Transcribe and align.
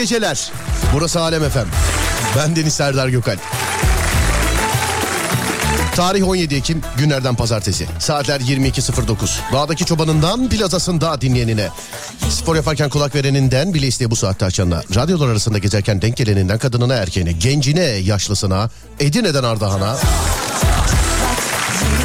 geceler. 0.00 0.50
Burası 0.94 1.20
Alem 1.20 1.44
Efem. 1.44 1.66
Ben 2.36 2.56
Deniz 2.56 2.74
Serdar 2.74 3.08
Gökal. 3.08 3.36
Tarih 5.96 6.28
17 6.28 6.54
Ekim 6.54 6.82
günlerden 6.96 7.34
pazartesi. 7.34 7.86
Saatler 7.98 8.40
22.09. 8.40 9.52
Dağdaki 9.52 9.84
çobanından 9.84 10.48
plazasında 10.48 11.20
dinleyenine. 11.20 11.68
Spor 12.30 12.56
yaparken 12.56 12.90
kulak 12.90 13.14
vereninden 13.14 13.74
bile 13.74 13.86
isteye 13.86 14.10
bu 14.10 14.16
saatte 14.16 14.44
açanına. 14.44 14.82
Radyolar 14.94 15.28
arasında 15.28 15.58
gezerken 15.58 16.02
denk 16.02 16.16
geleninden 16.16 16.58
kadınına 16.58 16.94
erkeğine. 16.94 17.32
Gencine 17.32 17.84
yaşlısına. 17.84 18.70
Edirne'den 19.00 19.44
Ardahan'a. 19.44 19.96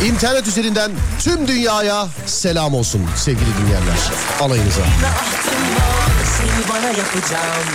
İnternet 0.06 0.48
üzerinden 0.48 0.92
tüm 1.20 1.48
dünyaya 1.48 2.08
selam 2.26 2.74
olsun 2.74 3.02
sevgili 3.16 3.50
dinleyenler. 3.62 3.98
Alayınıza. 4.40 4.82
Bana 6.70 6.88
yapacağım 6.88 7.68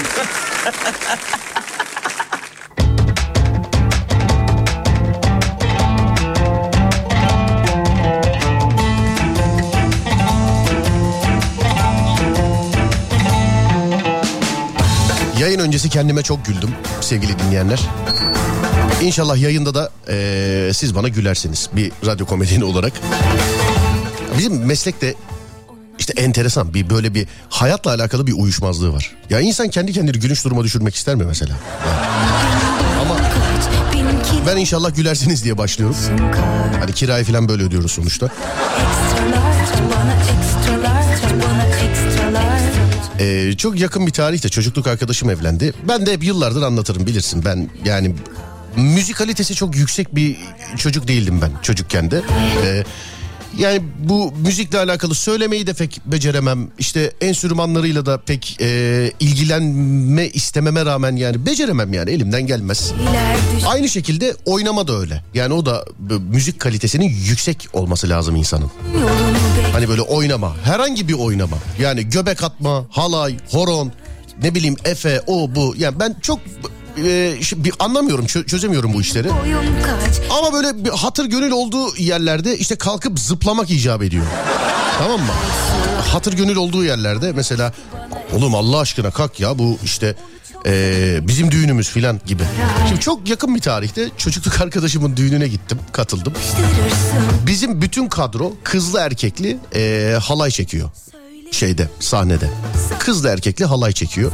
Yayın 15.40 15.58
öncesi 15.58 15.88
kendime 15.88 16.22
çok 16.22 16.46
güldüm 16.46 16.70
sevgili 17.00 17.38
dinleyenler. 17.38 17.80
İnşallah 19.02 19.36
yayında 19.38 19.74
da 19.74 19.90
eee, 20.08 20.72
siz 20.74 20.94
bana 20.94 21.08
gülersiniz 21.08 21.70
bir 21.72 21.92
radyo 22.06 22.26
komedyeni 22.26 22.64
olarak. 22.64 22.92
Bizim 24.38 24.66
meslekte 24.66 25.14
işte 26.10 26.22
enteresan 26.22 26.74
bir 26.74 26.90
böyle 26.90 27.14
bir 27.14 27.26
hayatla 27.50 27.90
alakalı 27.90 28.26
bir 28.26 28.32
uyuşmazlığı 28.32 28.92
var. 28.92 29.16
Ya 29.30 29.40
insan 29.40 29.68
kendi 29.68 29.92
kendini 29.92 30.18
gülünç 30.18 30.44
duruma 30.44 30.64
düşürmek 30.64 30.94
ister 30.94 31.14
mi 31.14 31.24
mesela? 31.24 31.56
Ama 33.00 33.16
ben 34.46 34.56
inşallah 34.56 34.96
gülersiniz 34.96 35.44
diye 35.44 35.58
başlıyorum. 35.58 35.96
Hani 36.80 36.92
kirayı 36.92 37.24
falan 37.24 37.48
böyle 37.48 37.62
ödüyoruz 37.62 37.92
sonuçta. 37.92 38.28
Ee, 43.20 43.52
çok 43.56 43.80
yakın 43.80 44.06
bir 44.06 44.12
tarihte 44.12 44.48
çocukluk 44.48 44.86
arkadaşım 44.86 45.30
evlendi. 45.30 45.72
Ben 45.88 46.06
de 46.06 46.12
hep 46.12 46.24
yıllardır 46.24 46.62
anlatırım 46.62 47.06
bilirsin. 47.06 47.44
Ben 47.44 47.70
yani 47.84 48.14
müzikalitesi 48.76 49.54
çok 49.54 49.76
yüksek 49.76 50.14
bir 50.14 50.36
çocuk 50.76 51.08
değildim 51.08 51.40
ben 51.42 51.50
çocukken 51.62 52.10
de. 52.10 52.22
Ee, 52.64 52.84
yani 53.60 53.82
bu 53.98 54.32
müzikle 54.32 54.78
alakalı 54.78 55.14
söylemeyi 55.14 55.66
de 55.66 55.72
pek 55.72 56.00
beceremem. 56.06 56.68
İşte 56.78 57.12
enstrümanlarıyla 57.20 58.06
da 58.06 58.18
pek 58.18 58.56
e, 58.60 59.12
ilgilenme 59.20 60.28
istememe 60.28 60.84
rağmen 60.84 61.16
yani 61.16 61.46
beceremem 61.46 61.92
yani 61.92 62.10
elimden 62.10 62.46
gelmez. 62.46 62.92
Aynı 63.66 63.88
şekilde 63.88 64.36
oynama 64.44 64.88
da 64.88 64.98
öyle. 64.98 65.24
Yani 65.34 65.54
o 65.54 65.66
da 65.66 65.84
müzik 66.30 66.60
kalitesinin 66.60 67.08
yüksek 67.08 67.68
olması 67.72 68.08
lazım 68.08 68.36
insanın. 68.36 68.70
Hani 69.72 69.88
böyle 69.88 70.02
oynama. 70.02 70.56
Herhangi 70.64 71.08
bir 71.08 71.14
oynama. 71.14 71.56
Yani 71.80 72.08
göbek 72.08 72.42
atma, 72.42 72.86
halay, 72.90 73.36
horon, 73.50 73.92
ne 74.42 74.54
bileyim 74.54 74.76
efe, 74.84 75.22
o 75.26 75.54
bu. 75.54 75.74
Yani 75.78 76.00
ben 76.00 76.16
çok 76.22 76.40
e, 77.06 77.38
bir 77.64 77.72
anlamıyorum, 77.78 78.24
çö- 78.26 78.46
çözemiyorum 78.46 78.94
bu 78.94 79.00
işleri. 79.00 79.28
Ama 80.38 80.52
böyle 80.52 80.84
bir 80.84 80.90
hatır 80.90 81.24
gönül 81.24 81.50
olduğu 81.50 81.96
yerlerde 81.96 82.58
işte 82.58 82.76
kalkıp 82.76 83.18
zıplamak 83.20 83.70
icap 83.70 84.02
ediyor. 84.02 84.24
tamam 84.98 85.20
mı? 85.20 85.32
Hatır 86.12 86.32
gönül 86.32 86.56
olduğu 86.56 86.84
yerlerde 86.84 87.32
mesela 87.32 87.72
oğlum 88.36 88.54
Allah 88.54 88.78
aşkına 88.78 89.10
kalk 89.10 89.40
ya 89.40 89.58
bu 89.58 89.78
işte 89.84 90.14
e, 90.66 91.18
bizim 91.22 91.50
düğünümüz 91.50 91.88
filan 91.88 92.20
gibi. 92.26 92.42
Şimdi 92.88 93.00
çok 93.00 93.28
yakın 93.28 93.54
bir 93.54 93.60
tarihte 93.60 94.08
çocukluk 94.16 94.60
arkadaşımın 94.60 95.16
düğününe 95.16 95.48
gittim, 95.48 95.78
katıldım. 95.92 96.32
Bizim 97.46 97.82
bütün 97.82 98.08
kadro 98.08 98.52
kızlı 98.64 99.00
erkekli 99.00 99.58
e, 99.74 100.14
halay 100.22 100.50
çekiyor. 100.50 100.90
Şeyde 101.50 101.88
sahnede. 102.00 102.50
Kızlı 102.98 103.28
erkekli 103.28 103.64
halay 103.64 103.92
çekiyor. 103.92 104.32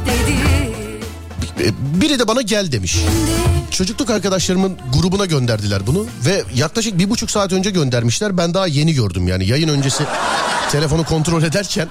E, 1.59 2.01
biri 2.01 2.19
de 2.19 2.27
bana 2.27 2.41
gel 2.41 2.71
demiş. 2.71 2.97
Çocukluk 3.71 4.09
arkadaşlarımın 4.09 4.77
grubuna 4.93 5.25
gönderdiler 5.25 5.87
bunu 5.87 6.05
ve 6.25 6.43
yaklaşık 6.55 6.99
bir 6.99 7.09
buçuk 7.09 7.31
saat 7.31 7.53
önce 7.53 7.69
göndermişler. 7.69 8.37
Ben 8.37 8.53
daha 8.53 8.67
yeni 8.67 8.93
gördüm 8.93 9.27
yani 9.27 9.45
yayın 9.45 9.67
öncesi 9.69 10.03
telefonu 10.71 11.05
kontrol 11.05 11.43
ederken. 11.43 11.87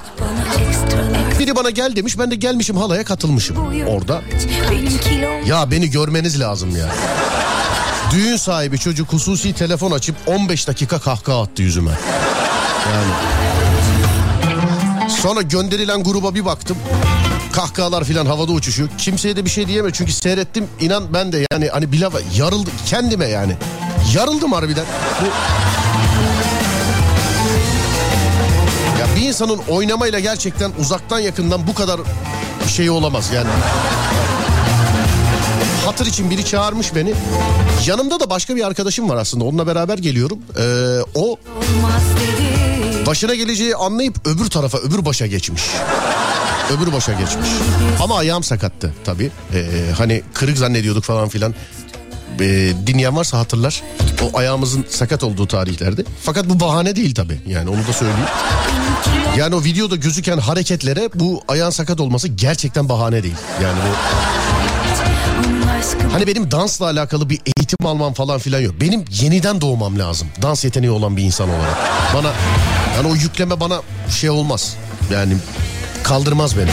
Biri 1.39 1.57
bana 1.57 1.71
gel 1.71 1.97
demiş 1.97 2.19
ben 2.19 2.31
de 2.31 2.35
gelmişim 2.35 2.77
halaya 2.77 3.05
katılmışım 3.05 3.57
orada. 3.89 4.23
Ya 5.47 5.71
beni 5.71 5.91
görmeniz 5.91 6.41
lazım 6.41 6.77
ya. 6.77 6.89
Düğün 8.13 8.37
sahibi 8.37 8.79
çocuk 8.79 9.13
hususi 9.13 9.53
telefon 9.53 9.91
açıp 9.91 10.17
15 10.27 10.69
dakika 10.69 10.99
kahkaha 10.99 11.43
attı 11.43 11.63
yüzüme. 11.63 11.91
Yani. 12.93 13.13
Sonra 15.11 15.43
gönderilen 15.43 16.03
gruba 16.03 16.35
bir 16.35 16.45
baktım. 16.45 16.77
Kahkahalar 17.57 18.05
filan 18.05 18.27
havada 18.27 18.53
uçuşuyor. 18.53 18.89
Kimseye 18.99 19.37
de 19.37 19.45
bir 19.45 19.51
şey 19.51 19.69
diyemem 19.69 19.93
çünkü 19.93 20.13
seyrettim. 20.13 20.69
İnan 20.81 21.15
ben 21.15 21.33
de 21.33 21.47
yani 21.53 21.69
hani 21.69 21.93
bir 21.93 22.01
lafa 22.01 22.19
yarıldım 22.37 22.73
kendime 22.87 23.27
yani. 23.27 23.57
Yarıldım 24.15 24.53
harbiden. 24.53 24.85
Bu... 25.21 25.27
Ya 29.01 29.07
bir 29.17 29.29
insanın 29.29 29.61
oynamayla 29.69 30.21
gerçekten 30.21 30.73
uzaktan 30.81 31.19
yakından 31.19 31.67
bu 31.67 31.75
kadar 31.75 32.01
şey 32.69 32.91
olamaz 32.91 33.31
yani. 33.35 33.49
Hatır 35.85 36.07
için 36.07 36.31
biri 36.31 36.45
çağırmış 36.45 36.95
beni. 36.95 37.15
Yanımda 37.87 38.21
da 38.21 38.31
başka 38.31 38.57
bir 38.57 38.67
arkadaşım 38.67 39.09
var 39.09 39.17
aslında. 39.17 39.45
Onunla 39.45 39.67
beraber 39.67 39.99
geliyorum. 39.99 40.39
Ee, 40.59 40.99
o 41.15 41.37
başına 43.07 43.35
geleceği 43.35 43.77
anlayıp 43.77 44.27
öbür 44.27 44.51
tarafa, 44.51 44.79
öbür 44.79 45.05
başa 45.05 45.27
geçmiş. 45.27 45.63
Öbür 46.71 46.93
başa 46.93 47.13
geçmiş. 47.13 47.49
Ama 48.01 48.19
ayağım 48.19 48.43
sakattı 48.43 48.95
tabii. 49.05 49.31
Ee, 49.55 49.67
hani 49.99 50.23
kırık 50.35 50.59
zannediyorduk 50.59 51.05
falan 51.05 51.29
filan. 51.29 51.55
Ee, 52.41 52.73
dinleyen 52.87 53.17
varsa 53.17 53.39
hatırlar. 53.39 53.83
O 54.23 54.39
ayağımızın 54.39 54.87
sakat 54.89 55.25
olduğu 55.25 55.47
tarihlerde. 55.47 56.05
Fakat 56.23 56.49
bu 56.49 56.61
bahane 56.61 56.97
değil 56.97 57.15
tabii. 57.15 57.41
Yani 57.47 57.71
onu 57.71 57.87
da 57.89 57.93
söyleyeyim. 57.93 58.21
Yani 59.39 59.55
o 59.55 59.65
videoda 59.65 59.97
gözüken 59.97 60.39
hareketlere 60.39 61.11
bu 61.15 61.43
ayağın 61.49 61.71
sakat 61.71 62.01
olması 62.01 62.29
gerçekten 62.29 62.89
bahane 62.89 63.23
değil. 63.23 63.37
Yani 63.63 63.79
bu 63.79 63.97
Hani 66.13 66.27
benim 66.27 66.51
dansla 66.51 66.87
alakalı 66.87 67.31
bir 67.31 67.41
eğitim 67.57 67.87
almam 67.87 68.13
falan 68.13 68.39
filan 68.39 68.61
yok. 68.61 68.75
Benim 68.81 69.05
yeniden 69.11 69.61
doğmam 69.61 69.99
lazım. 69.99 70.29
Dans 70.43 70.65
yeteneği 70.65 70.91
olan 70.91 71.17
bir 71.17 71.23
insan 71.23 71.49
olarak. 71.49 71.77
Bana 72.15 72.33
yani 72.97 73.09
o 73.09 73.15
yükleme 73.15 73.61
bana 73.61 73.83
şey 74.11 74.31
olmaz. 74.31 74.77
Yani 75.13 75.37
kaldırmaz 76.07 76.57
beni. 76.57 76.71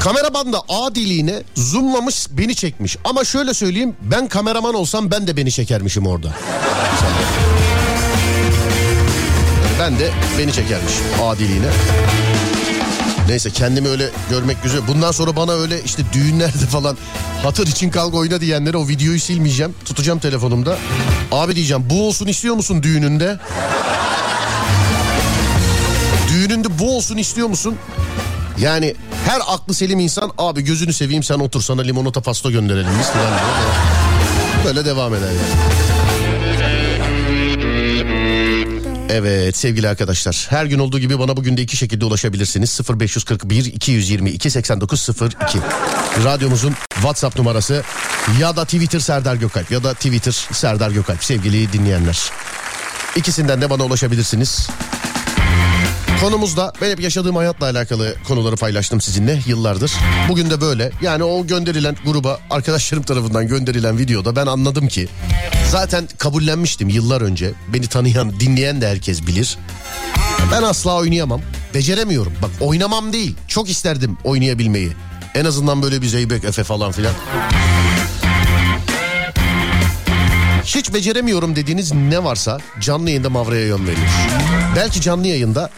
Kameraman 0.00 0.52
da 0.52 0.62
A 0.68 0.94
diliğine 0.94 1.42
zoomlamış 1.54 2.26
beni 2.30 2.54
çekmiş. 2.54 2.96
Ama 3.04 3.24
şöyle 3.24 3.54
söyleyeyim 3.54 3.96
ben 4.02 4.28
kameraman 4.28 4.74
olsam 4.74 5.10
ben 5.10 5.26
de 5.26 5.36
beni 5.36 5.52
çekermişim 5.52 6.06
orada. 6.06 6.28
Ben 9.80 9.98
de 9.98 10.10
beni 10.38 10.52
çekermişim 10.52 11.04
A 11.22 11.38
diliğine. 11.38 11.66
Neyse 13.28 13.50
kendimi 13.50 13.88
öyle 13.88 14.10
görmek 14.30 14.62
güzel. 14.62 14.80
Bundan 14.88 15.12
sonra 15.12 15.36
bana 15.36 15.52
öyle 15.52 15.82
işte 15.84 16.02
düğünlerde 16.12 16.66
falan 16.66 16.96
hatır 17.42 17.66
için 17.66 17.90
kalk 17.90 18.14
oyna 18.14 18.40
diyenlere 18.40 18.76
o 18.76 18.88
videoyu 18.88 19.20
silmeyeceğim. 19.20 19.74
Tutacağım 19.84 20.18
telefonumda. 20.18 20.78
Abi 21.32 21.56
diyeceğim 21.56 21.84
bu 21.90 22.06
olsun 22.08 22.26
istiyor 22.26 22.54
musun 22.54 22.82
düğününde? 22.82 23.38
Bu 26.78 26.96
olsun 26.96 27.16
istiyor 27.16 27.48
musun? 27.48 27.76
Yani 28.58 28.94
her 29.26 29.40
aklı 29.48 29.74
selim 29.74 30.00
insan 30.00 30.32
abi 30.38 30.62
gözünü 30.62 30.92
seveyim 30.92 31.22
sen 31.22 31.38
otur 31.38 31.62
sana 31.62 31.82
limonata 31.82 32.20
pasta 32.20 32.50
gönderelim 32.50 32.90
biz 33.00 33.06
falan 33.06 33.28
diyor. 33.28 33.48
Böyle 34.64 34.84
devam 34.84 35.14
eder 35.14 35.26
yani. 35.26 35.38
Evet 39.10 39.56
sevgili 39.56 39.88
arkadaşlar 39.88 40.46
her 40.50 40.66
gün 40.66 40.78
olduğu 40.78 40.98
gibi 40.98 41.18
bana 41.18 41.36
bugün 41.36 41.56
de 41.56 41.62
iki 41.62 41.76
şekilde 41.76 42.04
ulaşabilirsiniz 42.04 42.80
0541 43.00 43.64
222 43.64 44.50
8902 44.50 45.58
radyomuzun 46.24 46.74
WhatsApp 46.94 47.38
numarası 47.38 47.82
ya 48.40 48.56
da 48.56 48.64
Twitter 48.64 49.00
Serdar 49.00 49.34
Gökalp 49.34 49.70
ya 49.70 49.84
da 49.84 49.94
Twitter 49.94 50.32
Serdar 50.52 50.90
Gökalp 50.90 51.24
sevgili 51.24 51.72
dinleyenler 51.72 52.30
ikisinden 53.16 53.60
de 53.60 53.70
bana 53.70 53.84
ulaşabilirsiniz. 53.84 54.68
Konumuzda 56.20 56.72
ben 56.82 56.90
hep 56.90 57.00
yaşadığım 57.00 57.36
hayatla 57.36 57.66
alakalı 57.66 58.14
konuları 58.28 58.56
paylaştım 58.56 59.00
sizinle 59.00 59.40
yıllardır. 59.46 59.92
Bugün 60.28 60.50
de 60.50 60.60
böyle. 60.60 60.90
Yani 61.02 61.24
o 61.24 61.46
gönderilen 61.46 61.96
gruba 62.04 62.40
arkadaşlarım 62.50 63.02
tarafından 63.02 63.48
gönderilen 63.48 63.98
videoda 63.98 64.36
ben 64.36 64.46
anladım 64.46 64.88
ki 64.88 65.08
zaten 65.70 66.08
kabullenmiştim 66.18 66.88
yıllar 66.88 67.20
önce. 67.20 67.52
Beni 67.68 67.86
tanıyan, 67.86 68.40
dinleyen 68.40 68.80
de 68.80 68.88
herkes 68.88 69.26
bilir. 69.26 69.58
Ben 70.52 70.62
asla 70.62 70.96
oynayamam. 70.96 71.40
Beceremiyorum. 71.74 72.32
Bak 72.42 72.50
oynamam 72.60 73.12
değil. 73.12 73.36
Çok 73.48 73.70
isterdim 73.70 74.18
oynayabilmeyi. 74.24 74.92
En 75.34 75.44
azından 75.44 75.82
böyle 75.82 76.02
bir 76.02 76.06
Zeybek 76.06 76.44
Efe 76.44 76.64
falan 76.64 76.92
filan. 76.92 77.12
Hiç 80.64 80.94
beceremiyorum 80.94 81.56
dediğiniz 81.56 81.92
ne 81.92 82.24
varsa 82.24 82.58
canlı 82.80 83.10
yayında 83.10 83.30
Mavra'ya 83.30 83.66
yön 83.66 83.86
veriyor. 83.86 84.06
Belki 84.76 85.00
canlı 85.00 85.26
yayında 85.26 85.70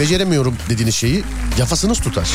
beceremiyorum 0.00 0.56
dediğiniz 0.70 0.94
şeyi 0.94 1.24
yafasınız 1.58 2.00
tutar. 2.00 2.28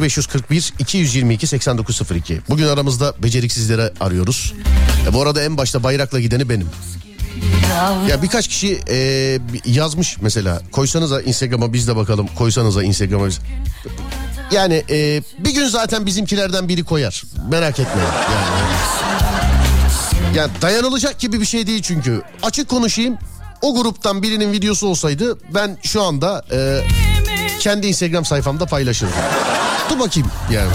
0541 0.00 0.72
222 0.78 1.46
8902. 1.46 2.40
Bugün 2.48 2.66
aramızda 2.66 3.14
beceriksizleri 3.22 3.90
arıyoruz. 4.00 4.54
E 5.08 5.12
bu 5.12 5.22
arada 5.22 5.42
en 5.42 5.56
başta 5.56 5.82
bayrakla 5.82 6.20
gideni 6.20 6.48
benim. 6.48 6.68
Ya 8.08 8.22
birkaç 8.22 8.48
kişi 8.48 8.80
e, 8.88 9.38
yazmış 9.66 10.16
mesela 10.20 10.62
koysanıza 10.72 11.22
Instagram'a 11.22 11.72
biz 11.72 11.88
de 11.88 11.96
bakalım 11.96 12.28
koysanıza 12.38 12.82
Instagram'a 12.82 13.26
biz. 13.26 13.40
Yani 14.52 14.84
e, 14.90 15.22
bir 15.38 15.54
gün 15.54 15.66
zaten 15.66 16.06
bizimkilerden 16.06 16.68
biri 16.68 16.84
koyar 16.84 17.22
merak 17.50 17.78
etmeyin. 17.78 18.08
Yani, 18.08 19.45
yani 20.36 20.50
dayanılacak 20.62 21.18
gibi 21.18 21.40
bir 21.40 21.46
şey 21.46 21.66
değil 21.66 21.82
çünkü. 21.82 22.22
Açık 22.42 22.68
konuşayım 22.68 23.18
o 23.62 23.74
gruptan 23.74 24.22
birinin 24.22 24.52
videosu 24.52 24.86
olsaydı 24.86 25.38
ben 25.54 25.78
şu 25.82 26.02
anda 26.02 26.44
e, 26.52 26.80
kendi 27.60 27.86
Instagram 27.86 28.24
sayfamda 28.24 28.66
paylaşırdım. 28.66 29.14
Dur 29.90 29.98
bakayım 29.98 30.30
yani. 30.52 30.70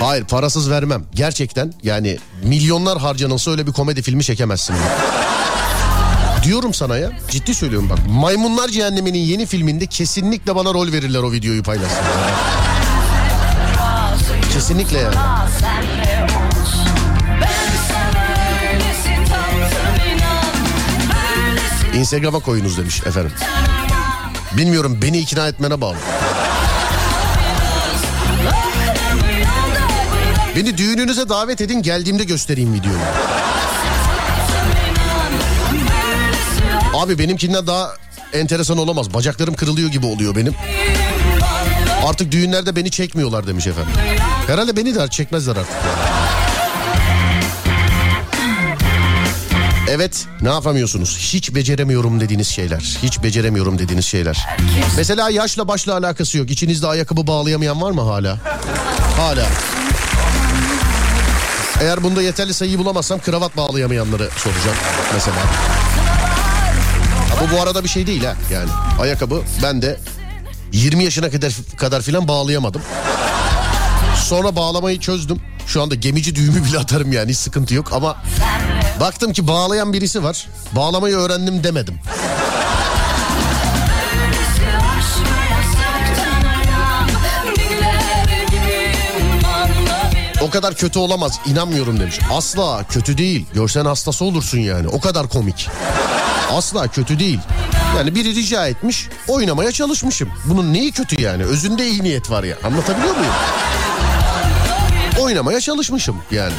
Hayır 0.00 0.24
parasız 0.24 0.70
vermem. 0.70 1.04
Gerçekten 1.14 1.72
yani 1.82 2.18
milyonlar 2.42 2.98
harcanılsa 2.98 3.50
öyle 3.50 3.66
bir 3.66 3.72
komedi 3.72 4.02
filmi 4.02 4.24
çekemezsin. 4.24 4.76
Diyorum 6.44 6.74
sana 6.74 6.96
ya 6.96 7.10
ciddi 7.30 7.54
söylüyorum 7.54 7.90
bak. 7.90 7.98
Maymunlar 8.08 8.68
Cehennemi'nin 8.68 9.18
yeni 9.18 9.46
filminde 9.46 9.86
kesinlikle 9.86 10.56
bana 10.56 10.74
rol 10.74 10.92
verirler 10.92 11.22
o 11.22 11.32
videoyu 11.32 11.62
paylaşsın. 11.62 12.04
Kesinlikle 14.52 14.98
yani. 14.98 15.41
Instagram'a 21.94 22.38
koyunuz 22.38 22.78
demiş 22.78 23.02
efendim. 23.06 23.32
Bilmiyorum 24.56 24.98
beni 25.02 25.18
ikna 25.18 25.48
etmene 25.48 25.80
bağlı. 25.80 25.96
Beni 30.56 30.78
düğününüze 30.78 31.28
davet 31.28 31.60
edin 31.60 31.82
geldiğimde 31.82 32.24
göstereyim 32.24 32.74
videoyu. 32.74 32.98
Abi 36.94 37.18
benimkinden 37.18 37.66
daha 37.66 37.94
enteresan 38.32 38.78
olamaz. 38.78 39.14
Bacaklarım 39.14 39.54
kırılıyor 39.54 39.90
gibi 39.90 40.06
oluyor 40.06 40.36
benim. 40.36 40.54
Artık 42.06 42.32
düğünlerde 42.32 42.76
beni 42.76 42.90
çekmiyorlar 42.90 43.46
demiş 43.46 43.66
efendim. 43.66 43.92
Herhalde 44.46 44.76
beni 44.76 44.94
de 44.94 45.08
çekmezler 45.08 45.56
artık. 45.56 45.74
Evet 49.94 50.26
ne 50.40 50.48
yapamıyorsunuz? 50.48 51.18
Hiç 51.18 51.54
beceremiyorum 51.54 52.20
dediğiniz 52.20 52.48
şeyler. 52.48 52.98
Hiç 53.02 53.22
beceremiyorum 53.22 53.78
dediğiniz 53.78 54.04
şeyler. 54.06 54.46
Mesela 54.96 55.30
yaşla 55.30 55.68
başla 55.68 55.96
alakası 55.96 56.38
yok. 56.38 56.50
İçinizde 56.50 56.86
ayakkabı 56.86 57.26
bağlayamayan 57.26 57.82
var 57.82 57.90
mı 57.90 58.00
hala? 58.00 58.38
Hala. 59.16 59.46
Eğer 61.80 62.02
bunda 62.02 62.22
yeterli 62.22 62.54
sayıyı 62.54 62.78
bulamazsam 62.78 63.20
kravat 63.20 63.56
bağlayamayanları 63.56 64.28
soracağım 64.36 64.76
mesela. 65.14 65.36
Bu 67.40 67.56
bu 67.56 67.62
arada 67.62 67.84
bir 67.84 67.88
şey 67.88 68.06
değil 68.06 68.24
ha 68.24 68.34
yani. 68.52 68.70
Ayakkabı 69.00 69.42
ben 69.62 69.82
de 69.82 69.98
20 70.72 71.04
yaşına 71.04 71.30
kadar 71.30 71.52
kadar 71.76 72.02
filan 72.02 72.28
bağlayamadım. 72.28 72.82
Sonra 74.24 74.56
bağlamayı 74.56 75.00
çözdüm. 75.00 75.40
Şu 75.66 75.82
anda 75.82 75.94
gemici 75.94 76.34
düğümü 76.34 76.64
bile 76.64 76.78
atarım 76.78 77.12
yani 77.12 77.30
hiç 77.30 77.38
sıkıntı 77.38 77.74
yok 77.74 77.92
ama 77.92 78.16
Baktım 79.02 79.32
ki 79.32 79.48
bağlayan 79.48 79.92
birisi 79.92 80.24
var. 80.24 80.46
Bağlamayı 80.72 81.16
öğrendim 81.16 81.64
demedim. 81.64 82.00
O 90.42 90.50
kadar 90.50 90.74
kötü 90.74 90.98
olamaz 90.98 91.40
inanmıyorum 91.46 92.00
demiş. 92.00 92.18
Asla 92.32 92.84
kötü 92.88 93.18
değil. 93.18 93.46
Görsen 93.54 93.84
hastası 93.84 94.24
olursun 94.24 94.58
yani. 94.58 94.88
O 94.88 95.00
kadar 95.00 95.28
komik. 95.28 95.68
Asla 96.52 96.88
kötü 96.88 97.18
değil. 97.18 97.40
Yani 97.96 98.14
biri 98.14 98.34
rica 98.34 98.66
etmiş 98.66 99.08
oynamaya 99.28 99.72
çalışmışım. 99.72 100.30
Bunun 100.44 100.72
neyi 100.72 100.92
kötü 100.92 101.22
yani? 101.22 101.44
Özünde 101.44 101.88
iyi 101.88 102.02
niyet 102.02 102.30
var 102.30 102.44
ya. 102.44 102.56
Anlatabiliyor 102.64 103.16
muyum? 103.16 103.32
Oynamaya 105.20 105.60
çalışmışım 105.60 106.16
yani. 106.30 106.54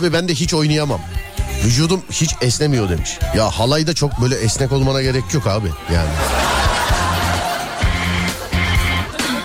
Abi 0.00 0.12
ben 0.12 0.28
de 0.28 0.34
hiç 0.34 0.54
oynayamam. 0.54 1.00
Vücudum 1.64 2.02
hiç 2.10 2.30
esnemiyor 2.40 2.88
demiş. 2.88 3.18
Ya 3.36 3.50
halayda 3.50 3.94
çok 3.94 4.20
böyle 4.20 4.34
esnek 4.34 4.72
olmana 4.72 5.02
gerek 5.02 5.34
yok 5.34 5.46
abi 5.46 5.68
yani. 5.94 6.10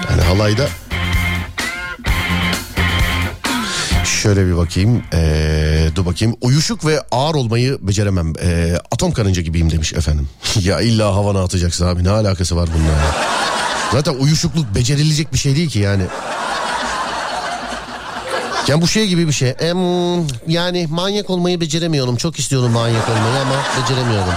Yani 0.09 0.21
halayda 0.21 0.67
Şöyle 4.05 4.47
bir 4.47 4.57
bakayım. 4.57 5.03
Ee, 5.13 5.89
dur 5.95 6.05
bakayım. 6.05 6.35
Uyuşuk 6.41 6.85
ve 6.85 7.01
ağır 7.12 7.35
olmayı 7.35 7.77
beceremem. 7.81 8.33
Ee, 8.41 8.75
atom 8.91 9.12
karınca 9.12 9.41
gibiyim 9.41 9.71
demiş 9.71 9.93
efendim. 9.93 10.29
ya 10.62 10.81
illa 10.81 11.15
havana 11.15 11.43
atacaksın 11.43 11.88
abi. 11.88 12.03
Ne 12.03 12.09
alakası 12.09 12.55
var 12.55 12.69
bununla? 12.75 13.15
Zaten 13.91 14.13
uyuşukluk 14.13 14.75
becerilecek 14.75 15.33
bir 15.33 15.38
şey 15.38 15.55
değil 15.55 15.69
ki 15.69 15.79
yani. 15.79 16.03
Yani 18.67 18.81
bu 18.81 18.88
şey 18.88 19.07
gibi 19.07 19.27
bir 19.27 19.31
şey. 19.34 19.55
Em, 19.60 19.77
yani 20.48 20.88
manyak 20.89 21.29
olmayı 21.29 21.62
beceremiyorum. 21.62 22.15
Çok 22.15 22.39
istiyorum 22.39 22.72
manyak 22.72 23.10
olmayı 23.10 23.41
ama 23.41 23.55
beceremiyorum. 23.81 24.34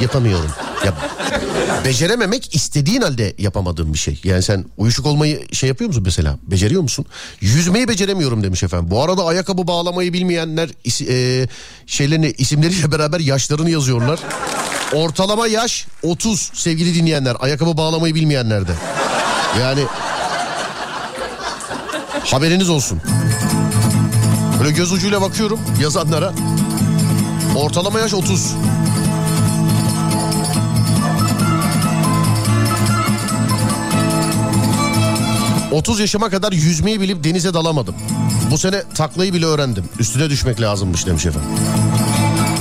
Yapamıyorum. 0.00 0.50
Ya 0.84 0.94
becerememek 1.84 2.54
istediğin 2.54 3.00
halde 3.02 3.34
yapamadığın 3.38 3.94
bir 3.94 3.98
şey. 3.98 4.20
Yani 4.24 4.42
sen 4.42 4.64
uyuşuk 4.76 5.06
olmayı 5.06 5.46
şey 5.52 5.68
yapıyor 5.68 5.88
musun 5.88 6.02
mesela? 6.06 6.38
Beceriyor 6.42 6.82
musun? 6.82 7.06
Yüzmeyi 7.40 7.88
beceremiyorum 7.88 8.42
demiş 8.42 8.62
efendim. 8.62 8.90
Bu 8.90 9.02
arada 9.02 9.24
ayakkabı 9.24 9.66
bağlamayı 9.66 10.12
bilmeyenler 10.12 10.68
is, 10.84 11.02
e, 11.02 11.48
şeylerini 11.86 12.30
isimleriyle 12.38 12.92
beraber 12.92 13.20
yaşlarını 13.20 13.70
yazıyorlar. 13.70 14.20
Ortalama 14.92 15.46
yaş 15.46 15.86
30 16.02 16.50
sevgili 16.54 16.94
dinleyenler. 16.94 17.36
Ayakkabı 17.40 17.76
bağlamayı 17.76 18.14
bilmeyenler 18.14 18.68
de. 18.68 18.72
Yani 19.60 19.80
haberiniz 22.30 22.68
olsun. 22.68 23.00
Böyle 24.60 24.70
göz 24.70 24.92
ucuyla 24.92 25.20
bakıyorum 25.20 25.60
yazanlara. 25.80 26.32
Ortalama 27.56 28.00
yaş 28.00 28.14
30. 28.14 28.54
...30 35.72 36.00
yaşıma 36.00 36.30
kadar 36.30 36.52
yüzmeyi 36.52 37.00
bilip 37.00 37.24
denize 37.24 37.54
dalamadım. 37.54 37.94
Bu 38.50 38.58
sene 38.58 38.82
taklayı 38.94 39.34
bile 39.34 39.46
öğrendim. 39.46 39.84
Üstüne 39.98 40.30
düşmek 40.30 40.60
lazımmış 40.60 41.06
demiş 41.06 41.26
efendim. 41.26 41.50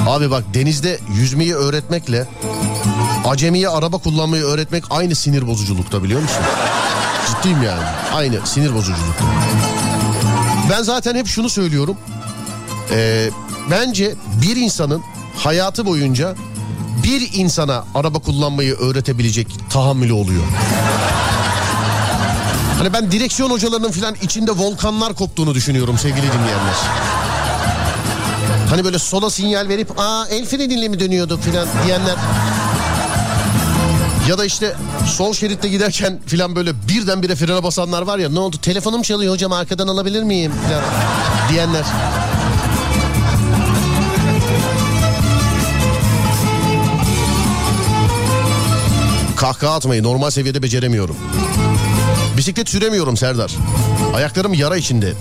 Abi 0.07 0.31
bak 0.31 0.43
denizde 0.53 0.99
yüzmeyi 1.15 1.55
öğretmekle... 1.55 2.27
...acemiye 3.25 3.69
araba 3.69 3.97
kullanmayı 3.97 4.43
öğretmek 4.43 4.83
aynı 4.89 5.15
sinir 5.15 5.47
bozuculukta 5.47 6.03
biliyor 6.03 6.21
musun? 6.21 6.41
Ciddiyim 7.27 7.63
yani. 7.63 7.83
Aynı 8.13 8.47
sinir 8.47 8.73
bozuculukta. 8.73 9.25
Ben 10.69 10.83
zaten 10.83 11.15
hep 11.15 11.27
şunu 11.27 11.49
söylüyorum. 11.49 11.97
Ee, 12.91 13.29
bence 13.71 14.15
bir 14.41 14.55
insanın 14.55 15.03
hayatı 15.37 15.85
boyunca 15.85 16.35
bir 17.03 17.33
insana 17.33 17.85
araba 17.95 18.19
kullanmayı 18.19 18.75
öğretebilecek 18.75 19.47
tahammülü 19.69 20.13
oluyor. 20.13 20.43
Hani 22.77 22.93
ben 22.93 23.11
direksiyon 23.11 23.49
hocalarının 23.49 23.91
falan 23.91 24.15
içinde 24.21 24.51
volkanlar 24.51 25.13
koptuğunu 25.13 25.55
düşünüyorum 25.55 25.97
sevgili 25.97 26.21
dinleyenler. 26.33 26.75
Hani 28.69 28.85
böyle 28.85 28.99
sola 28.99 29.29
sinyal 29.29 29.67
verip 29.69 29.99
aa 29.99 30.25
el 30.29 30.45
freniyle 30.45 30.87
mi 30.87 30.99
dönüyorduk 30.99 31.43
falan 31.43 31.67
diyenler. 31.85 32.15
Ya 34.29 34.37
da 34.37 34.45
işte 34.45 34.75
sol 35.05 35.33
şeritte 35.33 35.67
giderken 35.67 36.19
filan 36.27 36.55
böyle 36.55 36.71
birdenbire 36.87 37.35
frene 37.35 37.63
basanlar 37.63 38.01
var 38.01 38.17
ya 38.19 38.29
ne 38.29 38.39
oldu 38.39 38.57
telefonum 38.61 39.01
çalıyor 39.01 39.33
hocam 39.33 39.51
arkadan 39.51 39.87
alabilir 39.87 40.23
miyim 40.23 40.51
falan 40.51 40.83
diyenler. 41.49 41.85
Kahkaha 49.35 49.75
atmayı 49.75 50.03
normal 50.03 50.29
seviyede 50.29 50.63
beceremiyorum. 50.63 51.17
Bisiklet 52.37 52.69
süremiyorum 52.69 53.17
Serdar. 53.17 53.51
Ayaklarım 54.15 54.53
yara 54.53 54.77
içinde. 54.77 55.13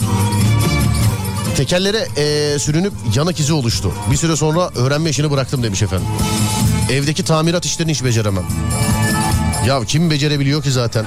Tekerlere 1.56 2.08
ee, 2.16 2.58
sürünüp 2.58 2.92
yanık 3.16 3.40
izi 3.40 3.52
oluştu. 3.52 3.92
Bir 4.10 4.16
süre 4.16 4.36
sonra 4.36 4.70
öğrenme 4.76 5.10
işini 5.10 5.30
bıraktım 5.30 5.62
demiş 5.62 5.82
efendim. 5.82 6.06
Evdeki 6.92 7.24
tamirat 7.24 7.64
işlerini 7.64 7.92
hiç 7.92 8.04
beceremem. 8.04 8.44
Ya 9.66 9.84
kim 9.84 10.10
becerebiliyor 10.10 10.62
ki 10.62 10.70
zaten? 10.70 11.06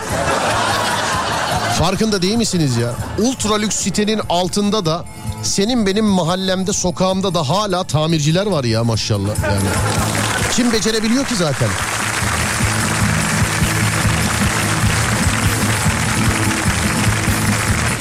Farkında 1.80 2.22
değil 2.22 2.36
misiniz 2.36 2.78
ya? 2.78 2.96
Ultra 3.20 3.56
lüks 3.56 3.76
sitenin 3.76 4.22
altında 4.30 4.86
da 4.86 5.06
senin 5.44 5.86
benim 5.86 6.06
mahallemde 6.06 6.74
sokağımda 6.74 7.34
da 7.34 7.50
hala 7.50 7.84
tamirciler 7.84 8.46
var 8.46 8.64
ya 8.64 8.84
maşallah 8.84 9.44
yani. 9.44 9.70
Kim 10.54 10.74
becerebiliyor 10.74 11.26
ki 11.26 11.36
zaten? 11.36 11.70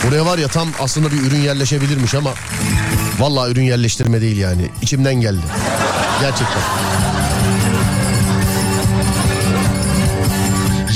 Buraya 0.06 0.26
var 0.26 0.38
ya 0.38 0.48
tam 0.48 0.68
aslında 0.80 1.12
bir 1.12 1.22
ürün 1.22 1.40
yerleşebilirmiş 1.40 2.14
ama 2.14 2.30
vallahi 3.18 3.50
ürün 3.50 3.62
yerleştirme 3.62 4.20
değil 4.20 4.36
yani. 4.36 4.70
İçimden 4.82 5.14
geldi. 5.14 5.42
Gerçekten. 6.20 6.62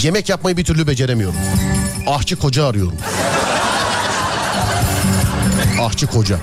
Yemek 0.02 0.28
yapmayı 0.28 0.56
bir 0.56 0.64
türlü 0.64 0.86
beceremiyorum. 0.86 1.36
Ahçı 2.06 2.36
koca 2.36 2.66
arıyorum. 2.66 2.94
Ahçı 5.80 6.06
koca. 6.06 6.38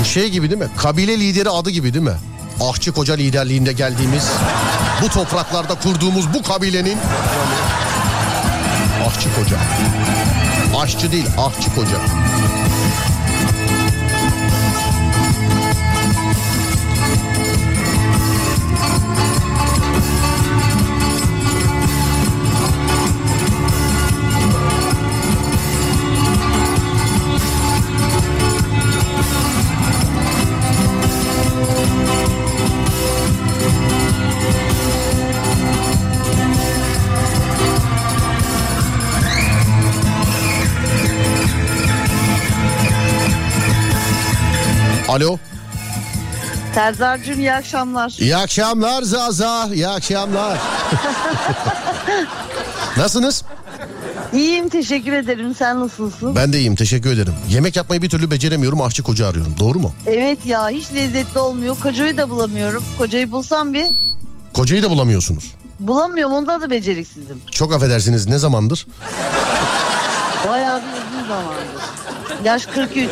Bu 0.00 0.04
şey 0.04 0.28
gibi 0.28 0.50
değil 0.50 0.60
mi? 0.62 0.68
Kabile 0.76 1.20
lideri 1.20 1.50
adı 1.50 1.70
gibi 1.70 1.94
değil 1.94 2.04
mi? 2.04 2.16
Ahçı 2.60 2.92
koca 2.92 3.14
liderliğinde 3.14 3.72
geldiğimiz 3.72 4.28
bu 5.02 5.08
topraklarda 5.08 5.74
kurduğumuz 5.74 6.34
bu 6.34 6.42
kabilenin 6.42 6.98
ahçı 9.10 9.34
koca. 9.34 9.56
Aşçı 10.76 11.12
değil 11.12 11.26
ahçı 11.38 11.74
koca. 11.74 11.98
Serdar'cığım 46.84 47.38
iyi 47.40 47.52
akşamlar. 47.52 48.12
İyi 48.18 48.36
akşamlar 48.36 49.02
Zaza. 49.02 49.68
İyi 49.74 49.88
akşamlar. 49.88 50.58
Nasılsınız? 52.96 53.44
İyiyim 54.32 54.68
teşekkür 54.68 55.12
ederim. 55.12 55.54
Sen 55.54 55.80
nasılsın? 55.80 56.36
Ben 56.36 56.52
de 56.52 56.58
iyiyim 56.58 56.74
teşekkür 56.76 57.12
ederim. 57.12 57.34
Yemek 57.48 57.76
yapmayı 57.76 58.02
bir 58.02 58.08
türlü 58.10 58.30
beceremiyorum 58.30 58.82
aşçı 58.82 59.02
koca 59.02 59.28
arıyorum 59.28 59.54
doğru 59.58 59.78
mu? 59.78 59.92
Evet 60.06 60.46
ya 60.46 60.68
hiç 60.68 60.92
lezzetli 60.94 61.38
olmuyor. 61.40 61.76
Kocayı 61.82 62.16
da 62.16 62.30
bulamıyorum. 62.30 62.84
Kocayı 62.98 63.32
bulsam 63.32 63.72
bir 63.74 63.86
Kocayı 64.54 64.82
da 64.82 64.90
bulamıyorsunuz. 64.90 65.54
bulamıyorum. 65.80 66.34
Onda 66.34 66.60
da 66.60 66.70
beceriksizim. 66.70 67.40
Çok 67.50 67.72
affedersiniz 67.74 68.26
ne 68.26 68.38
zamandır? 68.38 68.86
Bayağı 70.48 70.80
bir 70.82 70.86
uzun 71.18 71.28
zamandır. 71.28 72.44
Yaş 72.44 72.66
43. 72.66 73.10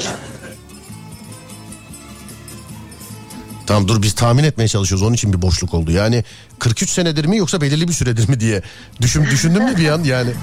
Tamam 3.69 3.89
dur 3.89 4.03
biz 4.03 4.13
tahmin 4.13 4.45
etmeye 4.45 4.69
çalışıyoruz 4.69 5.07
onun 5.07 5.15
için 5.15 5.33
bir 5.33 5.43
boşluk 5.43 5.75
oldu. 5.75 5.91
Yani 5.91 6.25
43 6.59 6.91
senedir 6.91 7.25
mi 7.25 7.37
yoksa 7.37 7.61
belirli 7.61 7.89
bir 7.89 7.93
süredir 7.93 8.29
mi 8.29 8.41
diye 8.41 8.63
düşün, 9.01 9.25
düşündün 9.25 9.65
mü 9.65 9.77
bir 9.77 9.89
an 9.89 10.05
yani? 10.05 10.31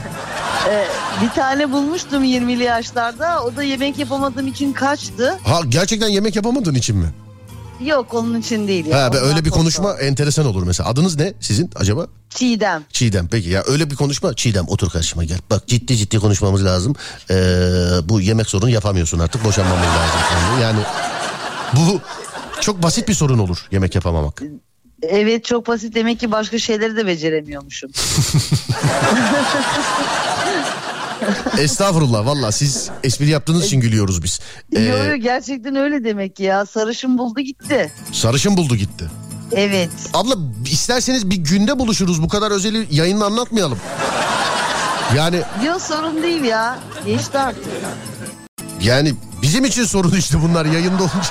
Bir 1.22 1.30
tane 1.30 1.72
bulmuştum 1.72 2.24
20'li 2.24 2.64
yaşlarda. 2.64 3.44
O 3.44 3.56
da 3.56 3.64
yemek 3.64 4.00
yapamadığım 4.00 4.48
için 4.48 4.74
kaçtı. 4.74 5.40
Ha 5.44 5.60
gerçekten 5.70 6.08
yemek 6.08 6.36
yapamadığın 6.36 6.76
için 6.76 6.98
mi? 6.98 7.14
Yok 7.86 8.14
onun 8.14 8.40
için 8.40 8.68
değil. 8.68 8.86
ya. 8.86 9.04
Ha 9.04 9.14
be, 9.14 9.18
öyle 9.18 9.46
bir 9.46 9.50
konuşma 9.50 9.94
enteresan 9.94 10.46
olur 10.46 10.64
mesela. 10.64 10.90
Adınız 10.90 11.16
ne 11.16 11.34
sizin 11.40 11.70
acaba? 11.76 12.08
Çiğdem. 12.30 12.84
Çiğdem 12.90 13.28
peki 13.32 13.50
ya 13.50 13.64
öyle 13.68 13.92
bir 13.92 13.96
konuşma 13.96 14.34
Çiğdem 14.34 14.66
otur 14.68 14.90
karşıma 14.90 15.24
gel. 15.24 15.40
Bak 15.50 15.68
ciddi 15.68 15.98
ciddi 15.98 16.20
konuşmamız 16.20 16.66
lazım. 16.66 16.96
Ee, 17.30 17.36
bu 18.04 18.22
yemek 18.22 18.50
sorunu 18.50 18.70
yapamıyorsun 18.70 19.20
artık 19.20 19.44
boşanmamız 19.46 19.88
lazım. 19.88 20.62
Yani 20.62 20.80
bu 21.74 22.02
çok 22.66 22.84
basit 22.84 23.08
bir 23.08 23.14
sorun 23.14 23.40
olur 23.40 23.68
yemek 23.72 23.96
yapamamak. 23.96 24.42
Evet 25.04 25.46
çok 25.46 25.68
basit. 25.68 25.96
Demek 25.96 26.20
ki 26.20 26.32
başka 26.32 26.60
şeyleri 26.60 26.96
de 26.98 27.08
beceremiyormuşum. 27.08 27.92
Estağfurullah 31.58 32.26
valla 32.26 32.52
siz 32.52 32.90
espri 33.04 33.30
yaptığınız 33.30 33.66
için 33.66 33.80
gülüyoruz 33.80 34.24
biz. 34.24 34.40
Ee, 34.76 34.82
Yo, 34.82 35.16
gerçekten 35.16 35.76
öyle 35.76 36.04
demek 36.04 36.36
ki 36.36 36.44
ya. 36.44 36.66
Sarışın 36.66 37.18
buldu 37.18 37.40
gitti. 37.42 37.92
sarışın 38.12 38.58
buldu 38.58 38.76
gitti. 38.76 39.06
Evet. 39.52 39.90
Abla 40.14 40.36
isterseniz 40.72 41.30
bir 41.30 41.36
günde 41.36 41.80
buluşuruz 41.80 42.22
bu 42.24 42.28
kadar 42.28 42.52
özeli 42.52 42.88
yayında 42.92 43.26
anlatmayalım. 43.26 43.80
Yani 45.16 45.42
Yok 45.66 45.82
sorun 45.82 46.24
değil 46.24 46.44
ya. 46.44 46.80
Geçti 47.06 47.38
artık. 47.40 47.64
yani 48.82 49.14
bizim 49.42 49.66
için 49.66 49.84
sorun 49.84 50.12
işte 50.16 50.38
bunlar 50.42 50.66
yayında 50.66 51.04
olunca. 51.04 51.30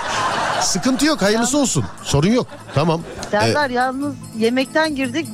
Sıkıntı 0.65 1.07
yok 1.07 1.23
hayırlısı 1.23 1.59
olsun 1.59 1.85
sorun 2.03 2.29
yok 2.29 2.47
tamam. 2.75 3.01
Ee, 3.27 3.31
Serdar 3.31 3.71
yalnız 3.71 4.15
yemekten 4.39 4.97
girdik. 4.97 5.29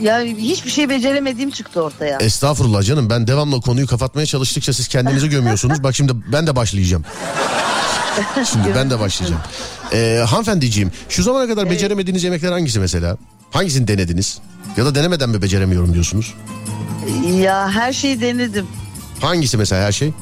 Ya 0.00 0.20
hiçbir 0.20 0.70
şey 0.70 0.88
beceremediğim 0.88 1.50
çıktı 1.50 1.82
ortaya. 1.82 2.18
Estağfurullah 2.18 2.82
canım 2.82 3.10
ben 3.10 3.26
devamlı 3.26 3.60
konuyu 3.60 3.86
kapatmaya 3.86 4.26
çalıştıkça 4.26 4.72
siz 4.72 4.88
kendinizi 4.88 5.28
gömüyorsunuz. 5.28 5.82
Bak 5.82 5.94
şimdi 5.94 6.12
ben 6.32 6.46
de 6.46 6.56
başlayacağım. 6.56 7.04
Şimdi 8.52 8.74
ben 8.74 8.90
de 8.90 9.00
başlayacağım. 9.00 9.40
Ee, 9.92 10.24
hanımefendiciğim 10.28 10.92
şu 11.08 11.22
zamana 11.22 11.46
kadar 11.46 11.70
beceremediğiniz 11.70 12.24
yemekler 12.24 12.52
hangisi 12.52 12.80
mesela? 12.80 13.16
Hangisini 13.50 13.88
denediniz? 13.88 14.38
Ya 14.76 14.84
da 14.84 14.94
denemeden 14.94 15.28
mi 15.30 15.42
beceremiyorum 15.42 15.94
diyorsunuz? 15.94 16.34
Ya 17.36 17.70
her 17.70 17.92
şeyi 17.92 18.20
denedim. 18.20 18.66
Hangisi 19.20 19.56
mesela 19.56 19.86
her 19.86 19.92
şey? 19.92 20.12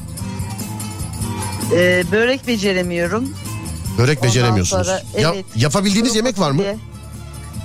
Ee, 1.73 2.03
börek 2.11 2.47
beceremiyorum. 2.47 3.33
Börek 3.97 4.17
Ondan 4.17 4.29
beceremiyorsunuz. 4.29 4.87
sonra, 4.87 5.01
Ya- 5.21 5.31
evet, 5.35 5.45
yapabildiğiniz 5.55 6.09
kuru 6.11 6.17
yemek 6.17 6.39
var 6.39 6.51
mı? 6.51 6.63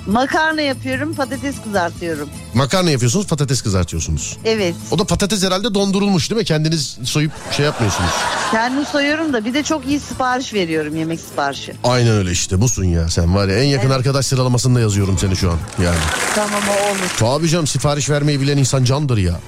Makarna 0.07 0.61
yapıyorum, 0.61 1.13
patates 1.13 1.55
kızartıyorum. 1.63 2.29
Makarna 2.53 2.89
yapıyorsunuz 2.91 3.27
patates 3.27 3.61
kızartıyorsunuz. 3.61 4.37
Evet. 4.45 4.75
O 4.91 4.99
da 4.99 5.03
patates 5.03 5.43
herhalde 5.43 5.73
dondurulmuş 5.73 6.29
değil 6.29 6.39
mi? 6.41 6.45
Kendiniz 6.45 6.97
soyup 7.03 7.31
şey 7.51 7.65
yapmıyorsunuz. 7.65 8.09
Kendim 8.51 8.85
soyuyorum 8.85 9.33
da 9.33 9.45
bir 9.45 9.53
de 9.53 9.63
çok 9.63 9.85
iyi 9.87 9.99
sipariş 9.99 10.53
veriyorum 10.53 10.95
yemek 10.95 11.19
siparişi. 11.19 11.73
Aynen 11.83 12.11
öyle 12.11 12.31
işte 12.31 12.61
busun 12.61 12.83
ya 12.85 13.09
sen 13.09 13.35
var 13.35 13.47
ya 13.47 13.57
en 13.59 13.63
yakın 13.67 13.87
Evet. 13.87 13.97
arkadaş 13.97 14.25
sıralamasında 14.25 14.79
yazıyorum 14.79 15.17
seni 15.17 15.35
şu 15.35 15.51
an 15.51 15.57
yani. 15.83 15.97
Tamam 16.35 16.61
o 16.69 16.91
olur. 16.91 17.11
Tabii 17.19 17.49
canım 17.49 17.67
sipariş 17.67 18.09
vermeyi 18.09 18.41
bilen 18.41 18.57
insan 18.57 18.83
candır 18.83 19.17
ya. 19.17 19.39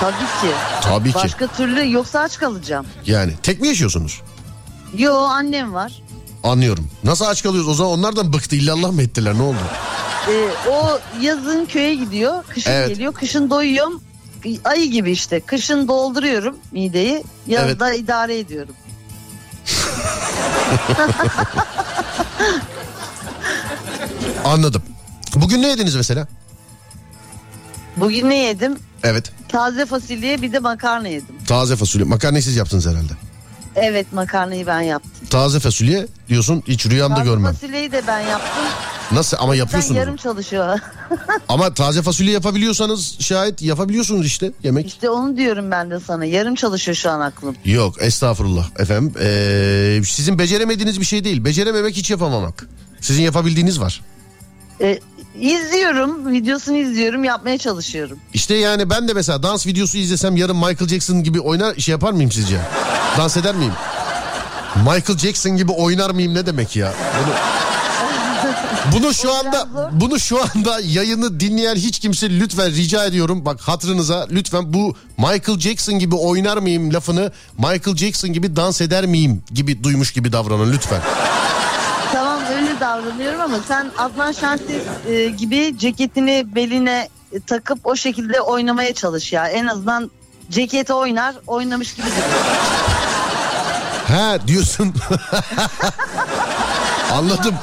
Tabii 0.00 0.14
ki. 0.14 0.54
Tabii 0.82 1.08
ki. 1.08 1.14
Başka 1.14 1.46
türlü 1.46 1.92
yoksa 1.92 2.20
aç 2.20 2.38
kalacağım. 2.38 2.86
Yani 3.06 3.32
tek 3.42 3.60
mi 3.60 3.68
yaşıyorsunuz? 3.68 4.20
Yo 4.98 5.14
annem 5.16 5.74
var. 5.74 5.92
Anlıyorum. 6.44 6.90
Nasıl 7.04 7.24
aç 7.24 7.42
kalıyoruz? 7.42 7.68
O 7.68 7.74
zaman 7.74 7.92
onlardan 7.92 8.32
bıktı. 8.32 8.56
İllallah 8.56 8.92
mı 8.92 9.02
ettiler? 9.02 9.34
Ne 9.34 9.42
oldu? 9.42 9.58
Ee, 10.28 10.48
o 10.70 10.98
yazın 11.20 11.66
köye 11.66 11.94
gidiyor. 11.94 12.44
Kışın 12.48 12.70
Evet. 12.70 12.88
geliyor. 12.88 13.14
Kışın 13.14 13.50
doyuyorum. 13.50 14.02
Ayı 14.64 14.90
gibi 14.90 15.10
işte. 15.10 15.40
Kışın 15.40 15.88
dolduruyorum 15.88 16.56
mideyi. 16.72 17.24
Yazda 17.46 17.94
idare 17.94 18.38
ediyorum. 18.38 18.74
Anladım. 24.44 24.82
Bugün 25.34 25.62
ne 25.62 25.68
yediniz 25.68 25.96
mesela? 25.96 26.26
Bugün 27.96 28.30
ne 28.30 28.36
yedim? 28.36 28.78
Evet. 29.02 29.32
Taze 29.48 29.86
fasulye 29.86 30.42
bir 30.42 30.52
de 30.52 30.58
makarna 30.58 31.08
yedim. 31.08 31.34
Taze 31.46 31.76
fasulye. 31.76 32.04
Makarnayı 32.04 32.42
siz 32.42 32.56
yaptınız 32.56 32.86
herhalde. 32.86 33.12
Evet 33.82 34.12
makarnayı 34.12 34.66
ben 34.66 34.80
yaptım. 34.80 35.12
Taze 35.30 35.60
fasulye 35.60 36.06
diyorsun 36.28 36.62
hiç 36.68 36.86
rüyamda 36.86 37.14
Taze 37.16 37.30
görmem. 37.30 37.52
fasulyeyi 37.52 37.92
de 37.92 38.02
ben 38.06 38.20
yaptım. 38.20 38.64
Nasıl 39.12 39.36
ama 39.40 39.52
Ben 39.52 39.58
yapıyorsunuz. 39.58 39.96
yarım 39.96 40.16
çalışıyor. 40.16 40.78
Ama 41.48 41.74
taze 41.74 42.02
fasulye 42.02 42.32
yapabiliyorsanız 42.32 43.20
şayet 43.20 43.62
yapabiliyorsunuz 43.62 44.26
işte 44.26 44.52
yemek. 44.62 44.86
işte 44.86 45.10
onu 45.10 45.36
diyorum 45.36 45.70
ben 45.70 45.90
de 45.90 46.00
sana. 46.00 46.24
Yarım 46.24 46.54
çalışıyor 46.54 46.94
şu 46.94 47.10
an 47.10 47.20
aklım. 47.20 47.56
Yok 47.64 48.02
estağfurullah 48.02 48.68
efendim. 48.78 49.12
Ee, 49.20 50.00
sizin 50.04 50.38
beceremediğiniz 50.38 51.00
bir 51.00 51.04
şey 51.04 51.24
değil. 51.24 51.44
Becerememek 51.44 51.96
hiç 51.96 52.10
yapamamak. 52.10 52.66
Sizin 53.00 53.22
yapabildiğiniz 53.22 53.80
var. 53.80 54.00
Ee, 54.80 54.98
izliyorum. 55.40 56.32
Videosunu 56.32 56.76
izliyorum. 56.76 57.24
Yapmaya 57.24 57.58
çalışıyorum. 57.58 58.18
İşte 58.34 58.54
yani 58.54 58.90
ben 58.90 59.08
de 59.08 59.12
mesela 59.12 59.42
dans 59.42 59.66
videosu 59.66 59.98
izlesem 59.98 60.36
yarın 60.36 60.56
Michael 60.56 60.88
Jackson 60.88 61.22
gibi 61.22 61.40
oynar 61.40 61.74
şey 61.74 61.92
yapar 61.92 62.12
mıyım 62.12 62.32
sizce? 62.32 62.60
Dans 63.18 63.36
eder 63.36 63.54
miyim? 63.54 63.72
Michael 64.76 65.18
Jackson 65.18 65.56
gibi 65.56 65.72
oynar 65.72 66.10
mıyım 66.10 66.34
ne 66.34 66.46
demek 66.46 66.76
ya? 66.76 66.94
Bunu, 67.18 67.34
bunu 68.92 69.14
şu 69.14 69.34
anda 69.34 69.68
bunu 69.92 70.20
şu 70.20 70.38
anda 70.42 70.80
yayını 70.80 71.40
dinleyen 71.40 71.76
hiç 71.76 71.98
kimse 71.98 72.30
lütfen 72.30 72.70
rica 72.70 73.04
ediyorum 73.04 73.44
bak 73.44 73.60
hatırınıza 73.60 74.26
lütfen 74.30 74.72
bu 74.72 74.96
Michael 75.18 75.58
Jackson 75.58 75.98
gibi 75.98 76.14
oynar 76.14 76.56
mıyım 76.56 76.94
lafını 76.94 77.32
Michael 77.58 77.96
Jackson 77.96 78.32
gibi 78.32 78.56
dans 78.56 78.80
eder 78.80 79.06
miyim 79.06 79.42
gibi 79.54 79.84
duymuş 79.84 80.12
gibi 80.12 80.32
davranın 80.32 80.72
lütfen. 80.72 81.00
Davranıyorum 82.98 83.40
ama 83.40 83.60
sen 83.68 83.90
Adnan 83.98 84.32
Şenses 84.32 84.82
e, 85.08 85.26
gibi 85.26 85.74
ceketini 85.78 86.44
beline 86.54 87.08
takıp 87.46 87.86
o 87.86 87.96
şekilde 87.96 88.40
oynamaya 88.40 88.94
çalış 88.94 89.32
ya. 89.32 89.48
En 89.48 89.66
azından 89.66 90.10
ceketi 90.50 90.92
oynar, 90.92 91.34
oynamış 91.46 91.94
gibi. 91.94 92.06
Ha 94.08 94.38
diyorsun. 94.46 94.88
Anladım. 97.12 97.54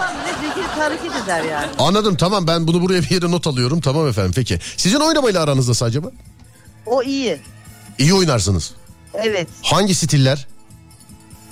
Ceket 0.42 0.70
hareket 0.78 1.12
eder 1.24 1.44
yani. 1.44 1.68
Anladım 1.80 2.18
tamam 2.18 2.48
ben 2.48 2.68
bunu 2.68 2.82
buraya 2.82 3.02
bir 3.02 3.10
yere 3.10 3.32
not 3.32 3.48
alıyorum. 3.48 3.82
Tamam 3.82 4.08
efendim 4.08 4.32
peki. 4.36 4.60
Sizin 4.78 5.00
oynamayla 5.00 5.44
aranız 5.44 5.68
nasıl 5.68 5.86
acaba? 5.86 6.08
O 6.86 7.04
iyi. 7.04 7.42
İyi 7.98 8.14
oynarsınız. 8.14 8.74
Evet. 9.14 9.48
Hangi 9.64 9.96
stiller? 9.96 10.48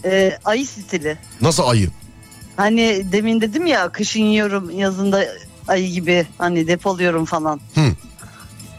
E, 0.06 0.38
ayı 0.46 0.68
stili. 0.68 1.18
Nasıl 1.42 1.64
ayı? 1.64 1.90
Hani 2.58 3.12
demin 3.12 3.42
dedim 3.42 3.66
ya 3.68 3.90
kışın 3.90 4.24
yiyorum 4.24 4.70
yazında 4.70 5.26
ayı 5.68 5.92
gibi 5.92 6.28
hani 6.38 6.68
depoluyorum 6.68 7.26
falan. 7.26 7.62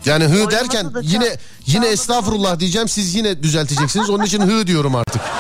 Yani 0.05 0.25
hı 0.25 0.51
derken 0.51 0.87
yine 1.03 1.37
yine 1.67 1.87
estağfurullah 1.87 2.59
diyeceğim 2.59 2.89
siz 2.89 3.15
yine 3.15 3.43
düzelteceksiniz. 3.43 4.11
Onun 4.11 4.25
için 4.25 4.41
hı 4.41 4.67
diyorum 4.67 4.95
artık. 4.95 5.23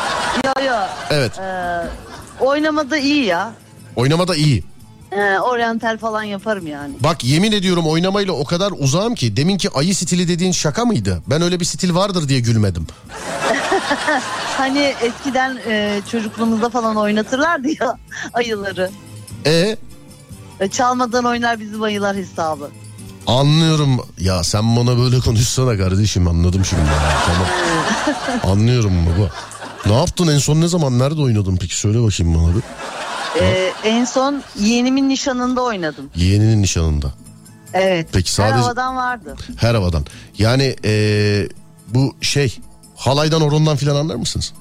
Ya 0.44 0.64
ya 0.64 0.96
Evet. 1.10 1.38
e, 1.38 1.80
oynamada 2.40 2.98
iyi 2.98 3.24
ya. 3.24 3.52
Oynama 3.96 4.28
da 4.28 4.36
iyi. 4.36 4.64
E, 5.14 5.38
oryantal 5.38 5.98
falan 5.98 6.22
yaparım 6.22 6.66
yani. 6.66 6.94
Bak 7.00 7.24
yemin 7.24 7.53
ediyorum 7.53 7.87
oynamayla 7.87 8.33
o 8.33 8.44
kadar 8.44 8.72
uzağım 8.79 9.14
ki 9.14 9.37
deminki 9.37 9.70
ayı 9.70 9.94
stili 9.94 10.29
dediğin 10.29 10.53
şaka 10.53 10.85
mıydı? 10.85 11.22
Ben 11.27 11.42
öyle 11.42 11.61
bir 11.61 11.64
stil 11.64 11.94
vardır 11.94 12.29
diye 12.29 12.40
gülmedim. 12.40 12.87
Hani 14.59 14.94
eskiden 15.03 15.59
e, 15.68 16.00
çocukluğumuzda 16.11 16.68
falan 16.70 16.96
oynatırlardı 16.96 17.68
ya 17.81 17.98
ayıları. 18.33 18.90
E 19.46 19.77
E, 20.61 20.68
çalmadan 20.68 21.24
oynar 21.24 21.61
bizim 21.61 21.83
ayılar 21.83 22.16
hesabı. 22.16 22.68
anlıyorum. 23.27 24.00
Ya 24.18 24.44
sen 24.44 24.77
bana 24.77 24.98
böyle 24.98 25.20
konuşsana 25.20 25.77
kardeşim 25.77 26.29
anladım 26.29 26.64
şimdi. 26.64 26.83
ya, 26.83 27.12
Tamam. 27.27 27.48
Anlıyorum 28.53 28.92
baba. 29.07 29.29
Ne 29.87 29.98
yaptın 29.98 30.29
en 30.29 30.38
son 30.38 30.61
ne 30.61 30.68
zaman 30.68 30.98
nerede 30.98 31.20
oynadın 31.20 31.57
peki 31.57 31.79
söyle 31.79 32.03
bakayım 32.03 32.35
bana 32.35 32.57
bir. 32.57 32.62
E, 33.40 33.72
en 33.84 34.04
son 34.04 34.42
yeğenimin 34.60 35.08
nişanında 35.08 35.62
oynadım. 35.62 36.10
Yeğeninin 36.16 36.62
nişanında. 36.62 37.12
Evet. 37.72 38.08
Peki 38.12 38.28
Her 38.28 38.32
sadece- 38.48 38.54
havadan 38.62 38.96
vardı. 38.96 39.36
Her 39.56 39.74
havadan. 39.74 40.06
Yani 40.38 40.76
eee, 40.84 41.48
Bu 41.88 42.16
şey 42.20 42.58
halaydan 42.96 43.40
horondan 43.40 43.76
filan 43.76 43.96
anlar 43.96 44.14
mısınız? 44.16 44.52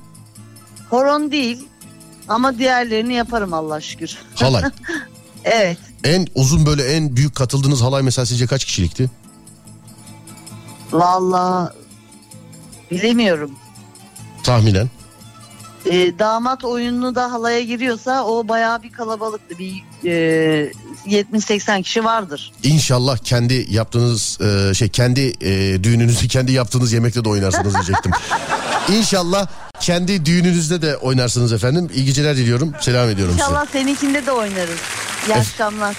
Horon 0.90 1.32
değil 1.32 1.68
ama 2.28 2.58
diğerlerini 2.58 3.14
yaparım 3.14 3.54
Allah 3.54 3.82
şükür. 3.82 4.18
Halay. 4.36 4.64
Evet. 5.46 5.78
en 6.04 6.28
uzun 6.36 6.66
böyle 6.66 6.84
en 6.94 7.16
büyük 7.16 7.36
katıldığınız 7.36 7.82
halay 7.82 8.02
mesela 8.04 8.26
sizce 8.26 8.48
kaç 8.48 8.66
kişilikti? 8.66 9.10
Vallahi 10.92 11.74
bilemiyorum. 12.92 13.52
Tahminen. 14.44 14.90
Ee, 15.86 16.20
damat 16.20 16.64
oyunlu 16.64 17.16
da 17.16 17.32
halaya 17.32 17.62
giriyorsa 17.62 18.24
o 18.26 18.48
bayağı 18.48 18.84
bir 18.84 18.92
kalabalıktı. 18.92 19.56
Bir 19.60 19.84
e, 20.06 20.72
70-80 21.08 21.84
kişi 21.84 22.04
vardır. 22.04 22.52
İnşallah 22.64 23.18
kendi 23.18 23.66
yaptığınız 23.70 24.40
e, 24.42 24.74
şey 24.74 24.90
kendi 24.90 25.34
e, 25.42 25.84
düğününüzü 25.84 26.28
kendi 26.28 26.52
yaptığınız 26.52 26.94
yemekte 26.94 27.26
de 27.26 27.30
oynarsınız 27.30 27.74
diyecektim. 27.74 28.12
İnşallah 28.90 29.48
kendi 29.80 30.26
düğününüzde 30.26 30.82
de 30.82 30.98
oynarsınız 30.98 31.54
efendim. 31.54 31.90
İyi 31.96 32.06
geceler 32.06 32.38
diliyorum. 32.38 32.74
Selam 32.82 33.10
ediyorum 33.10 33.34
size. 33.34 33.44
İnşallah 33.44 33.66
seninkinde 33.72 34.26
de 34.26 34.32
oynarız. 34.32 34.80
İyi 35.28 35.36
akşamlar. 35.36 35.96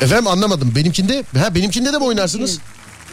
Efendim 0.00 0.26
anlamadım. 0.26 0.72
Benimkinde 0.76 1.24
ha 1.38 1.54
benimkinde 1.54 1.92
de 1.92 1.98
mi 1.98 2.04
oynarsınız? 2.04 2.58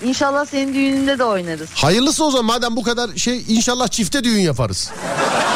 İnşallah 0.03 0.45
senin 0.45 0.73
düğününde 0.73 1.19
de 1.19 1.23
oynarız. 1.23 1.69
Hayırlısı 1.75 2.25
o 2.25 2.31
zaman 2.31 2.45
madem 2.45 2.75
bu 2.75 2.83
kadar 2.83 3.15
şey 3.15 3.45
inşallah 3.47 3.87
çifte 3.87 4.23
düğün 4.23 4.39
yaparız. 4.39 4.91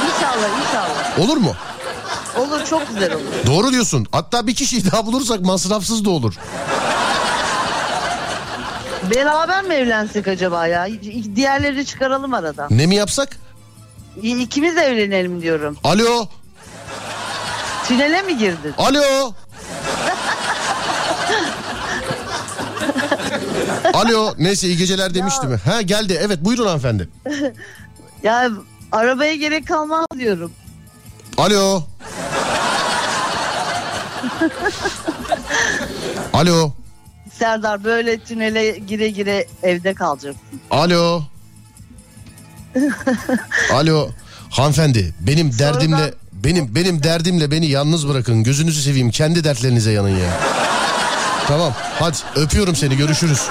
İnşallah 0.06 0.50
inşallah. 0.68 1.20
Olur 1.20 1.38
mu? 1.38 1.56
Olur 2.38 2.66
çok 2.66 2.88
güzel 2.88 3.14
olur. 3.14 3.24
Doğru 3.46 3.72
diyorsun. 3.72 4.08
Hatta 4.12 4.48
bir 4.48 4.56
kişiyi 4.56 4.92
daha 4.92 5.06
bulursak 5.06 5.42
masrafsız 5.42 6.06
da 6.06 6.10
olur. 6.10 6.34
Beraber 9.16 9.64
mi 9.64 9.74
evlensek 9.74 10.28
acaba 10.28 10.68
ya? 10.68 10.88
Diğerleri 11.36 11.86
çıkaralım 11.86 12.34
aradan. 12.34 12.68
Ne 12.72 12.86
mi 12.86 12.96
yapsak? 12.96 13.38
İkimiz 14.22 14.78
evlenelim 14.78 15.42
diyorum. 15.42 15.78
Alo. 15.84 16.28
Tünele 17.88 18.22
mi 18.22 18.38
girdin? 18.38 18.74
Alo. 18.78 19.34
Alo. 23.94 24.34
Neyse 24.40 24.68
iyi 24.68 24.78
geceler 24.78 25.14
demişti 25.14 25.48
mi? 25.48 25.56
Ha 25.66 25.82
geldi. 25.82 26.20
Evet 26.22 26.40
buyurun 26.46 26.66
hanımefendi. 26.66 27.10
Ya 28.24 28.50
arabaya 28.92 29.36
gerek 29.36 29.68
kalmaz 29.68 30.06
diyorum. 30.20 30.52
Alo. 31.38 31.84
Alo. 36.34 36.72
Serdar 37.40 37.84
böyle 37.84 38.20
tünele 38.20 38.80
gire 38.80 39.10
gire 39.10 39.48
evde 39.64 39.94
kalacak. 39.94 40.36
Alo. 40.72 41.24
Alo. 43.74 44.10
Hanımefendi 44.50 45.14
benim 45.20 45.52
Sonradan- 45.52 45.60
derdimle 45.60 46.14
benim 46.34 46.76
benim 46.76 47.04
derdimle 47.04 47.52
beni 47.52 47.66
yalnız 47.68 48.08
bırakın. 48.08 48.44
Gözünüzü 48.44 48.82
seveyim. 48.82 49.12
Kendi 49.12 49.44
dertlerinize 49.44 49.92
yanın 49.92 50.10
ya. 50.18 50.30
Tamam. 51.48 51.74
Hadi 52.00 52.18
öpüyorum 52.36 52.76
seni. 52.76 52.98
Görüşürüz. 52.98 53.42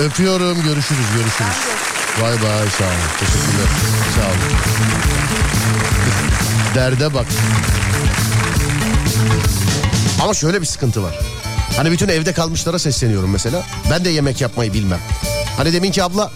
Öpüyorum. 0.00 0.62
Görüşürüz. 0.62 1.06
Görüşürüz. 1.14 1.56
Bay 2.22 2.32
bay. 2.32 2.68
Sağ 2.78 2.84
olun. 2.84 2.94
Teşekkürler. 3.20 3.68
Sağ 4.16 4.26
olun. 4.26 4.56
Derde 6.74 7.14
bak. 7.14 7.26
Ama 10.22 10.34
şöyle 10.34 10.60
bir 10.60 10.66
sıkıntı 10.66 11.02
var. 11.02 11.18
Hani 11.76 11.90
bütün 11.92 12.08
evde 12.08 12.32
kalmışlara 12.32 12.78
sesleniyorum 12.78 13.30
mesela. 13.30 13.62
Ben 13.90 14.04
de 14.04 14.10
yemek 14.10 14.40
yapmayı 14.40 14.72
bilmem. 14.72 15.00
Hani 15.56 15.72
demin 15.72 15.90
ki 15.90 16.02
abla 16.04 16.30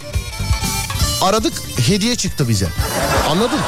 aradık 1.22 1.52
hediye 1.86 2.16
çıktı 2.16 2.48
bize. 2.48 2.66
Anladın? 3.30 3.60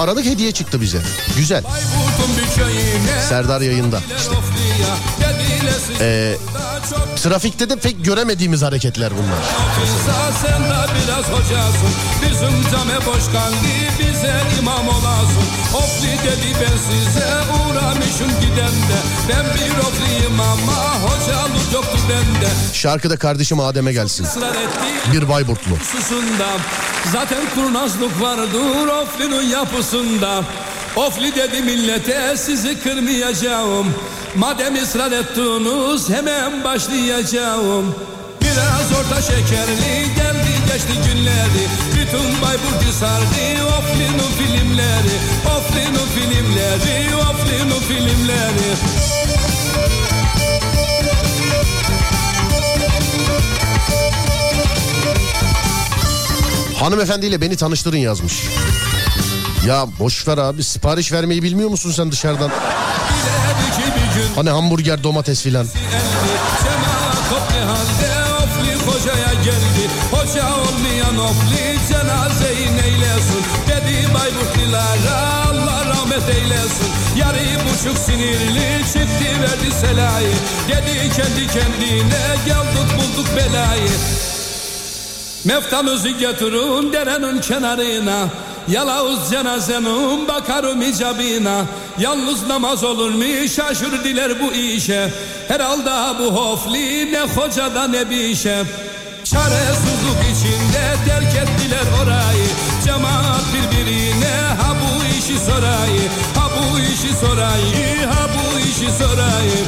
Aradık 0.00 0.24
hediye 0.24 0.52
çıktı 0.52 0.80
bize. 0.80 0.98
Güzel. 1.36 1.64
Serdar 3.28 3.60
yayında. 3.60 4.00
İşte. 4.18 4.34
Ee, 6.00 6.36
trafikte 7.24 7.70
de 7.70 7.76
pek 7.76 8.04
göremediğimiz 8.04 8.62
hareketler 8.62 9.12
bunlar. 9.12 9.42
Sen 10.42 10.62
de 10.62 10.92
biraz 10.96 11.24
hocasın. 11.24 11.92
Bizim 12.22 12.70
came 12.70 13.06
boş 13.06 13.24
kaldı 13.32 13.54
Bize 13.98 14.34
imam 14.60 14.88
olasın. 14.88 15.46
Ofli 15.74 16.08
dedi 16.08 16.56
ben 16.60 16.76
size 16.76 17.26
Uğramışım 17.54 18.40
gidende. 18.40 18.98
Ben 19.28 19.44
bir 19.54 19.78
ofliyim 19.78 20.40
ama 20.40 21.00
Hocalık 21.02 21.72
yoktu 21.72 21.98
bende. 22.08 22.48
Şarkıda 22.72 23.16
kardeşim 23.16 23.60
Adem'e 23.60 23.92
gelsin. 23.92 24.26
Bir 25.12 25.28
Bayburtlu. 25.28 25.74
Zaten 27.12 27.42
kurnazlık 27.54 28.20
vardır 28.20 29.02
Ofli'nin 29.02 29.42
yapısında 29.42 30.44
Ofli 30.96 31.34
dedi 31.34 31.62
millete 31.62 32.36
sizi 32.36 32.80
kırmayacağım. 32.80 33.94
Madem 34.36 34.82
ısrar 34.82 35.12
ettiniz 35.12 36.10
hemen 36.10 36.64
başlayacağım. 36.64 37.94
Biraz 38.40 38.92
orta 39.00 39.22
şekerli 39.22 40.14
geldi 40.16 40.54
geçti 40.72 40.92
günleri. 41.06 41.64
Bütün 41.92 42.42
Bayburt'u 42.42 42.92
sardı 43.00 43.66
Ofli'nin 43.78 44.30
filmleri. 44.38 45.16
Ofli'nin 45.56 46.06
filmleri 46.14 47.16
Ofli'nin 47.16 47.80
filmleri. 47.80 48.74
Hanımefendiyle 56.74 57.40
beni 57.40 57.56
tanıştırın 57.56 57.96
yazmış. 57.96 58.42
Ya 59.66 59.86
boş 59.98 60.28
ver 60.28 60.38
abi 60.38 60.64
sipariş 60.64 61.12
vermeyi 61.12 61.42
bilmiyor 61.42 61.70
musun 61.70 61.90
sen 61.90 62.12
dışarıdan? 62.12 62.50
Hani 64.34 64.50
hamburger 64.50 65.04
domates 65.04 65.42
filan. 65.42 65.66
Hocaya 68.90 69.42
sinirli 77.96 78.84
çıktı 78.86 79.42
verdi 79.42 79.72
selayı. 79.80 80.32
Dedi 80.68 81.10
kendi 81.16 81.46
kendine 81.46 82.36
geldik 82.46 82.88
bulduk 82.96 83.36
belayı. 83.36 83.88
Meftamızı 85.44 86.08
getirin 86.08 86.92
derenin 86.92 87.40
kenarına 87.40 88.28
Yalavuz 88.68 89.30
cenazenin 89.30 90.28
bakarım 90.28 90.82
icabına. 90.82 91.64
Yalnız 91.98 92.46
namaz 92.46 92.84
olur 92.84 93.10
mu? 93.10 93.48
Şaşır 93.48 94.04
diler 94.04 94.32
bu 94.42 94.52
işe. 94.52 95.10
Herhalde 95.48 96.18
bu 96.20 96.36
hofli 96.36 97.12
ne 97.12 97.20
hocada 97.20 97.88
ne 97.88 98.10
bir 98.10 98.20
işe. 98.24 98.62
Çaresizlik 99.24 100.20
içinde 100.32 100.94
terk 101.06 101.36
ettiler 101.36 101.84
orayı. 102.02 102.46
Cemaat 102.84 103.42
birbirine 103.54 104.34
ha 104.62 104.74
bu 104.80 105.04
işi 105.18 105.38
sorayı 105.44 106.08
Ha 106.34 106.50
bu 106.56 106.78
işi 106.78 107.14
sorayı 107.20 108.06
ha 108.06 108.28
bu 108.34 108.58
işi 108.58 108.92
sorayı. 108.98 109.64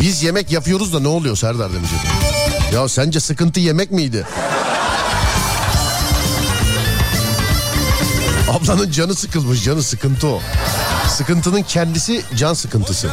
Biz 0.00 0.22
yemek 0.22 0.50
yapıyoruz 0.52 0.92
da 0.94 1.00
ne 1.00 1.08
oluyor 1.08 1.36
Serdar 1.36 1.72
demiş. 1.72 1.90
Ya 2.74 2.88
sence 2.88 3.20
sıkıntı 3.20 3.60
yemek 3.60 3.90
miydi? 3.90 4.26
Ablanın 8.70 8.90
canı 8.90 9.14
sıkılmış 9.14 9.64
canı 9.64 9.82
sıkıntı 9.82 10.26
o. 10.28 10.40
Sıkıntının 11.08 11.62
kendisi 11.62 12.22
can 12.36 12.54
sıkıntısı. 12.54 13.08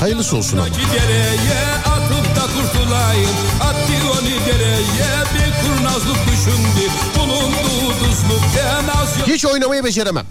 Hayırlısı 0.00 0.36
olsun 0.36 0.58
ama. 0.58 0.66
Hiç 9.26 9.44
oynamayı 9.44 9.84
beceremem. 9.84 10.26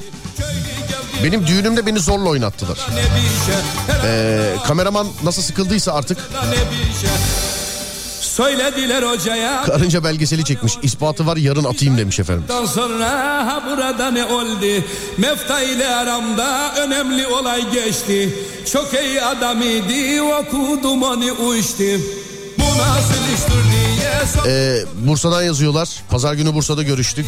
Benim 1.23 1.47
düğünümde 1.47 1.86
beni 1.86 1.99
zorla 1.99 2.30
oynattılar. 2.30 2.75
şey 2.75 3.56
Ee, 4.04 4.56
kameraman 4.67 5.08
nasıl 5.23 5.41
sıkıldıysa 5.41 5.93
artık 5.93 6.17
Söylediler 8.36 9.04
hocaya 9.04 9.63
karınca 9.63 10.04
belgeseli 10.04 10.45
çekmiş. 10.45 10.74
İspatı 10.84 11.28
var 11.28 11.38
yarın 11.38 11.63
atayım 11.63 11.98
demiş 11.98 12.19
efendim. 12.19 12.43
Ondan 12.50 12.65
sonra 12.65 13.10
ha 13.48 13.63
burada 13.69 14.12
ne 14.12 14.26
oldu? 14.26 14.84
Mefta 15.17 15.62
ile 15.62 15.88
aramda 15.95 16.76
önemli 16.76 17.28
olay 17.28 17.71
geçti. 17.71 18.36
Çok 18.74 18.93
iyi 18.93 19.21
adam 19.21 19.62
idi 19.62 20.21
okudum 20.21 21.04
onu 21.04 21.32
uçtu. 21.32 21.84
Ee, 24.48 24.86
Bursa'dan 25.08 25.44
yazıyorlar. 25.44 25.90
Pazar 26.10 26.34
günü 26.34 26.54
Bursa'da 26.54 26.84
görüştük. 26.84 27.26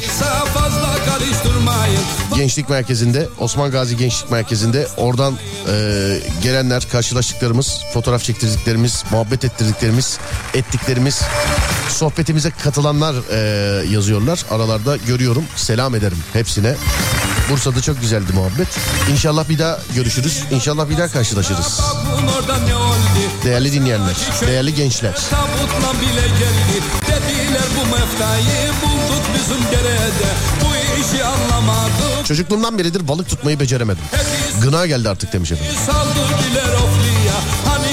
Gençlik 2.36 2.70
Merkezi'nde 2.70 3.28
Osman 3.40 3.72
Gazi 3.72 3.98
Gençlik 3.98 4.32
Merkezi'nde 4.32 4.88
oradan 4.98 5.38
e, 5.70 6.20
gelenler 6.44 6.84
karşılaştıklarımız 6.92 7.82
fotoğraf 7.94 8.24
çektirdiklerimiz 8.24 9.04
muhabbet 9.12 9.46
ettirdiklerimiz 9.46 10.20
ettiklerimiz 10.54 11.22
sohbetimize 11.90 12.52
katılanlar 12.64 13.16
e, 13.32 13.38
yazıyorlar 13.90 14.46
aralarda 14.52 14.98
görüyorum 14.98 15.44
selam 15.56 15.96
ederim 15.96 16.18
hepsine 16.34 16.76
Bursa'da 17.50 17.82
çok 17.82 18.02
güzeldi 18.02 18.34
muhabbet. 18.34 18.68
İnşallah 19.12 19.50
bir 19.50 19.60
daha 19.60 19.80
görüşürüz. 19.96 20.44
İnşallah 20.52 20.90
bir 20.90 20.98
daha 20.98 21.08
karşılaşırız. 21.08 21.82
Değerli 23.44 23.74
dinleyenler 23.74 24.16
değerli 24.48 24.76
gençler. 24.76 25.14
Çocukluğumdan 32.26 32.78
beridir 32.78 33.08
balık 33.08 33.30
tutmayı 33.30 33.60
beceremedim. 33.60 34.04
Gına 34.62 34.86
geldi 34.86 35.10
artık 35.10 35.34
demiş 35.34 35.52
efendim. 35.52 35.76
Hani 37.66 37.88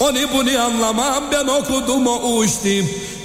Onu 0.00 0.32
bunu 0.32 0.60
anlamam. 0.60 1.24
Ben 1.32 1.46
okudum 1.46 2.06
o 2.06 2.36
uçtu 2.36 2.68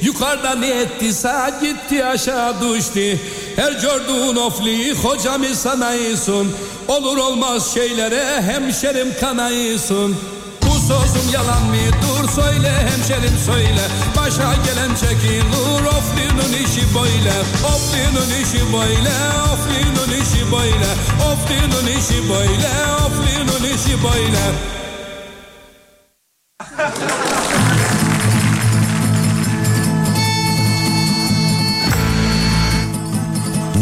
Yukarıda 0.04 0.56
ne 0.56 0.70
ettiyse 0.70 1.34
gitti 1.62 2.06
aşağı 2.06 2.62
düştü. 2.62 3.20
Her 3.56 3.72
gördüğün 3.72 4.36
ofliyi 4.36 4.94
hocamı 4.94 5.56
sanayısın 5.56 6.52
Olur 6.88 7.18
olmaz 7.18 7.74
şeylere 7.74 8.42
hemşerim 8.42 9.08
kanayısın 9.20 10.16
Bu 10.62 10.72
sözüm 10.72 11.34
yalan 11.34 11.64
mı? 11.64 11.76
Dur 12.02 12.30
söyle 12.30 12.72
hemşerim 12.72 13.38
söyle. 13.46 13.82
Başa 14.18 14.54
gelen 14.66 14.96
çekilir 14.96 15.86
oflinin 15.86 16.54
işi 16.66 16.96
böyle. 16.96 17.34
Oflinin 17.74 18.44
işi 18.44 18.74
böyle 18.74 19.14
oflinin 19.54 20.22
işi 20.22 20.52
böyle. 20.52 20.90
Oflinin 21.32 22.00
işi 22.00 22.30
böyle 22.30 22.72
oflinin 23.06 23.76
işi 23.76 24.04
böyle 24.04 24.44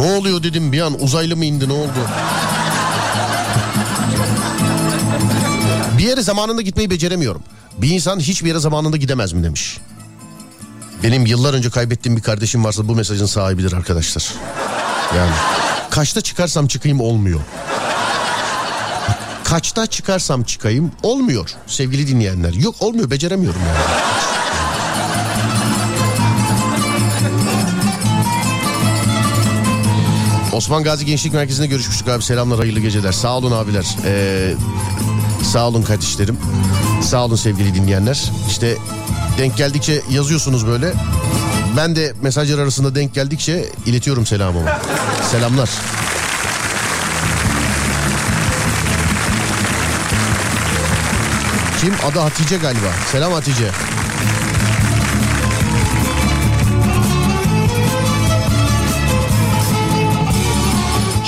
Ne 0.01 0.11
oluyor 0.11 0.43
dedim 0.43 0.71
bir 0.71 0.81
an 0.81 1.01
uzaylı 1.01 1.37
mı 1.37 1.45
indi 1.45 1.69
ne 1.69 1.73
oldu? 1.73 2.07
Bir 5.97 6.03
yere 6.03 6.21
zamanında 6.21 6.61
gitmeyi 6.61 6.89
beceremiyorum. 6.89 7.43
Bir 7.77 7.89
insan 7.89 8.19
hiçbir 8.19 8.47
yere 8.47 8.59
zamanında 8.59 8.97
gidemez 8.97 9.33
mi 9.33 9.43
demiş. 9.43 9.77
Benim 11.03 11.25
yıllar 11.25 11.53
önce 11.53 11.69
kaybettiğim 11.69 12.17
bir 12.17 12.21
kardeşim 12.21 12.65
varsa 12.65 12.87
bu 12.87 12.95
mesajın 12.95 13.25
sahibidir 13.25 13.73
arkadaşlar. 13.73 14.33
Yani 15.17 15.31
kaçta 15.89 16.21
çıkarsam 16.21 16.67
çıkayım 16.67 16.99
olmuyor. 17.01 17.39
Kaçta 19.43 19.87
çıkarsam 19.87 20.43
çıkayım 20.43 20.91
olmuyor 21.03 21.49
sevgili 21.67 22.07
dinleyenler. 22.07 22.53
Yok 22.53 22.75
olmuyor 22.79 23.11
beceremiyorum 23.11 23.61
yani. 23.67 24.01
Osman 30.53 30.83
Gazi 30.83 31.05
Gençlik 31.05 31.33
Merkezi'nde 31.33 31.67
görüşmüştük 31.67 32.07
abi. 32.07 32.23
Selamlar, 32.23 32.59
hayırlı 32.59 32.79
geceler. 32.79 33.11
Sağ 33.11 33.37
olun 33.37 33.51
abiler. 33.51 33.85
Ee, 34.05 34.53
sağ 35.53 35.67
olun 35.67 35.83
kardeşlerim. 35.83 36.37
Sağ 37.03 37.25
olun 37.25 37.35
sevgili 37.35 37.73
dinleyenler. 37.73 38.31
İşte 38.49 38.77
denk 39.37 39.57
geldikçe 39.57 40.01
yazıyorsunuz 40.11 40.67
böyle. 40.67 40.93
Ben 41.77 41.95
de 41.95 42.13
mesajlar 42.21 42.59
arasında 42.59 42.95
denk 42.95 43.13
geldikçe 43.13 43.65
iletiyorum 43.85 44.25
selamımı. 44.25 44.69
Selamlar. 45.31 45.69
Kim? 51.81 51.93
Adı 52.11 52.19
Hatice 52.19 52.57
galiba. 52.57 52.87
Selam 53.11 53.33
Hatice. 53.33 53.71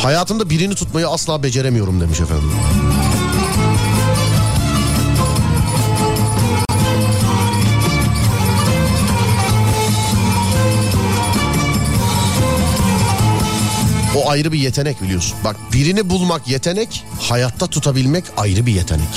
Hayatımda 0.04 0.50
birini 0.50 0.76
tutmayı 0.76 1.08
asla 1.08 1.44
beceremiyorum 1.44 2.02
demiş 2.02 2.20
efendim. 2.20 2.52
O 14.16 14.30
ayrı 14.30 14.52
bir 14.52 14.60
yetenek 14.60 15.02
biliyorsun. 15.02 15.38
Bak 15.44 15.56
birini 15.74 16.10
bulmak 16.10 16.48
yetenek, 16.48 17.04
hayatta 17.20 17.68
tutabilmek 17.68 18.24
ayrı 18.38 18.66
bir 18.66 18.74
yetenek. 18.74 19.10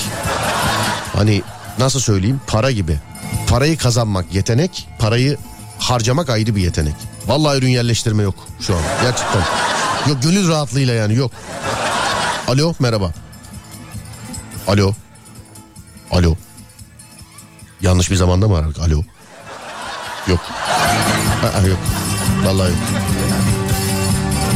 Hani 1.12 1.42
nasıl 1.79 2.01
söyleyeyim? 2.01 2.40
Para 2.46 2.70
gibi. 2.70 2.99
Parayı 3.49 3.79
kazanmak 3.79 4.35
yetenek, 4.35 4.88
parayı 4.99 5.37
harcamak 5.79 6.31
ayrı 6.31 6.57
bir 6.57 6.62
yetenek. 6.62 6.94
Vallahi 7.27 7.59
ürün 7.59 7.68
yerleştirme 7.68 8.22
yok 8.22 8.35
şu 8.61 8.75
an. 8.75 8.83
Gerçekten. 9.03 9.75
Yok 10.09 10.23
gönül 10.23 10.49
rahatlığıyla 10.49 10.95
yani 10.95 11.14
yok. 11.14 11.33
Alo 12.49 12.75
merhaba. 12.79 13.12
Alo. 14.69 14.95
Alo. 16.11 16.37
Yanlış 17.81 18.11
bir 18.11 18.16
zamanda 18.16 18.49
mı 18.49 18.57
aradık? 18.57 18.79
Alo. 18.79 19.03
Yok. 20.27 20.40
Aa, 21.42 21.66
yok. 21.66 21.79
Vallahi 22.45 22.69
yok. 22.71 22.79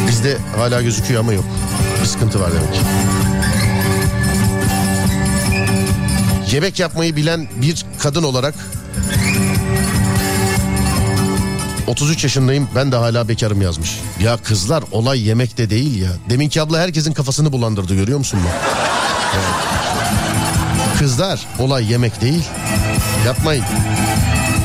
Bizde 0.08 0.38
hala 0.56 0.82
gözüküyor 0.82 1.20
ama 1.20 1.32
yok. 1.32 1.44
Bir 2.00 2.06
sıkıntı 2.06 2.40
var 2.40 2.50
demek. 2.52 2.80
Yemek 6.52 6.78
yapmayı 6.80 7.16
bilen 7.16 7.48
bir 7.56 7.84
kadın 7.98 8.22
olarak 8.22 8.54
33 11.90 12.24
yaşındayım 12.24 12.68
ben 12.74 12.92
de 12.92 12.96
hala 12.96 13.28
bekarım 13.28 13.62
yazmış. 13.62 14.00
Ya 14.20 14.36
kızlar 14.36 14.84
olay 14.92 15.28
yemekte 15.28 15.70
değil 15.70 16.02
ya. 16.02 16.10
Deminki 16.30 16.62
abla 16.62 16.78
herkesin 16.78 17.12
kafasını 17.12 17.52
bulandırdı 17.52 17.94
görüyor 17.94 18.18
musun 18.18 18.40
bak? 18.44 18.54
Kızlar 20.98 21.40
olay 21.58 21.92
yemek 21.92 22.20
değil. 22.20 22.42
Yapmayın. 23.26 23.64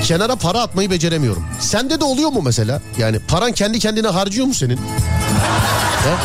Kenara 0.04 0.36
para 0.36 0.62
atmayı 0.62 0.92
beceremiyorum. 0.92 1.46
Sende 1.60 2.00
de 2.00 2.04
oluyor 2.04 2.30
mu 2.30 2.42
mesela? 2.42 2.82
Yani 2.98 3.20
paran 3.20 3.52
kendi 3.52 3.80
kendine 3.80 4.08
harcıyor 4.08 4.48
mu 4.48 4.54
senin? 4.54 4.78
He? 4.78 6.16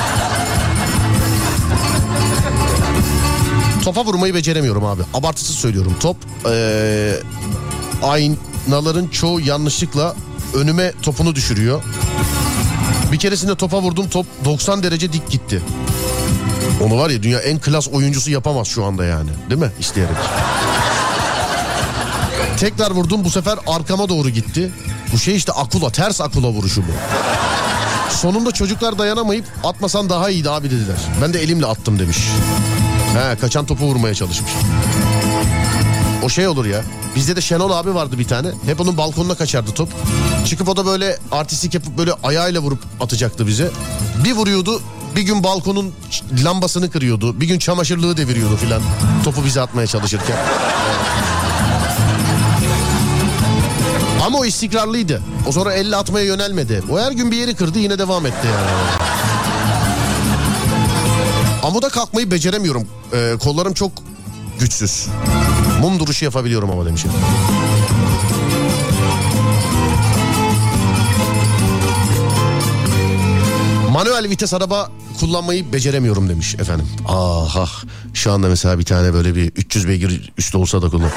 Topa 3.85 4.05
vurmayı 4.05 4.35
beceremiyorum 4.35 4.85
abi. 4.85 5.03
Abartısız 5.15 5.57
söylüyorum. 5.57 5.97
Top 6.01 6.17
ee, 6.51 7.15
aynaların 8.03 9.09
çoğu 9.09 9.41
yanlışlıkla 9.41 10.15
önüme 10.55 10.93
topunu 11.03 11.35
düşürüyor. 11.35 11.83
Bir 13.13 13.19
keresinde 13.19 13.55
topa 13.55 13.83
vurdum 13.83 14.09
top 14.09 14.27
90 14.45 14.83
derece 14.83 15.13
dik 15.13 15.31
gitti. 15.31 15.63
Onu 16.85 16.99
var 16.99 17.11
ya 17.11 17.23
dünya 17.23 17.39
en 17.39 17.59
klas 17.59 17.89
oyuncusu 17.89 18.31
yapamaz 18.31 18.69
şu 18.69 18.85
anda 18.85 19.05
yani. 19.05 19.31
Değil 19.51 19.61
mi? 19.61 19.71
İsteyerek. 19.81 20.17
Tekrar 22.59 22.91
vurdum 22.91 23.25
bu 23.25 23.31
sefer 23.31 23.59
arkama 23.67 24.09
doğru 24.09 24.31
gitti. 24.31 24.71
Bu 25.13 25.19
şey 25.19 25.37
işte 25.37 25.53
akula 25.53 25.91
ters 25.91 26.21
akula 26.21 26.49
vuruşu 26.49 26.83
bu. 26.83 26.93
Sonunda 28.13 28.53
çocuklar 28.53 28.99
dayanamayıp 28.99 29.45
atmasan 29.65 30.09
daha 30.11 30.31
iyiydi 30.31 30.51
abi 30.51 30.71
dediler. 30.71 30.97
Ben 31.23 31.33
de 31.35 31.43
elimle 31.43 31.67
attım 31.67 31.99
demiş. 31.99 32.19
He 33.15 33.37
kaçan 33.41 33.67
topu 33.67 33.85
vurmaya 33.85 34.15
çalışmış. 34.15 34.53
O 36.25 36.29
şey 36.29 36.49
olur 36.49 36.67
ya. 36.67 36.83
Bizde 37.17 37.37
de 37.37 37.41
Şenol 37.41 37.71
abi 37.71 37.95
vardı 37.95 38.19
bir 38.19 38.25
tane. 38.25 38.49
Hep 38.67 38.81
onun 38.81 38.97
balkonuna 38.97 39.35
kaçardı 39.35 39.71
top. 39.73 39.89
Çıkıp 40.47 40.69
o 40.69 40.77
da 40.77 40.87
böyle 40.87 41.19
artistik 41.33 41.75
yapıp 41.75 41.99
böyle 41.99 42.13
ayağıyla 42.23 42.61
vurup 42.61 42.79
atacaktı 43.01 43.47
bize. 43.47 43.71
Bir 44.25 44.33
vuruyordu 44.33 44.83
bir 45.17 45.23
gün 45.23 45.45
balkonun 45.45 45.93
lambasını 46.45 46.91
kırıyordu. 46.91 47.41
Bir 47.41 47.47
gün 47.47 47.59
çamaşırlığı 47.59 48.17
deviriyordu 48.17 48.57
filan. 48.57 48.83
Topu 49.25 49.45
bize 49.45 49.61
atmaya 49.61 49.87
çalışırken. 49.87 50.37
Ama 54.27 54.39
o 54.39 54.45
istikrarlıydı. 54.45 55.23
O 55.49 55.53
sonra 55.53 55.73
elle 55.75 55.97
atmaya 55.97 56.27
yönelmedi. 56.27 56.83
O 56.91 56.99
her 56.99 57.13
gün 57.13 57.31
bir 57.31 57.37
yeri 57.37 57.55
kırdı 57.55 57.79
yine 57.79 57.99
devam 57.99 58.27
etti 58.27 58.47
yani. 58.47 58.71
Amuda 61.63 61.89
kalkmayı 61.89 62.31
beceremiyorum. 62.31 62.89
Ee, 63.13 63.35
kollarım 63.41 63.75
çok 63.75 63.93
güçsüz. 64.61 65.07
Mum 65.81 66.01
duruşu 66.01 66.25
yapabiliyorum 66.25 66.71
ama 66.71 66.87
demişim. 66.87 67.11
Manuel 73.91 74.31
vites 74.31 74.55
araba 74.55 74.91
kullanmayı 75.21 75.73
beceremiyorum 75.73 76.29
demiş 76.29 76.55
efendim. 76.55 76.87
Ah 77.09 77.57
ah 77.57 77.85
şu 78.15 78.33
anda 78.33 78.49
mesela 78.49 78.79
bir 78.79 78.85
tane 78.85 79.15
böyle 79.15 79.35
bir 79.35 79.53
300 79.57 79.89
beygir 79.89 80.33
üstü 80.39 80.57
olsa 80.57 80.83
da 80.83 80.89
kullan. 80.89 81.11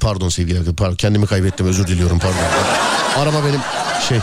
Pardon 0.00 0.28
sevgili 0.28 0.58
arkadaşlar 0.58 0.96
kendimi 0.96 1.26
kaybettim 1.26 1.66
özür 1.66 1.86
diliyorum 1.86 2.18
pardon. 2.18 2.36
Araba 3.16 3.46
benim 3.46 3.60
şey 4.08 4.18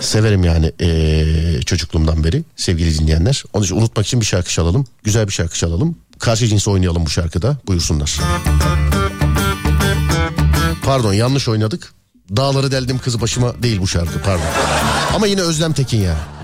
Severim 0.00 0.44
yani 0.44 0.72
ee, 0.80 1.62
çocukluğumdan 1.66 2.24
beri 2.24 2.42
sevgili 2.56 2.98
dinleyenler. 2.98 3.44
Onun 3.52 3.64
için 3.64 3.76
unutmak 3.76 4.06
için 4.06 4.20
bir 4.20 4.26
şarkı 4.26 4.50
çalalım. 4.50 4.86
Güzel 5.04 5.26
bir 5.26 5.32
şarkı 5.32 5.58
çalalım. 5.58 5.96
Karşı 6.20 6.46
cinsi 6.46 6.70
oynayalım 6.70 7.06
bu 7.06 7.10
şarkıda. 7.10 7.56
Buyursunlar. 7.66 8.20
Pardon 10.84 11.12
yanlış 11.12 11.48
oynadık. 11.48 11.92
Dağları 12.36 12.70
deldim 12.72 12.98
kız 12.98 13.20
başıma 13.20 13.62
değil 13.62 13.80
bu 13.80 13.88
şarkı 13.88 14.22
pardon. 14.22 14.44
Ama 15.14 15.26
yine 15.26 15.40
Özlem 15.40 15.72
Tekin 15.72 15.98
ya. 15.98 16.16
Gün 16.16 16.39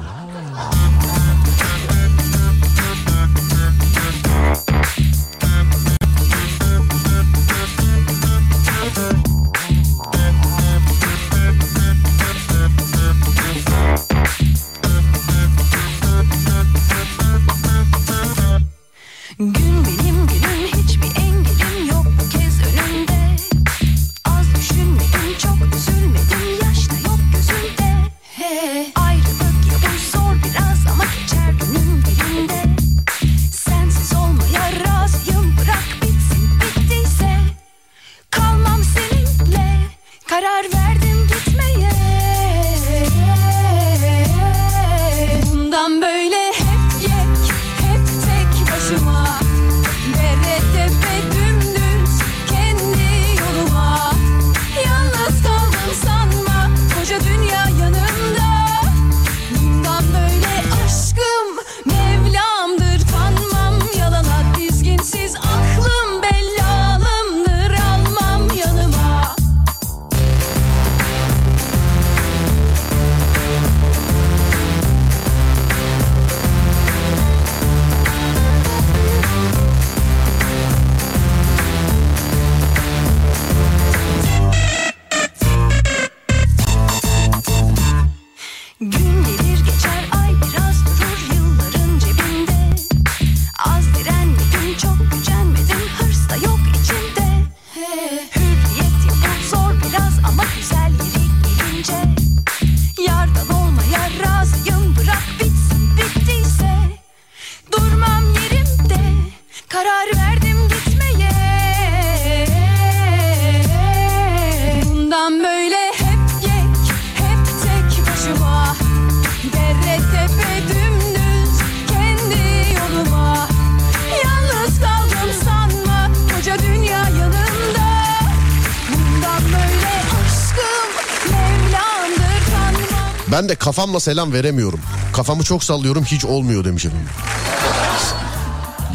kafamla 133.66 134.00
selam 134.00 134.32
veremiyorum. 134.32 134.80
Kafamı 135.12 135.42
çok 135.44 135.64
sallıyorum 135.64 136.04
hiç 136.04 136.24
olmuyor 136.24 136.64
demiş 136.64 136.84
efendim. 136.84 137.08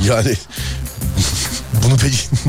Yani 0.07 0.33
bunu 1.83 1.93
be- 1.97 2.41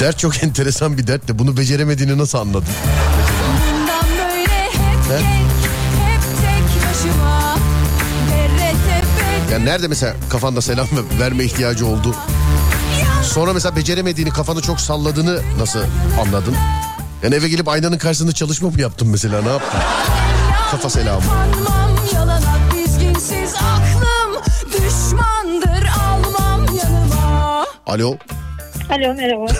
Dert 0.00 0.18
çok 0.18 0.42
enteresan 0.44 0.98
bir 0.98 1.06
dert 1.06 1.28
de 1.28 1.38
bunu 1.38 1.56
beceremediğini 1.56 2.18
nasıl 2.18 2.38
anladın? 2.38 2.68
Böyle 5.10 5.24
Yani 9.52 9.64
nerede 9.64 9.88
mesela 9.88 10.14
kafanda 10.30 10.62
selam 10.62 10.86
ve- 10.86 11.20
verme 11.20 11.44
ihtiyacı 11.44 11.86
oldu? 11.86 12.14
Sonra 13.22 13.52
mesela 13.52 13.76
beceremediğini 13.76 14.30
kafanı 14.30 14.62
çok 14.62 14.80
salladığını 14.80 15.40
nasıl 15.58 15.80
anladın? 16.26 16.54
Yani 17.22 17.34
eve 17.34 17.48
gelip 17.48 17.68
aynanın 17.68 17.98
karşısında 17.98 18.32
çalışma 18.32 18.70
mı 18.70 18.80
yaptın 18.80 19.08
mesela 19.08 19.42
ne 19.42 19.48
yaptın? 19.48 19.80
Kafa 20.70 20.90
selamı. 20.90 21.22
Alo 27.86 28.16
Alo 28.90 29.14
merhaba. 29.14 29.46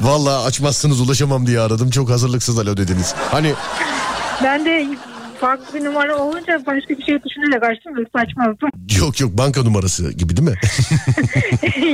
vallahi 0.00 0.46
açmazsınız 0.46 1.00
ulaşamam 1.00 1.46
diye 1.46 1.60
aradım 1.60 1.90
çok 1.90 2.10
hazırlıksız 2.10 2.58
alo 2.58 2.76
dediniz. 2.76 3.14
Hani 3.30 3.54
ben 4.44 4.64
de 4.64 4.88
farklı 5.40 5.80
bir 5.80 5.84
numara 5.84 6.18
olunca 6.18 6.66
başka 6.66 6.98
bir 6.98 7.02
şey 7.02 7.22
düşünerek 7.22 7.62
açtım 7.62 7.96
da 7.96 8.00
saçmaladım. 8.16 8.68
yok 9.00 9.20
yok 9.20 9.30
banka 9.38 9.62
numarası 9.62 10.12
gibi 10.12 10.36
değil 10.36 10.48
mi? 10.48 10.56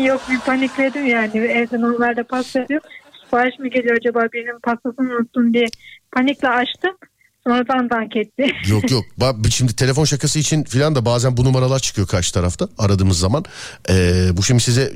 Yok 0.07 0.21
bir 0.31 0.39
panikledim 0.39 1.07
yani. 1.07 1.39
Evde 1.39 1.81
normalde 1.81 2.23
pasta 2.23 2.59
yapıyorum. 2.61 2.89
Sipariş 3.25 3.59
mi 3.59 3.71
geliyor 3.71 3.97
acaba 3.97 4.29
birinin 4.33 4.61
pastasını 4.63 5.17
unuttum 5.17 5.55
diye 5.55 5.67
panikle 6.13 6.49
açtım. 6.49 6.97
Sonradan 7.47 7.91
dank 7.91 8.17
etti. 8.17 8.47
Yok 8.71 8.91
yok. 8.91 9.05
Şimdi 9.51 9.77
telefon 9.77 10.05
şakası 10.05 10.39
için 10.39 10.65
filan 10.65 10.95
da 10.95 11.05
bazen 11.05 11.37
bu 11.37 11.45
numaralar 11.45 11.79
çıkıyor 11.79 12.09
karşı 12.09 12.35
tarafta 12.35 12.69
aradığımız 12.79 13.19
zaman. 13.19 13.45
Ee, 13.91 14.29
bu 14.37 14.43
şimdi 14.43 14.63
size 14.63 14.93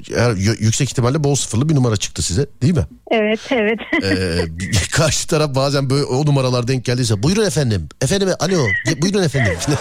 yüksek 0.58 0.90
ihtimalle 0.90 1.24
bol 1.24 1.34
sıfırlı 1.34 1.68
bir 1.68 1.74
numara 1.74 1.96
çıktı 1.96 2.22
size 2.22 2.46
değil 2.62 2.74
mi? 2.74 2.86
evet 3.10 3.40
evet. 3.50 3.78
Ee, 4.02 4.38
karşı 4.92 5.28
taraf 5.28 5.54
bazen 5.54 5.90
böyle 5.90 6.04
o 6.04 6.26
numaralar 6.26 6.68
denk 6.68 6.84
geldiyse 6.84 7.22
buyurun 7.22 7.46
efendim. 7.46 7.88
Efendim 8.02 8.28
alo 8.40 8.66
buyurun 9.02 9.22
efendim. 9.22 9.52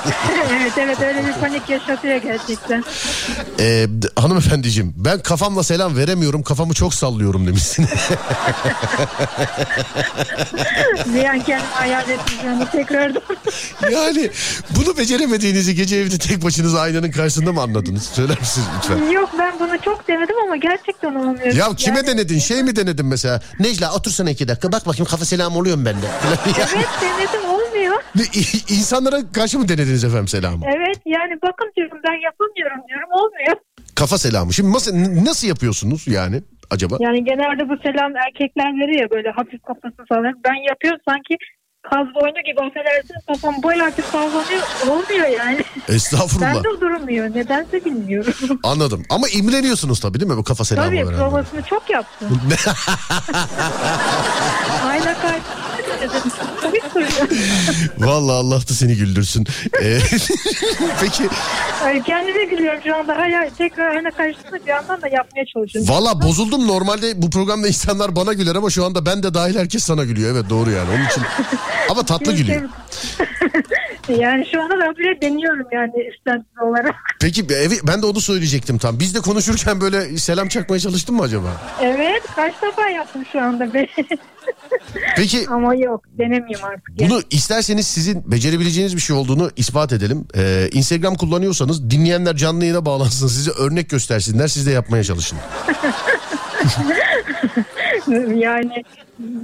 evet 0.62 0.74
evet 0.78 1.02
öyle 1.02 1.28
bir 1.28 1.34
panik 1.34 1.70
yaşatıyor 1.70 2.16
gerçekten. 2.16 2.84
ee, 3.60 3.88
hanımefendiciğim 4.16 4.94
ben 4.98 5.20
kafamla 5.20 5.64
selam 5.64 5.98
veremiyorum 5.98 6.44
kafamı 6.44 6.74
çok 6.74 6.94
sallıyorum 6.94 7.48
demişsin. 7.48 7.88
Bir 11.06 11.26
an 11.26 11.40
kendimi 11.40 11.70
hayal 11.74 12.10
ettim 12.10 12.38
yani 12.60 12.72
tekrardan. 12.72 13.22
yani 13.92 14.30
bunu 14.76 14.98
beceremediğinizi 14.98 15.76
gece 15.76 15.96
evde 15.96 16.18
tek 16.18 16.44
başınıza 16.44 16.80
aynanın 16.80 17.12
karşısında 17.12 17.54
mı 17.54 17.62
anladınız? 17.62 18.04
Söyler 18.04 18.40
misiniz 18.40 18.68
lütfen? 18.78 19.12
Yok 19.12 19.30
ben 19.40 19.54
bunu 19.60 19.82
çok 19.86 20.08
denedim 20.08 20.36
ama 20.44 20.56
gerçekten 20.56 21.16
olmuyor. 21.16 21.54
Ya 21.54 21.76
kime 21.78 21.98
Yani- 21.98 22.08
denedin? 22.08 22.40
Şey 22.40 22.64
mi 22.64 22.76
denedin 22.76 23.06
mesela? 23.06 23.42
Necla 23.60 23.96
otursana 23.96 24.30
iki 24.30 24.48
dakika 24.48 24.72
bak 24.72 24.86
bakayım 24.88 25.06
kafa 25.06 25.26
selam 25.26 25.56
oluyor 25.56 25.78
mu 25.78 25.86
bende? 25.86 26.06
Evet 26.76 26.88
denedim 27.02 27.50
olmuyor. 27.50 28.04
İnsanlara 28.70 29.32
karşı 29.34 29.60
mı 29.60 29.70
denediniz 29.70 30.04
efendim 30.04 30.28
selamı? 30.28 30.66
Evet 30.68 30.98
yani 31.06 31.34
bakın 31.44 31.72
diyorum 31.76 31.98
ben 32.08 32.24
yapamıyorum 32.24 32.88
diyorum 32.88 33.10
olmuyor. 33.12 33.56
Kafa 33.96 34.18
selamı. 34.18 34.54
Şimdi 34.54 34.74
nasıl, 34.74 34.92
nasıl 35.26 35.48
yapıyorsunuz 35.48 36.08
yani 36.08 36.42
acaba? 36.70 36.96
Yani 37.00 37.24
genelde 37.24 37.70
bu 37.70 37.78
selam 37.84 38.16
erkekler 38.16 38.70
veriyor 38.82 39.02
ya 39.02 39.10
böyle 39.12 39.30
hafif 39.30 39.64
kafasını 39.64 40.06
sallayıp 40.12 40.38
ben 40.46 40.68
yapıyorum 40.70 41.00
sanki 41.10 41.36
kaz 41.90 42.08
boynu 42.16 42.42
gibi 42.46 42.62
affedersin 42.62 43.16
kafam 43.28 43.64
böyle 43.64 43.84
artık 43.84 44.06
sallanıyor 44.06 44.62
olmuyor 44.90 45.28
yani. 45.28 45.64
Estağfurullah. 45.88 46.56
Bende 46.56 46.82
durmuyor 46.82 47.36
nedense 47.36 47.86
bilmiyorum. 47.86 48.34
Anladım. 48.64 49.04
Ama 49.10 49.28
imreniyorsunuz 49.30 50.00
tabii 50.00 50.20
değil 50.20 50.32
mi 50.32 50.38
bu 50.38 50.44
kafa 50.44 50.66
selamı 50.66 50.88
Tabii 50.88 51.08
veren? 51.08 51.18
provasını 51.20 51.62
çok 51.62 51.90
yaptım. 51.90 52.42
Ayna 54.88 55.16
karşısında 55.22 56.69
Vallahi 57.98 58.36
Allah 58.36 58.56
da 58.56 58.74
seni 58.74 58.96
güldürsün. 58.96 59.46
Ee, 59.84 60.00
Peki 61.02 61.24
Ay, 61.84 62.04
Kendime 62.04 62.44
gülüyorum 62.44 62.80
şu 62.84 62.96
anda. 62.96 63.18
Hayır, 63.18 63.50
tekrar 63.58 63.96
ayna 63.96 64.12
karşısında 64.12 64.56
bir 64.66 64.68
yandan 64.68 65.02
da 65.02 65.08
yapmaya 65.08 65.46
çalışıyorum. 65.54 65.94
valla 65.94 66.22
bozuldum. 66.22 66.68
Normalde 66.68 67.22
bu 67.22 67.30
programda 67.30 67.68
insanlar 67.68 68.16
bana 68.16 68.34
güler 68.34 68.56
ama 68.56 68.70
şu 68.70 68.86
anda 68.86 69.06
ben 69.06 69.24
de 69.24 69.34
dahil 69.34 69.56
herkes 69.58 69.84
sana 69.84 70.04
gülüyor. 70.04 70.32
Evet 70.32 70.50
doğru 70.50 70.72
yani. 70.72 70.90
Onun 70.96 71.06
için 71.06 71.24
ama 71.90 72.04
tatlı 72.06 72.34
gülüyor. 72.34 72.62
yani 74.10 74.46
şu 74.52 74.62
anda 74.62 74.74
ben 74.80 74.96
bile 74.98 75.22
deniyorum 75.22 75.68
yani 75.72 75.92
istemsiz 76.18 76.48
olarak. 76.64 76.96
Peki 77.22 77.42
evi, 77.54 77.76
ben 77.88 78.02
de 78.02 78.06
onu 78.06 78.22
söyleyecektim 78.22 78.78
tam. 78.78 79.00
Biz 79.00 79.16
de 79.16 79.20
konuşurken 79.20 79.82
böyle 79.82 80.18
selam 80.18 80.48
çakmaya 80.48 80.80
çalıştın 80.80 81.16
mı 81.16 81.24
acaba? 81.24 81.48
Evet 81.82 82.24
kaç 82.36 82.54
defa 82.62 82.90
yaptım 82.90 83.24
şu 83.32 83.42
anda 83.42 83.74
be. 83.74 83.88
Peki 85.16 85.46
Ama 85.50 85.76
yok 85.76 86.04
denemiyorum 86.18 86.66
artık. 86.66 87.02
yani. 87.02 87.10
Bunu 87.12 87.22
isterseniz 87.30 87.88
sizin 87.88 88.32
becerebileceğiniz 88.32 88.96
bir 88.96 89.02
şey 89.02 89.16
olduğunu 89.16 89.52
ispat 89.58 89.94
edelim. 89.94 90.28
Ee, 90.38 90.70
Instagram 90.74 91.16
kullanıyorsanız 91.16 91.90
dinleyenler 91.90 92.36
canlı 92.36 92.64
yayına 92.64 92.86
bağlansın. 92.86 93.28
Size 93.28 93.52
örnek 93.52 93.90
göstersinler. 93.90 94.48
Siz 94.48 94.66
de 94.68 94.72
yapmaya 94.72 95.04
çalışın. 95.04 95.38
Yani 98.36 98.84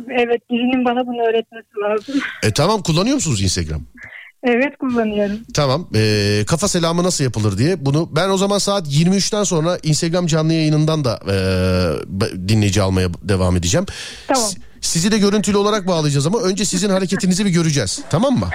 evet 0.09 0.41
birinin 0.51 0.85
bana 0.85 1.07
bunu 1.07 1.21
öğretmesi 1.29 1.67
lazım. 1.83 2.15
E 2.43 2.51
tamam 2.51 2.83
kullanıyor 2.83 3.15
musunuz 3.15 3.41
Instagram? 3.41 3.81
Evet 4.43 4.77
kullanıyorum. 4.79 5.37
Tamam. 5.53 5.87
Ee, 5.95 6.43
kafa 6.47 6.67
selamı 6.67 7.03
nasıl 7.03 7.23
yapılır 7.23 7.57
diye. 7.57 7.85
Bunu 7.85 8.09
ben 8.15 8.29
o 8.29 8.37
zaman 8.37 8.57
saat 8.57 8.87
23'ten 8.87 9.43
sonra 9.43 9.77
Instagram 9.83 10.27
canlı 10.27 10.53
yayınından 10.53 11.05
da 11.05 11.19
ee, 11.31 12.47
dinleyici 12.47 12.81
almaya 12.81 13.09
devam 13.21 13.55
edeceğim. 13.55 13.85
Tamam. 14.27 14.43
S- 14.49 14.57
Sizi 14.85 15.11
de 15.11 15.17
görüntülü 15.17 15.57
olarak 15.57 15.87
bağlayacağız 15.87 16.27
ama 16.27 16.39
önce 16.39 16.65
sizin 16.65 16.89
hareketinizi 16.89 17.45
bir 17.45 17.49
göreceğiz. 17.49 17.99
Tamam 18.09 18.33
mı? 18.39 18.49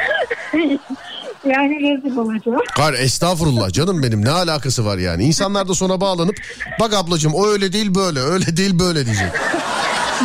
Yani 1.45 1.75
rezil 1.81 2.17
olacağım. 2.17 2.61
Kar 2.77 2.95
estağfurullah 2.95 3.71
canım 3.73 4.03
benim 4.03 4.25
ne 4.25 4.31
alakası 4.31 4.85
var 4.85 4.99
yani. 4.99 5.25
İnsanlar 5.25 5.69
da 5.69 5.75
sonra 5.75 6.01
bağlanıp 6.01 6.37
bak 6.81 6.95
ablacığım 6.95 7.35
o 7.35 7.47
öyle 7.47 7.73
değil 7.73 7.95
böyle 7.95 8.21
öyle 8.21 8.57
değil 8.57 8.79
böyle 8.79 9.07
diyecek. 9.07 9.29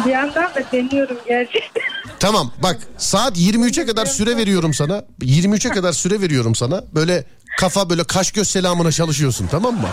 Bir 0.06 0.12
yandan 0.12 0.44
da 0.44 0.64
deniyorum 0.72 1.18
gerçekten. 1.28 1.84
Tamam 2.20 2.52
bak 2.64 2.78
saat 2.98 3.38
23'e 3.38 3.86
kadar 3.86 4.06
süre 4.06 4.38
veriyorum 4.38 4.74
sana. 4.74 5.04
23'e 5.22 5.72
kadar 5.72 5.94
süre 5.94 6.22
veriyorum 6.22 6.56
sana. 6.56 6.84
Böyle 6.96 7.24
kafa 7.60 7.90
böyle 7.90 8.04
kaş 8.04 8.32
göz 8.32 8.48
selamına 8.50 8.92
çalışıyorsun 8.92 9.48
tamam 9.52 9.74
mı? 9.76 9.90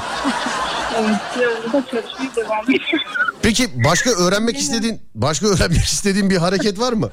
Çalışmaya 0.92 2.36
devam 2.36 2.64
ediyorum. 2.64 3.06
Peki 3.42 3.84
başka 3.84 4.10
öğrenmek 4.10 4.58
istediğin 4.58 5.00
başka 5.14 5.46
öğrenmek 5.46 5.84
istediğin 5.84 6.30
bir 6.30 6.36
hareket 6.36 6.78
var 6.78 6.92
mı? 6.92 7.10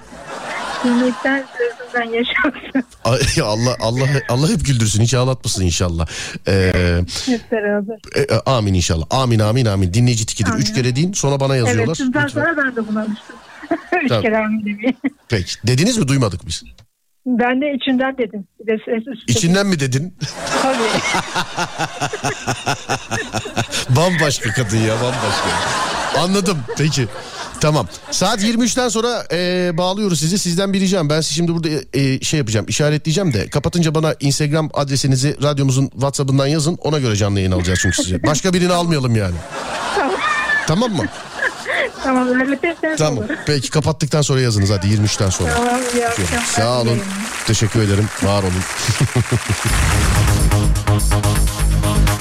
Yemekten 0.86 1.46
sözünden 1.58 2.14
yaşarsın. 2.18 2.84
Ay, 3.04 3.20
Allah 3.44 3.76
Allah 3.80 4.06
Allah 4.30 4.50
hep 4.50 4.66
güldürsün 4.66 5.02
hiç 5.04 5.14
ağlatmasın 5.14 5.64
inşallah. 5.64 6.08
Ee, 6.48 7.02
Hep 7.26 7.52
beraber. 7.52 7.98
e, 8.16 8.22
e, 8.22 8.40
amin 8.46 8.74
inşallah. 8.74 9.06
Amin 9.10 9.40
amin 9.40 9.66
amin. 9.66 9.94
Dinleyici 9.94 10.26
tikidir. 10.26 10.52
Üç 10.52 10.70
Amin. 10.70 10.82
kere 10.82 10.96
deyin 10.96 11.14
sonra 11.14 11.40
bana 11.40 11.56
yazıyorlar. 11.56 11.84
Evet 11.86 11.98
sizden 11.98 12.26
Lütfen. 12.26 12.42
sonra 12.42 12.58
ben 12.58 12.76
de 12.76 12.88
buna 12.88 13.00
alıştım. 13.02 13.36
Üç 14.04 14.10
Tamam. 14.10 14.24
kere 14.24 14.38
amin 14.38 14.66
demeye. 14.66 14.94
Peki. 15.30 15.54
Dediniz 15.68 15.98
mi 15.98 16.08
duymadık 16.08 16.48
biz? 16.48 16.64
Ben 17.38 17.62
de 17.62 17.74
içinden 17.74 18.18
dedim. 18.18 18.48
Bir 18.60 18.68
de 18.68 18.78
ses. 18.86 19.04
İçinden 19.28 19.68
mi 19.68 19.80
dedin? 19.80 20.18
Tabii. 20.62 20.78
bambaşka 23.96 24.50
kadın 24.54 24.78
ya 24.78 24.96
bambaşka. 24.96 25.50
Anladım 26.20 26.58
peki. 26.78 27.08
Tamam. 27.62 27.88
Saat 28.12 28.44
23'ten 28.44 28.90
sonra 28.90 29.24
e, 29.32 29.72
bağlıyoruz 29.78 30.20
sizi. 30.20 30.40
Sizden 30.40 30.74
bir 30.74 30.80
ricam. 30.80 31.10
Ben 31.10 31.22
sizi 31.22 31.34
şimdi 31.34 31.54
burada 31.56 31.70
e, 31.94 32.22
şey 32.22 32.38
yapacağım, 32.38 32.66
işaretleyeceğim 32.70 33.34
de 33.34 33.50
kapatınca 33.50 33.96
bana 33.96 34.16
Instagram 34.20 34.70
adresinizi 34.74 35.42
radyomuzun 35.44 35.88
WhatsApp'ından 35.88 36.48
yazın. 36.48 36.78
Ona 36.82 37.00
göre 37.00 37.16
canlı 37.16 37.40
yayın 37.40 37.52
alacağız 37.52 37.80
çünkü 37.82 37.96
sizi. 37.96 38.24
Başka 38.24 38.54
birini 38.54 38.74
almayalım 38.74 39.16
yani. 39.16 39.36
Tamam 40.68 40.92
mı? 40.92 41.06
Tamam 42.04 42.28
öğretirseniz 42.28 42.98
Tamam. 42.98 43.18
olur. 43.18 43.28
Peki 43.46 43.70
kapattıktan 43.70 44.22
sonra 44.22 44.42
yazınız 44.42 44.70
hadi 44.70 44.88
23'ten 44.88 45.30
sonra. 45.30 45.54
Tamam 45.54 45.80
iyi 45.96 46.08
akşamlar. 46.08 46.44
Sağ 46.46 46.82
olun. 46.82 47.00
Teşekkür 47.48 47.82
ederim. 47.82 48.10
Var 48.24 48.44
olun. 48.44 48.54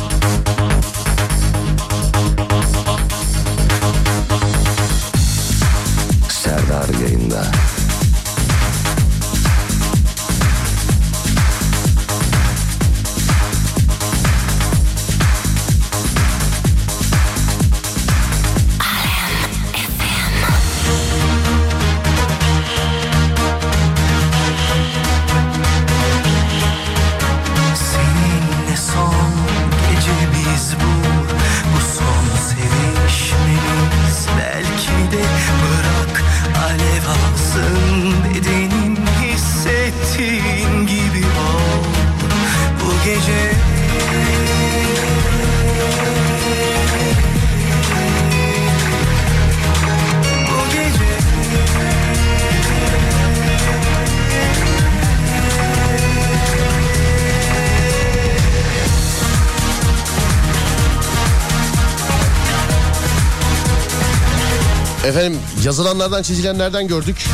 Efendim 65.08 65.40
yazılanlardan 65.64 66.22
çizilenlerden 66.22 66.88
gördük. 66.88 67.24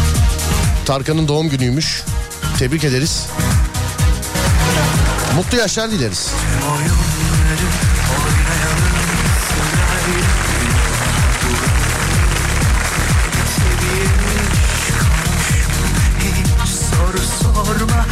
Tarkan'ın 0.86 1.28
doğum 1.28 1.48
günüymüş. 1.48 2.02
Tebrik 2.58 2.84
ederiz. 2.84 3.26
Mutlu 5.36 5.58
yaşlar 5.58 5.90
dileriz. 5.90 6.30
sorma 17.42 18.04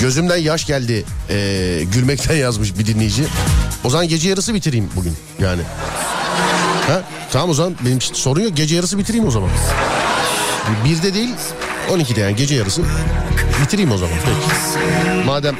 Gözümden 0.00 0.36
yaş 0.36 0.66
geldi 0.66 1.04
ee, 1.30 1.82
gülmekten 1.92 2.34
yazmış 2.36 2.78
bir 2.78 2.86
dinleyici. 2.86 3.24
O 3.84 3.90
zaman 3.90 4.08
gece 4.08 4.28
yarısı 4.28 4.54
bitireyim 4.54 4.90
bugün 4.96 5.14
yani. 5.40 5.62
Ha? 6.86 7.02
Tamam 7.32 7.50
o 7.50 7.54
zaman 7.54 7.74
benim 7.84 7.96
için 7.96 8.14
sorun 8.14 8.40
yok 8.40 8.56
gece 8.56 8.76
yarısı 8.76 8.98
bitireyim 8.98 9.26
o 9.26 9.30
zaman. 9.30 9.50
Birde 10.84 11.14
değil 11.14 11.30
12'de 11.90 12.20
yani 12.20 12.36
gece 12.36 12.54
yarısı 12.54 12.82
bitireyim 13.62 13.92
o 13.92 13.98
zaman. 13.98 14.14
Peki. 14.24 15.24
Madem 15.26 15.56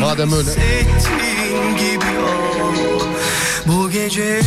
madem 0.00 0.32
öyle. 0.32 0.50
Bu 3.66 3.90
gece 3.90 4.40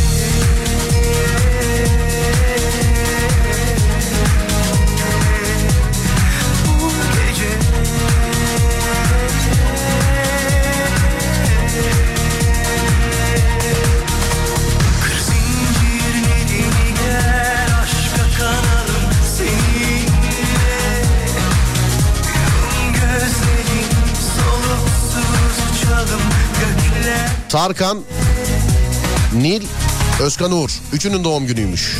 Tarkan, 27.57 28.03
Nil, 29.33 29.63
Özkan 30.21 30.51
Uğur. 30.51 30.69
Üçünün 30.93 31.23
doğum 31.23 31.47
günüymüş. 31.47 31.97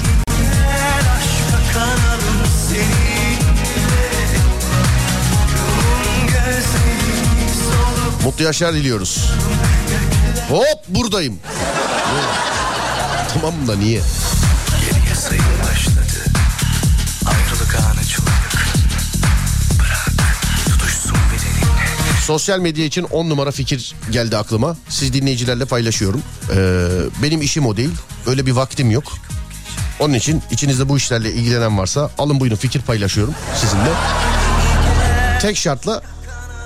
Mutlu 8.24 8.44
yaşlar 8.44 8.74
diliyoruz. 8.74 9.32
Hop 10.50 10.88
buradayım. 10.88 11.40
tamam 13.34 13.68
da 13.68 13.76
niye? 13.76 14.02
Başladı 15.64 15.97
Sosyal 22.28 22.60
medya 22.60 22.86
için 22.86 23.04
10 23.04 23.30
numara 23.30 23.52
fikir 23.52 23.96
geldi 24.12 24.38
aklıma. 24.38 24.78
Siz 24.90 25.14
dinleyicilerle 25.14 25.66
paylaşıyorum. 25.66 26.22
Ee, 26.56 26.88
benim 27.24 27.42
işim 27.42 27.66
o 27.66 27.78
değil. 27.78 27.90
Öyle 28.26 28.46
bir 28.46 28.52
vaktim 28.52 28.92
yok. 28.92 29.04
Onun 30.00 30.14
için 30.14 30.42
içinizde 30.52 30.90
bu 30.90 30.98
işlerle 30.98 31.34
ilgilenen 31.34 31.78
varsa 31.78 32.12
alın 32.18 32.40
buyurun 32.40 32.56
fikir 32.56 32.82
paylaşıyorum 32.82 33.34
sizinle. 33.56 33.92
Tek 35.42 35.58
şartla 35.58 36.04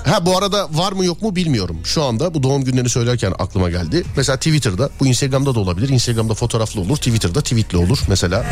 Ha 0.04 0.26
bu 0.26 0.38
arada 0.38 0.68
var 0.72 0.92
mı 0.92 1.04
yok 1.04 1.22
mu 1.22 1.36
bilmiyorum. 1.36 1.76
Şu 1.84 2.02
anda 2.02 2.34
bu 2.34 2.42
doğum 2.42 2.64
günlerini 2.64 2.88
söylerken 2.88 3.32
aklıma 3.38 3.70
geldi. 3.70 4.04
Mesela 4.16 4.36
Twitter'da 4.36 4.90
bu 5.00 5.06
Instagram'da 5.06 5.54
da 5.54 5.60
olabilir. 5.60 5.88
Instagram'da 5.88 6.34
fotoğraflı 6.34 6.80
olur. 6.80 6.96
Twitter'da 6.96 7.40
tweetli 7.40 7.78
olur 7.78 7.98
mesela. 8.08 8.46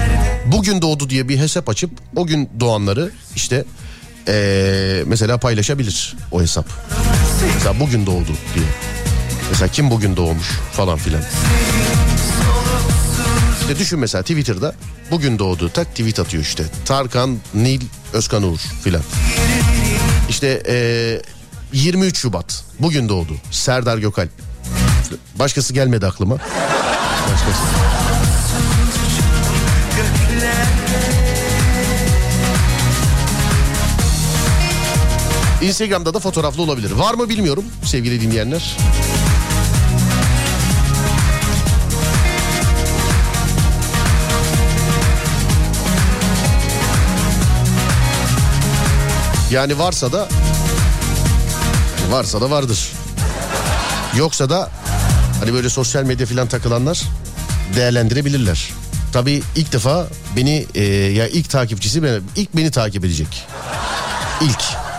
Bugün 0.47 0.83
doğdu 0.83 1.11
diye 1.11 1.29
bir 1.29 1.39
hesap 1.39 1.69
açıp 1.69 1.91
o 2.17 2.27
gün 2.27 2.51
doğanları 2.61 3.11
işte 3.37 3.65
ee, 4.31 5.03
mesela 5.07 5.39
paylaşabilir 5.39 6.17
o 6.33 6.43
hesap. 6.43 6.67
Mesela 7.55 7.81
bugün 7.81 8.07
doğdu 8.07 8.37
diye. 8.55 8.65
Mesela 9.51 9.69
kim 9.69 9.91
bugün 9.91 10.17
doğmuş 10.17 10.49
falan 10.73 10.99
filan. 10.99 11.23
İşte 13.61 13.79
düşün 13.79 13.99
mesela 13.99 14.23
Twitter'da 14.23 14.75
bugün 15.11 15.39
doğdu 15.39 15.69
tak 15.69 15.91
tweet 15.91 16.21
atıyor 16.21 16.43
işte. 16.43 16.65
Tarkan, 16.85 17.39
Nil, 17.55 17.81
Özkan 18.13 18.43
Uğur 18.43 18.59
filan. 18.59 19.03
İşte 20.29 20.63
ee, 20.69 21.23
23 21.73 22.19
Şubat 22.19 22.65
bugün 22.79 23.09
doğdu 23.09 23.33
Serdar 23.51 23.99
Gökalp. 23.99 24.31
Başkası 25.39 25.75
gelmedi 25.75 26.07
aklıma. 26.07 26.35
Başkası. 27.33 28.00
Instagram'da 35.63 36.15
da 36.15 36.21
fotoğraflı 36.21 36.63
olabilir. 36.63 36.91
Var 36.91 37.15
mı 37.15 37.29
bilmiyorum 37.29 37.65
sevgili 37.85 38.21
dinleyenler. 38.21 38.77
Yani 49.51 49.79
varsa 49.79 50.13
da 50.13 50.29
varsa 52.11 52.41
da 52.41 52.51
vardır. 52.51 52.93
Yoksa 54.17 54.51
da 54.51 54.71
hani 55.41 55.55
böyle 55.55 55.69
sosyal 55.69 56.05
medya 56.05 56.27
falan 56.27 56.49
takılanlar 56.49 57.03
değerlendirebilirler. 57.77 58.71
Tabii 59.13 59.43
ilk 59.57 59.73
defa 59.73 60.07
beni 60.37 60.67
e, 60.75 60.85
ya 60.85 61.29
ilk 61.29 61.51
takipçisi 61.51 62.03
ben, 62.03 62.23
ilk 62.37 62.57
beni 62.57 62.71
takip 62.71 63.05
edecek. 63.05 63.47
İlk. 64.41 64.90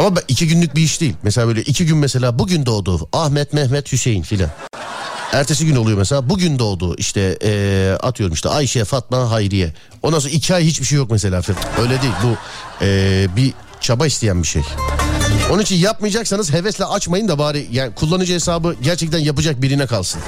Ama 0.00 0.20
iki 0.28 0.48
günlük 0.48 0.76
bir 0.76 0.82
iş 0.82 1.00
değil. 1.00 1.14
Mesela 1.22 1.46
böyle 1.46 1.62
iki 1.62 1.86
gün 1.86 1.96
mesela 1.96 2.38
bugün 2.38 2.66
doğdu 2.66 3.08
Ahmet, 3.12 3.52
Mehmet, 3.52 3.92
Hüseyin 3.92 4.22
filan. 4.22 4.50
Ertesi 5.32 5.66
gün 5.66 5.76
oluyor 5.76 5.98
mesela 5.98 6.28
bugün 6.28 6.58
doğdu 6.58 6.96
işte 6.96 7.38
eee, 7.42 7.90
atıyorum 7.92 8.34
işte 8.34 8.48
Ayşe, 8.48 8.84
Fatma, 8.84 9.30
Hayriye. 9.30 9.72
Ondan 10.02 10.18
sonra 10.18 10.32
iki 10.34 10.54
ay 10.54 10.64
hiçbir 10.64 10.86
şey 10.86 10.98
yok 10.98 11.10
mesela. 11.10 11.42
Öyle 11.80 12.02
değil 12.02 12.12
bu 12.24 12.36
eee, 12.84 13.28
bir 13.36 13.52
çaba 13.80 14.06
isteyen 14.06 14.42
bir 14.42 14.48
şey. 14.48 14.62
Onun 15.52 15.62
için 15.62 15.76
yapmayacaksanız 15.76 16.52
hevesle 16.52 16.84
açmayın 16.84 17.28
da 17.28 17.38
bari 17.38 17.68
yani 17.72 17.94
kullanıcı 17.94 18.34
hesabı 18.34 18.74
gerçekten 18.82 19.18
yapacak 19.18 19.62
birine 19.62 19.86
kalsın. 19.86 20.20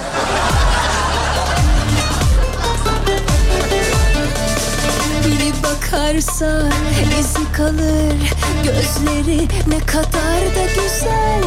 Bakarsa 6.13 6.69
izi 7.21 7.53
kalır. 7.53 8.17
Gözleri 8.65 9.49
ne 9.67 9.79
kadar 9.87 10.41
da 10.57 10.65
güzel. 10.75 11.43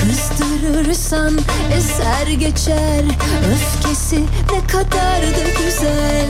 Kızdırırsan 0.00 1.40
eser 1.76 2.26
geçer. 2.26 3.04
Öfkesi 3.52 4.20
ne 4.52 4.66
kadar 4.66 5.22
da 5.22 5.48
güzel. 5.64 6.28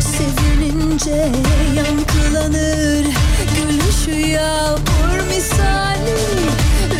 Sevinince 0.00 1.28
yankılanır. 1.76 3.06
Gülüşü 3.54 4.26
yağmur 4.26 5.26
misali. 5.28 6.14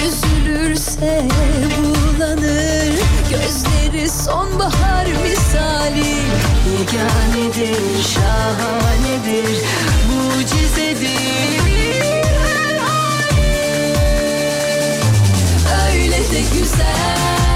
Üzülürse 0.06 1.22
bulanır 1.78 2.83
Gözleri 3.42 4.08
sonbahar 4.10 5.06
misali. 5.06 6.14
Yeganedir, 6.78 8.02
şahanedir, 8.14 9.58
mucizedir. 10.08 11.60
Öyle 15.90 16.16
de 16.16 16.40
güzel, 16.58 17.53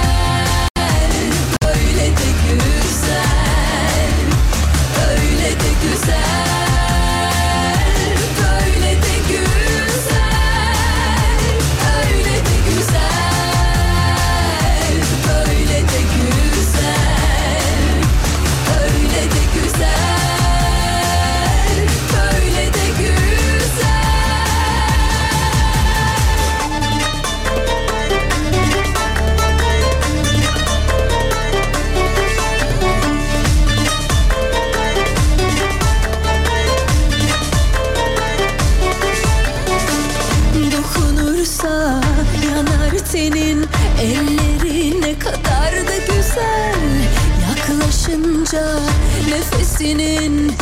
Yaklaşınca 48.59 48.81
nefesinin 49.29 50.53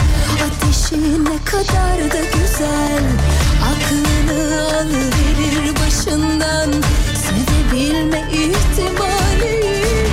ateşi 0.46 1.24
ne 1.24 1.44
kadar 1.44 1.98
da 2.12 2.20
güzel. 2.38 3.02
Aklını 3.70 4.62
alıverir 4.66 5.74
başından 5.74 6.72
sevebilme 7.24 8.24
ihtimali. 8.32 10.06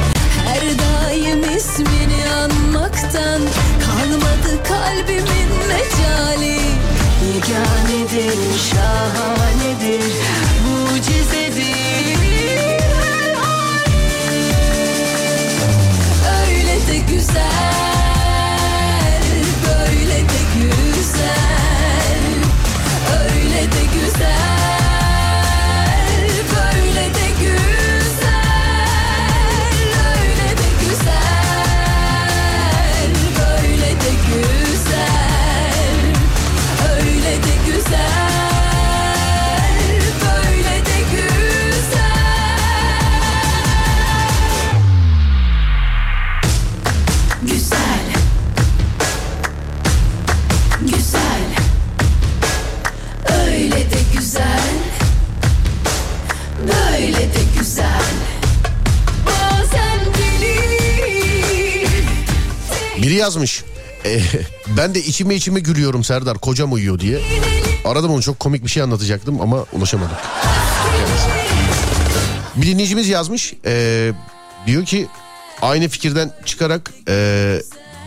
Her 0.45 0.61
daim 0.61 1.57
ismini 1.57 2.29
anmaktan 2.43 3.41
kalmadı 3.85 4.63
kalbimin 4.67 5.49
mecali. 5.67 6.59
Yeganedir, 7.33 8.39
şahanedir, 8.69 9.42
yazmış. 63.23 63.63
"E, 64.05 64.21
ben 64.77 64.95
de 64.95 64.99
içime 65.03 65.35
içime 65.35 65.59
gülüyorum 65.59 66.03
Serdar 66.03 66.37
kocam 66.37 66.73
uyuyor 66.73 66.99
diye. 66.99 67.21
Aradım 67.85 68.11
onu 68.11 68.21
çok 68.21 68.39
komik 68.39 68.63
bir 68.65 68.69
şey 68.69 68.83
anlatacaktım 68.83 69.41
ama 69.41 69.65
ulaşamadım. 69.73 70.15
Bir 72.55 72.67
dinleyicimiz 72.67 73.09
yazmış. 73.09 73.53
e, 73.65 74.11
diyor 74.67 74.85
ki 74.85 75.07
aynı 75.61 75.87
fikirden 75.89 76.31
çıkarak 76.45 76.91
e, 77.09 77.57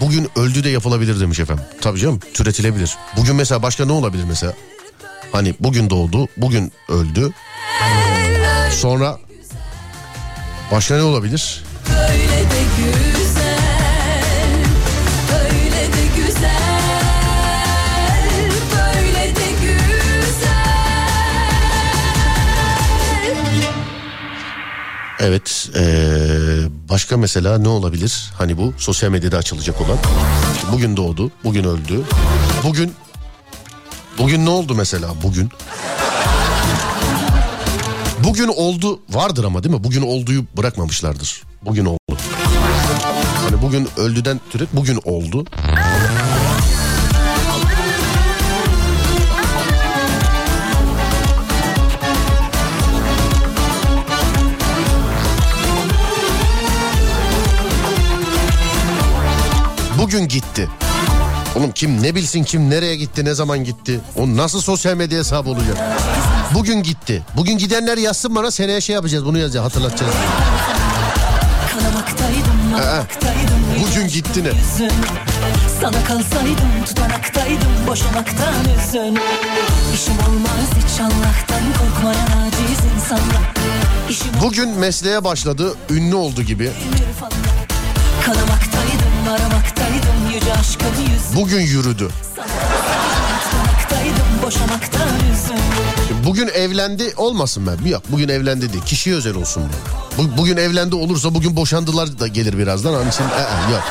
bugün 0.00 0.28
öldü 0.36 0.64
de 0.64 0.68
yapılabilir 0.68 1.20
demiş 1.20 1.40
efendim. 1.40 1.64
Tabii 1.80 1.98
canım 1.98 2.20
türetilebilir. 2.34 2.96
Bugün 3.16 3.36
mesela 3.36 3.62
başka 3.62 3.84
ne 3.84 3.92
olabilir 3.92 4.24
mesela? 4.28 4.52
Hani 5.32 5.54
bugün 5.60 5.90
doğdu, 5.90 6.28
bugün 6.36 6.72
öldü. 6.88 7.32
Sonra 8.72 9.18
başka 10.72 10.96
ne 10.96 11.02
olabilir? 11.02 11.64
Evet. 25.20 25.68
eee, 25.74 25.82
başka 26.88 27.16
mesela 27.16 27.58
ne 27.58 27.68
olabilir? 27.68 28.30
Hani 28.38 28.58
bu 28.58 28.74
sosyal 28.78 29.10
medyada 29.10 29.36
açılacak 29.38 29.80
olan. 29.80 29.98
Bugün 30.72 30.96
doğdu, 30.96 31.30
bugün 31.44 31.64
öldü. 31.64 32.02
Bugün 32.64 32.94
bugün 34.18 34.46
ne 34.46 34.50
oldu 34.50 34.74
mesela 34.74 35.08
bugün? 35.22 35.48
Bugün 38.24 38.48
oldu 38.48 39.00
vardır 39.10 39.44
ama 39.44 39.64
değil 39.64 39.74
mi? 39.74 39.84
Bugün 39.84 40.02
olduğu 40.02 40.32
bırakmamışlardır. 40.56 41.42
Bugün 41.62 41.84
oldu. 41.84 41.98
Hani 43.50 43.62
bugün 43.62 43.88
öldüden 43.96 44.40
türet 44.50 44.68
bugün 44.76 45.00
oldu. 45.04 45.44
Bugün 60.06 60.28
gitti. 60.28 60.68
Oğlum 61.56 61.72
kim 61.72 62.02
ne 62.02 62.14
bilsin 62.14 62.44
kim 62.44 62.70
nereye 62.70 62.96
gitti 62.96 63.24
ne 63.24 63.34
zaman 63.34 63.64
gitti. 63.64 64.00
O 64.16 64.36
nasıl 64.36 64.60
sosyal 64.60 64.94
medya 64.94 65.18
hesabı 65.18 65.50
olacak? 65.50 65.76
Bugün 66.54 66.82
gitti. 66.82 67.22
Bugün 67.36 67.58
gidenler 67.58 67.98
yazsın 67.98 68.34
bana 68.34 68.50
seneye 68.50 68.80
şey 68.80 68.94
yapacağız 68.94 69.24
bunu 69.24 69.38
yazacağız 69.38 69.66
hatırlatacağız. 69.66 70.14
Kanamaktaydım, 71.72 72.70
yanmaktaydım 72.70 73.58
Bugün 73.80 74.08
gitti 74.08 74.44
ne? 74.44 74.50
Sana 75.80 76.04
kalsaydım, 76.04 76.84
tutanaktaydım 76.86 77.86
Boşamaktan 77.86 78.54
üzün 78.64 79.18
İşim 79.94 80.14
olmaz 80.14 80.68
hiç 80.76 81.00
Allah'tan 81.00 81.62
korkmayan 81.78 82.46
aciz 82.46 82.80
insanla 82.96 83.40
İşim 84.10 84.32
Bugün 84.42 84.68
mesleğe 84.68 85.24
başladı 85.24 85.74
ünlü 85.90 86.14
oldu 86.14 86.42
gibi. 86.42 86.70
Kanamaktaydım, 88.26 89.28
aramaktaydım 89.28 89.76
Bugün 91.36 91.60
yürüdü. 91.60 92.08
Bugün 96.26 96.48
evlendi 96.48 97.12
olmasın 97.16 97.66
ben. 97.66 97.88
Yok 97.88 98.02
bugün 98.08 98.28
evlendi 98.28 98.72
değil. 98.72 98.84
Kişiye 98.84 99.16
özel 99.16 99.34
olsun 99.34 99.62
bu. 100.18 100.22
Bu- 100.22 100.36
Bugün 100.38 100.56
evlendi 100.56 100.94
olursa 100.94 101.34
bugün 101.34 101.56
boşandılar 101.56 102.18
da 102.18 102.26
gelir 102.26 102.58
birazdan. 102.58 102.94
Onun 102.94 103.08
için 103.08 103.24
ee, 103.24 103.72
yok. 103.72 103.82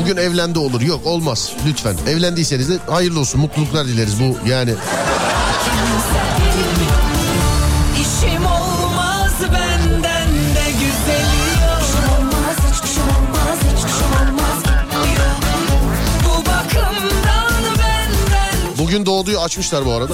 Bugün 0.00 0.16
evlendi 0.16 0.58
olur. 0.58 0.80
Yok 0.80 1.06
olmaz. 1.06 1.52
Lütfen. 1.66 1.96
Evlendiyseniz 2.08 2.68
de 2.68 2.78
hayırlı 2.90 3.20
olsun. 3.20 3.40
Mutluluklar 3.40 3.86
dileriz. 3.86 4.14
Bu 4.20 4.48
yani 4.48 4.74
bugün 18.88 19.06
doğduğu 19.06 19.40
açmışlar 19.40 19.86
bu 19.86 19.92
arada. 19.92 20.12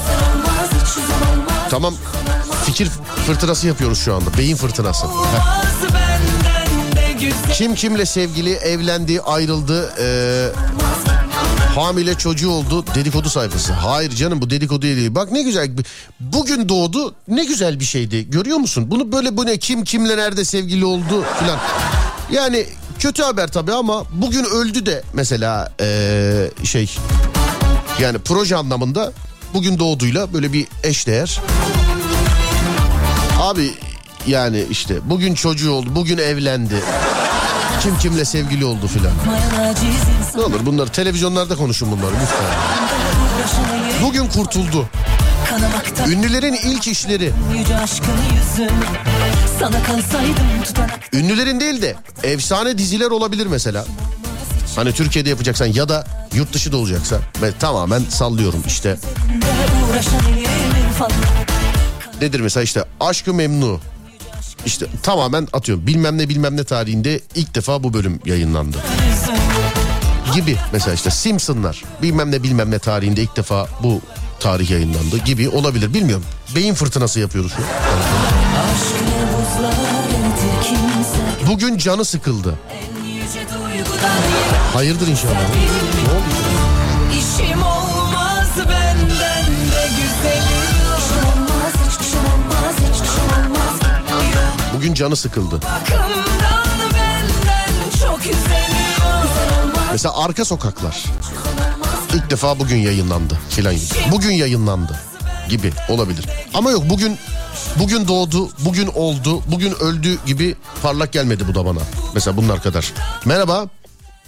Tamam. 1.70 1.94
Fikir 2.66 2.88
fırtınası 3.26 3.66
yapıyoruz 3.66 3.98
şu 3.98 4.14
anda. 4.14 4.38
Beyin 4.38 4.56
fırtınası. 4.56 5.06
Heh. 5.06 5.64
Kim 7.54 7.74
kimle 7.74 8.06
sevgili, 8.06 8.52
evlendi, 8.52 9.20
ayrıldı, 9.20 9.92
ee, 10.00 10.48
hamile 11.74 12.14
çocuğu 12.14 12.50
oldu 12.50 12.84
dedikodu 12.94 13.30
sayfası. 13.30 13.72
Hayır 13.72 14.10
canım 14.10 14.42
bu 14.42 14.50
dedikodu 14.50 14.82
değil. 14.82 15.14
Bak 15.14 15.32
ne 15.32 15.42
güzel. 15.42 15.70
Bugün 16.20 16.68
doğdu 16.68 17.14
ne 17.28 17.44
güzel 17.44 17.80
bir 17.80 17.84
şeydi. 17.84 18.30
Görüyor 18.30 18.58
musun? 18.58 18.90
Bunu 18.90 19.12
böyle 19.12 19.36
bu 19.36 19.46
ne 19.46 19.56
kim 19.58 19.84
kimle 19.84 20.16
nerede 20.16 20.44
sevgili 20.44 20.84
oldu 20.84 21.24
filan. 21.40 21.58
Yani 22.32 22.66
kötü 22.98 23.22
haber 23.22 23.52
tabii 23.52 23.72
ama 23.72 24.04
bugün 24.12 24.44
öldü 24.44 24.86
de 24.86 25.02
mesela 25.12 25.72
ee, 25.80 26.50
şey 26.64 26.96
yani 28.00 28.18
proje 28.18 28.56
anlamında 28.56 29.12
bugün 29.54 29.78
doğduyla 29.78 30.32
böyle 30.32 30.52
bir 30.52 30.66
eşdeğer. 30.82 31.40
Abi 33.40 33.70
yani 34.26 34.64
işte 34.70 35.10
bugün 35.10 35.34
çocuğu 35.34 35.70
oldu, 35.72 35.88
bugün 35.94 36.18
evlendi. 36.18 36.74
Kim 37.82 37.98
kimle 37.98 38.24
sevgili 38.24 38.64
oldu 38.64 38.86
filan. 38.86 39.12
Ne 40.36 40.42
olur 40.42 40.66
bunları 40.66 40.88
televizyonlarda 40.88 41.56
konuşun 41.56 41.90
bunları 41.92 42.12
lütfen. 42.22 42.46
Bugün 44.02 44.26
kurtuldu. 44.28 44.88
Ünlülerin 46.08 46.52
ilk 46.54 46.88
işleri. 46.88 47.32
Ünlülerin 51.12 51.60
değil 51.60 51.82
de 51.82 51.96
efsane 52.22 52.78
diziler 52.78 53.10
olabilir 53.10 53.46
mesela. 53.46 53.84
Hani 54.76 54.92
Türkiye'de 54.92 55.28
yapacaksan 55.28 55.66
ya 55.66 55.88
da 55.88 56.06
yurt 56.34 56.52
dışı 56.52 56.72
da 56.72 56.76
olacaksa. 56.76 57.18
Ben 57.42 57.52
tamamen 57.58 58.02
sallıyorum 58.08 58.62
işte. 58.66 58.98
Nedir 62.20 62.40
mesela 62.40 62.64
işte 62.64 62.84
Aşkı 63.00 63.34
Memnu. 63.34 63.80
İşte 64.66 64.86
tamamen 65.02 65.48
atıyorum 65.52 65.86
bilmem 65.86 66.18
ne 66.18 66.28
bilmem 66.28 66.56
ne 66.56 66.64
tarihinde 66.64 67.20
ilk 67.34 67.54
defa 67.54 67.82
bu 67.82 67.92
bölüm 67.92 68.20
yayınlandı. 68.24 68.78
Gibi 70.34 70.56
mesela 70.72 70.94
işte 70.94 71.10
Simpsonlar 71.10 71.82
bilmem 72.02 72.30
ne 72.30 72.42
bilmem 72.42 72.70
ne 72.70 72.78
tarihinde 72.78 73.22
ilk 73.22 73.36
defa 73.36 73.68
bu 73.82 74.00
tarih 74.40 74.70
yayınlandı 74.70 75.18
gibi 75.18 75.48
olabilir 75.48 75.94
bilmiyorum. 75.94 76.24
Beyin 76.56 76.74
fırtınası 76.74 77.20
yapıyoruz 77.20 77.52
Bugün 81.48 81.78
canı 81.78 82.04
sıkıldı. 82.04 82.58
Hayırdır 84.74 85.06
inşallah. 85.08 85.32
Ne 85.32 86.10
oldu? 86.12 86.34
İşim 87.12 87.62
olmaz 87.62 88.48
benden 88.58 89.46
de 89.46 89.88
güzeli 89.88 90.54
yok 90.88 90.98
İşim 90.98 91.42
olmaz 91.42 91.72
hiç 91.86 92.06
işim 92.06 92.18
olmaz 92.18 92.74
hiç 92.78 92.96
işim 92.96 93.44
olmaz 93.44 93.80
yok 94.34 94.74
Bugün 94.76 94.94
canı 94.94 95.16
sıkıldı. 95.16 95.60
Mesela 99.92 100.24
Arka 100.24 100.44
Sokaklar. 100.44 101.04
İlk 102.14 102.30
defa 102.30 102.58
bugün 102.58 102.76
yayınlandı 102.76 103.38
filan 103.50 103.74
gibi. 103.74 103.84
Bugün 104.10 104.32
yayınlandı 104.32 105.00
gibi 105.48 105.72
olabilir. 105.88 106.26
Ama 106.54 106.70
yok 106.70 106.82
bugün 106.90 107.18
bugün 107.78 108.08
doğdu, 108.08 108.48
bugün 108.58 108.86
oldu, 108.86 109.42
bugün 109.46 109.74
öldü 109.80 110.18
gibi 110.26 110.56
parlak 110.82 111.12
gelmedi 111.12 111.48
bu 111.48 111.54
da 111.54 111.66
bana. 111.66 111.80
Mesela 112.14 112.36
bunlar 112.36 112.62
kadar. 112.62 112.92
Merhaba. 113.24 113.66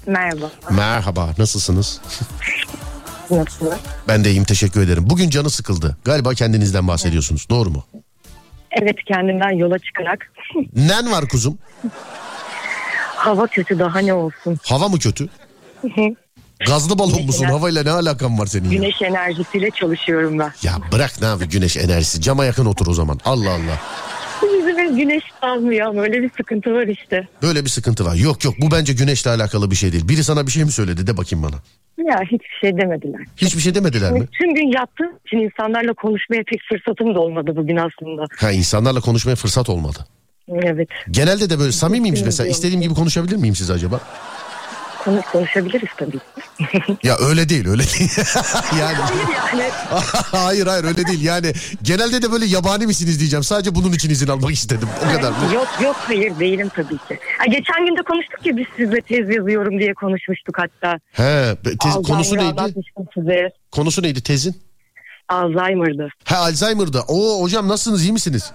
Merhaba. 0.07 0.51
Merhaba. 0.71 1.29
Nasılsınız? 1.39 2.01
Nasılsınız? 3.31 3.75
Ben 4.09 4.25
de 4.25 4.31
iyiyim 4.31 4.45
teşekkür 4.45 4.81
ederim. 4.83 5.11
Bugün 5.11 5.31
canı 5.31 5.51
sıkıldı. 5.51 5.97
Galiba 6.05 6.35
kendinizden 6.35 6.89
bahsediyorsunuz. 6.89 7.47
Doğru 7.51 7.71
mu? 7.71 7.85
Evet 8.71 8.97
kendimden 9.07 9.51
yola 9.51 9.79
çıkarak 9.79 10.33
Nen 10.77 11.13
var 11.13 11.29
kuzum? 11.29 11.59
hava 13.17 13.47
kötü 13.47 13.79
daha 13.79 13.99
ne 13.99 14.15
olsun. 14.15 14.59
Hava 14.63 14.89
mı 14.89 14.99
kötü? 14.99 15.29
Gazlı 16.67 16.99
balon 16.99 17.23
musun? 17.27 17.45
Havayla 17.45 17.83
ne 17.83 17.91
alakan 17.91 18.39
var 18.39 18.47
senin 18.47 18.65
ya? 18.71 18.71
Güneş 18.71 19.03
enerjisiyle 19.03 19.71
çalışıyorum 19.71 20.39
ben. 20.39 20.53
Ya 20.63 20.73
bırak 20.93 21.21
ne 21.21 21.27
abi 21.27 21.49
güneş 21.49 21.77
enerjisi. 21.77 22.21
Cama 22.21 22.45
yakın 22.45 22.67
otur 22.67 22.87
o 22.87 22.95
zaman. 22.95 23.21
Allah 23.25 23.51
Allah. 23.51 23.81
Yüzüme 24.43 24.87
güneş 24.87 25.25
almıyor 25.43 25.87
ama 25.89 26.03
öyle 26.03 26.23
bir 26.23 26.31
sıkıntı 26.37 26.75
var 26.75 26.87
işte. 26.87 27.29
Böyle 27.43 27.65
bir 27.65 27.71
sıkıntı 27.71 28.05
var. 28.05 28.15
Yok 28.15 28.45
yok 28.45 28.55
bu 28.61 28.71
bence 28.71 28.93
güneşle 28.93 29.31
alakalı 29.31 29.71
bir 29.71 29.77
şey 29.77 29.93
değil. 29.93 30.09
Biri 30.09 30.25
sana 30.25 30.47
bir 30.47 30.51
şey 30.53 30.65
mi 30.65 30.73
söyledi 30.73 31.07
de 31.07 31.17
bakayım 31.17 31.43
bana. 31.45 31.57
Ya 32.09 32.21
hiçbir 32.23 32.59
şey 32.61 32.77
demediler. 32.77 33.21
Hiçbir 33.37 33.61
şey 33.61 33.75
demediler 33.75 34.13
mi? 34.13 34.27
Tüm 34.39 34.55
gün 34.55 34.73
yattığım 34.73 35.11
için 35.27 35.37
insanlarla 35.37 35.93
konuşmaya 35.95 36.43
pek 36.47 36.61
fırsatım 36.69 37.15
da 37.15 37.21
olmadı 37.21 37.53
bugün 37.57 37.77
aslında. 37.77 38.25
Ha 38.39 38.53
insanlarla 38.53 39.01
konuşmaya 39.01 39.37
fırsat 39.37 39.69
olmadı. 39.69 39.99
Evet. 40.49 40.89
Genelde 41.11 41.51
de 41.51 41.59
böyle 41.59 41.73
samimi 41.73 42.01
miyim 42.11 42.25
mesela? 42.25 42.49
İstediğim 42.49 42.81
gibi 42.81 42.95
konuşabilir 42.95 43.37
miyim 43.37 43.55
siz 43.55 43.71
acaba? 43.71 44.01
Konuş 45.07 45.25
konuşabiliriz 45.33 45.89
tabii. 45.97 46.19
Ya 47.03 47.17
öyle 47.19 47.49
değil 47.49 47.69
öyle 47.69 47.83
değil. 47.83 48.11
yani 48.81 48.97
Hayır 48.97 49.29
yani. 49.53 49.71
hayır 50.33 50.67
hayır 50.67 50.85
öyle 50.85 51.07
değil. 51.07 51.23
Yani 51.25 51.53
genelde 51.83 52.23
de 52.23 52.33
böyle 52.33 52.47
yabani 52.47 52.87
misiniz 52.87 53.19
diyeceğim. 53.21 53.45
Sadece 53.45 53.75
bunun 53.75 53.93
için 53.93 54.11
izin 54.11 54.29
almak 54.29 54.53
istedim. 54.53 54.89
O 55.07 55.17
kadar. 55.17 55.53
Yok 55.55 55.69
yok 55.83 55.97
hayır 55.99 56.39
değilim 56.39 56.71
tabii 56.77 56.99
ki. 56.99 57.19
Ha, 57.39 57.47
geçen 57.47 57.87
gün 57.87 57.97
de 57.97 58.03
konuştuk 58.03 58.47
ya 58.47 58.57
biz 58.57 58.67
sizle 58.77 59.01
tez 59.01 59.37
yazıyorum 59.37 59.79
diye 59.79 59.95
konuşmuştuk 59.95 60.57
hatta. 60.59 60.99
He, 61.13 61.57
tez, 61.83 61.95
konusu 61.95 62.15
Alzheimer'ı 62.15 62.67
neydi? 62.67 62.81
size. 63.15 63.51
Konusu 63.71 64.03
neydi 64.03 64.23
tezin? 64.23 64.57
Alzheimer'dı. 65.29 66.09
Ha 66.25 66.37
Alzheimer'da. 66.37 67.03
Oo 67.09 67.43
hocam 67.43 67.69
nasılsınız 67.69 68.03
iyi 68.03 68.13
misiniz? 68.13 68.53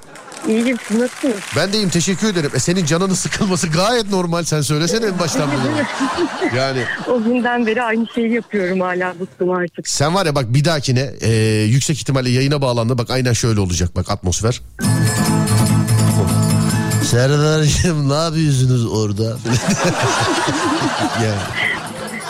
İyiyim 0.47 0.77
siz 0.87 0.97
nasılsınız? 0.99 1.35
Ben 1.55 1.73
de 1.73 1.77
iyiyim 1.77 1.89
teşekkür 1.89 2.27
ederim. 2.27 2.51
E, 2.55 2.59
senin 2.59 2.85
canının 2.85 3.13
sıkılması 3.13 3.67
gayet 3.67 4.09
normal. 4.09 4.43
Sen 4.43 4.61
söylesene 4.61 5.05
en 5.05 5.19
baştan 5.19 5.49
beri. 5.51 5.85
Yani 6.57 6.83
O 7.07 7.23
günden 7.23 7.65
beri 7.65 7.83
aynı 7.83 8.07
şeyi 8.15 8.33
yapıyorum 8.33 8.79
hala 8.81 9.19
bıktım 9.19 9.49
artık. 9.51 9.87
sen 9.87 10.15
var 10.15 10.25
ya 10.25 10.35
bak 10.35 10.53
bir 10.53 10.65
dahakine 10.65 11.11
e, 11.21 11.29
yüksek 11.61 11.97
ihtimalle 11.97 12.29
yayına 12.29 12.61
bağlandı. 12.61 12.97
Bak 12.97 13.09
aynen 13.09 13.33
şöyle 13.33 13.59
olacak 13.59 13.95
bak 13.95 14.09
atmosfer. 14.11 14.61
Serdar'cığım 17.11 18.09
ne 18.09 18.13
yapıyorsunuz 18.13 18.85
orada? 18.85 19.23
yani. 21.23 21.37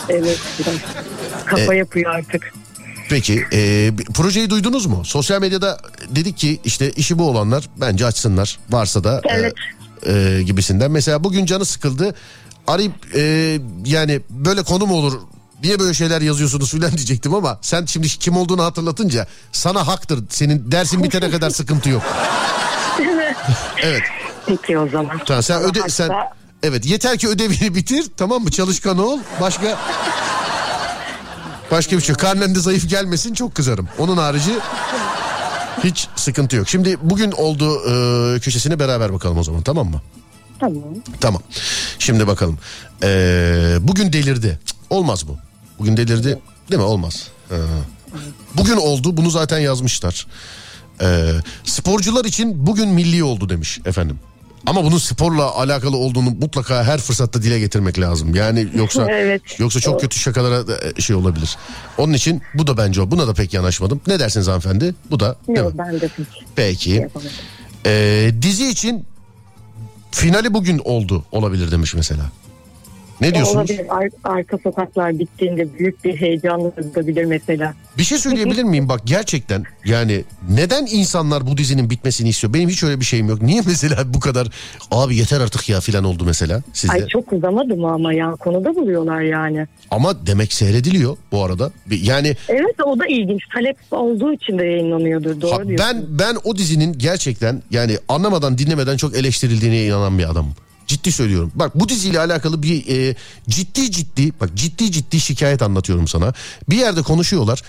Evet 0.08 0.38
biraz 0.58 0.74
E- 0.74 0.80
kafa 1.46 1.74
yapıyor 1.74 2.14
artık. 2.14 2.52
Peki 3.12 3.44
e, 3.52 3.90
projeyi 4.14 4.50
duydunuz 4.50 4.86
mu? 4.86 5.04
Sosyal 5.04 5.40
medyada 5.40 5.78
dedik 6.08 6.38
ki 6.38 6.60
işte 6.64 6.90
işi 6.90 7.18
bu 7.18 7.28
olanlar 7.28 7.68
bence 7.76 8.06
açsınlar. 8.06 8.58
Varsa 8.70 9.04
da 9.04 9.20
e, 9.24 9.32
Evet. 9.32 9.54
e, 10.06 10.42
gibisinden. 10.42 10.90
Mesela 10.90 11.24
bugün 11.24 11.46
canı 11.46 11.64
sıkıldı. 11.64 12.14
Arayıp 12.66 12.92
e, 13.16 13.20
yani 13.84 14.20
böyle 14.30 14.62
konu 14.62 14.86
mu 14.86 14.94
olur? 14.94 15.20
Niye 15.62 15.78
böyle 15.78 15.94
şeyler 15.94 16.20
yazıyorsunuz 16.20 16.70
filan 16.70 16.92
diyecektim 16.96 17.34
ama 17.34 17.58
sen 17.62 17.84
şimdi 17.86 18.08
kim 18.08 18.36
olduğunu 18.36 18.64
hatırlatınca 18.64 19.26
sana 19.52 19.86
haktır. 19.86 20.20
Senin 20.30 20.72
dersin 20.72 21.02
bitene 21.04 21.30
kadar 21.30 21.50
sıkıntı 21.60 21.90
yok. 21.90 22.02
evet. 23.82 24.02
Peki 24.46 24.78
o 24.78 24.88
zaman. 24.88 25.18
Tamam 25.26 25.42
sen 25.42 25.62
öde 25.62 25.88
sen 25.88 26.10
evet 26.62 26.86
yeter 26.86 27.18
ki 27.18 27.28
ödevini 27.28 27.74
bitir 27.74 28.04
tamam 28.16 28.42
mı? 28.42 28.50
Çalışkan 28.50 28.98
ol. 28.98 29.18
Başka 29.40 29.78
Başka 31.72 31.96
bir 31.96 32.02
şey. 32.02 32.08
yok. 32.12 32.20
Karnen 32.20 32.54
de 32.54 32.60
zayıf 32.60 32.88
gelmesin 32.88 33.34
çok 33.34 33.54
kızarım. 33.54 33.88
Onun 33.98 34.16
harici 34.16 34.50
hiç 35.84 36.08
sıkıntı 36.16 36.56
yok. 36.56 36.68
Şimdi 36.68 36.96
bugün 37.02 37.32
oldu 37.32 37.80
e, 38.36 38.40
köşesine 38.40 38.78
beraber 38.78 39.12
bakalım 39.12 39.38
o 39.38 39.42
zaman 39.42 39.62
tamam 39.62 39.90
mı? 39.90 40.00
Tamam. 40.60 40.82
Tamam. 41.20 41.42
Şimdi 41.98 42.26
bakalım. 42.26 42.58
E, 43.02 43.08
bugün 43.80 44.12
delirdi. 44.12 44.58
Cık, 44.66 44.76
olmaz 44.90 45.28
bu. 45.28 45.36
Bugün 45.78 45.96
delirdi. 45.96 46.38
Değil 46.70 46.80
mi? 46.80 46.86
Olmaz. 46.86 47.28
Ha. 47.48 47.56
Bugün 48.54 48.76
oldu. 48.76 49.16
Bunu 49.16 49.30
zaten 49.30 49.58
yazmışlar. 49.58 50.26
E, 51.00 51.30
sporcular 51.64 52.24
için 52.24 52.66
bugün 52.66 52.88
milli 52.88 53.24
oldu 53.24 53.48
demiş 53.48 53.80
efendim. 53.84 54.18
Ama 54.66 54.84
bunun 54.84 54.98
sporla 54.98 55.54
alakalı 55.54 55.96
olduğunu 55.96 56.30
mutlaka 56.30 56.84
her 56.84 57.00
fırsatta 57.00 57.42
dile 57.42 57.58
getirmek 57.58 57.98
lazım. 58.00 58.34
Yani 58.34 58.68
yoksa 58.74 59.06
Evet. 59.10 59.42
yoksa 59.60 59.80
çok 59.80 60.00
kötü 60.00 60.18
şakalara 60.18 60.68
da, 60.68 61.00
şey 61.00 61.16
olabilir. 61.16 61.56
Onun 61.98 62.12
için 62.12 62.42
bu 62.54 62.66
da 62.66 62.76
bence 62.76 63.00
o. 63.02 63.10
Buna 63.10 63.28
da 63.28 63.34
pek 63.34 63.54
yanaşmadım. 63.54 64.00
Ne 64.06 64.18
dersiniz 64.20 64.46
hanımefendi? 64.48 64.94
Bu 65.10 65.20
da 65.20 65.36
Yok 65.48 65.72
ben 65.78 66.00
de 66.00 66.08
peki. 66.16 66.30
Peki. 66.56 66.90
yapamadım. 66.90 67.30
Ee, 67.86 68.32
dizi 68.42 68.68
için 68.68 69.04
finali 70.10 70.54
bugün 70.54 70.78
oldu 70.84 71.24
olabilir 71.32 71.70
demiş 71.70 71.94
mesela. 71.94 72.22
Ne 73.22 73.34
diyorsunuz? 73.34 73.70
Olabilir. 73.70 73.86
Ar- 73.88 74.34
arka 74.38 74.58
sokaklar 74.58 75.18
bittiğinde 75.18 75.78
büyük 75.78 76.04
bir 76.04 76.16
heyecanla 76.16 76.64
olabilir 76.64 77.24
mesela. 77.24 77.74
Bir 77.98 78.02
şey 78.02 78.18
söyleyebilir 78.18 78.62
miyim? 78.64 78.88
Bak 78.88 79.00
gerçekten 79.04 79.64
yani 79.84 80.24
neden 80.50 80.86
insanlar 80.90 81.46
bu 81.46 81.56
dizinin 81.56 81.90
bitmesini 81.90 82.28
istiyor? 82.28 82.54
Benim 82.54 82.68
hiç 82.68 82.82
öyle 82.82 83.00
bir 83.00 83.04
şeyim 83.04 83.28
yok. 83.28 83.42
Niye 83.42 83.62
mesela 83.66 84.14
bu 84.14 84.20
kadar 84.20 84.48
abi 84.90 85.16
yeter 85.16 85.40
artık 85.40 85.68
ya 85.68 85.80
filan 85.80 86.04
oldu 86.04 86.24
mesela 86.26 86.62
sizde? 86.72 86.92
Ay 86.92 87.06
çok 87.06 87.32
uzamadı 87.32 87.76
mı 87.76 87.92
ama 87.92 88.12
ya 88.14 88.30
konuda 88.30 88.74
buluyorlar 88.74 89.20
yani. 89.20 89.66
Ama 89.90 90.26
demek 90.26 90.52
seyrediliyor 90.52 91.16
bu 91.32 91.44
arada. 91.44 91.70
Yani 91.90 92.36
Evet 92.48 92.76
o 92.84 92.98
da 92.98 93.06
ilginç. 93.06 93.42
Talep 93.54 93.76
olduğu 93.90 94.32
için 94.32 94.58
de 94.58 94.64
yayınlanıyordur. 94.64 95.40
Doğru 95.40 95.52
ha, 95.52 95.68
diyorsun. 95.68 95.78
ben 95.78 96.18
ben 96.18 96.36
o 96.44 96.56
dizinin 96.56 96.98
gerçekten 96.98 97.62
yani 97.70 97.98
anlamadan 98.08 98.58
dinlemeden 98.58 98.96
çok 98.96 99.16
eleştirildiğine 99.16 99.84
inanan 99.84 100.18
bir 100.18 100.30
adamım. 100.30 100.54
Ciddi 100.92 101.12
söylüyorum. 101.12 101.52
Bak 101.54 101.80
bu 101.80 101.88
diziyle 101.88 102.18
alakalı 102.20 102.62
bir 102.62 102.88
e, 103.10 103.16
ciddi 103.48 103.90
ciddi 103.90 104.32
bak 104.40 104.50
ciddi 104.54 104.92
ciddi 104.92 105.20
şikayet 105.20 105.62
anlatıyorum 105.62 106.08
sana. 106.08 106.32
Bir 106.70 106.76
yerde 106.76 107.02
konuşuyorlar. 107.02 107.62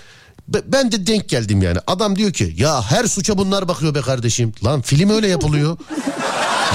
Be- 0.47 0.61
Ben 0.67 0.91
de 0.91 1.07
denk 1.07 1.29
geldim 1.29 1.61
yani. 1.61 1.77
Adam 1.87 2.15
diyor 2.15 2.33
ki 2.33 2.53
ya 2.57 2.81
her 2.91 3.05
suça 3.05 3.37
bunlar 3.37 3.67
bakıyor 3.67 3.95
be 3.95 4.01
kardeşim. 4.01 4.53
Lan 4.63 4.81
film 4.81 5.09
öyle 5.09 5.27
yapılıyor. 5.27 5.77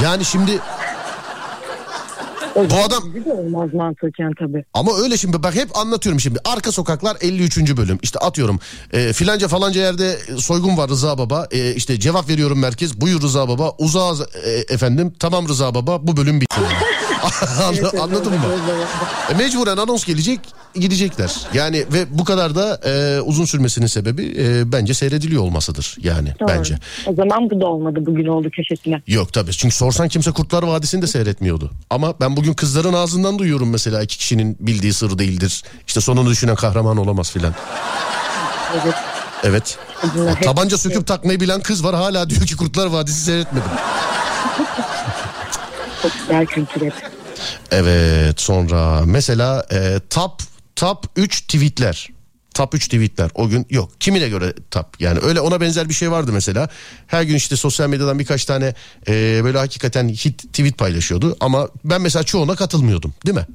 Yani 0.02 0.24
şimdi 0.24 0.58
O 2.58 2.70
bu 2.70 2.74
adam 2.84 3.14
de 3.24 3.32
olmaz 3.32 3.74
mantıken 3.74 4.32
tabii. 4.38 4.64
ama 4.74 4.90
öyle 5.02 5.16
şimdi 5.16 5.42
bak 5.42 5.54
hep 5.54 5.76
anlatıyorum 5.76 6.20
şimdi. 6.20 6.38
Arka 6.44 6.72
sokaklar 6.72 7.16
53. 7.20 7.76
bölüm. 7.76 7.98
İşte 8.02 8.18
atıyorum 8.18 8.60
e, 8.92 9.12
filanca 9.12 9.48
falanca 9.48 9.80
yerde 9.80 10.18
soygun 10.38 10.76
var 10.76 10.90
Rıza 10.90 11.18
Baba. 11.18 11.46
E, 11.50 11.74
işte 11.74 12.00
cevap 12.00 12.28
veriyorum 12.28 12.58
merkez. 12.58 13.00
Buyur 13.00 13.22
Rıza 13.22 13.48
Baba. 13.48 13.72
Uzağız 13.78 14.20
e, 14.20 14.74
efendim. 14.74 15.12
Tamam 15.18 15.48
Rıza 15.48 15.74
Baba. 15.74 16.06
Bu 16.06 16.16
bölüm 16.16 16.40
bitti. 16.40 16.56
Anla- 17.62 18.02
Anladın 18.02 18.32
mı? 18.32 18.38
E, 19.30 19.34
mecburen 19.34 19.76
anons 19.76 20.04
gelecek 20.04 20.40
gidecekler. 20.74 21.36
Yani 21.54 21.84
ve 21.92 22.18
bu 22.18 22.24
kadar 22.24 22.54
da 22.54 22.80
e, 22.84 23.20
uzun 23.20 23.44
sürmesinin 23.44 23.86
sebebi 23.86 24.34
e, 24.38 24.72
bence 24.72 24.94
seyrediliyor 24.94 25.42
olmasıdır. 25.42 25.96
Yani 26.02 26.28
Doğru. 26.40 26.48
bence. 26.48 26.78
O 27.06 27.14
zaman 27.14 27.50
bu 27.50 27.60
da 27.60 27.66
olmadı 27.66 27.98
bugün 28.06 28.26
oldu 28.26 28.50
köşesine. 28.50 29.02
Yok 29.06 29.32
tabii 29.32 29.52
çünkü 29.52 29.74
sorsan 29.74 30.08
kimse 30.08 30.30
Kurtlar 30.30 30.62
Vadisi'ni 30.62 31.02
de 31.02 31.06
seyretmiyordu. 31.06 31.70
Ama 31.90 32.14
ben 32.20 32.36
bugün 32.36 32.47
kızların 32.54 32.92
ağzından 32.92 33.38
duyuyorum 33.38 33.70
mesela 33.70 34.02
iki 34.02 34.18
kişinin 34.18 34.56
bildiği 34.60 34.92
sır 34.92 35.18
değildir. 35.18 35.62
İşte 35.86 36.00
sonunu 36.00 36.30
düşünen 36.30 36.56
kahraman 36.56 36.96
olamaz 36.96 37.30
filan. 37.30 37.54
Evet. 38.82 38.94
Evet. 39.44 39.78
Hep- 40.36 40.42
Tabanca 40.44 40.78
söküp 40.78 41.06
takmayı 41.06 41.40
bilen 41.40 41.60
kız 41.60 41.84
var 41.84 41.94
hala 41.94 42.30
diyor 42.30 42.40
ki 42.46 42.56
Kurtlar 42.56 42.86
Vadisi 42.86 43.20
seyretmedim. 43.24 43.70
Çok 46.02 46.12
güzel 46.20 46.46
kültür. 46.46 46.92
Evet 47.70 48.40
sonra 48.40 49.02
mesela 49.04 49.66
e, 49.72 50.00
top 50.10 50.42
top 50.76 51.04
3 51.16 51.40
tweetler. 51.40 52.08
Top 52.58 52.74
3 52.74 52.84
tweetler 52.88 53.30
o 53.34 53.48
gün 53.48 53.66
yok. 53.70 53.90
Kimine 54.00 54.28
göre 54.28 54.52
top 54.70 54.86
yani 55.00 55.18
öyle 55.22 55.40
ona 55.40 55.60
benzer 55.60 55.88
bir 55.88 55.94
şey 55.94 56.10
vardı 56.10 56.30
mesela. 56.32 56.68
Her 57.06 57.22
gün 57.22 57.34
işte 57.34 57.56
sosyal 57.56 57.88
medyadan 57.88 58.18
birkaç 58.18 58.44
tane 58.44 58.74
e, 59.08 59.44
böyle 59.44 59.58
hakikaten 59.58 60.08
hit 60.08 60.38
tweet 60.38 60.78
paylaşıyordu. 60.78 61.36
Ama 61.40 61.68
ben 61.84 62.00
mesela 62.00 62.22
çoğuna 62.22 62.54
katılmıyordum 62.54 63.14
değil 63.26 63.36
mi? 63.36 63.46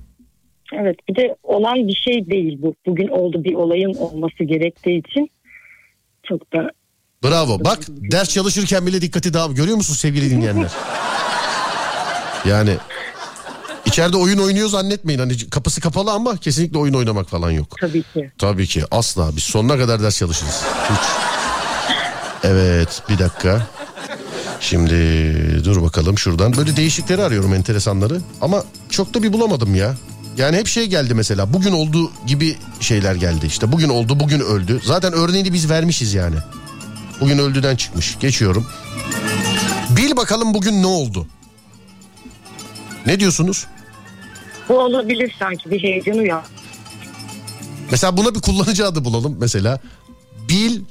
Evet 0.74 0.96
bir 1.10 1.16
de 1.16 1.36
olan 1.44 1.88
bir 1.88 1.96
şey 1.96 2.30
değil 2.30 2.58
bu. 2.62 2.76
Bugün 2.86 3.08
oldu 3.08 3.44
bir 3.44 3.54
olayın 3.54 3.94
olması 3.94 4.44
gerektiği 4.44 5.00
için 5.00 5.32
çok 6.24 6.54
da 6.54 6.72
Bravo. 7.24 7.66
Bak 7.66 7.80
ders 7.88 8.30
çalışırken 8.30 8.88
bile 8.88 9.02
dikkati 9.02 9.34
dağım. 9.34 9.56
Görüyor 9.56 9.78
musun 9.78 9.94
sevgili 9.94 10.30
dinleyenler? 10.30 10.72
Yani 12.46 12.72
içeride 13.94 14.18
oyun 14.18 14.38
oynuyor 14.38 14.70
zannetmeyin. 14.70 15.20
Hani 15.20 15.50
kapısı 15.50 15.82
kapalı 15.82 16.12
ama 16.12 16.38
kesinlikle 16.38 16.78
oyun 16.78 16.94
oynamak 16.94 17.30
falan 17.30 17.52
yok. 17.52 17.76
tabii 17.82 18.04
ki. 18.04 18.32
Tabii 18.38 18.68
ki 18.68 18.84
asla. 18.92 19.36
Biz 19.36 19.44
sonuna 19.44 19.78
kadar 19.78 20.04
ders 20.04 20.18
çalışırız. 20.18 20.62
Hiç. 20.90 21.00
Evet 22.44 23.02
bir 23.10 23.20
dakika. 23.20 23.68
Şimdi 24.60 24.96
dur 25.66 25.82
bakalım 25.82 26.18
şuradan. 26.18 26.58
Böyle 26.58 26.76
değişikleri 26.76 27.24
arıyorum 27.24 27.54
enteresanları. 27.54 28.22
Ama 28.42 28.64
çok 28.90 29.14
da 29.14 29.24
bir 29.24 29.34
bulamadım 29.34 29.76
ya. 29.76 29.96
Yani 30.38 30.58
hep 30.58 30.68
şey 30.68 30.88
geldi 30.88 31.14
mesela. 31.14 31.54
Bugün 31.54 31.72
oldu 31.72 32.12
gibi 32.28 32.58
şeyler 32.80 33.16
geldi. 33.16 33.46
İşte 33.46 33.72
bugün 33.72 33.90
oldu 33.90 34.20
bugün 34.20 34.40
öldü. 34.40 34.82
Zaten 34.84 35.14
örneğini 35.14 35.54
biz 35.54 35.70
vermişiz 35.70 36.14
yani. 36.14 36.36
Bugün 37.22 37.38
öldüden 37.38 37.76
çıkmış. 37.76 38.18
Geçiyorum. 38.20 38.68
Bil 39.90 40.16
bakalım 40.16 40.54
bugün 40.54 40.82
ne 40.82 40.88
oldu? 40.88 41.28
Ne 43.06 43.20
diyorsunuz? 43.20 43.66
Bu 44.70 44.80
olabilir 44.80 45.36
sanki 45.40 45.72
bir 45.72 45.84
heyecan 45.84 46.18
uyan. 46.18 46.44
Mesela 47.92 48.18
buna 48.18 48.36
bir 48.36 48.42
kullanıcı 48.42 48.86
adı 48.88 49.06
bulalım 49.06 49.38
mesela. 49.40 49.80
Bil 50.50 50.82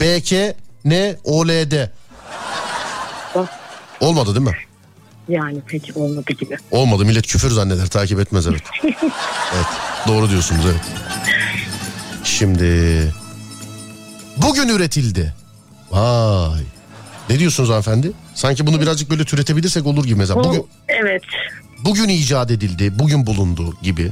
BK 0.00 0.56
N 0.84 1.16
OLD. 1.24 1.88
Olmadı 4.00 4.34
değil 4.34 4.46
mi? 4.46 4.56
Yani 5.28 5.60
pek 5.60 5.96
olmadı 5.96 6.32
gibi. 6.38 6.56
Olmadı 6.70 7.04
millet 7.04 7.26
küfür 7.26 7.50
zanneder 7.50 7.86
takip 7.86 8.20
etmez 8.20 8.46
evet. 8.46 8.62
evet 9.54 9.66
doğru 10.08 10.30
diyorsunuz 10.30 10.64
evet. 10.66 10.80
Şimdi 12.24 13.12
bugün 14.36 14.68
üretildi. 14.68 15.34
Vay. 15.90 16.60
Ne 17.30 17.38
diyorsunuz 17.38 17.68
hanımefendi? 17.68 18.12
Sanki 18.34 18.66
bunu 18.66 18.80
birazcık 18.80 19.10
böyle 19.10 19.24
türetebilirsek 19.24 19.86
olur 19.86 20.04
gibi 20.04 20.18
mesela. 20.18 20.40
Bu, 20.40 20.48
Bugün, 20.48 20.66
evet. 20.88 21.22
Bugün 21.84 22.08
icat 22.08 22.50
edildi, 22.50 22.98
bugün 22.98 23.26
bulundu 23.26 23.74
gibi. 23.82 24.10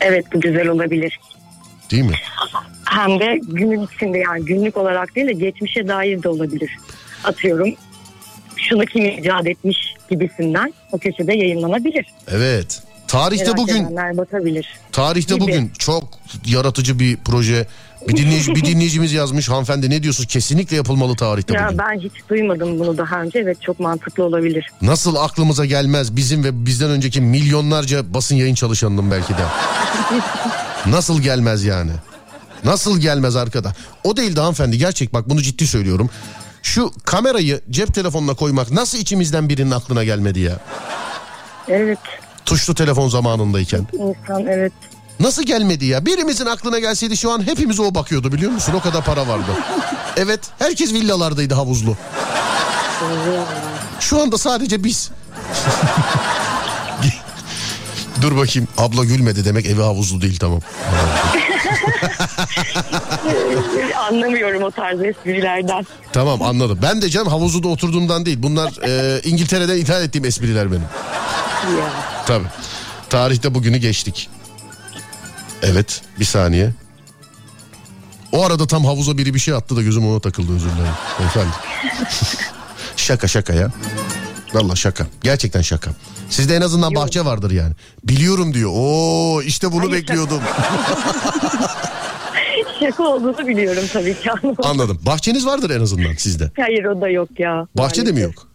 Evet 0.00 0.26
bu 0.32 0.40
güzel 0.40 0.68
olabilir. 0.68 1.20
Değil 1.90 2.02
mi? 2.02 2.14
Hem 2.84 3.20
de 3.20 3.40
günün 3.48 3.86
içinde 3.94 4.18
yani 4.18 4.44
günlük 4.44 4.76
olarak 4.76 5.16
değil 5.16 5.26
de 5.26 5.32
geçmişe 5.32 5.88
dair 5.88 6.22
de 6.22 6.28
olabilir. 6.28 6.70
Atıyorum 7.24 7.74
şunu 8.56 8.84
kim 8.84 9.04
icat 9.04 9.46
etmiş 9.46 9.94
gibisinden 10.10 10.74
o 10.92 10.98
köşede 10.98 11.34
yayınlanabilir. 11.34 12.06
Evet. 12.28 12.82
Tarihte 13.08 13.44
Merak 13.44 13.58
bugün 13.58 13.84
edenler 13.84 14.16
bakabilir. 14.16 14.78
Tarihte 14.92 15.34
Gibi. 15.34 15.42
bugün 15.42 15.70
çok 15.78 16.04
yaratıcı 16.46 16.98
bir 16.98 17.16
proje. 17.16 17.66
Bir 18.08 18.16
dinleyici 18.16 18.54
bir 18.54 18.64
dinleyicimiz 18.64 19.12
yazmış 19.12 19.48
hanımefendi 19.48 19.90
ne 19.90 20.02
diyorsunuz? 20.02 20.26
Kesinlikle 20.28 20.76
yapılmalı 20.76 21.16
tarihte 21.16 21.54
Ya 21.54 21.66
bugün. 21.66 21.78
ben 21.78 21.98
hiç 22.00 22.12
duymadım 22.28 22.78
bunu 22.78 22.98
daha 22.98 23.22
önce. 23.22 23.38
Evet 23.38 23.62
çok 23.62 23.80
mantıklı 23.80 24.24
olabilir. 24.24 24.66
Nasıl 24.82 25.16
aklımıza 25.16 25.64
gelmez 25.64 26.16
bizim 26.16 26.44
ve 26.44 26.66
bizden 26.66 26.90
önceki 26.90 27.20
milyonlarca 27.20 28.14
basın 28.14 28.36
yayın 28.36 28.54
çalışanının 28.54 29.10
belki 29.10 29.32
de. 29.32 29.42
Nasıl 30.86 31.22
gelmez 31.22 31.64
yani? 31.64 31.90
Nasıl 32.64 32.98
gelmez 33.00 33.36
arkada? 33.36 33.72
O 34.04 34.16
değil 34.16 34.36
de 34.36 34.40
hanımefendi 34.40 34.78
gerçek 34.78 35.12
bak 35.14 35.28
bunu 35.30 35.42
ciddi 35.42 35.66
söylüyorum. 35.66 36.10
Şu 36.62 36.90
kamerayı 37.04 37.60
cep 37.70 37.94
telefonuna 37.94 38.34
koymak 38.34 38.70
nasıl 38.70 38.98
içimizden 38.98 39.48
birinin 39.48 39.70
aklına 39.70 40.04
gelmedi 40.04 40.40
ya? 40.40 40.60
Evet 41.68 41.98
Tuşlu 42.44 42.74
telefon 42.74 43.08
zamanındayken. 43.08 43.86
insan 43.92 44.46
evet. 44.46 44.72
Nasıl 45.20 45.42
gelmedi 45.42 45.86
ya? 45.86 46.06
Birimizin 46.06 46.46
aklına 46.46 46.78
gelseydi 46.78 47.16
şu 47.16 47.30
an 47.32 47.46
hepimiz 47.46 47.80
o 47.80 47.94
bakıyordu 47.94 48.32
biliyor 48.32 48.52
musun? 48.52 48.72
O 48.76 48.80
kadar 48.80 49.04
para 49.04 49.28
vardı. 49.28 49.50
Evet 50.18 50.40
herkes 50.58 50.92
villalardaydı 50.92 51.54
havuzlu. 51.54 51.96
Şu 54.00 54.22
anda 54.22 54.38
sadece 54.38 54.84
biz. 54.84 55.10
Dur 58.22 58.36
bakayım 58.36 58.68
abla 58.78 59.04
gülmedi 59.04 59.44
demek 59.44 59.66
evi 59.66 59.82
havuzlu 59.82 60.20
değil 60.20 60.38
tamam. 60.38 60.60
Anlamıyorum 64.10 64.62
o 64.62 64.70
tarz 64.70 65.02
esprilerden. 65.02 65.86
Tamam 66.12 66.42
anladım. 66.42 66.78
Ben 66.82 67.02
de 67.02 67.10
canım 67.10 67.28
havuzluda 67.28 67.68
oturduğumdan 67.68 68.26
değil. 68.26 68.42
Bunlar 68.42 68.72
e, 68.88 69.20
İngiltere'den 69.24 69.76
ithal 69.76 70.02
ettiğim 70.02 70.24
espriler 70.24 70.70
benim. 70.72 70.82
Ya. 71.78 71.90
Tabii. 72.26 72.46
Tarihte 73.10 73.54
bugünü 73.54 73.76
geçtik. 73.76 74.28
Evet 75.62 76.02
bir 76.20 76.24
saniye. 76.24 76.70
O 78.32 78.44
arada 78.44 78.66
tam 78.66 78.84
havuza 78.84 79.18
biri 79.18 79.34
bir 79.34 79.38
şey 79.38 79.54
attı 79.54 79.76
da 79.76 79.82
gözüm 79.82 80.06
ona 80.08 80.20
takıldı 80.20 80.56
özür 80.56 80.70
dilerim. 80.70 80.92
Efendim. 81.26 81.52
şaka 82.96 83.28
şaka 83.28 83.52
ya. 83.52 83.70
Valla 84.54 84.76
şaka. 84.76 85.06
Gerçekten 85.22 85.62
şaka. 85.62 85.90
Sizde 86.30 86.56
en 86.56 86.60
azından 86.60 86.94
bahçe 86.94 87.24
vardır 87.24 87.50
yani. 87.50 87.72
Biliyorum 88.04 88.54
diyor. 88.54 88.70
Oo 88.74 89.42
işte 89.42 89.72
bunu 89.72 89.80
Hayır, 89.80 89.92
bekliyordum. 89.92 90.40
Şaka 92.80 93.02
olduğunu 93.02 93.46
biliyorum 93.46 93.84
tabii 93.92 94.14
ki. 94.14 94.30
Anladım. 94.62 94.98
Bahçeniz 95.06 95.46
vardır 95.46 95.70
en 95.70 95.80
azından 95.80 96.12
sizde. 96.14 96.50
Hayır 96.56 96.84
o 96.84 97.00
da 97.00 97.08
yok 97.08 97.28
ya. 97.38 97.66
Bahçede 97.74 98.12
mi 98.12 98.20
Maalesef. 98.20 98.36
yok? 98.36 98.45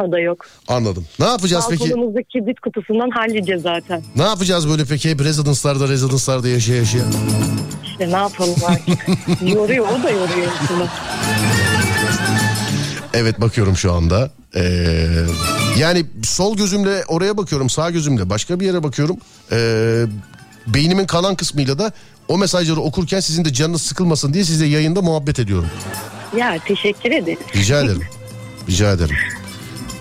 O 0.00 0.12
da 0.12 0.20
yok. 0.20 0.46
Anladım. 0.68 1.06
Ne 1.18 1.26
yapacağız 1.26 1.64
peki? 1.70 1.80
Balkonumuzdaki 1.80 2.28
kibrit 2.28 2.60
kutusundan 2.60 3.10
halledeceğiz 3.10 3.62
zaten. 3.62 4.02
Ne 4.16 4.22
yapacağız 4.22 4.68
böyle 4.68 4.84
peki? 4.84 5.10
Hep 5.10 5.20
rezidanslarda 5.20 5.88
rezidanslarda 5.88 6.48
yaşaya 6.48 6.76
yaşaya. 6.76 7.04
İşte 7.84 8.12
ne 8.12 8.16
yapalım 8.16 8.56
artık. 8.66 8.98
yoruyor 9.54 9.86
o 9.88 10.02
da 10.02 10.10
yoruyor 10.10 10.52
insanı. 10.62 10.86
Evet 13.14 13.40
bakıyorum 13.40 13.76
şu 13.76 13.92
anda. 13.92 14.30
Ee, 14.56 15.06
yani 15.78 16.04
sol 16.22 16.56
gözümle 16.56 17.04
oraya 17.08 17.36
bakıyorum 17.36 17.70
sağ 17.70 17.90
gözümle 17.90 18.30
başka 18.30 18.60
bir 18.60 18.66
yere 18.66 18.82
bakıyorum. 18.82 19.16
Ee, 19.52 20.04
beynimin 20.66 21.06
kalan 21.06 21.34
kısmıyla 21.34 21.78
da 21.78 21.92
o 22.28 22.38
mesajları 22.38 22.80
okurken 22.80 23.20
sizin 23.20 23.44
de 23.44 23.52
canınız 23.52 23.82
sıkılmasın 23.82 24.34
diye 24.34 24.44
size 24.44 24.66
yayında 24.66 25.02
muhabbet 25.02 25.38
ediyorum. 25.38 25.68
Ya 26.36 26.58
teşekkür 26.64 27.10
ederim. 27.10 27.38
Rica 27.54 27.80
ederim. 27.80 28.02
Rica 28.68 28.92
ederim. 28.92 29.16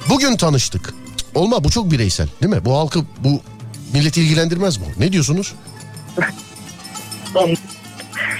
Bugün 0.09 0.37
tanıştık. 0.37 0.93
Olma 1.35 1.63
bu 1.63 1.69
çok 1.69 1.91
bireysel 1.91 2.27
değil 2.41 2.53
mi? 2.53 2.65
Bu 2.65 2.77
halkı 2.77 2.99
bu 3.19 3.41
milleti 3.93 4.21
ilgilendirmez 4.21 4.79
bu. 4.81 4.83
Ne 4.99 5.11
diyorsunuz? 5.11 5.53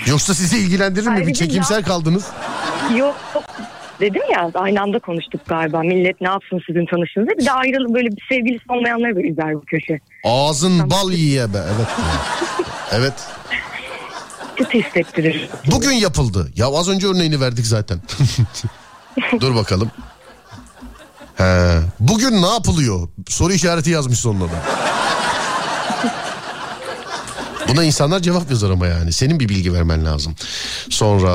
Yoksa 0.07 0.33
sizi 0.33 0.57
ilgilendirir 0.57 1.07
mi? 1.07 1.15
Bir 1.15 1.21
Ayrıca 1.21 1.45
çekimsel 1.45 1.75
ya- 1.75 1.81
kaldınız. 1.81 2.25
Yok 2.97 3.15
dedim 3.99 4.21
ya 4.33 4.51
aynı 4.53 4.81
anda 4.81 4.99
konuştuk 4.99 5.41
galiba. 5.47 5.79
Millet 5.79 6.21
ne 6.21 6.27
yapsın 6.27 6.61
sizin 6.67 6.85
tanıştığınızda. 6.85 7.31
Bir 7.37 7.45
de 7.45 7.51
ayrılık 7.51 7.93
böyle 7.93 8.07
bir 8.07 8.25
sevgilisi 8.29 8.63
olmayanları 8.69 9.15
böyle 9.15 9.27
üzer 9.27 9.55
bu 9.55 9.61
köşe. 9.65 9.99
Ağzın 10.23 10.89
bal 10.89 11.11
yiye 11.11 11.53
be. 11.53 11.57
Evet. 11.75 11.87
evet. 12.91 13.13
Kötü 14.55 14.83
hissettirir. 14.83 15.49
Bugün 15.71 15.91
yapıldı. 15.91 16.51
Ya 16.55 16.67
az 16.67 16.89
önce 16.89 17.07
örneğini 17.07 17.41
verdik 17.41 17.65
zaten. 17.65 17.99
Dur 19.39 19.55
bakalım. 19.55 19.91
He. 21.39 21.79
Bugün 21.99 22.41
ne 22.41 22.47
yapılıyor? 22.47 23.07
Soru 23.27 23.53
işareti 23.53 23.89
yazmış 23.89 24.19
sonuna 24.19 24.43
da. 24.43 24.63
Buna 27.67 27.83
insanlar 27.83 28.19
cevap 28.19 28.49
yazar 28.51 28.69
ama 28.69 28.87
yani. 28.87 29.11
Senin 29.13 29.39
bir 29.39 29.49
bilgi 29.49 29.73
vermen 29.73 30.05
lazım. 30.05 30.35
Sonra 30.89 31.29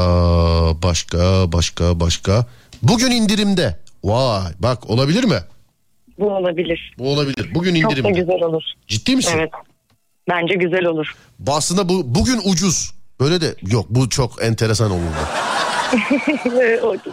başka 0.82 1.52
başka 1.52 2.00
başka. 2.00 2.46
Bugün 2.82 3.11
indirimde. 3.11 3.78
Vay 4.05 4.42
bak 4.59 4.90
olabilir 4.90 5.24
mi? 5.24 5.38
Bu 6.18 6.30
olabilir. 6.30 6.94
Bu 6.98 7.12
olabilir. 7.12 7.50
Bugün 7.55 7.74
Çok 7.74 7.90
da 7.90 7.94
indirimde. 7.94 8.20
güzel 8.20 8.42
olur. 8.42 8.62
Ciddi 8.88 9.16
misin? 9.16 9.32
Evet. 9.36 9.50
Bence 10.30 10.55
güzel 10.55 10.84
olur. 10.84 11.14
Aslında 11.46 11.88
bu 11.88 12.14
bugün 12.14 12.40
ucuz. 12.44 12.94
Böyle 13.20 13.40
de 13.40 13.55
yok 13.62 13.86
bu 13.90 14.09
çok 14.09 14.42
enteresan 14.44 14.90
olurdu. 14.90 15.28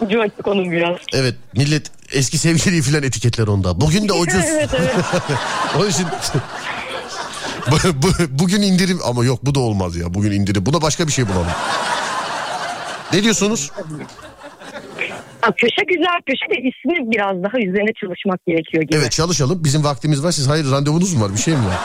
Ucu 0.00 0.20
açık 0.20 0.46
onun 0.48 0.70
biraz. 0.72 0.96
Evet 1.12 1.34
millet 1.56 1.90
eski 2.12 2.38
sevgiliyi 2.38 2.82
falan 2.82 3.02
etiketler 3.02 3.46
onda. 3.46 3.80
Bugün 3.80 4.08
de 4.08 4.12
ucuz. 4.22 4.44
evet 4.44 4.70
evet. 4.78 4.94
Onun 5.78 5.88
için 5.90 6.06
bu- 7.70 8.02
bu- 8.02 8.38
bugün 8.38 8.62
indirim 8.62 8.98
ama 9.04 9.24
yok 9.24 9.38
bu 9.42 9.54
da 9.54 9.60
olmaz 9.60 9.96
ya. 9.96 10.14
Bugün 10.14 10.32
indirim. 10.32 10.66
Buna 10.66 10.82
başka 10.82 11.06
bir 11.06 11.12
şey 11.12 11.28
bulalım. 11.28 11.46
Ne 13.12 13.22
diyorsunuz? 13.22 13.70
Ha, 15.40 15.50
köşe 15.56 15.82
güzel 15.88 16.20
köşe 16.26 16.50
de 16.50 16.68
ismi 16.68 17.10
biraz 17.12 17.42
daha 17.42 17.58
üzerine 17.58 17.92
çalışmak 18.00 18.46
gerekiyor 18.46 18.82
gibi. 18.82 18.96
Evet 18.96 19.12
çalışalım. 19.12 19.64
Bizim 19.64 19.84
vaktimiz 19.84 20.24
var. 20.24 20.32
Siz 20.32 20.48
hayır 20.48 20.70
randevunuz 20.70 21.14
mu 21.14 21.24
var? 21.24 21.32
Bir 21.32 21.38
şey 21.38 21.54
mi 21.54 21.66
var? 21.66 21.78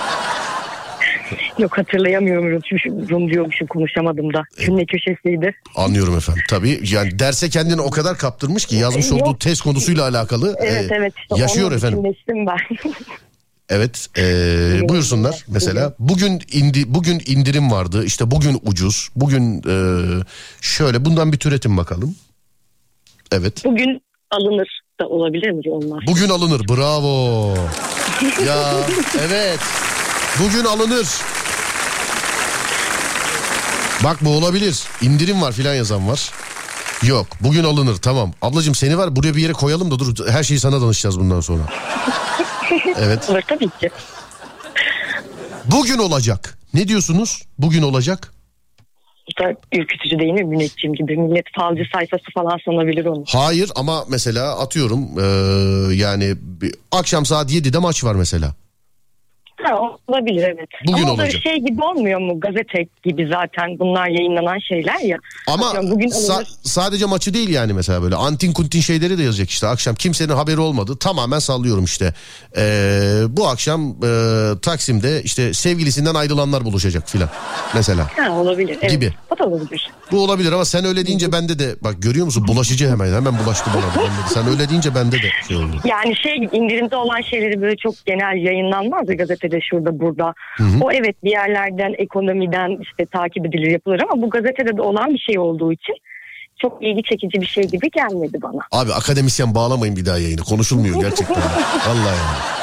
Yok 1.59 1.77
hatırlayamıyorum. 1.77 2.61
Rum 3.09 3.29
diyormuşum 3.29 3.67
konuşamadım 3.67 4.33
da. 4.33 4.43
Cümle 4.59 4.85
köşesiydi. 4.85 5.55
Anlıyorum 5.75 6.17
efendim. 6.17 6.43
Tabii 6.49 6.79
yani 6.83 7.19
derse 7.19 7.49
kendini 7.49 7.81
o 7.81 7.89
kadar 7.89 8.17
kaptırmış 8.17 8.65
ki 8.65 8.75
yazmış 8.75 9.11
Yok. 9.11 9.21
olduğu 9.21 9.37
test 9.37 9.61
konusuyla 9.61 10.03
alakalı. 10.03 10.55
Evet 10.67 10.91
e, 10.91 10.95
evet. 10.95 11.13
işte 11.17 11.41
yaşıyor 11.41 11.71
efendim. 11.71 12.03
ben. 12.29 12.57
Evet. 13.69 14.07
e, 14.17 14.89
buyursunlar 14.89 15.45
mesela. 15.47 15.93
Bugün 15.99 16.41
indi 16.51 16.93
bugün 16.93 17.21
indirim 17.25 17.71
vardı. 17.71 18.05
İşte 18.05 18.31
bugün 18.31 18.61
ucuz. 18.65 19.09
Bugün 19.15 19.57
e, 19.57 19.75
şöyle 20.61 21.05
bundan 21.05 21.31
bir 21.31 21.37
türetin 21.37 21.77
bakalım. 21.77 22.15
Evet. 23.31 23.65
Bugün 23.65 24.01
alınır 24.31 24.79
da 24.99 25.07
olabilir 25.07 25.51
mi? 25.51 25.61
Olmaz. 25.69 25.99
Bugün 26.07 26.29
alınır. 26.29 26.61
Bravo. 26.69 27.55
ya 28.47 28.73
evet. 29.27 29.59
Bugün 30.39 30.65
alınır. 30.65 31.07
Bak 34.03 34.17
bu 34.21 34.29
olabilir. 34.29 34.83
İndirim 35.01 35.41
var 35.41 35.51
filan 35.51 35.73
yazan 35.73 36.07
var. 36.09 36.31
Yok 37.03 37.27
bugün 37.41 37.63
alınır 37.63 37.95
tamam. 37.95 38.33
Ablacığım 38.41 38.75
seni 38.75 38.97
var 38.97 39.15
buraya 39.15 39.35
bir 39.35 39.41
yere 39.41 39.53
koyalım 39.53 39.91
da 39.91 39.99
dur 39.99 40.27
her 40.29 40.43
şeyi 40.43 40.59
sana 40.59 40.81
danışacağız 40.81 41.19
bundan 41.19 41.41
sonra. 41.41 41.63
Evet. 42.99 43.29
Olur 43.29 43.41
tabii 43.47 43.69
ki. 43.69 43.89
Bugün 45.65 45.97
olacak. 45.97 46.57
Ne 46.73 46.87
diyorsunuz? 46.87 47.43
Bugün 47.57 47.81
olacak. 47.81 48.33
Bu 49.27 49.43
da 49.43 49.49
ürkütücü 49.73 50.19
değil 50.19 50.33
mi 50.33 50.43
müneccim 50.43 50.93
gibi? 50.93 51.17
Millet 51.17 51.45
falcı 51.59 51.83
sayfası 51.93 52.23
falan 52.33 52.57
sanabilir 52.65 53.05
onu. 53.05 53.23
Hayır 53.27 53.71
ama 53.75 54.05
mesela 54.09 54.59
atıyorum 54.59 54.99
eee, 55.19 55.95
yani 55.95 56.35
bir, 56.41 56.75
akşam 56.91 57.25
saat 57.25 57.51
7'de 57.51 57.77
maç 57.77 58.03
var 58.03 58.15
mesela. 58.15 58.53
Ha, 59.63 59.79
olabilir 60.07 60.43
evet. 60.43 60.69
Bugün 60.87 61.03
Ama 61.03 61.11
olacak. 61.13 61.41
şey 61.43 61.55
gibi 61.59 61.83
olmuyor 61.83 62.19
mu? 62.19 62.39
Gazete 62.39 62.87
gibi 63.03 63.27
zaten 63.27 63.79
bunlar 63.79 64.07
yayınlanan 64.07 64.59
şeyler 64.59 64.99
ya. 64.99 65.17
Ama 65.47 65.67
Atıyorum 65.67 65.91
bugün 65.91 66.07
sa- 66.09 66.45
sadece 66.63 67.05
maçı 67.05 67.33
değil 67.33 67.49
yani 67.49 67.73
mesela 67.73 68.01
böyle 68.01 68.15
antin 68.15 68.53
kuntin 68.53 68.79
şeyleri 68.81 69.17
de 69.17 69.23
yazacak 69.23 69.49
işte 69.49 69.67
akşam 69.67 69.95
kimsenin 69.95 70.33
haberi 70.33 70.59
olmadı 70.59 70.97
tamamen 70.99 71.39
sallıyorum 71.39 71.83
işte 71.83 72.13
Ee, 72.57 73.21
bu 73.29 73.47
akşam 73.47 73.89
e, 73.89 74.59
Taksim'de 74.61 75.21
işte 75.23 75.53
sevgilisinden 75.53 76.15
ayrılanlar 76.15 76.65
buluşacak 76.65 77.09
filan 77.09 77.29
mesela 77.75 78.07
Ha, 78.17 78.31
olabilir. 78.31 78.77
Evet. 78.81 78.91
Gibi. 78.91 79.13
O 79.35 79.37
da 79.39 79.43
olabilir. 79.45 79.89
bu 80.11 80.23
olabilir 80.23 80.51
ama 80.51 80.65
sen 80.65 80.85
öyle 80.85 81.05
deyince 81.07 81.31
bende 81.31 81.59
de 81.59 81.75
bak 81.83 81.95
görüyor 82.01 82.25
musun 82.25 82.47
bulaşıcı 82.47 82.89
hemen 82.89 83.13
hemen 83.13 83.39
bulaştı 83.45 83.71
bana 83.75 84.03
bende 84.05 84.29
sen 84.33 84.47
öyle 84.47 84.69
deyince 84.69 84.95
bende 84.95 85.15
de 85.15 85.29
şey 85.47 85.57
oldu 85.57 85.75
Yani 85.85 86.15
şey 86.15 86.35
indirimde 86.51 86.95
olan 86.95 87.21
şeyleri 87.21 87.61
böyle 87.61 87.75
çok 87.77 88.05
genel 88.05 88.43
yayınlanmaz 88.45 89.09
ya 89.09 89.15
gazetede 89.47 89.61
şurada 89.61 89.99
burada. 89.99 90.33
O 90.81 90.91
evet 90.91 91.23
bir 91.23 91.31
yerlerden 91.31 91.93
ekonomiden 91.97 92.77
işte 92.81 93.05
takip 93.05 93.45
edilir 93.45 93.71
yapılır 93.71 94.01
ama 94.11 94.21
bu 94.21 94.29
gazetede 94.29 94.77
de 94.77 94.81
olan 94.81 95.13
bir 95.13 95.19
şey 95.19 95.39
olduğu 95.39 95.73
için 95.73 95.95
çok 96.61 96.83
ilgi 96.83 97.03
çekici 97.03 97.41
bir 97.41 97.45
şey 97.45 97.63
gibi 97.63 97.89
gelmedi 97.91 98.37
bana. 98.41 98.59
abi 98.71 98.93
akademisyen 98.93 99.55
bağlamayın 99.55 99.95
bir 99.95 100.05
daha 100.05 100.17
yayını 100.17 100.41
konuşulmuyor 100.41 101.01
gerçekten 101.01 101.35
vallahi 101.87 102.17
yani. 102.17 102.57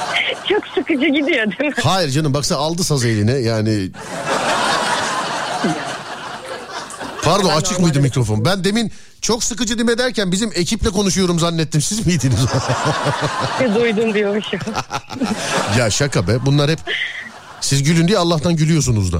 Çok 0.48 0.66
sıkıcı 0.66 1.06
gidiyor 1.06 1.46
değil 1.46 1.70
mi? 1.70 1.82
Hayır 1.84 2.10
canım 2.10 2.34
baksana 2.34 2.58
aldı 2.58 2.82
sazı 2.84 3.08
eline 3.08 3.32
yani. 3.32 3.88
Pardon 7.24 7.50
Ben 7.50 7.56
açık 7.56 7.80
mıydı 7.80 8.00
mikrofon? 8.00 8.44
Ben 8.44 8.64
demin 8.64 8.92
çok 9.20 9.44
sıkıcı 9.44 9.78
dime 9.78 9.98
derken 9.98 10.32
bizim 10.32 10.50
ekiple 10.54 10.90
konuşuyorum 10.90 11.38
zannettim. 11.38 11.80
Siz 11.80 12.06
miydiniz? 12.06 12.38
Duydum 13.74 14.14
diyormuşum. 14.14 14.60
ya 15.78 15.90
şaka 15.90 16.28
be 16.28 16.38
bunlar 16.46 16.70
hep 16.70 16.78
siz 17.60 17.82
gülün 17.82 18.08
diye 18.08 18.18
Allah'tan 18.18 18.56
gülüyorsunuz 18.56 19.12
da. 19.12 19.18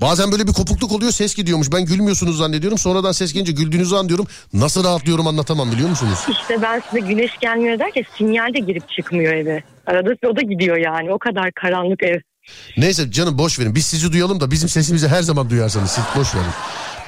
Bazen 0.00 0.32
böyle 0.32 0.46
bir 0.46 0.52
kopukluk 0.52 0.92
oluyor 0.92 1.12
ses 1.12 1.34
gidiyormuş. 1.34 1.72
Ben 1.72 1.84
gülmüyorsunuz 1.84 2.38
zannediyorum. 2.38 2.78
Sonradan 2.78 3.12
ses 3.12 3.32
gelince 3.32 3.52
güldüğünüzü 3.52 3.94
anlıyorum. 3.94 4.26
Nasıl 4.52 4.84
rahatlıyorum 4.84 5.26
anlatamam 5.26 5.72
biliyor 5.72 5.88
musunuz? 5.88 6.18
İşte 6.28 6.62
ben 6.62 6.82
size 6.90 7.00
güneş 7.08 7.38
gelmiyor 7.40 7.78
derken 7.78 8.04
sinyal 8.18 8.54
de 8.54 8.58
girip 8.58 8.88
çıkmıyor 8.88 9.32
eve. 9.32 9.62
Arada 9.86 10.10
o 10.26 10.36
da 10.36 10.42
gidiyor 10.42 10.76
yani. 10.76 11.12
O 11.12 11.18
kadar 11.18 11.52
karanlık 11.52 12.02
ev. 12.02 12.20
Neyse 12.76 13.10
canım 13.10 13.38
boş 13.38 13.58
verin. 13.58 13.74
Biz 13.74 13.86
sizi 13.86 14.12
duyalım 14.12 14.40
da 14.40 14.50
bizim 14.50 14.68
sesimizi 14.68 15.08
her 15.08 15.22
zaman 15.22 15.50
duyarsanız 15.50 15.90
siz 15.90 16.04
boş 16.16 16.34
verin. 16.34 16.46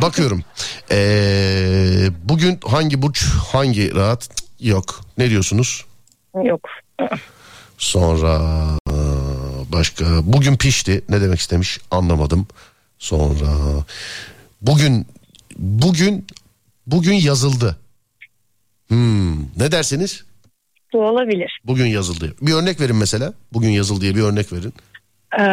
Bakıyorum. 0.03 0.43
Ee, 0.91 2.09
bugün 2.25 2.59
hangi 2.65 3.03
burç 3.03 3.25
hangi 3.53 3.95
rahat 3.95 4.29
yok. 4.61 5.01
Ne 5.19 5.31
diyorsunuz? 5.31 5.85
Yok. 6.45 6.61
Sonra 7.79 8.41
başka 9.73 10.05
bugün 10.23 10.57
pişti. 10.57 11.05
Ne 11.09 11.21
demek 11.21 11.39
istemiş 11.39 11.81
anlamadım. 11.91 12.47
Sonra 12.99 13.47
bugün 14.63 15.07
bugün 15.59 16.27
bugün 16.87 17.15
yazıldı. 17.15 17.77
Hmm, 18.89 19.41
ne 19.43 19.73
dersiniz? 19.73 20.25
Bu 20.93 20.99
olabilir. 20.99 21.61
Bugün 21.65 21.87
yazıldı. 21.87 22.35
Bir 22.41 22.53
örnek 22.53 22.81
verin 22.81 22.97
mesela. 22.97 23.33
Bugün 23.53 23.69
yazıldı 23.71 24.01
diye 24.01 24.15
bir 24.15 24.23
örnek 24.23 24.53
verin. 24.53 24.75
Ee, 25.39 25.45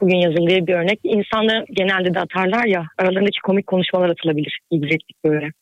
bugün 0.00 0.16
yazıldığı 0.16 0.66
bir 0.66 0.74
örnek. 0.74 1.00
İnsanlar 1.02 1.64
genelde 1.72 2.14
de 2.14 2.20
atarlar 2.20 2.64
ya 2.64 2.86
aralarındaki 2.98 3.40
komik 3.42 3.66
konuşmalar 3.66 4.08
atılabilir. 4.08 4.60
İbretlik 4.70 5.24
böyle. 5.24 5.52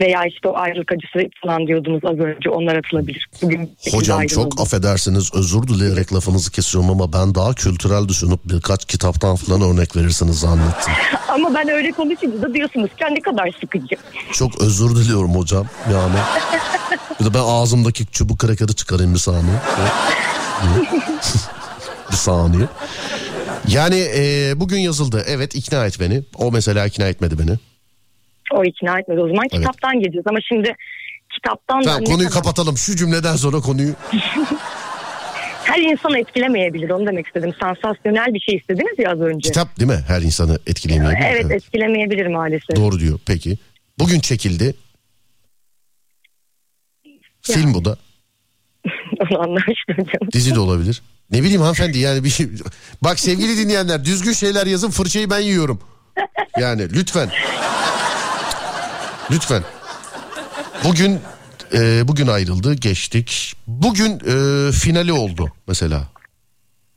Veya 0.00 0.24
işte 0.24 0.48
o 0.48 0.56
ayrılık 0.56 0.92
acısı 0.92 1.28
falan 1.42 1.66
diyordunuz 1.66 2.00
az 2.04 2.18
önce 2.18 2.50
onlar 2.50 2.76
atılabilir. 2.76 3.28
Bugün 3.42 3.76
Hocam 3.92 4.26
çok 4.26 4.60
affedersiniz 4.60 5.34
özür 5.34 5.62
dileyerek 5.62 6.12
lafınızı 6.14 6.52
kesiyorum 6.52 6.90
ama 6.90 7.12
ben 7.12 7.34
daha 7.34 7.54
kültürel 7.54 8.08
düşünüp 8.08 8.40
birkaç 8.44 8.84
kitaptan 8.84 9.36
falan 9.36 9.62
örnek 9.62 9.96
verirsiniz 9.96 10.40
zannettim. 10.40 10.92
Ama 11.28 11.54
ben 11.54 11.68
öyle 11.68 11.92
konuşunca 11.92 12.42
da 12.42 12.54
diyorsunuz 12.54 12.90
ki 12.90 13.04
ne 13.10 13.20
kadar 13.20 13.50
sıkıcı. 13.60 13.96
Çok 14.32 14.62
özür 14.62 14.96
diliyorum 14.96 15.34
hocam 15.34 15.66
yani. 15.92 16.18
Bir 17.20 17.24
de 17.24 17.34
ben 17.34 17.42
ağzımdaki 17.44 18.06
çubuk 18.06 18.38
krakeri 18.38 18.74
çıkarayım 18.74 19.14
bir 19.14 19.18
saniye. 19.18 19.56
bir 22.14 22.18
saniye. 22.18 22.66
Yani 23.68 24.04
e, 24.16 24.52
bugün 24.56 24.78
yazıldı 24.78 25.24
evet 25.26 25.54
ikna 25.54 25.86
et 25.86 26.00
beni. 26.00 26.22
O 26.38 26.52
mesela 26.52 26.86
ikna 26.86 27.08
etmedi 27.08 27.38
beni. 27.38 27.58
O 28.52 28.64
ikna 28.64 28.98
etmedi 28.98 29.20
o 29.20 29.28
zaman 29.28 29.44
Evet. 29.52 29.52
kitaptan 29.52 30.00
gidiyoruz 30.00 30.26
ama 30.30 30.38
şimdi 30.48 30.74
kitaptan 31.34 31.82
Tamam 31.82 32.04
konuyu 32.04 32.28
kadar- 32.28 32.42
kapatalım 32.42 32.76
şu 32.78 32.96
cümleden 32.96 33.36
sonra 33.36 33.60
konuyu. 33.60 33.92
her 35.64 35.78
insanı 35.80 36.18
etkilemeyebilir 36.18 36.90
onu 36.90 37.06
demek 37.06 37.26
istedim. 37.26 37.52
Sansasyonel 37.60 38.34
bir 38.34 38.40
şey 38.40 38.54
istediniz 38.56 38.98
ya 38.98 39.12
az 39.12 39.20
önce. 39.20 39.48
Kitap 39.48 39.78
değil 39.78 39.90
mi 39.90 40.04
her 40.08 40.22
insanı 40.22 40.58
etkileyemeyebilir? 40.66 41.26
evet, 41.26 41.50
etkilemeyebilir 41.50 42.26
maalesef. 42.26 42.76
Doğru 42.76 43.00
diyor 43.00 43.18
peki. 43.26 43.58
Bugün 43.98 44.20
çekildi. 44.20 44.74
Film 47.42 47.74
bu 47.74 47.84
da. 47.84 47.96
Onu 49.30 49.40
anlamıştım 49.42 49.96
canım. 49.96 50.28
Dizi 50.32 50.54
de 50.54 50.60
olabilir. 50.60 51.02
Ne 51.34 51.42
bileyim 51.42 51.60
hanımefendi 51.60 51.98
yani 51.98 52.24
bir 52.24 52.28
şey. 52.28 52.48
Bak 53.02 53.20
sevgili 53.20 53.58
dinleyenler 53.58 54.04
düzgün 54.04 54.32
şeyler 54.32 54.66
yazın 54.66 54.90
fırçayı 54.90 55.30
ben 55.30 55.38
yiyorum. 55.38 55.80
Yani 56.58 56.92
lütfen. 56.92 57.30
Lütfen. 59.30 59.62
Bugün 60.84 61.20
e, 61.72 62.08
bugün 62.08 62.26
ayrıldı 62.26 62.74
geçtik. 62.74 63.54
Bugün 63.66 64.12
e, 64.12 64.72
finali 64.72 65.12
oldu 65.12 65.52
mesela. 65.68 66.08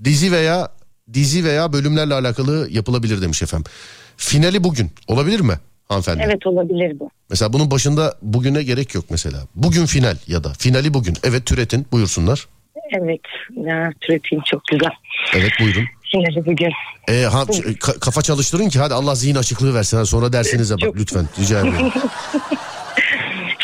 Dizi 0.03 0.31
veya 0.31 0.71
dizi 1.13 1.43
veya 1.43 1.73
bölümlerle 1.73 2.13
alakalı 2.13 2.67
yapılabilir 2.71 3.21
demiş 3.21 3.41
efendim. 3.43 3.71
Finali 4.17 4.63
bugün 4.63 4.91
olabilir 5.07 5.39
mi 5.39 5.59
hanımefendi? 5.87 6.23
Evet 6.25 6.47
olabilir 6.47 6.99
bu. 6.99 7.09
Mesela 7.29 7.53
bunun 7.53 7.71
başında 7.71 8.15
bugüne 8.21 8.63
gerek 8.63 8.95
yok 8.95 9.05
mesela. 9.09 9.39
Bugün 9.55 9.85
final 9.85 10.17
ya 10.27 10.43
da 10.43 10.53
finali 10.53 10.93
bugün. 10.93 11.17
Evet 11.23 11.45
türetin 11.45 11.85
buyursunlar. 11.91 12.47
Evet. 12.91 13.21
Ya, 13.55 13.91
türeteyim 14.01 14.43
çok 14.45 14.61
güzel. 14.71 14.91
Evet 15.35 15.51
buyurun. 15.61 15.83
Şimdi 16.03 16.45
bugün. 16.45 16.71
E, 17.09 17.13
ha, 17.23 17.41
ka- 17.41 17.99
kafa 17.99 18.21
çalıştırın 18.21 18.69
ki 18.69 18.79
hadi 18.79 18.93
Allah 18.93 19.15
zihin 19.15 19.35
açıklığı 19.35 19.73
versin. 19.73 20.03
Sonra 20.03 20.33
dersinize 20.33 20.73
bak 20.73 20.79
Çok- 20.81 20.97
lütfen 20.97 21.25
rica 21.39 21.59
ediyorum. 21.67 21.91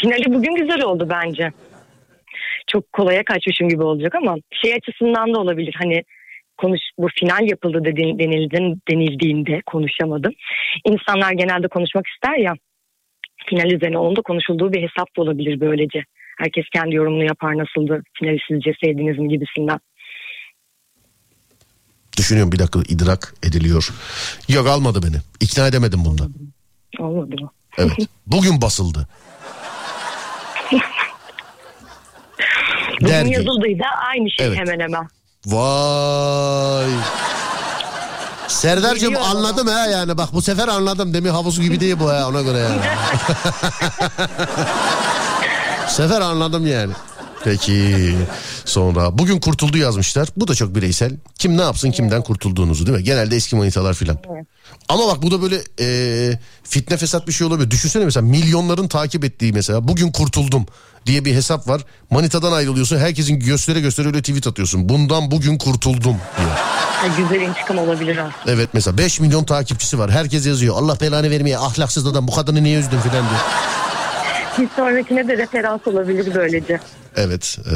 Finali 0.02 0.34
bugün 0.34 0.56
güzel 0.56 0.82
oldu 0.82 1.08
bence. 1.10 1.52
Çok 2.68 2.94
kolaya 2.94 3.24
kaçmışım 3.26 3.70
gibi 3.70 3.84
olacak 3.84 4.16
ama 4.16 4.36
şey 4.64 4.74
açısından 4.74 5.34
da 5.34 5.40
olabilir. 5.40 5.76
Hani 5.78 6.04
konuş 6.58 6.80
bu 6.98 7.08
final 7.20 7.50
yapıldı 7.50 7.82
dedi, 7.86 8.02
denildi, 8.20 8.76
denildiğinde 8.92 9.62
konuşamadım. 9.66 10.34
İnsanlar 10.86 11.32
genelde 11.32 11.68
konuşmak 11.68 12.06
ister 12.08 12.38
ya. 12.38 12.54
Final 13.50 13.72
üzerine 13.72 13.98
onun 13.98 14.16
da 14.16 14.22
konuşulduğu 14.22 14.74
bir 14.74 14.82
hesap 14.82 15.18
da 15.18 15.22
olabilir 15.22 15.60
böylece. 15.60 16.04
Herkes 16.38 16.66
kendi 16.74 16.96
yorumunu 16.96 17.24
yapar 17.24 17.54
nasıldı 17.58 18.04
finali 18.20 18.38
sizce 18.48 18.72
sevdiniz 18.84 19.20
mi 19.20 19.30
gibisinden. 19.30 19.80
Düşünüyorum 22.18 22.52
bir 22.52 22.60
dakika 22.60 22.80
idrak 22.88 23.34
ediliyor. 23.44 23.90
Yok 24.50 24.68
almadı 24.68 25.04
beni. 25.04 25.16
İkna 25.40 25.68
edemedim 25.68 26.06
bunda. 26.06 26.24
Olmadı 27.00 27.36
mı? 27.42 27.50
Evet. 27.78 27.92
Bugün 28.28 28.62
basıldı. 28.62 29.08
Bugün 33.02 33.26
yazıldıydı 33.26 33.84
aynı 34.10 34.32
şey 34.32 34.48
Evet. 34.48 34.58
hemen 34.58 34.80
hemen. 34.80 35.08
Vay. 35.46 36.90
Serdar'cığım 38.48 39.18
anladım 39.18 39.68
ha 39.68 39.86
yani 39.86 40.18
bak 40.18 40.30
bu 40.34 40.42
sefer 40.42 40.68
anladım 40.68 41.14
demin 41.14 41.30
havuzu 41.30 41.62
gibi 41.62 41.80
değil 41.80 42.00
bu 42.00 42.10
ha 42.10 42.28
ona 42.30 42.42
göre 42.42 42.58
yani. 42.58 42.82
sefer 45.88 46.22
anladım 46.22 46.68
yani. 46.68 46.94
Peki 47.44 48.16
sonra 48.66 49.18
bugün 49.18 49.40
kurtuldu 49.40 49.78
yazmışlar. 49.78 50.28
Bu 50.38 50.48
da 50.48 50.56
çok 50.56 50.76
bireysel. 50.76 51.12
Kim 51.40 51.58
ne 51.58 51.62
yapsın 51.62 51.92
kimden 51.92 52.22
kurtulduğunuzu 52.22 52.86
değil 52.86 52.98
mi? 52.98 53.04
Genelde 53.04 53.36
eski 53.36 53.56
manitalar 53.56 53.94
filan. 53.94 54.18
Ama 54.90 55.08
bak 55.08 55.22
bu 55.22 55.32
da 55.32 55.42
böyle 55.42 55.62
e, 55.80 56.40
fitne 56.64 56.98
fesat 56.98 57.28
bir 57.28 57.32
şey 57.34 57.48
olabilir. 57.48 57.72
Düşünsene 57.72 58.06
mesela 58.06 58.26
milyonların 58.26 58.88
takip 58.88 59.26
ettiği 59.26 59.54
mesela 59.54 59.88
bugün 59.88 60.12
kurtuldum 60.12 60.66
diye 61.06 61.26
bir 61.26 61.36
hesap 61.36 61.68
var. 61.68 61.82
Manitadan 62.10 62.52
ayrılıyorsun 62.52 62.98
herkesin 62.98 63.40
göstere 63.40 63.80
göstere 63.80 64.08
öyle 64.08 64.22
tweet 64.22 64.48
atıyorsun. 64.48 64.90
Bundan 64.90 65.32
bugün 65.32 65.58
kurtuldum 65.58 66.18
diye. 66.38 66.48
Ha, 66.48 67.08
güzel 67.18 67.42
intikam 67.42 67.78
olabilir 67.78 68.18
aslında. 68.18 68.52
Evet 68.54 68.70
mesela 68.74 68.98
5 68.98 69.20
milyon 69.20 69.44
takipçisi 69.44 70.00
var. 70.00 70.12
Herkes 70.12 70.46
yazıyor. 70.46 70.76
Allah 70.78 70.98
belanı 71.02 71.30
vermeye 71.32 71.58
ahlaksız 71.58 72.08
adam 72.08 72.28
bu 72.28 72.32
kadını 72.32 72.64
niye 72.64 72.80
üzdün 72.80 73.00
filan 73.00 73.30
diye. 73.30 73.40
Bir 74.60 74.68
sonrakine 74.76 75.28
de 75.28 75.38
referans 75.38 75.88
olabilir 75.88 76.28
böylece. 76.36 76.80
Evet. 77.16 77.58
e, 77.66 77.76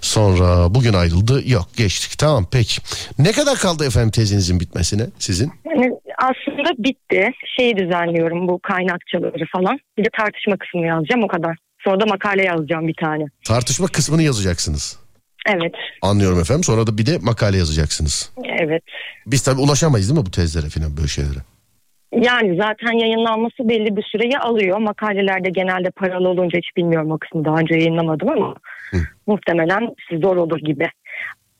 sonra 0.00 0.74
bugün 0.74 0.92
ayrıldı. 0.92 1.42
Yok 1.50 1.66
geçtik. 1.76 2.18
Tamam 2.18 2.46
peki. 2.52 2.80
Ne 3.18 3.32
kadar 3.32 3.58
kaldı 3.58 3.86
efendim 3.86 4.10
tezinizin 4.10 4.60
bitmesine 4.60 5.06
sizin? 5.18 5.52
Yani 5.66 5.92
aslında 6.18 6.70
bitti. 6.78 7.30
Şeyi 7.58 7.76
düzenliyorum 7.76 8.48
bu 8.48 8.58
kaynakçaları 8.62 9.44
falan. 9.52 9.78
Bir 9.98 10.04
de 10.04 10.08
tartışma 10.18 10.56
kısmını 10.56 10.86
yazacağım 10.86 11.24
o 11.24 11.28
kadar. 11.28 11.56
Sonra 11.84 12.00
da 12.00 12.06
makale 12.06 12.44
yazacağım 12.44 12.88
bir 12.88 12.94
tane. 13.00 13.24
Tartışma 13.46 13.86
kısmını 13.86 14.22
yazacaksınız. 14.22 14.98
Evet, 15.46 15.74
Anlıyorum 16.02 16.40
efendim. 16.40 16.64
Sonra 16.64 16.86
da 16.86 16.98
bir 16.98 17.06
de 17.06 17.18
makale 17.18 17.56
yazacaksınız. 17.58 18.30
evet. 18.60 18.82
Biz 19.26 19.42
tabii 19.42 19.60
ulaşamayız 19.60 20.08
değil 20.08 20.20
mi 20.20 20.26
bu 20.26 20.30
tezlere 20.30 20.68
falan 20.68 20.96
böyle 20.96 21.08
şeylere? 21.08 21.38
Yani 22.12 22.56
zaten 22.56 22.92
yayınlanması 22.92 23.68
belli 23.68 23.96
bir 23.96 24.02
süreyi 24.02 24.38
alıyor. 24.38 24.78
Makalelerde 24.78 25.50
genelde 25.50 25.90
paralı 25.90 26.28
olunca 26.28 26.58
hiç 26.58 26.76
bilmiyorum 26.76 27.10
o 27.10 27.18
kısmı 27.18 27.44
daha 27.44 27.56
önce 27.56 27.74
yayınlamadım 27.74 28.28
ama 28.28 28.54
muhtemelen 29.26 29.94
zor 30.22 30.36
olur 30.36 30.58
gibi. 30.58 30.88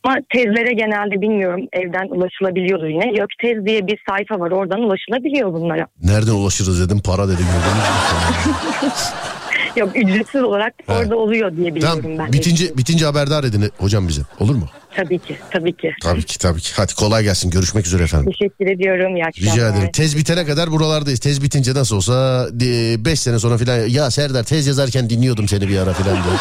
Ama 0.03 0.17
tezlere 0.33 0.73
genelde 0.73 1.21
bilmiyorum 1.21 1.67
evden 1.73 2.09
ulaşılabiliyordu 2.09 2.87
yine. 2.87 3.19
Yok 3.19 3.29
tez 3.43 3.67
diye 3.67 3.87
bir 3.87 4.03
sayfa 4.09 4.41
var 4.41 4.51
oradan 4.51 4.81
ulaşılabiliyor 4.81 5.53
bunlara. 5.53 5.87
Nereden 6.03 6.33
ulaşırız 6.33 6.89
dedim 6.89 7.03
para 7.05 7.29
dedim. 7.29 7.45
Yok 9.79 9.97
ücretsiz 9.97 10.43
olarak 10.43 10.75
Ha. 10.87 10.95
orada 10.99 11.17
oluyor 11.17 11.57
diye 11.57 11.75
biliyorum 11.75 12.01
tamam 12.03 12.19
ben. 12.19 12.33
bitince, 12.33 12.79
bitince 12.79 13.05
haberdar 13.07 13.45
edin 13.45 13.73
hocam 13.79 14.09
bize 14.09 14.23
olur 14.41 14.55
mu? 14.55 14.69
Tabii 14.97 15.19
ki 15.19 15.39
tabii 15.51 15.77
ki. 15.77 15.93
Tabii 16.03 16.23
ki 16.23 16.39
tabii 16.39 16.61
ki. 16.61 16.71
Hadi 16.77 16.95
kolay 16.95 17.23
gelsin 17.23 17.51
görüşmek 17.51 17.87
üzere 17.87 18.03
efendim. 18.03 18.33
Teşekkür 18.33 18.67
ediyorum. 18.67 19.17
İyi 19.17 19.25
akşamlar. 19.25 19.55
Rica 19.55 19.69
ederim. 19.69 19.93
Tez 19.93 20.17
bitene 20.17 20.47
kadar 20.47 20.71
buralardayız. 20.71 21.21
Tez 21.21 21.43
bitince 21.43 21.75
nasıl 21.75 21.97
olsa 21.97 22.49
5 22.53 23.21
sene 23.21 23.39
sonra 23.39 23.59
filan 23.59 23.77
ya 23.89 24.11
Serdar 24.11 24.45
tez 24.45 24.67
yazarken 24.67 25.11
dinliyordum 25.11 25.49
seni 25.49 25.69
bir 25.69 25.79
ara 25.79 25.93
filan 25.93 26.15
diye. 26.15 26.35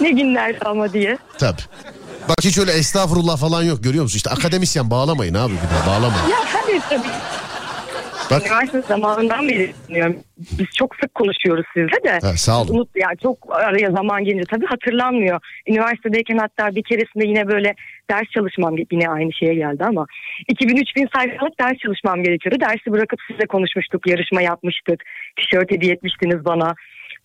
ne 0.00 0.10
günler 0.22 0.56
ama 0.64 0.92
diye. 0.92 1.18
Tabii. 1.38 1.62
Bak 2.28 2.36
hiç 2.44 2.58
öyle 2.58 2.72
estağfurullah 2.72 3.36
falan 3.36 3.62
yok 3.62 3.84
görüyor 3.84 4.02
musun? 4.02 4.16
İşte 4.16 4.30
akademisyen 4.30 4.90
bağlamayın 4.90 5.34
abi 5.34 5.52
bir 5.52 5.58
daha 5.76 5.86
bağlamayın. 5.86 6.28
Ya 6.28 6.38
hayır 6.52 6.82
tabii. 6.90 7.08
Bak 8.30 8.46
Üniversite 8.46 8.82
zamanından 8.82 9.48
beri 9.48 9.72
dinliyorum. 9.88 10.16
Biz 10.36 10.66
çok 10.78 10.96
sık 10.96 11.14
konuşuyoruz 11.14 11.64
sizle 11.74 12.04
de. 12.04 12.10
Ha, 12.10 12.36
sağ 12.36 12.62
olun. 12.62 12.74
Unut, 12.74 12.88
yani 12.96 13.18
çok 13.22 13.38
araya 13.50 13.90
zaman 13.90 14.24
gelince 14.24 14.44
tabii 14.50 14.66
hatırlanmıyor. 14.66 15.40
Üniversitedeyken 15.68 16.38
hatta 16.38 16.74
bir 16.74 16.82
keresinde 16.82 17.26
yine 17.26 17.48
böyle 17.48 17.74
ders 18.10 18.28
çalışmam 18.30 18.76
yine 18.92 19.08
aynı 19.08 19.32
şeye 19.32 19.54
geldi 19.54 19.84
ama 19.84 20.06
2000-3000 20.52 21.08
sayfalık 21.16 21.60
ders 21.60 21.78
çalışmam 21.78 22.22
gerekiyordu. 22.22 22.60
Dersi 22.60 22.92
bırakıp 22.92 23.18
size 23.30 23.46
konuşmuştuk, 23.46 24.06
yarışma 24.06 24.42
yapmıştık. 24.42 25.04
Tişört 25.36 25.70
hediye 25.70 25.92
etmiştiniz 25.92 26.44
bana. 26.44 26.74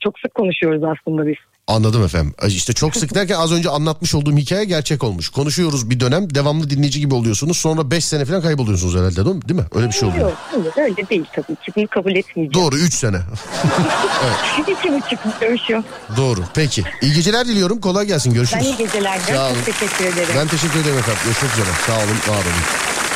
Çok 0.03 0.19
sık 0.19 0.33
konuşuyoruz 0.33 0.83
aslında 0.83 1.27
biz. 1.27 1.37
Anladım 1.70 2.03
efendim. 2.03 2.34
İşte 2.47 2.74
çok 2.74 2.95
sık 2.95 3.15
derken 3.15 3.36
az 3.36 3.51
önce 3.51 3.70
anlatmış 3.70 4.15
olduğum 4.15 4.38
hikaye 4.38 4.65
gerçek 4.65 5.03
olmuş. 5.03 5.30
Konuşuyoruz 5.30 5.89
bir 5.89 5.99
dönem 5.99 6.36
devamlı 6.36 6.70
dinleyici 6.70 6.99
gibi 6.99 7.13
oluyorsunuz. 7.13 7.57
Sonra 7.57 7.91
5 7.91 8.05
sene 8.05 8.26
falan 8.26 8.41
kayboluyorsunuz 8.41 8.95
herhalde 8.95 9.26
değil 9.26 9.36
mi? 9.36 9.41
Değil 9.49 9.59
mi? 9.59 9.65
Öyle 9.76 9.88
bir 9.88 9.91
şey 9.91 10.09
oluyor. 10.09 10.30
Yok, 10.30 10.38
hayır, 10.51 10.89
öyle 10.89 11.09
değil 11.09 11.26
tabii 11.34 11.55
ki. 11.55 11.72
Bunu 11.76 11.88
kabul 11.88 12.15
etmeyeceğim. 12.15 12.53
Doğru 12.53 12.78
3 12.78 12.93
sene. 12.93 13.17
İki 14.61 14.93
buçuk 14.93 15.41
dövüşüyor. 15.41 15.84
Doğru. 16.17 16.43
Peki. 16.53 16.84
İyi 17.01 17.13
geceler 17.13 17.47
diliyorum. 17.47 17.82
Kolay 17.82 18.05
gelsin. 18.05 18.30
Ben 18.32 18.36
Görüşürüz. 18.36 18.65
iyi 18.65 18.78
geceler. 18.78 19.20
Sağ 19.20 19.47
olun. 19.47 19.55
Çok 19.55 19.65
teşekkür 19.65 20.05
ederim. 20.05 20.34
Ben 20.38 20.47
teşekkür 20.47 20.80
ederim 20.80 20.97
efendim. 20.97 21.22
Görüşmek 21.26 21.51
üzere. 21.53 21.67
Sağ 21.88 21.93
olun. 21.97 22.38
Var 22.38 22.43
olun. 22.43 23.09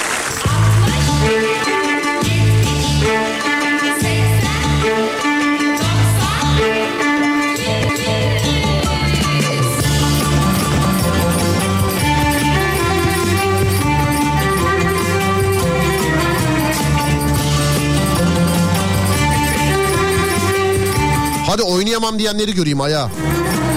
Oynayamam 21.83 22.19
diyenleri 22.19 22.53
göreyim 22.55 22.81
ayağa. 22.81 23.09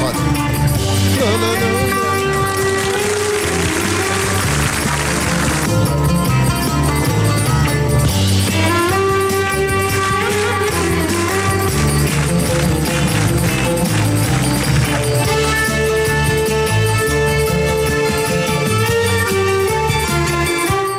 Hadi. 0.02 0.16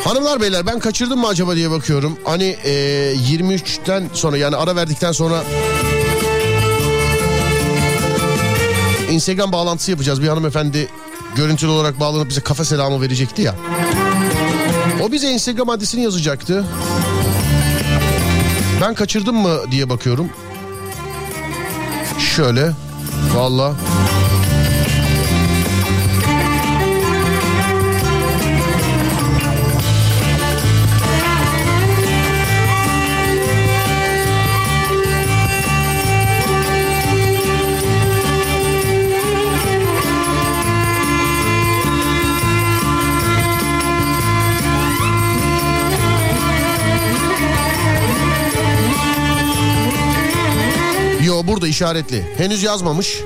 Hanımlar 0.03 0.41
beyler 0.41 0.65
ben 0.65 0.79
kaçırdım 0.79 1.19
mı 1.19 1.27
acaba 1.27 1.55
diye 1.55 1.71
bakıyorum. 1.71 2.17
Hani 2.23 2.57
e, 2.63 2.71
23'ten 3.13 4.09
sonra 4.13 4.37
yani 4.37 4.55
ara 4.55 4.75
verdikten 4.75 5.11
sonra 5.11 5.43
Instagram 9.11 9.51
bağlantısı 9.51 9.91
yapacağız. 9.91 10.21
Bir 10.21 10.27
hanımefendi 10.27 10.87
görüntülü 11.35 11.69
olarak 11.69 11.99
bağlanıp 11.99 12.29
bize 12.29 12.41
kafa 12.41 12.65
selamı 12.65 13.01
verecekti 13.01 13.41
ya. 13.41 13.55
O 15.03 15.11
bize 15.11 15.31
Instagram 15.31 15.69
adresini 15.69 16.03
yazacaktı. 16.03 16.65
Ben 18.81 18.93
kaçırdım 18.93 19.35
mı 19.35 19.57
diye 19.71 19.89
bakıyorum. 19.89 20.29
Şöyle. 22.35 22.71
Valla. 23.35 23.75
İşaretli. 51.77 52.25
Henüz 52.37 52.63
yazmamış. 52.63 53.21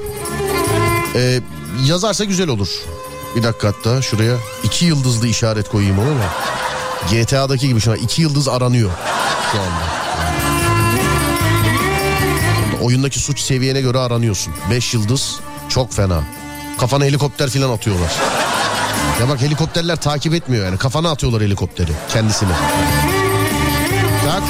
Ee, 1.15 1.39
yazarsa 1.85 2.23
güzel 2.23 2.49
olur. 2.49 2.67
Bir 3.35 3.43
dakika 3.43 3.67
hatta 3.67 4.01
şuraya 4.01 4.37
iki 4.63 4.85
yıldızlı 4.85 5.27
işaret 5.27 5.69
koyayım 5.69 5.99
ona 5.99 6.09
da. 6.09 6.29
GTA'daki 7.11 7.67
gibi 7.67 7.81
şu 7.81 7.91
an 7.91 7.97
iki 7.97 8.21
yıldız 8.21 8.47
aranıyor 8.47 8.91
şu 9.51 9.59
anda. 9.59 9.83
Oyundaki 12.83 13.19
suç 13.19 13.39
seviyene 13.39 13.81
göre 13.81 13.97
aranıyorsun. 13.97 14.53
Beş 14.71 14.93
yıldız 14.93 15.39
çok 15.69 15.93
fena. 15.93 16.23
Kafana 16.79 17.05
helikopter 17.05 17.49
filan 17.49 17.69
atıyorlar. 17.69 18.11
Ya 19.21 19.29
bak 19.29 19.41
helikopterler 19.41 19.95
takip 19.95 20.33
etmiyor 20.33 20.65
yani. 20.65 20.77
Kafana 20.77 21.11
atıyorlar 21.11 21.41
helikopteri 21.41 21.91
kendisine. 22.13 22.53
Tak. 24.25 24.43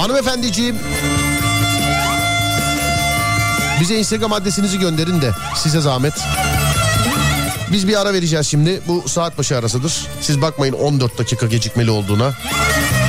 Hanımefendiciğim 0.00 0.78
bize 3.80 3.98
Instagram 3.98 4.32
adresinizi 4.32 4.78
gönderin 4.78 5.22
de 5.22 5.30
size 5.56 5.80
zahmet. 5.80 6.14
Biz 7.72 7.88
bir 7.88 8.00
ara 8.00 8.12
vereceğiz 8.12 8.46
şimdi. 8.46 8.80
Bu 8.88 9.08
saat 9.08 9.38
başı 9.38 9.56
arasıdır. 9.58 10.06
Siz 10.20 10.42
bakmayın 10.42 10.72
14 10.72 11.18
dakika 11.18 11.46
gecikmeli 11.46 11.90
olduğuna. 11.90 12.32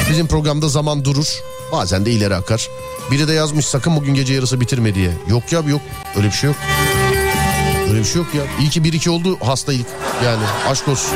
Bizim 0.10 0.28
programda 0.28 0.68
zaman 0.70 1.06
durur. 1.06 1.28
Bazen 1.72 2.06
de 2.06 2.12
ileri 2.12 2.36
akar. 2.36 2.68
Biri 3.12 3.28
de 3.28 3.34
yazmış 3.34 3.66
sakın 3.66 3.96
bugün 3.96 4.14
gece 4.14 4.34
yarısı 4.34 4.62
bitirme 4.62 4.96
diye. 4.96 5.12
Yok 5.30 5.52
ya 5.52 5.60
yok. 5.60 5.82
Öyle 6.18 6.28
bir 6.28 6.32
şey 6.32 6.48
yok. 6.48 6.58
Öyle 7.90 8.00
bir 8.00 8.06
şey 8.06 8.16
yok 8.22 8.36
ya. 8.36 8.42
İyi 8.60 8.70
ki 8.70 8.84
bir 8.84 8.94
iki 8.94 9.10
oldu 9.10 9.38
hastaydık. 9.46 9.86
Yani 10.26 10.44
aşk 10.70 10.88
olsun. 10.88 11.10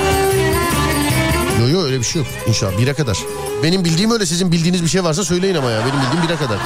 Yok 1.61 1.69
yok 1.71 1.83
öyle 1.85 1.99
bir 1.99 2.03
şey 2.03 2.21
yok. 2.21 2.31
İnşallah 2.47 2.77
bire 2.77 2.93
kadar. 2.93 3.17
Benim 3.63 3.85
bildiğim 3.85 4.11
öyle 4.11 4.25
sizin 4.25 4.51
bildiğiniz 4.51 4.83
bir 4.83 4.87
şey 4.89 5.03
varsa 5.03 5.23
söyleyin 5.23 5.55
ama 5.55 5.71
ya. 5.71 5.79
Benim 5.81 6.01
bildiğim 6.05 6.27
bire 6.27 6.35
kadar. 6.37 6.57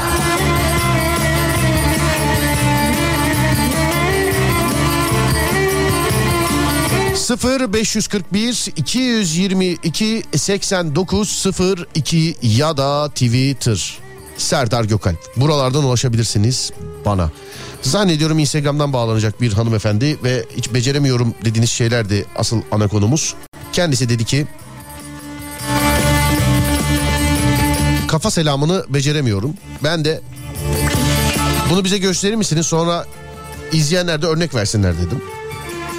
Sıfır 7.21 7.73
541 7.73 8.73
222 8.75 10.23
89 10.35 11.45
02 11.95 12.35
ya 12.41 12.77
da 12.77 13.09
Twitter 13.09 13.99
Serdar 14.37 14.83
Gökalp. 14.83 15.17
Buralardan 15.37 15.83
ulaşabilirsiniz 15.83 16.71
bana. 17.05 17.31
Zannediyorum 17.81 18.39
Instagram'dan 18.39 18.93
bağlanacak 18.93 19.41
bir 19.41 19.53
hanımefendi 19.53 20.17
ve 20.23 20.45
hiç 20.57 20.73
beceremiyorum 20.73 21.33
dediğiniz 21.45 21.69
şeylerdi 21.69 22.25
asıl 22.35 22.61
ana 22.71 22.87
konumuz. 22.87 23.33
Kendisi 23.73 24.09
dedi 24.09 24.25
ki 24.25 24.47
kafa 28.07 28.31
selamını 28.31 28.85
beceremiyorum. 28.89 29.53
Ben 29.83 30.05
de 30.05 30.21
bunu 31.69 31.83
bize 31.83 31.97
gösterir 31.97 32.35
misiniz 32.35 32.65
sonra 32.65 33.05
izleyenler 33.71 34.21
de 34.21 34.25
örnek 34.25 34.55
versinler 34.55 34.97
dedim. 34.97 35.21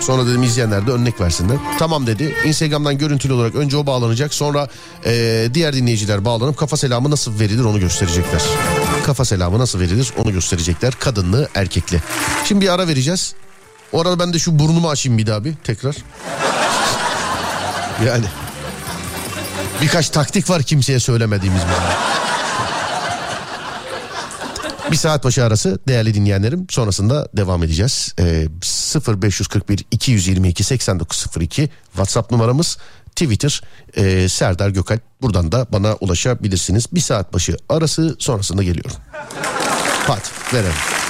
Sonra 0.07 0.27
dedim 0.27 0.43
izleyenler 0.43 0.87
de 0.87 0.91
örnek 0.91 1.21
versinler. 1.21 1.57
Tamam 1.79 2.07
dedi. 2.07 2.35
Instagram'dan 2.45 2.99
görüntülü 2.99 3.33
olarak 3.33 3.55
önce 3.55 3.77
o 3.77 3.87
bağlanacak. 3.87 4.35
Sonra 4.35 4.69
eee, 5.07 5.55
diğer 5.55 5.73
dinleyiciler 5.75 6.25
bağlanıp 6.25 6.57
kafa 6.57 6.77
selamı 6.77 7.11
nasıl 7.11 7.41
verilir 7.41 7.65
onu 7.65 7.81
gösterecekler. 7.81 8.43
Kafa 9.07 9.25
selamı 9.25 9.59
nasıl 9.59 9.81
verilir 9.81 10.13
onu 10.17 10.33
gösterecekler. 10.33 10.93
Kadınlı, 10.99 11.49
erkekli. 11.55 12.03
Şimdi 12.45 12.61
bir 12.65 12.73
ara 12.73 12.89
vereceğiz. 12.89 13.35
O 13.93 14.01
arada 14.01 14.19
ben 14.19 14.33
de 14.33 14.39
şu 14.39 14.59
burnumu 14.59 14.91
açayım 14.91 15.19
bir 15.19 15.27
daha 15.27 15.45
bir 15.45 15.55
tekrar. 15.65 15.97
Yani 18.07 18.25
birkaç 19.83 20.11
taktik 20.11 20.51
var 20.51 20.63
kimseye 20.63 21.01
söylemediğimiz 21.01 21.61
bizim. 21.63 22.32
Bir 24.93 24.97
saat 24.97 25.25
başı 25.25 25.45
arası 25.45 25.79
değerli 25.89 26.15
dinleyenlerim. 26.15 26.67
Sonrasında 26.71 27.29
devam 27.37 27.63
edeceğiz. 27.63 28.15
Ee, 28.19 28.49
0541 29.23 29.85
222 29.91 30.65
8902 30.65 31.71
WhatsApp 31.93 32.31
numaramız. 32.31 32.79
Twitter 33.07 33.63
e, 33.97 34.29
Serdar 34.29 34.69
Gökalp. 34.69 35.03
Buradan 35.23 35.53
da 35.53 35.67
bana 35.73 35.95
ulaşabilirsiniz. 35.95 36.87
Bir 36.93 37.01
saat 37.01 37.35
başı 37.35 37.57
arası 37.69 38.17
sonrasında 38.19 38.63
geliyorum. 38.63 38.97
Hadi 40.07 40.21
verelim. 40.55 41.02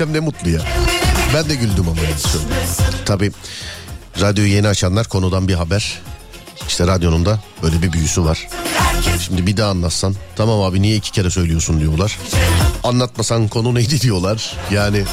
Güldürdüysem 0.00 0.12
ne 0.12 0.20
mutlu 0.20 0.50
ya. 0.50 0.60
Ben 1.34 1.48
de 1.48 1.54
güldüm 1.54 1.88
ama. 1.88 2.00
Tabii 3.04 3.32
radyoyu 4.20 4.50
yeni 4.50 4.68
açanlar 4.68 5.08
konudan 5.08 5.48
bir 5.48 5.54
haber. 5.54 5.98
İşte 6.68 6.86
radyonun 6.86 7.26
da 7.26 7.40
böyle 7.62 7.82
bir 7.82 7.92
büyüsü 7.92 8.24
var. 8.24 8.48
Şimdi 9.20 9.46
bir 9.46 9.56
daha 9.56 9.70
anlatsan 9.70 10.14
tamam 10.36 10.62
abi 10.62 10.82
niye 10.82 10.96
iki 10.96 11.12
kere 11.12 11.30
söylüyorsun 11.30 11.80
diyorlar. 11.80 12.18
Anlatmasan 12.84 13.48
konu 13.48 13.74
neydi 13.74 14.00
diyorlar. 14.00 14.56
Yani 14.70 15.04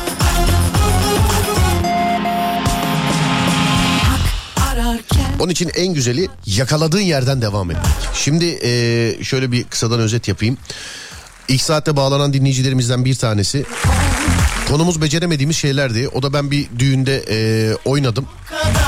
onun 5.40 5.52
için 5.52 5.72
en 5.76 5.94
güzeli 5.94 6.28
yakaladığın 6.46 7.00
yerden 7.00 7.42
devam 7.42 7.72
etmek. 7.72 7.86
Şimdi 8.14 8.46
eee, 8.46 9.24
şöyle 9.24 9.52
bir 9.52 9.64
kısadan 9.64 10.00
özet 10.00 10.28
yapayım. 10.28 10.58
İlk 11.48 11.62
saatte 11.62 11.96
bağlanan 11.96 12.34
dinleyicilerimizden 12.34 13.06
bir 13.06 13.16
tanesi 13.16 13.66
konumuz 14.70 15.02
beceremediğimiz 15.02 15.56
şeylerdi. 15.58 16.10
O 16.14 16.22
da 16.24 16.34
ben 16.34 16.52
bir 16.52 16.68
düğünde 16.80 17.24
eee, 17.30 17.78
oynadım. 17.86 18.26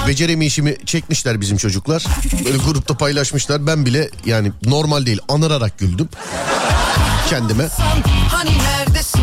Beceremeyişimi 0.08 0.78
çekmişler 0.86 1.42
bizim 1.42 1.58
çocuklar. 1.58 2.06
Böyle 2.46 2.58
grupta 2.58 2.98
paylaşmışlar. 2.98 3.68
Ben 3.68 3.86
bile 3.86 4.10
yani 4.26 4.52
normal 4.66 5.06
değil 5.06 5.20
anırarak 5.30 5.80
güldüm 5.80 6.10
kendime. 7.30 7.68
Hani 8.30 8.52
neredesin? 8.58 9.22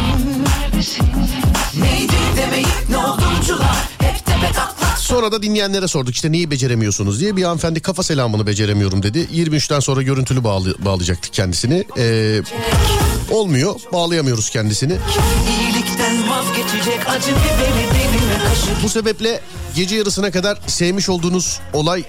Neydi 1.81 2.13
demeyip 2.37 2.69
ne 2.91 2.97
olduncular 2.97 3.77
Hep 3.99 4.27
tepe 4.27 4.53
taklak 4.53 4.99
Sonra 4.99 5.33
da 5.33 5.43
dinleyenlere 5.43 5.89
sorduk 5.89 6.15
işte 6.15 6.33
neyi 6.33 6.51
beceremiyorsunuz 6.51 7.21
diye. 7.21 7.37
Bir 7.37 7.43
hanımefendi 7.43 7.81
kafa 7.81 8.03
selamını 8.03 8.47
beceremiyorum 8.47 9.03
dedi. 9.03 9.19
23'ten 9.35 9.81
sonra 9.81 10.03
görüntülü 10.03 10.45
bağlı, 10.45 10.75
bağlayacaktık 10.85 11.33
kendisini. 11.33 11.85
Ee, 11.99 12.41
olmuyor 13.31 13.75
bağlayamıyoruz 13.93 14.51
kendisini. 14.51 14.97
Vazgeçecek 16.67 17.09
acı 17.09 17.31
biberi 17.31 17.95
diline 17.95 18.39
kaşık 18.49 18.83
Bu 18.83 18.89
sebeple 18.89 19.41
gece 19.75 19.97
yarısına 19.97 20.31
kadar 20.31 20.59
sevmiş 20.67 21.09
olduğunuz 21.09 21.61
olay 21.73 22.05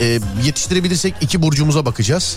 e, 0.00 0.20
yetiştirebilirsek 0.44 1.14
iki 1.20 1.42
burcumuza 1.42 1.84
bakacağız. 1.86 2.36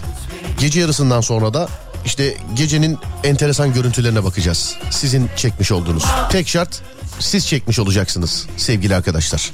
Gece 0.60 0.80
yarısından 0.80 1.22
sonra 1.22 1.54
da 1.54 1.70
işte 2.06 2.38
gecenin 2.54 2.98
enteresan 3.24 3.74
görüntülerine 3.74 4.24
bakacağız. 4.24 4.76
Sizin 4.92 5.30
çekmiş 5.36 5.72
olduğunuz. 5.72 6.04
Tek 6.32 6.48
şart 6.48 6.82
siz 7.20 7.48
çekmiş 7.48 7.80
olacaksınız 7.80 8.46
sevgili 8.58 8.96
arkadaşlar. 8.96 9.52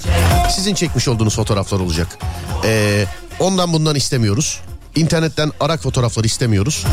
Sizin 0.55 0.75
çekmiş 0.75 1.07
olduğunuz 1.07 1.35
fotoğraflar 1.35 1.79
olacak. 1.79 2.07
E, 2.65 3.05
ondan 3.39 3.73
bundan 3.73 3.95
istemiyoruz. 3.95 4.59
İnternetten 4.95 5.51
arak 5.59 5.83
fotoğrafları 5.83 6.25
istemiyoruz. 6.27 6.85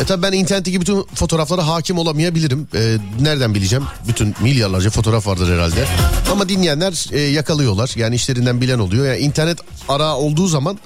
E 0.00 0.04
tabi 0.04 0.22
ben 0.22 0.32
internetteki 0.32 0.80
bütün 0.80 1.02
fotoğraflara 1.14 1.66
hakim 1.66 1.98
olamayabilirim. 1.98 2.68
E, 2.74 2.96
nereden 3.20 3.54
bileceğim? 3.54 3.84
Bütün 4.08 4.34
milyarlarca 4.40 4.90
fotoğraf 4.90 5.26
vardır 5.26 5.54
herhalde. 5.54 5.86
Ama 6.32 6.48
dinleyenler 6.48 7.06
e, 7.12 7.20
yakalıyorlar. 7.20 7.92
Yani 7.96 8.14
işlerinden 8.14 8.60
bilen 8.60 8.78
oluyor. 8.78 9.06
Yani 9.06 9.18
internet 9.18 9.58
ara 9.88 10.16
olduğu 10.16 10.46
zaman 10.46 10.78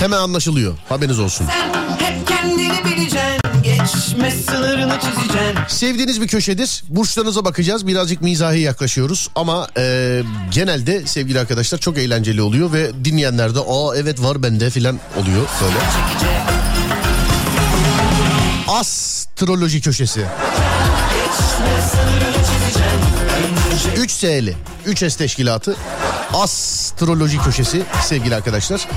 hemen 0.00 0.18
anlaşılıyor. 0.18 0.74
Haberiniz 0.88 1.18
olsun. 1.18 1.46
Hep 1.98 2.26
kendini 2.28 2.70
bileceksin 2.84 3.39
Geçme 3.84 4.30
sınırını 4.30 5.00
çizeceksin 5.00 5.58
Sevdiğiniz 5.68 6.20
bir 6.20 6.28
köşedir. 6.28 6.84
Burçlarınıza 6.88 7.44
bakacağız. 7.44 7.86
Birazcık 7.86 8.22
mizahi 8.22 8.60
yaklaşıyoruz. 8.60 9.28
Ama 9.34 9.68
e, 9.76 10.22
genelde 10.50 11.06
sevgili 11.06 11.40
arkadaşlar 11.40 11.78
çok 11.78 11.98
eğlenceli 11.98 12.42
oluyor. 12.42 12.72
Ve 12.72 13.04
dinleyenler 13.04 13.54
de 13.54 13.58
aa 13.58 13.96
evet 13.96 14.22
var 14.22 14.42
bende 14.42 14.70
filan 14.70 15.00
oluyor 15.16 15.46
böyle. 15.62 15.78
Astroloji 18.68 19.80
köşesi. 19.80 20.20
3 20.20 20.26
S'li, 21.90 23.09
3 24.86 24.98
S 24.98 25.08
teşkilatı 25.08 25.76
astroloji 26.32 27.38
köşesi 27.38 27.82
sevgili 28.04 28.34
arkadaşlar. 28.34 28.88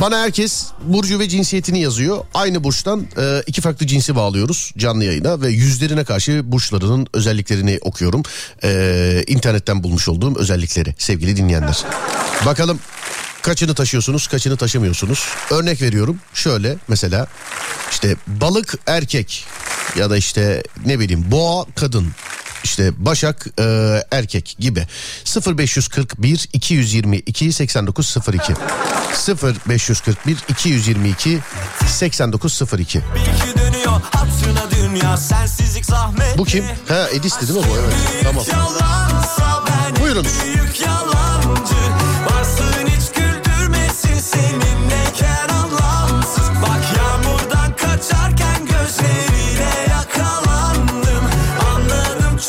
Bana 0.00 0.18
herkes 0.18 0.66
burcu 0.84 1.18
ve 1.18 1.28
cinsiyetini 1.28 1.80
yazıyor. 1.80 2.24
Aynı 2.34 2.64
burçtan 2.64 3.06
e, 3.18 3.42
iki 3.46 3.60
farklı 3.60 3.86
cinsi 3.86 4.16
bağlıyoruz 4.16 4.72
canlı 4.78 5.04
yayına 5.04 5.40
ve 5.40 5.48
yüzlerine 5.48 6.04
karşı 6.04 6.52
burçlarının 6.52 7.06
özelliklerini 7.12 7.78
okuyorum. 7.80 8.22
E, 8.64 9.24
internetten 9.26 9.82
bulmuş 9.82 10.08
olduğum 10.08 10.38
özellikleri 10.38 10.94
sevgili 10.98 11.36
dinleyenler. 11.36 11.84
Bakalım 12.46 12.80
kaçını 13.42 13.74
taşıyorsunuz, 13.74 14.26
kaçını 14.26 14.56
taşımıyorsunuz. 14.56 15.26
Örnek 15.50 15.82
veriyorum. 15.82 16.18
Şöyle 16.34 16.76
mesela 16.88 17.26
işte 17.90 18.16
balık 18.26 18.74
erkek 18.86 19.44
ya 19.96 20.10
da 20.10 20.16
işte 20.16 20.62
ne 20.86 20.98
bileyim 20.98 21.24
boğa 21.30 21.66
kadın 21.74 22.08
işte 22.64 22.92
Başak 22.98 23.46
e, 23.58 23.64
erkek 24.10 24.56
gibi 24.58 24.86
0541 25.56 26.48
222 26.52 27.52
8902 27.52 28.54
0541 29.68 30.36
222 30.48 31.38
8902 31.86 33.00
Bilgi 33.14 33.58
dönüyor 33.58 34.00
hatırına 34.10 34.70
dünya 34.70 35.16
Bu 36.38 36.44
kim? 36.44 36.64
Ha 36.88 37.08
Edis'ti 37.12 37.48
değil 37.48 37.60
mi 37.60 37.66
bu? 37.70 37.76
Evet. 37.76 37.94
Tamam. 38.22 38.44
Buyurun. 40.00 40.26
büyük 40.44 40.80
yalancı 40.80 41.74
seninle 44.20 45.04
ker 45.16 45.48
anlamsız 45.48 46.48
Bak 46.62 46.84
yağmurdan 46.96 47.76
kaçarken 47.76 48.66
gözlerine 48.66 49.51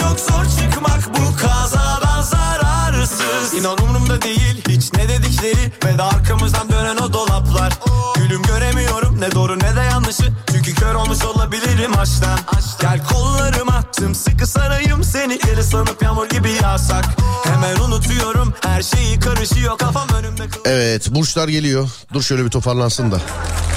çok 0.04 0.20
zor 0.20 0.46
çıkmak 0.46 1.10
bu 1.10 1.36
kazadan 1.38 2.22
zararsız. 2.22 3.54
İnan 3.54 3.78
umurumda 3.84 4.22
değil 4.22 4.64
hiç 4.70 4.94
ne 4.94 5.10
dedikleri 5.10 5.72
Ve 5.86 5.98
de 5.98 6.04
arkamızdan 6.04 6.70
dönen 6.70 6.98
o 6.98 7.14
dolaplar. 7.14 7.74
Gülüm 8.16 8.42
göremiyorum 8.42 9.22
ne 9.22 9.32
doğru 9.32 9.60
ne 9.60 9.76
de 9.76 9.82
yanlışı 9.92 10.24
Çünkü 10.52 10.76
kör 10.76 10.96
olmuş 10.96 11.26
olabilirim 11.26 11.98
açtan. 11.98 12.40
Gel 12.82 13.06
kollarıma 13.06 13.84
sımsıkı 13.92 14.48
sarayım 14.48 15.04
seni 15.04 15.40
Yeri 15.48 15.60
ıslanıp 15.60 16.02
yağmur 16.04 16.30
gibi 16.30 16.52
yağsak. 16.64 17.06
Hemen 17.44 17.76
unutuyorum 17.76 18.54
her 18.62 18.82
şeyi 18.82 19.20
karışıyor 19.20 19.78
kafam 19.78 20.10
önümde 20.10 20.44
Evet 20.66 21.12
burçlar 21.12 21.48
geliyor. 21.48 21.90
Dur 22.14 22.22
şöyle 22.22 22.46
bir 22.46 22.50
toparlansın 22.50 23.12
da 23.12 23.18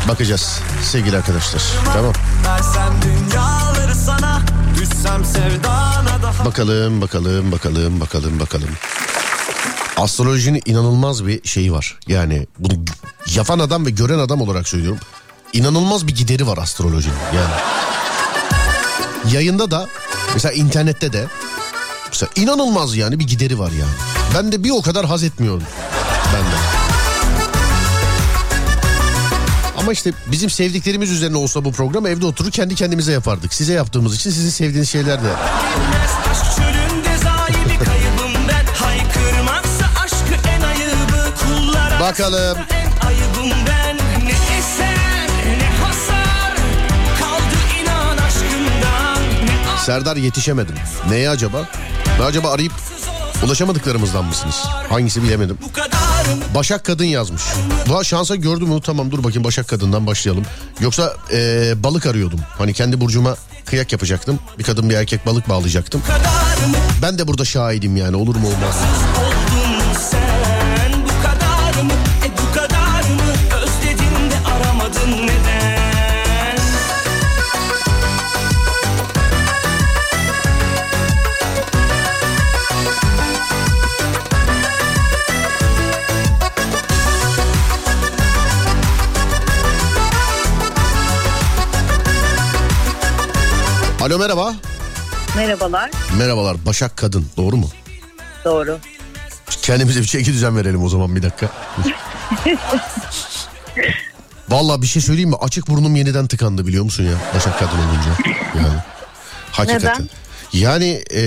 Bakacağız 0.08 0.60
sevgili 0.82 1.16
arkadaşlar. 1.16 1.62
Tamam. 1.92 2.12
Versen 2.46 2.92
dünyaları 3.02 3.94
sana 3.94 4.35
Bakalım 6.44 7.00
bakalım 7.00 7.52
bakalım 7.52 8.00
bakalım 8.00 8.40
bakalım. 8.40 8.68
Astrolojinin 9.96 10.62
inanılmaz 10.66 11.26
bir 11.26 11.48
şeyi 11.48 11.72
var. 11.72 11.98
Yani 12.08 12.46
bunu 12.58 12.72
yapan 13.34 13.58
adam 13.58 13.86
ve 13.86 13.90
gören 13.90 14.18
adam 14.18 14.40
olarak 14.40 14.68
söylüyorum. 14.68 15.00
İnanılmaz 15.52 16.06
bir 16.06 16.14
gideri 16.14 16.46
var 16.46 16.58
astrolojinin 16.58 17.16
yani. 17.36 17.54
Yayında 19.34 19.70
da 19.70 19.86
mesela 20.34 20.52
internette 20.52 21.12
de 21.12 21.26
mesela 22.08 22.30
inanılmaz 22.36 22.96
yani 22.96 23.18
bir 23.18 23.26
gideri 23.26 23.58
var 23.58 23.70
yani. 23.70 23.92
Ben 24.34 24.52
de 24.52 24.64
bir 24.64 24.70
o 24.70 24.82
kadar 24.82 25.06
haz 25.06 25.22
etmiyorum. 25.24 25.62
Ben 26.34 26.42
de. 26.42 26.75
Ama 29.86 29.92
işte 29.92 30.12
bizim 30.26 30.50
sevdiklerimiz 30.50 31.10
üzerine 31.10 31.36
olsa 31.36 31.64
bu 31.64 31.72
program 31.72 32.06
evde 32.06 32.26
oturur 32.26 32.50
kendi 32.50 32.74
kendimize 32.74 33.12
yapardık. 33.12 33.54
Size 33.54 33.72
yaptığımız 33.72 34.16
için 34.16 34.30
sizin 34.30 34.50
sevdiğiniz 34.50 34.90
şeyler 34.90 35.24
de 35.24 35.28
Bakalım. 42.00 42.58
Serdar 49.84 50.16
yetişemedim. 50.16 50.74
Neye 51.10 51.30
acaba? 51.30 51.68
Ne 52.18 52.24
acaba 52.24 52.50
arayıp 52.50 52.72
ulaşamadıklarımızdan 53.44 54.24
mısınız? 54.24 54.64
Hangisi 54.88 55.22
bilemedim. 55.22 55.58
bu 55.62 55.72
kadarım 55.72 56.15
Başak 56.54 56.84
Kadın 56.84 57.04
yazmış. 57.04 57.42
Bu 57.88 58.04
şansa 58.04 58.36
gördüm 58.36 58.68
mü? 58.68 58.80
Tamam 58.84 59.10
dur 59.10 59.24
bakayım 59.24 59.44
Başak 59.44 59.68
Kadın'dan 59.68 60.06
başlayalım. 60.06 60.44
Yoksa 60.80 61.12
eee, 61.32 61.74
balık 61.76 62.06
arıyordum. 62.06 62.40
Hani 62.58 62.72
kendi 62.72 63.00
burcuma 63.00 63.36
kıyak 63.64 63.92
yapacaktım. 63.92 64.38
Bir 64.58 64.64
kadın 64.64 64.90
bir 64.90 64.94
erkek 64.94 65.26
balık 65.26 65.48
bağlayacaktım. 65.48 66.02
Ben 67.02 67.18
de 67.18 67.28
burada 67.28 67.44
şahidim 67.44 67.96
yani 67.96 68.16
olur 68.16 68.36
mu 68.36 68.46
olmaz 68.46 68.76
Alo 94.16 94.22
merhaba. 94.22 94.54
Merhabalar. 95.36 95.90
Merhabalar 96.18 96.56
Başak 96.66 96.96
Kadın 96.96 97.26
doğru 97.36 97.56
mu? 97.56 97.70
Doğru. 98.44 98.78
Kendimize 99.62 100.00
bir 100.00 100.06
çeki 100.06 100.32
düzen 100.32 100.56
verelim 100.56 100.84
o 100.84 100.88
zaman 100.88 101.16
bir 101.16 101.22
dakika. 101.22 101.48
Vallahi 104.48 104.82
bir 104.82 104.86
şey 104.86 105.02
söyleyeyim 105.02 105.30
mi? 105.30 105.36
Açık 105.40 105.68
burnum 105.68 105.96
yeniden 105.96 106.26
tıkandı 106.26 106.66
biliyor 106.66 106.84
musun 106.84 107.04
ya? 107.04 107.12
Başak 107.34 107.58
Kadın 107.58 107.78
olunca. 107.78 108.38
Yani. 108.56 108.78
Hakikaten. 109.52 109.94
Neden? 109.94 110.08
Yani 110.52 111.04
e, 111.14 111.22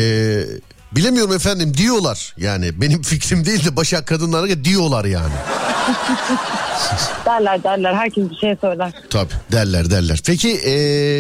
bilemiyorum 0.91 1.34
efendim 1.34 1.78
diyorlar. 1.78 2.34
Yani 2.38 2.82
benim 2.82 3.02
fikrim 3.02 3.45
değil 3.45 3.66
de 3.66 3.76
Başak 3.76 4.07
Kadınlara 4.07 4.64
diyorlar 4.64 5.06
yani. 5.06 5.34
Derler 7.26 7.64
derler. 7.64 7.94
Herkes 7.94 8.30
bir 8.30 8.36
şey 8.36 8.56
söyler. 8.61 8.94
Tabii 9.10 9.34
derler 9.52 9.91
derler. 9.91 10.20
Peki 10.26 10.61
e, 10.66 10.74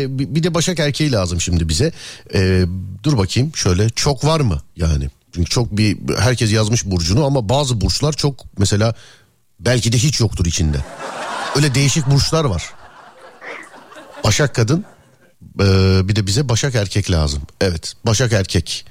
bir 0.09 0.43
de 0.43 0.53
Başak 0.53 0.79
erkeği 0.79 1.11
lazım 1.11 1.41
şimdi 1.41 1.69
bize. 1.69 1.91
E, 2.33 2.65
dur 3.03 3.17
bakayım 3.17 3.51
şöyle 3.55 3.89
çok 3.89 4.25
var 4.25 4.39
mı 4.39 4.61
yani? 4.75 5.09
Çünkü 5.35 5.49
çok 5.49 5.77
bir 5.77 5.97
herkes 6.17 6.51
yazmış 6.51 6.85
burcunu 6.85 7.25
ama 7.25 7.49
bazı 7.49 7.81
burçlar 7.81 8.13
çok 8.13 8.57
mesela 8.57 8.93
belki 9.59 9.93
de 9.93 9.97
hiç 9.97 10.19
yoktur 10.19 10.45
içinde. 10.45 10.77
Öyle 11.55 11.75
değişik 11.75 12.07
burçlar 12.07 12.45
var. 12.45 12.63
Başak 14.23 14.55
kadın 14.55 14.85
e, 15.59 15.65
bir 16.07 16.15
de 16.15 16.27
bize 16.27 16.49
Başak 16.49 16.75
erkek 16.75 17.11
lazım. 17.11 17.41
Evet 17.61 17.93
Başak 18.05 18.33
erkek. 18.33 18.85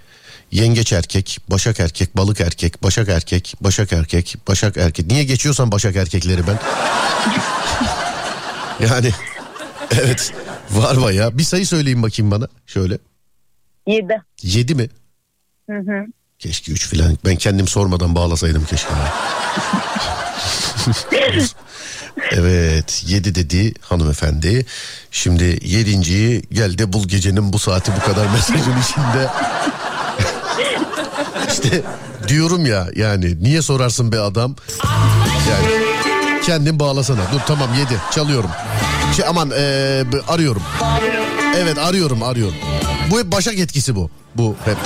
Yengeç 0.53 0.93
erkek, 0.93 1.39
Başak 1.51 1.81
erkek, 1.81 2.17
balık 2.17 2.41
erkek, 2.41 2.83
Başak 2.83 3.09
erkek, 3.09 3.55
Başak 3.61 3.93
erkek, 3.93 4.37
Başak 4.49 4.77
erkek. 4.77 5.07
Niye 5.07 5.25
geçiyorsam 5.25 5.73
Başak 5.73 5.97
erkekleri 5.97 6.47
ben? 6.47 6.59
Yani 8.91 9.11
evet 9.91 10.33
var 10.71 11.03
baya. 11.03 11.39
Bir 11.39 11.43
sayı 11.43 11.67
söyleyin 11.67 12.03
bakayım 12.03 12.31
bana 12.31 12.49
şöyle. 12.67 12.99
Yedi. 13.87 14.23
Yedi 14.43 14.75
mi? 14.75 14.89
Hı 15.71 15.77
hı. 15.77 16.07
Keşke 16.39 16.73
üç 16.73 16.89
filan. 16.89 17.19
Ben 17.25 17.37
kendim 17.37 17.69
sormadan 17.69 18.15
bağlasaydım 18.15 18.65
keşke. 18.65 18.89
evet 22.31 23.05
yedi 23.07 23.35
dedi 23.35 23.75
hanımefendi. 23.81 24.67
Şimdi 25.11 25.59
yedinciyi 25.63 26.43
gel 26.53 26.79
de 26.79 26.93
bul 26.93 27.09
gecenin 27.09 27.53
bu 27.53 27.59
saati 27.59 27.93
bu 27.97 28.01
kadar 28.01 28.27
mesajın 28.27 28.81
içinde. 28.83 29.29
İşte 31.65 31.83
diyorum 32.29 32.67
ya 32.67 32.87
yani 32.97 33.43
niye 33.43 33.63
sorarsın 33.63 34.13
be 34.13 34.21
adam? 34.21 34.57
Yani 35.51 35.67
kendin 36.43 36.81
bağlasana. 36.81 37.21
Dur 37.33 37.41
tamam 37.47 37.69
yedi 37.79 38.01
çalıyorum. 38.11 38.51
Şey, 39.17 39.25
aman 39.29 39.51
ee, 39.59 40.05
arıyorum. 40.29 40.63
Evet 41.57 41.79
arıyorum 41.79 42.23
arıyorum. 42.23 42.55
Bu 43.11 43.19
hep 43.19 43.33
başak 43.33 43.59
etkisi 43.59 43.97
bu. 43.97 44.11
Bu 44.35 44.57
hep. 44.65 44.77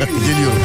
Geliyorum. 0.26 0.62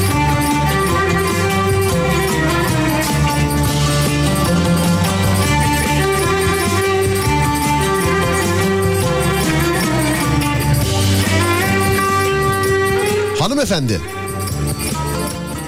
Hanımefendi 13.40 14.02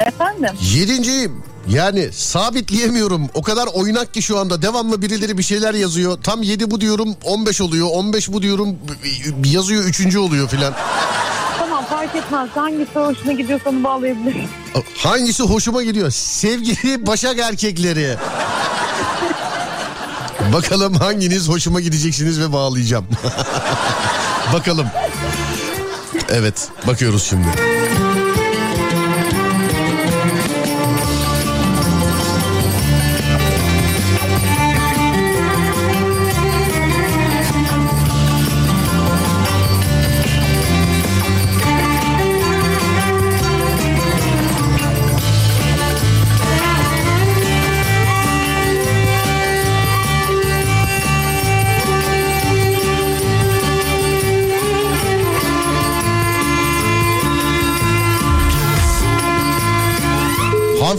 Efendim? 0.05 0.49
yedinciyi 0.75 1.29
yani 1.69 2.09
sabitleyemiyorum. 2.13 3.29
O 3.33 3.41
kadar 3.41 3.67
oynak 3.73 4.13
ki 4.13 4.21
şu 4.21 4.39
anda 4.39 4.61
devamlı 4.61 5.01
birileri 5.01 5.37
bir 5.37 5.43
şeyler 5.43 5.73
yazıyor. 5.73 6.17
Tam 6.23 6.43
7 6.43 6.71
bu 6.71 6.81
diyorum 6.81 7.15
15 7.23 7.61
oluyor. 7.61 7.87
15 7.91 8.31
bu 8.31 8.41
diyorum 8.41 8.77
yazıyor 9.45 9.83
3. 9.83 10.15
oluyor 10.15 10.49
filan. 10.49 10.73
Tamam 11.59 11.85
fark 11.85 12.15
etmez. 12.15 12.49
Hangisi 12.55 12.99
hoşuna 12.99 13.31
gidiyorsa 13.31 13.69
onu 13.69 13.83
bağlayabilirim. 13.83 14.49
Hangisi 14.97 15.43
hoşuma 15.43 15.83
gidiyor? 15.83 16.11
Sevgili 16.11 17.07
Başak 17.07 17.39
erkekleri. 17.39 18.17
Bakalım 20.53 20.93
hanginiz 20.93 21.49
hoşuma 21.49 21.81
gideceksiniz 21.81 22.39
ve 22.39 22.53
bağlayacağım. 22.53 23.05
Bakalım. 24.53 24.87
Evet, 26.29 26.69
bakıyoruz 26.87 27.23
şimdi. 27.29 27.47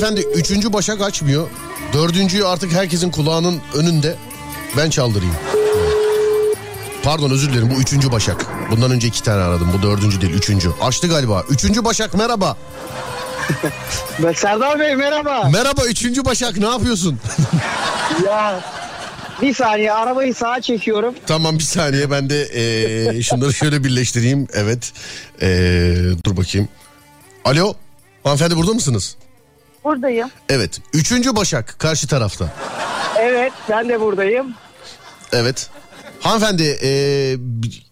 Hanımefendi 0.03 0.39
üçüncü 0.39 0.73
başak 0.73 1.01
açmıyor. 1.01 1.51
Dördüncüyü 1.93 2.47
artık 2.47 2.73
herkesin 2.73 3.11
kulağının 3.11 3.61
önünde. 3.75 4.17
Ben 4.77 4.91
çaldırayım. 4.91 5.35
Pardon 7.03 7.31
özür 7.31 7.53
dilerim 7.53 7.71
bu 7.77 7.81
üçüncü 7.81 8.13
başak. 8.13 8.47
Bundan 8.71 8.91
önce 8.91 9.09
iki 9.09 9.23
tane 9.23 9.43
aradım. 9.43 9.69
Bu 9.79 9.83
dördüncü 9.83 10.21
değil 10.21 10.33
üçüncü. 10.33 10.71
Açtı 10.81 11.09
galiba. 11.09 11.45
Üçüncü 11.51 11.85
başak 11.85 12.15
merhaba. 12.15 12.57
Serdar 14.37 14.81
Bey 14.81 14.97
merhaba. 14.97 15.49
Merhaba 15.53 15.85
üçüncü 15.87 16.25
Başak 16.25 16.57
ne 16.57 16.67
yapıyorsun? 16.69 17.19
ya 18.27 18.61
bir 19.43 19.55
saniye 19.55 19.93
arabayı 19.93 20.35
sağa 20.35 20.61
çekiyorum. 20.61 21.15
tamam 21.27 21.59
bir 21.59 21.65
saniye 21.65 22.11
ben 22.11 22.31
de 22.31 22.49
eee, 22.49 23.23
şunları 23.23 23.55
şöyle 23.55 23.85
birleştireyim. 23.85 24.49
Evet. 24.53 24.93
Eee, 25.41 26.25
dur 26.25 26.37
bakayım. 26.37 26.69
Alo. 27.45 27.75
Hanımefendi 28.25 28.57
burada 28.57 28.73
mısınız? 28.73 29.17
Buradayım. 29.85 30.29
Evet. 30.49 30.81
Üçüncü 30.93 31.37
Başak 31.37 31.79
karşı 31.79 32.07
tarafta. 32.07 32.53
Evet 33.21 33.53
ben 33.71 33.89
de 33.89 34.01
buradayım. 34.01 34.55
Evet. 35.33 35.71
Hanımefendi 36.21 36.63
eee, 36.63 37.37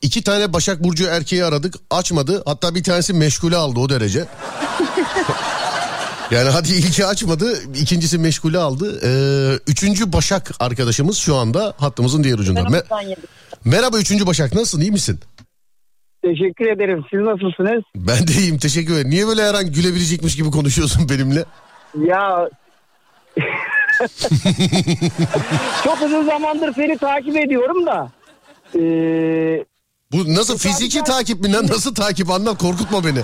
iki 0.03 0.23
tane 0.25 0.53
Başak 0.53 0.85
Burcu 0.85 1.05
erkeği 1.07 1.45
aradık. 1.45 1.75
Açmadı. 1.91 2.43
Hatta 2.47 2.75
bir 2.75 2.83
tanesi 2.85 3.13
meşgule 3.13 3.57
aldı 3.57 3.81
o 3.81 3.89
derece. 3.89 4.25
Yani 6.31 6.49
hadi 6.49 6.69
ilki 6.73 7.07
açmadı, 7.07 7.59
ikincisi 7.75 8.19
meşgule 8.19 8.59
aldı. 8.59 9.01
Ee, 9.05 9.59
üçüncü 9.67 10.13
Başak 10.13 10.51
arkadaşımız 10.61 11.17
şu 11.19 11.37
anda 11.37 11.75
hattımızın 11.79 12.25
diğer 12.25 12.39
ucunda. 12.39 12.61
Me- 12.61 12.85
Merhaba 13.65 13.99
üçüncü 13.99 14.27
Başak 14.27 14.53
nasılsın 14.55 14.81
iyi 14.81 14.91
misin? 14.91 15.21
Teşekkür 16.23 16.67
ederim. 16.67 17.05
Siz 17.11 17.21
nasılsınız? 17.21 17.83
Ben 17.97 18.27
de 18.29 18.33
iyiyim 18.33 18.59
teşekkür 18.59 18.95
ederim. 18.95 19.11
Niye 19.11 19.27
böyle 19.27 19.43
her 19.43 19.55
an 19.55 19.73
gülebilecekmiş 19.73 20.37
gibi 20.37 20.51
konuşuyorsun 20.51 21.09
benimle? 21.09 21.45
Ya 21.99 22.49
çok 25.85 26.03
uzun 26.03 26.25
zamandır 26.27 26.75
seni 26.75 26.99
takip 26.99 27.37
ediyorum 27.37 27.87
da. 27.87 28.11
Ee, 28.75 29.65
Bu 30.13 30.35
nasıl 30.35 30.59
fiziki 30.59 31.05
takip 31.05 31.41
mi 31.41 31.53
lan? 31.53 31.67
Nasıl 31.67 31.95
takip 31.95 32.31
anlat 32.31 32.59
korkutma 32.59 33.03
beni. 33.05 33.23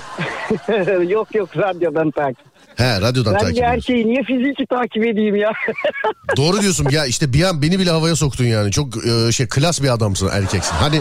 yok 1.13 1.35
yok 1.35 1.57
radyodan 1.57 2.11
takip. 2.11 2.56
He 2.77 3.01
radyodan 3.01 3.35
Ben 3.35 3.39
takip 3.39 3.53
ediyorsun. 3.57 3.75
erkeği 3.75 4.07
niye 4.07 4.23
fiziki 4.23 4.67
takip 4.67 5.07
edeyim 5.07 5.37
ya? 5.37 5.53
Doğru 6.37 6.63
diyorsun 6.63 6.87
ya 6.91 7.07
işte 7.07 7.33
bir 7.33 7.45
an 7.45 7.63
beni 7.63 7.79
bile 7.79 7.91
havaya 7.91 8.17
soktun 8.17 8.45
yani. 8.45 8.73
Çok 8.73 9.07
e, 9.07 9.33
şey 9.33 9.49
klas 9.49 9.83
bir 9.83 9.89
adamsın 9.89 10.29
erkeksin. 10.33 10.75
Hani 10.75 11.01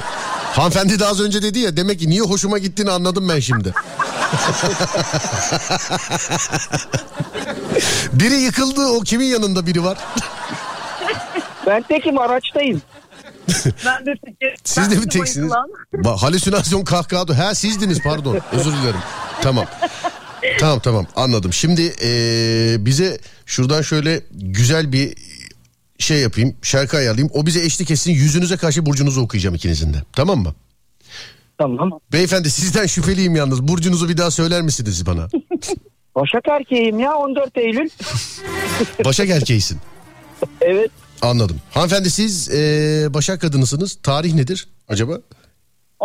hanımefendi 0.53 0.99
de 0.99 1.05
az 1.05 1.21
önce 1.21 1.41
dedi 1.41 1.59
ya 1.59 1.77
demek 1.77 1.99
ki 1.99 2.09
niye 2.09 2.21
hoşuma 2.21 2.57
gittiğini 2.57 2.91
anladım 2.91 3.29
ben 3.29 3.39
şimdi. 3.39 3.73
biri 8.13 8.35
yıkıldı 8.35 8.85
o 8.87 8.99
kimin 8.99 9.25
yanında 9.25 9.67
biri 9.67 9.83
var? 9.83 9.97
ben 11.67 11.81
tekim 11.81 12.17
araçtayım. 12.17 12.81
Ben 13.85 14.05
de 14.05 14.13
tekim. 14.25 14.49
Siz 14.63 14.91
de 14.91 14.95
mi 14.95 15.07
teksiniz? 15.07 15.51
Halüsinasyon 16.19 16.83
kahkaha. 16.83 17.37
Ha 17.37 17.55
sizdiniz 17.55 17.99
pardon 18.03 18.37
özür 18.51 18.71
dilerim. 18.71 18.99
Tamam. 19.41 19.65
Tamam 20.59 20.79
tamam 20.79 21.05
anladım. 21.15 21.53
Şimdi 21.53 21.81
eee, 21.81 22.75
bize 22.79 23.17
şuradan 23.45 23.81
şöyle 23.81 24.21
güzel 24.31 24.91
bir 24.91 25.13
şey 25.99 26.17
yapayım. 26.17 26.55
Şarkı 26.61 26.97
ayarlayayım. 26.97 27.31
O 27.33 27.45
bize 27.45 27.65
eşlik 27.65 27.91
etsin. 27.91 28.11
Yüzünüze 28.11 28.57
karşı 28.57 28.85
burcunuzu 28.85 29.21
okuyacağım 29.21 29.55
ikinizin 29.55 29.93
de. 29.93 29.97
Tamam 30.13 30.39
mı? 30.39 30.55
Tamam. 31.57 31.89
Beyefendi 32.11 32.49
sizden 32.51 32.85
şüpheliyim 32.85 33.35
yalnız. 33.35 33.67
Burcunuzu 33.67 34.09
bir 34.09 34.17
daha 34.17 34.31
söyler 34.31 34.61
misiniz 34.61 35.05
bana? 35.05 35.27
Başak 36.15 36.47
erkeğim 36.47 36.99
ya 36.99 37.15
14 37.15 37.57
Eylül. 37.57 37.89
Başak 39.05 39.29
erkeğisin. 39.29 39.77
Evet. 40.61 40.91
Anladım. 41.21 41.57
Hanımefendi 41.71 42.11
siz 42.11 42.47
eee, 42.49 43.07
Başak 43.13 43.41
kadınısınız. 43.41 43.97
Tarih 44.03 44.33
nedir 44.33 44.67
acaba? 44.87 45.19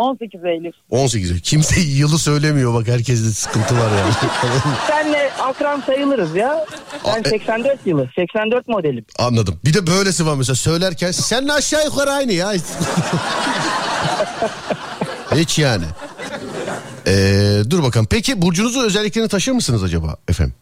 18 0.01 0.45
Eylül. 0.45 0.71
18. 0.89 1.41
Kimse 1.41 1.81
yılı 1.81 2.19
söylemiyor 2.19 2.73
bak 2.73 2.87
herkeste 2.87 3.29
sıkıntı 3.29 3.75
var 3.77 3.91
yani. 3.99 4.13
Senle 4.87 5.31
akran 5.33 5.81
sayılırız 5.81 6.35
ya. 6.35 6.65
Ben 7.07 7.23
e- 7.23 7.29
84 7.29 7.87
yılı. 7.87 8.09
84 8.15 8.67
modelim. 8.67 9.05
Anladım. 9.19 9.59
Bir 9.65 9.73
de 9.73 9.87
böylesi 9.87 10.25
var 10.25 10.35
mesela 10.35 10.55
söylerken 10.55 11.11
seninle 11.11 11.53
aşağı 11.53 11.85
yukarı 11.85 12.11
aynı 12.11 12.31
ya. 12.33 12.53
Hiç 15.35 15.59
yani. 15.59 15.85
Ee, 17.07 17.61
dur 17.69 17.83
bakalım. 17.83 18.07
Peki 18.09 18.41
burcunuzun 18.41 18.85
özelliklerini 18.85 19.29
taşır 19.29 19.51
mısınız 19.51 19.83
acaba 19.83 20.15
efendim? 20.29 20.55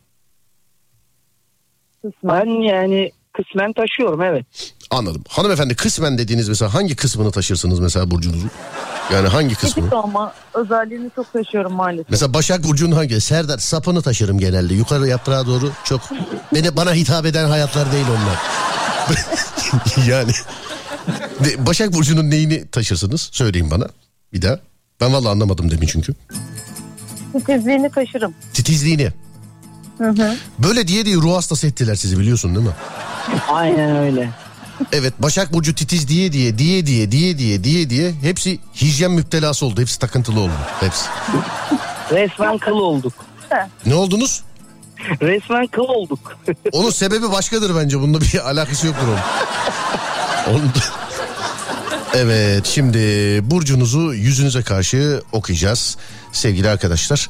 Ben 2.24 2.46
yani 2.64 3.12
kısmen 3.34 3.74
taşıyorum 3.74 4.22
evet. 4.22 4.46
Anladım. 4.92 5.24
Hanımefendi 5.30 5.76
kısmen 5.76 6.18
dediğiniz 6.18 6.50
mesela 6.50 6.74
hangi 6.74 6.96
kısmını 6.96 7.32
taşırsınız 7.32 7.80
mesela 7.80 8.12
burcunuzun? 8.12 8.52
Yani 9.14 9.28
hangi 9.28 9.56
kısmı? 9.56 9.90
ama 10.04 10.34
özelliğini 10.54 11.12
çok 11.16 11.34
taşıyorum 11.34 11.74
maalesef. 11.74 12.10
Mesela 12.10 12.34
Başak 12.34 12.64
Burcu'nun 12.64 12.92
hangi? 12.96 13.22
Serdar 13.22 13.58
sapını 13.58 14.02
taşırım 14.02 14.40
genelde. 14.40 14.74
Yukarı 14.74 15.08
yaprağa 15.08 15.46
doğru 15.48 15.72
çok 15.84 16.02
beni 16.54 16.76
bana 16.76 16.94
hitap 16.94 17.26
eden 17.26 17.50
hayatlar 17.50 17.92
değil 17.92 18.06
onlar. 18.10 18.40
yani 20.08 20.32
De- 21.44 21.66
Başak 21.66 21.94
Burcu'nun 21.94 22.30
neyini 22.30 22.68
taşırsınız? 22.68 23.30
Söyleyin 23.32 23.72
bana 23.72 23.88
bir 24.34 24.42
daha. 24.42 24.60
Ben 25.02 25.14
vallahi 25.14 25.32
anlamadım 25.32 25.72
demin 25.72 25.88
çünkü. 25.88 26.14
Titizliğini 27.34 27.90
taşırım. 27.92 28.34
Titizliğini. 28.54 29.10
Böyle 30.60 30.88
diye 30.88 31.06
diye 31.06 31.16
ruh 31.16 31.36
hastası 31.36 31.68
ettiler 31.68 31.96
sizi 31.96 32.20
biliyorsun 32.20 32.56
değil 32.56 32.68
mi? 32.68 32.74
Aynen 33.50 33.96
öyle. 33.98 34.30
Evet 34.92 35.14
Başak 35.20 35.54
Burcu 35.54 35.76
titiz 35.76 36.08
diye 36.08 36.34
diye 36.34 36.58
diye 36.58 36.86
diye 36.86 37.12
diye 37.12 37.38
diye 37.38 37.64
diye 37.64 37.90
diye 37.90 38.12
hepsi 38.22 38.60
hijyen 38.82 39.12
müptelası 39.12 39.66
oldu. 39.66 39.82
Hepsi 39.82 40.00
takıntılı 40.00 40.40
oldu. 40.40 40.52
Hepsi. 40.80 41.06
Resmen 42.12 42.58
kıl 42.58 42.72
olduk. 42.72 43.14
Ne 43.86 43.96
oldunuz? 43.96 44.42
Resmen 45.22 45.68
kıl 45.68 45.82
olduk. 45.84 46.38
Onun 46.72 46.90
sebebi 46.90 47.32
başkadır 47.32 47.76
bence. 47.76 48.00
Bunda 48.00 48.22
bir 48.22 48.50
alakası 48.50 48.88
yoktur 48.88 49.08
onun. 49.08 49.20
Onun 50.56 50.68
da- 50.70 51.00
Evet 52.14 52.66
şimdi 52.66 52.98
burcunuzu 53.52 54.14
yüzünüze 54.14 54.62
karşı 54.62 55.22
okuyacağız 55.32 55.98
sevgili 56.32 56.70
arkadaşlar. 56.70 57.30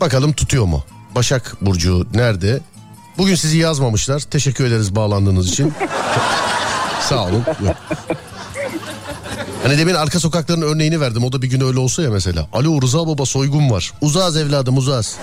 Bakalım 0.00 0.32
tutuyor 0.32 0.64
mu? 0.64 0.84
Başak 1.14 1.56
Burcu 1.60 2.06
nerede? 2.14 2.60
Bugün 3.18 3.34
sizi 3.34 3.58
yazmamışlar. 3.58 4.20
Teşekkür 4.20 4.64
ederiz 4.64 4.94
bağlandığınız 4.96 5.48
için. 5.48 5.72
Sağ 7.08 7.24
olun. 7.24 7.44
Hani 9.62 9.78
demin 9.78 9.94
arka 9.94 10.20
sokakların 10.20 10.62
örneğini 10.62 11.00
verdim. 11.00 11.24
O 11.24 11.32
da 11.32 11.42
bir 11.42 11.46
gün 11.46 11.60
öyle 11.60 11.78
olsa 11.78 12.02
ya 12.02 12.10
mesela. 12.10 12.48
Alo 12.52 12.82
Rıza 12.82 13.06
Baba 13.06 13.26
soygun 13.26 13.70
var. 13.70 13.92
Uzağız 14.00 14.36
evladım 14.36 14.76
uzağız. 14.76 15.16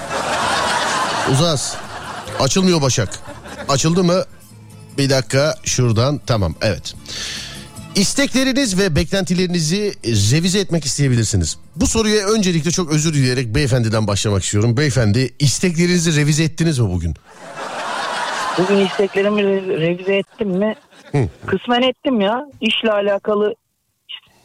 Uzağız. 1.32 1.76
Açılmıyor 2.40 2.82
Başak. 2.82 3.20
Açıldı 3.70 4.04
mı? 4.04 4.24
Bir 4.98 5.10
dakika 5.10 5.56
şuradan 5.64 6.22
tamam 6.28 6.56
evet. 6.62 6.94
İstekleriniz 7.96 8.78
ve 8.80 8.96
beklentilerinizi 8.96 9.94
revize 10.06 10.60
etmek 10.60 10.86
isteyebilirsiniz. 10.86 11.58
Bu 11.76 11.88
soruya 11.88 12.28
öncelikle 12.28 12.72
çok 12.72 12.92
özür 12.92 13.14
dileyerek 13.14 13.56
beyefendiden 13.56 14.08
başlamak 14.08 14.44
istiyorum. 14.44 14.78
Beyefendi 14.78 15.34
isteklerinizi 15.40 16.16
revize 16.22 16.44
ettiniz 16.44 16.80
mi 16.80 16.90
bugün? 16.90 17.16
Bugün 18.58 18.86
isteklerimi 18.86 19.42
re- 19.42 19.82
revize 19.82 20.16
ettim 20.16 20.50
mi? 20.50 20.76
Hı. 21.12 21.28
Kısmen 21.46 21.82
ettim 21.82 22.22
ya. 22.22 22.46
İşle 22.62 22.92
alakalı 22.92 23.56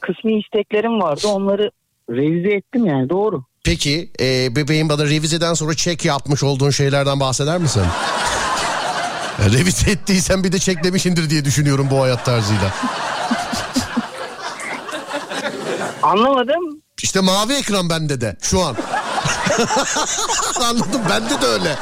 kısmi 0.01 0.39
isteklerim 0.39 1.01
vardı. 1.01 1.29
Onları 1.29 1.71
revize 2.11 2.57
ettim 2.57 2.87
yani 2.87 3.09
doğru. 3.09 3.45
Peki 3.65 4.11
e, 4.21 4.57
bebeğim 4.57 4.89
bana 4.89 5.05
revizeden 5.05 5.55
sonra 5.55 5.75
çek 5.75 6.05
yapmış 6.05 6.43
olduğun 6.43 6.71
şeylerden 6.71 7.21
bahseder 7.21 7.59
misin? 7.59 7.83
Revize 9.39 9.91
ettiysen 9.91 10.45
bir 10.45 10.53
de 10.53 10.59
çeklemişindir 10.59 11.31
diye 11.31 11.45
düşünüyorum 11.45 11.89
bu 11.91 12.03
hayat 12.03 12.25
tarzıyla. 12.25 12.71
Anlamadım. 16.03 16.83
İşte 17.03 17.21
mavi 17.21 17.53
ekran 17.53 17.91
bende 17.91 18.21
de 18.21 18.37
şu 18.43 18.61
an. 18.65 18.77
Anladım 20.65 21.01
bende 21.11 21.43
de 21.43 21.47
öyle. 21.47 21.77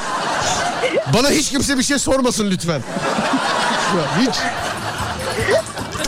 Bana 1.14 1.30
hiç 1.30 1.50
kimse 1.50 1.78
bir 1.78 1.82
şey 1.82 1.98
sormasın 1.98 2.50
lütfen. 2.50 2.82
Hiç. 4.20 4.34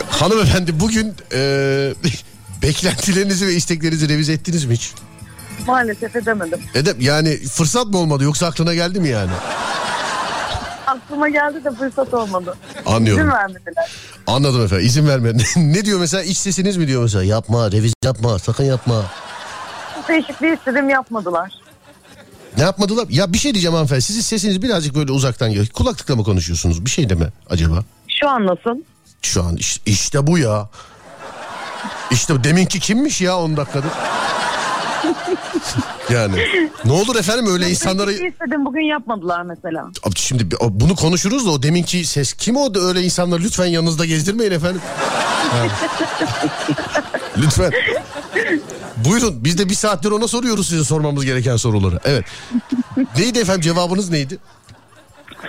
Hanımefendi 0.09 0.79
bugün 0.79 1.13
e, 1.33 1.93
beklentilerinizi 2.61 3.47
ve 3.47 3.53
isteklerinizi 3.53 4.09
revize 4.09 4.33
ettiniz 4.33 4.65
mi 4.65 4.73
hiç? 4.73 4.93
Maalesef 5.67 6.15
edemedim. 6.15 6.59
Edep 6.75 7.01
yani 7.01 7.37
fırsat 7.37 7.87
mı 7.87 7.97
olmadı 7.97 8.23
yoksa 8.23 8.47
aklına 8.47 8.73
geldi 8.73 8.99
mi 8.99 9.09
yani? 9.09 9.31
Aklıma 10.87 11.29
geldi 11.29 11.63
de 11.63 11.71
fırsat 11.71 12.13
olmadı. 12.13 12.57
Anlıyorum. 12.85 13.21
İzin 13.21 13.31
vermediler. 13.31 13.91
Anladım 14.27 14.65
efendim 14.65 14.85
izin 14.85 15.07
vermedi. 15.07 15.43
ne 15.55 15.85
diyor 15.85 15.99
mesela 15.99 16.23
iç 16.23 16.37
sesiniz 16.37 16.77
mi 16.77 16.87
diyor 16.87 17.01
mesela 17.03 17.23
yapma 17.23 17.71
revize 17.71 17.93
yapma 18.03 18.39
sakın 18.39 18.63
yapma. 18.63 19.05
Değişikliği 20.07 20.53
istedim 20.53 20.89
yapmadılar. 20.89 21.51
Ne 22.57 22.63
yapmadılar? 22.63 23.05
Ya 23.09 23.33
bir 23.33 23.37
şey 23.37 23.53
diyeceğim 23.53 23.73
hanımefendi 23.73 24.01
sizin 24.01 24.21
sesiniz 24.21 24.61
birazcık 24.61 24.95
böyle 24.95 25.11
uzaktan 25.11 25.49
geliyor. 25.49 25.67
Kulaklıkla 25.67 26.15
mı 26.15 26.23
konuşuyorsunuz 26.23 26.85
bir 26.85 26.89
şey 26.89 27.09
de 27.09 27.15
mi 27.15 27.27
acaba? 27.49 27.83
Şu 28.07 28.29
an 28.29 28.45
nasıl? 28.45 28.81
Şu 29.25 29.43
an 29.43 29.55
iş- 29.55 29.81
işte 29.85 30.27
bu 30.27 30.37
ya. 30.37 30.69
İşte 32.11 32.43
deminki 32.43 32.79
kimmiş 32.79 33.21
ya 33.21 33.37
10 33.37 33.57
dakikadır? 33.57 33.91
Yani 36.09 36.35
ne 36.85 36.91
olur 36.91 37.15
efendim 37.15 37.47
öyle 37.53 37.69
insanlara... 37.69 38.13
Şey 38.13 38.27
istedim 38.27 38.65
bugün 38.65 38.81
yapmadılar 38.81 39.41
mesela. 39.41 39.87
Abi 40.03 40.15
Şimdi 40.15 40.55
bunu 40.69 40.95
konuşuruz 40.95 41.45
da 41.45 41.51
o 41.51 41.63
deminki 41.63 42.05
ses 42.05 42.33
kim 42.33 42.55
o 42.57 42.73
da 42.73 42.79
öyle 42.79 43.01
insanlar 43.01 43.39
lütfen 43.39 43.65
yanınızda 43.65 44.05
gezdirmeyin 44.05 44.51
efendim. 44.51 44.81
Lütfen. 47.37 47.71
Buyurun 48.97 49.43
biz 49.43 49.57
de 49.57 49.69
bir 49.69 49.73
saattir 49.75 50.11
ona 50.11 50.27
soruyoruz 50.27 50.67
size 50.69 50.83
sormamız 50.83 51.25
gereken 51.25 51.55
soruları. 51.55 51.99
Evet. 52.05 52.25
Neydi 53.17 53.39
efendim 53.39 53.61
cevabınız 53.61 54.09
neydi? 54.09 54.37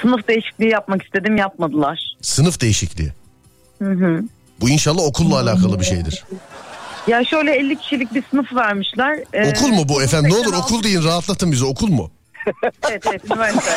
Sınıf 0.02 0.28
değişikliği 0.28 0.70
yapmak 0.70 1.02
istedim 1.04 1.36
yapmadılar. 1.36 1.98
Sınıf 2.22 2.60
değişikliği. 2.60 3.12
Bu 4.60 4.68
inşallah 4.68 5.02
okulla 5.02 5.40
alakalı 5.40 5.80
bir 5.80 5.84
şeydir. 5.84 6.24
Ya 7.06 7.24
şöyle 7.24 7.52
50 7.56 7.76
kişilik 7.76 8.14
bir 8.14 8.22
sınıf 8.30 8.54
vermişler. 8.54 9.18
Ee, 9.32 9.50
Okul 9.50 9.68
mu 9.68 9.88
bu 9.88 10.02
efendim? 10.02 10.30
Ne 10.30 10.34
olur 10.34 10.44
86 10.44 10.62
okul 10.74 10.82
deyin 10.82 11.04
rahatlatın 11.04 11.52
bizi 11.52 11.64
okul 11.64 11.88
mu? 11.88 12.10
Evet 12.90 13.02
evet 13.06 13.22
üniversite. 13.24 13.72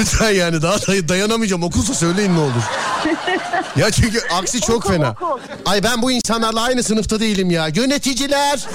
Lütfen 0.00 0.30
yani 0.30 0.62
daha 0.62 0.74
day- 0.76 1.08
dayanamayacağım 1.08 1.62
okulsa 1.62 1.94
söyleyin 1.94 2.34
ne 2.34 2.38
olur. 2.40 2.62
Ya 3.76 3.90
çünkü 3.90 4.20
aksi 4.34 4.60
çok 4.60 4.76
Okul, 4.76 4.90
fena. 4.92 5.10
okul. 5.10 5.40
Ay 5.66 5.82
ben 5.82 6.02
bu 6.02 6.12
insanlarla 6.12 6.60
aynı 6.62 6.82
sınıfta 6.82 7.20
değilim 7.20 7.50
ya. 7.50 7.68
Yöneticiler. 7.74 8.66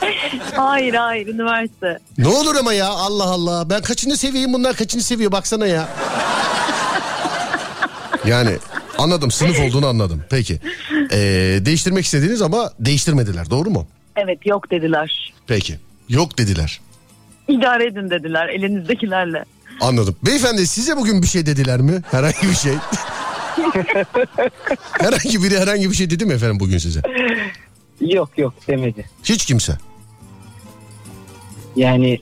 hayır 0.56 0.94
hayır 0.94 1.26
üniversite. 1.26 1.98
Ne 2.18 2.28
olur 2.28 2.56
ama 2.56 2.72
ya 2.72 2.88
Allah 2.88 3.24
Allah. 3.24 3.70
Ben 3.70 3.82
kaçıncı 3.82 4.16
seviyeyim 4.16 4.52
bunlar 4.52 4.76
kaçıncı 4.76 5.04
seviye 5.06 5.32
baksana 5.32 5.66
ya. 5.66 5.88
Yani 8.26 8.50
anladım 8.98 9.30
sınıf 9.30 9.60
olduğunu 9.60 9.86
anladım. 9.86 10.24
Peki. 10.30 10.60
Ee, 11.12 11.18
değiştirmek 11.62 12.04
istediniz 12.04 12.42
ama 12.42 12.70
değiştirmediler 12.80 13.50
doğru 13.50 13.70
mu? 13.70 13.86
Evet 14.16 14.46
yok 14.46 14.70
dediler. 14.70 15.32
Peki. 15.46 15.78
Yok 16.08 16.38
dediler. 16.38 16.80
İdare 17.48 17.86
edin 17.86 18.10
dediler 18.10 18.48
elinizdekilerle. 18.48 19.44
Anladım. 19.80 20.16
Beyefendi 20.26 20.66
size 20.66 20.96
bugün 20.96 21.22
bir 21.22 21.26
şey 21.26 21.46
dediler 21.46 21.80
mi? 21.80 22.02
Herhangi 22.10 22.48
bir 22.50 22.54
şey. 22.54 22.72
herhangi 24.92 25.42
biri 25.42 25.58
herhangi 25.58 25.90
bir 25.90 25.96
şey 25.96 26.10
dedi 26.10 26.24
mi 26.24 26.32
efendim 26.32 26.60
bugün 26.60 26.78
size? 26.78 27.02
Yok 28.00 28.38
yok 28.38 28.54
demedi. 28.68 29.06
Hiç 29.24 29.44
kimse. 29.46 29.78
Yani 31.76 32.18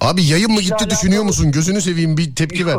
Abi 0.00 0.24
yayın 0.24 0.50
mı 0.52 0.60
gitti 0.60 0.74
alakalı- 0.74 0.90
düşünüyor 0.90 1.22
musun? 1.24 1.52
Gözünü 1.52 1.80
seveyim 1.80 2.16
bir 2.16 2.34
tepki 2.34 2.66
ver. 2.66 2.76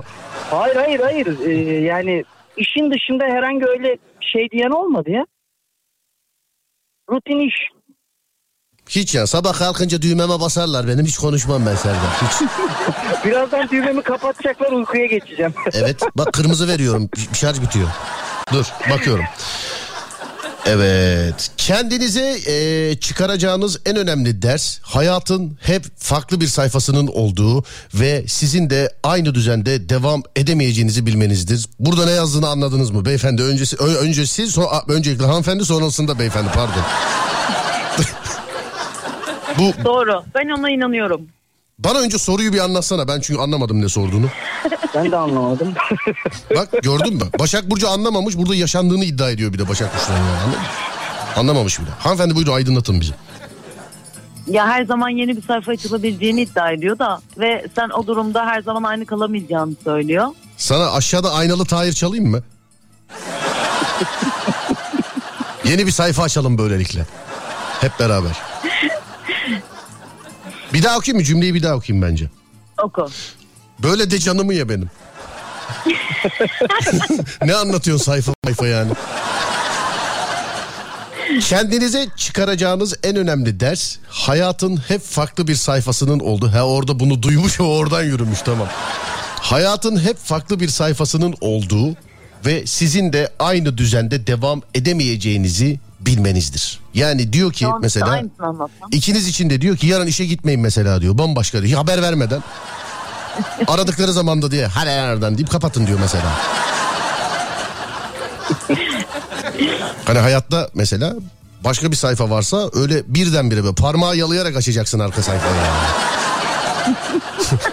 hayır 0.50 0.76
hayır 0.76 1.00
hayır 1.00 1.40
Ee, 1.48 1.52
yani 1.86 2.24
işin 2.58 2.92
dışında 2.92 3.24
herhangi 3.24 3.66
öyle 3.66 3.98
şey 4.22 4.50
diyen 4.52 4.70
olmadı 4.70 5.10
ya. 5.12 5.26
Rutin 7.12 7.48
iş. 7.48 7.54
Hiç 8.90 9.16
ya 9.16 9.28
sabah 9.28 9.54
kalkınca 9.54 10.02
düğmeme 10.02 10.40
basarlar 10.40 10.88
benim 10.88 11.06
hiç 11.06 11.18
konuşmam 11.18 11.66
ben 11.66 11.76
Serdar. 11.76 12.12
Hiç. 12.22 12.48
Birazdan 13.26 13.70
düğmemi 13.70 14.02
kapatacaklar 14.02 14.72
uykuya 14.72 15.06
geçeceğim. 15.06 15.54
Evet 15.74 16.02
bak 16.18 16.34
kırmızı 16.34 16.68
veriyorum 16.68 17.10
şarj 17.34 17.62
bitiyor. 17.62 17.88
Dur 18.54 18.66
bakıyorum. 18.90 19.26
Evet 20.66 21.52
kendinize 21.58 22.38
e, 22.48 22.96
çıkaracağınız 22.96 23.82
en 23.86 23.96
önemli 23.96 24.42
ders 24.42 24.80
hayatın 24.82 25.58
hep 25.62 25.86
farklı 25.98 26.42
bir 26.42 26.48
sayfasının 26.48 27.08
olduğu 27.08 27.64
ve 27.94 28.24
sizin 28.28 28.70
de 28.70 28.90
aynı 29.04 29.36
düzende 29.36 29.90
devam 29.90 30.24
edemeyeceğinizi 30.36 31.06
bilmenizdir. 31.06 31.66
Burada 31.80 32.06
ne 32.06 32.12
yazdığını 32.12 32.48
anladınız 32.48 32.92
mı 32.92 33.06
beyefendi? 33.06 33.44
Öncesi, 33.44 33.78
ö- 33.78 33.98
öncesi 33.98 34.48
so, 34.48 34.64
öncelikle 34.88 35.26
hanımefendi 35.26 35.66
sonrasında 35.66 36.20
beyefendi 36.20 36.50
pardon. 36.54 36.74
Bu 39.58 39.74
Doğru 39.86 40.24
ben 40.36 40.60
ona 40.60 40.70
inanıyorum. 40.70 41.22
Bana 41.84 42.00
önce 42.00 42.18
soruyu 42.18 42.54
bir 42.54 42.60
anlatsana 42.60 43.08
ben 43.08 43.20
çünkü 43.20 43.42
anlamadım 43.42 43.82
ne 43.82 43.90
sorduğunu. 43.90 44.28
ben 44.96 45.12
de 45.12 45.18
anlamadım. 45.18 45.74
Bak 46.56 46.70
gördün 46.84 47.14
mü? 47.14 47.24
Başak 47.40 47.70
Burcu 47.72 47.90
anlamamış 47.90 48.38
burada 48.38 48.56
yaşandığını 48.56 49.06
iddia 49.06 49.30
ediyor 49.30 49.54
bir 49.54 49.60
de 49.60 49.70
Başak 49.70 49.90
Burcu'nun 49.96 50.18
yani? 50.18 50.56
Anlamamış 51.36 51.80
bile. 51.80 51.90
Hanımefendi 52.00 52.36
buyurun 52.36 52.54
aydınlatın 52.54 53.02
bizi. 53.02 53.14
Ya 54.48 54.68
her 54.68 54.86
zaman 54.86 55.10
yeni 55.10 55.38
bir 55.38 55.42
sayfa 55.42 55.72
açılabileceğini 55.72 56.42
iddia 56.42 56.72
ediyor 56.72 57.00
da 57.00 57.22
ve 57.38 57.66
sen 57.76 57.90
o 57.90 58.08
durumda 58.08 58.46
her 58.46 58.62
zaman 58.62 58.84
aynı 58.84 59.06
kalamayacağını 59.06 59.74
söylüyor. 59.84 60.28
Sana 60.58 60.92
aşağıda 60.92 61.34
aynalı 61.34 61.66
Tahir 61.66 61.94
çalayım 61.94 62.28
mı? 62.28 62.44
Yeni 65.66 65.86
bir 65.88 65.92
sayfa 65.92 66.24
açalım 66.24 66.58
böylelikle. 66.58 67.06
Hep 67.82 68.00
beraber. 68.00 68.32
Bir 70.74 70.84
daha 70.84 70.98
okuyayım 70.98 71.22
mı? 71.22 71.26
Cümleyi 71.26 71.54
bir 71.54 71.64
daha 71.64 71.76
okuyayım 71.76 72.08
bence. 72.10 72.30
Oku. 72.84 73.10
Böyle 73.80 74.12
de 74.12 74.20
canımı 74.20 74.54
ye 74.54 74.70
benim. 74.70 74.90
ne 77.46 77.56
anlatıyorsun 77.56 78.06
sayfa 78.06 78.34
sayfa 78.46 78.68
yani? 78.68 78.92
Kendinize 81.42 82.08
çıkaracağınız 82.18 82.94
en 83.04 83.16
önemli 83.16 83.60
ders 83.60 83.98
hayatın 84.08 84.78
hep 84.78 85.02
farklı 85.02 85.48
bir 85.48 85.56
sayfasının 85.56 86.20
oldu. 86.20 86.52
Ha 86.54 86.64
orada 86.64 87.00
bunu 87.00 87.24
duymuş 87.24 87.60
ve 87.60 87.64
oradan 87.78 88.04
yürümüş 88.04 88.42
tamam. 88.42 88.68
Hayatın 89.40 90.00
hep 90.00 90.18
farklı 90.18 90.60
bir 90.60 90.68
sayfasının 90.68 91.36
olduğu 91.42 91.96
ve 92.46 92.66
sizin 92.68 93.14
de 93.14 93.30
aynı 93.40 93.78
düzende 93.78 94.28
devam 94.28 94.62
edemeyeceğinizi 94.76 95.80
bilmenizdir. 96.00 96.80
Yani 96.94 97.34
diyor 97.34 97.54
ki 97.54 97.66
Tamam, 97.66 97.82
mesela. 97.82 98.22
İkiniz 98.92 99.28
için 99.28 99.50
de 99.50 99.62
diyor 99.62 99.78
ki 99.78 99.88
yarın 99.88 100.08
işe 100.08 100.26
gitmeyin 100.26 100.62
mesela 100.62 101.02
diyor. 101.02 101.18
Bambaşka 101.18 101.64
diyor. 101.64 101.78
Haber 101.78 102.02
vermeden. 102.02 102.44
Aradıkları 103.68 104.14
zamanda 104.14 104.52
diye 104.52 104.68
hadi 104.68 104.90
nereden 104.90 105.38
deyip 105.38 105.52
kapatın 105.52 105.88
diyor 105.88 106.00
mesela. 106.00 106.40
hani 110.06 110.20
hayatta 110.20 110.70
mesela 110.74 111.14
başka 111.64 111.92
bir 111.92 111.96
sayfa 111.96 112.30
varsa 112.30 112.70
öyle 112.74 113.04
birdenbire 113.08 113.64
böyle 113.64 113.76
parmağı 113.76 114.18
yalayarak 114.18 114.56
açacaksın 114.56 115.00
arka 115.00 115.22
sayfayı 115.24 115.56
yani. 115.56 115.88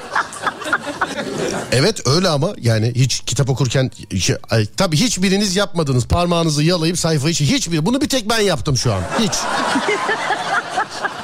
Evet 1.73 2.07
öyle 2.07 2.29
ama 2.29 2.55
yani 2.61 2.93
hiç 2.95 3.21
kitap 3.21 3.51
okurken 3.51 3.91
şey, 4.21 4.37
ay, 4.51 4.67
tabii 4.77 4.97
hiçbiriniz 4.97 5.57
yapmadınız 5.57 6.07
parmağınızı 6.07 6.63
yalayıp 6.63 6.99
sayfayı 6.99 7.35
hiçbir 7.35 7.87
bunu 7.87 8.01
bir 8.01 8.09
tek 8.09 8.31
ben 8.31 8.39
yaptım 8.41 8.77
şu 8.77 8.93
an 8.93 9.03
hiç. 9.19 9.33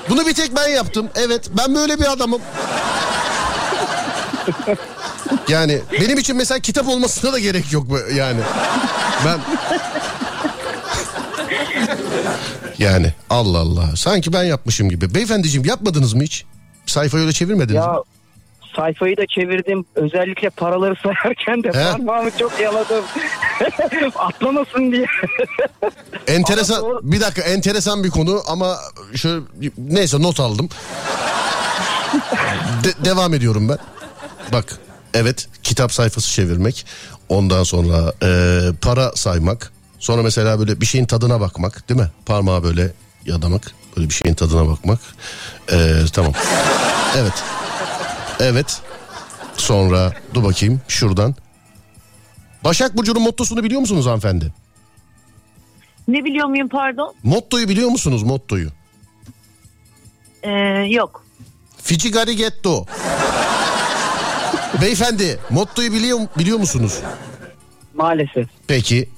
Bunu 0.08 0.26
bir 0.26 0.34
tek 0.34 0.56
ben 0.56 0.68
yaptım. 0.68 1.08
Evet 1.14 1.50
ben 1.56 1.74
böyle 1.74 1.98
bir 1.98 2.12
adamım. 2.12 2.40
Yani 5.48 5.80
benim 5.92 6.18
için 6.18 6.36
mesela 6.36 6.60
kitap 6.60 6.88
olmasına 6.88 7.32
da 7.32 7.38
gerek 7.38 7.72
yok 7.72 7.86
yani. 8.14 8.40
Ben 9.24 9.38
yani 12.78 13.12
Allah 13.30 13.58
Allah. 13.58 13.96
Sanki 13.96 14.32
ben 14.32 14.44
yapmışım 14.44 14.88
gibi. 14.88 15.14
Beyefendiciğim 15.14 15.66
yapmadınız 15.66 16.14
mı 16.14 16.22
hiç? 16.22 16.44
Sayfayı 16.86 17.22
öyle 17.24 17.32
çevirmediniz 17.32 17.86
mi? 17.86 17.92
Sayfayı 18.76 19.16
da 19.16 19.26
çevirdim. 19.26 19.84
Özellikle 19.94 20.50
paraları 20.50 20.94
sayarken 21.02 21.62
de 21.64 21.68
He? 21.68 21.92
parmağımı 21.92 22.30
çok 22.38 22.60
yaladım. 22.60 23.04
Atlamasın 24.16 24.92
diye. 24.92 25.06
Enteresan 26.26 26.82
doğru- 26.82 27.00
bir 27.02 27.20
dakika 27.20 27.42
enteresan 27.42 28.04
bir 28.04 28.10
konu 28.10 28.42
ama 28.48 28.76
şöyle 29.16 29.40
neyse 29.78 30.22
not 30.22 30.40
aldım. 30.40 30.68
De- 32.84 33.04
devam 33.04 33.34
ediyorum 33.34 33.68
ben. 33.68 33.78
Bak 34.52 34.64
evet 35.14 35.48
kitap 35.62 35.92
sayfası 35.92 36.30
çevirmek 36.32 36.86
ondan 37.28 37.62
sonra 37.62 38.12
e, 38.22 38.60
para 38.82 39.12
saymak 39.14 39.72
sonra 39.98 40.22
mesela 40.22 40.58
böyle 40.58 40.80
bir 40.80 40.86
şeyin 40.86 41.06
tadına 41.06 41.40
bakmak 41.40 41.88
değil 41.88 42.00
mi? 42.00 42.10
Parmağı 42.26 42.62
böyle 42.62 42.92
yadamak 43.24 43.62
böyle 43.96 44.08
bir 44.08 44.14
şeyin 44.14 44.34
tadına 44.34 44.68
bakmak. 44.68 44.98
E, 45.72 45.76
tamam. 46.12 46.32
Evet. 47.16 47.32
Evet. 48.40 48.82
Sonra 49.56 50.12
dur 50.34 50.44
bakayım 50.44 50.80
şuradan. 50.88 51.34
Başak 52.64 52.96
Burcu'nun 52.96 53.22
mottosunu 53.22 53.64
biliyor 53.64 53.80
musunuz 53.80 54.06
hanımefendi? 54.06 54.52
Ne 56.08 56.24
biliyor 56.24 56.46
muyum 56.46 56.68
pardon? 56.68 57.14
Mottoyu 57.22 57.68
biliyor 57.68 57.88
musunuz 57.88 58.22
mottoyu? 58.22 58.68
Ee, 60.42 60.50
yok. 60.90 61.24
Ficigari 61.82 62.36
getto. 62.36 62.86
Beyefendi 64.80 65.38
mottoyu 65.50 65.92
biliyor, 65.92 66.18
biliyor 66.38 66.58
musunuz? 66.58 66.98
Maalesef. 67.94 68.48
Peki. 68.66 69.08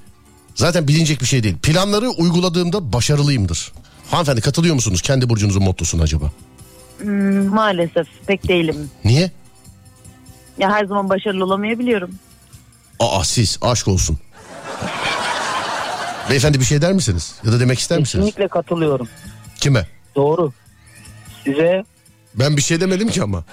Zaten 0.54 0.88
bilinecek 0.88 1.20
bir 1.20 1.26
şey 1.26 1.42
değil. 1.42 1.56
Planları 1.58 2.08
uyguladığımda 2.10 2.92
başarılıyımdır. 2.92 3.72
Hanımefendi 4.10 4.40
katılıyor 4.40 4.74
musunuz 4.74 5.02
kendi 5.02 5.28
burcunuzun 5.28 5.62
mottosuna 5.62 6.02
acaba? 6.02 6.32
Hmm, 6.98 7.46
maalesef 7.46 8.06
pek 8.26 8.48
değilim. 8.48 8.90
Niye? 9.04 9.30
Ya 10.58 10.70
her 10.72 10.84
zaman 10.84 11.08
başarılı 11.08 11.44
olamayabiliyorum. 11.44 12.10
Aa 13.00 13.24
siz 13.24 13.58
aşk 13.62 13.88
olsun. 13.88 14.18
Beyefendi 16.30 16.60
bir 16.60 16.64
şey 16.64 16.82
der 16.82 16.92
misiniz? 16.92 17.34
Ya 17.44 17.52
da 17.52 17.60
demek 17.60 17.78
ister 17.78 17.98
misiniz? 17.98 18.24
Kesinlikle 18.24 18.48
katılıyorum. 18.48 19.08
Kime? 19.60 19.86
Doğru. 20.16 20.52
Size 21.44 21.84
Ben 22.34 22.56
bir 22.56 22.62
şey 22.62 22.80
demedim 22.80 23.08
ki 23.08 23.22
ama. 23.22 23.44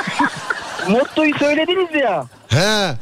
mottoyu 0.88 1.38
söylediniz 1.38 2.02
ya. 2.02 2.26
He. 2.48 2.94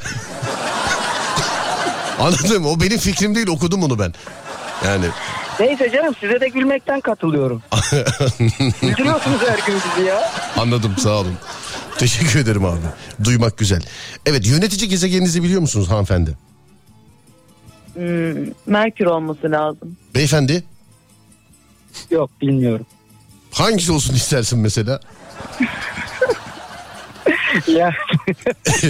Anladım. 2.21 2.67
O 2.67 2.81
benim 2.81 2.99
fikrim 2.99 3.35
değil. 3.35 3.49
Okudum 3.49 3.83
onu 3.83 3.99
ben. 3.99 4.13
Yani 4.85 5.07
Neyse 5.61 5.91
canım 5.91 6.15
size 6.21 6.41
de 6.41 6.49
gülmekten 6.49 7.01
katılıyorum. 7.01 7.63
Güldürüyorsunuz 8.83 9.41
her 9.49 9.67
gün 9.67 9.77
bizi 9.97 10.07
ya. 10.09 10.33
anladım. 10.59 10.95
Sağ 10.99 11.11
olun. 11.11 11.35
Teşekkür 11.99 12.41
ederim 12.41 12.65
abi. 12.65 12.79
Duymak 13.25 13.59
güzel. 13.59 13.83
Evet 14.27 14.47
yönetici 14.47 14.89
gezegeninizi 14.89 15.43
biliyor 15.43 15.61
musunuz 15.61 15.91
hanımefendi? 15.91 16.37
Hmm, 17.95 18.47
Merkür 18.67 19.07
olması 19.07 19.51
lazım. 19.51 19.97
Beyefendi 20.15 20.65
Yok 22.11 22.31
bilmiyorum. 22.41 22.87
hangisi 23.53 23.93
olsun 23.93 24.15
istersin 24.15 24.59
mesela? 24.59 25.01
Ya. 27.67 27.91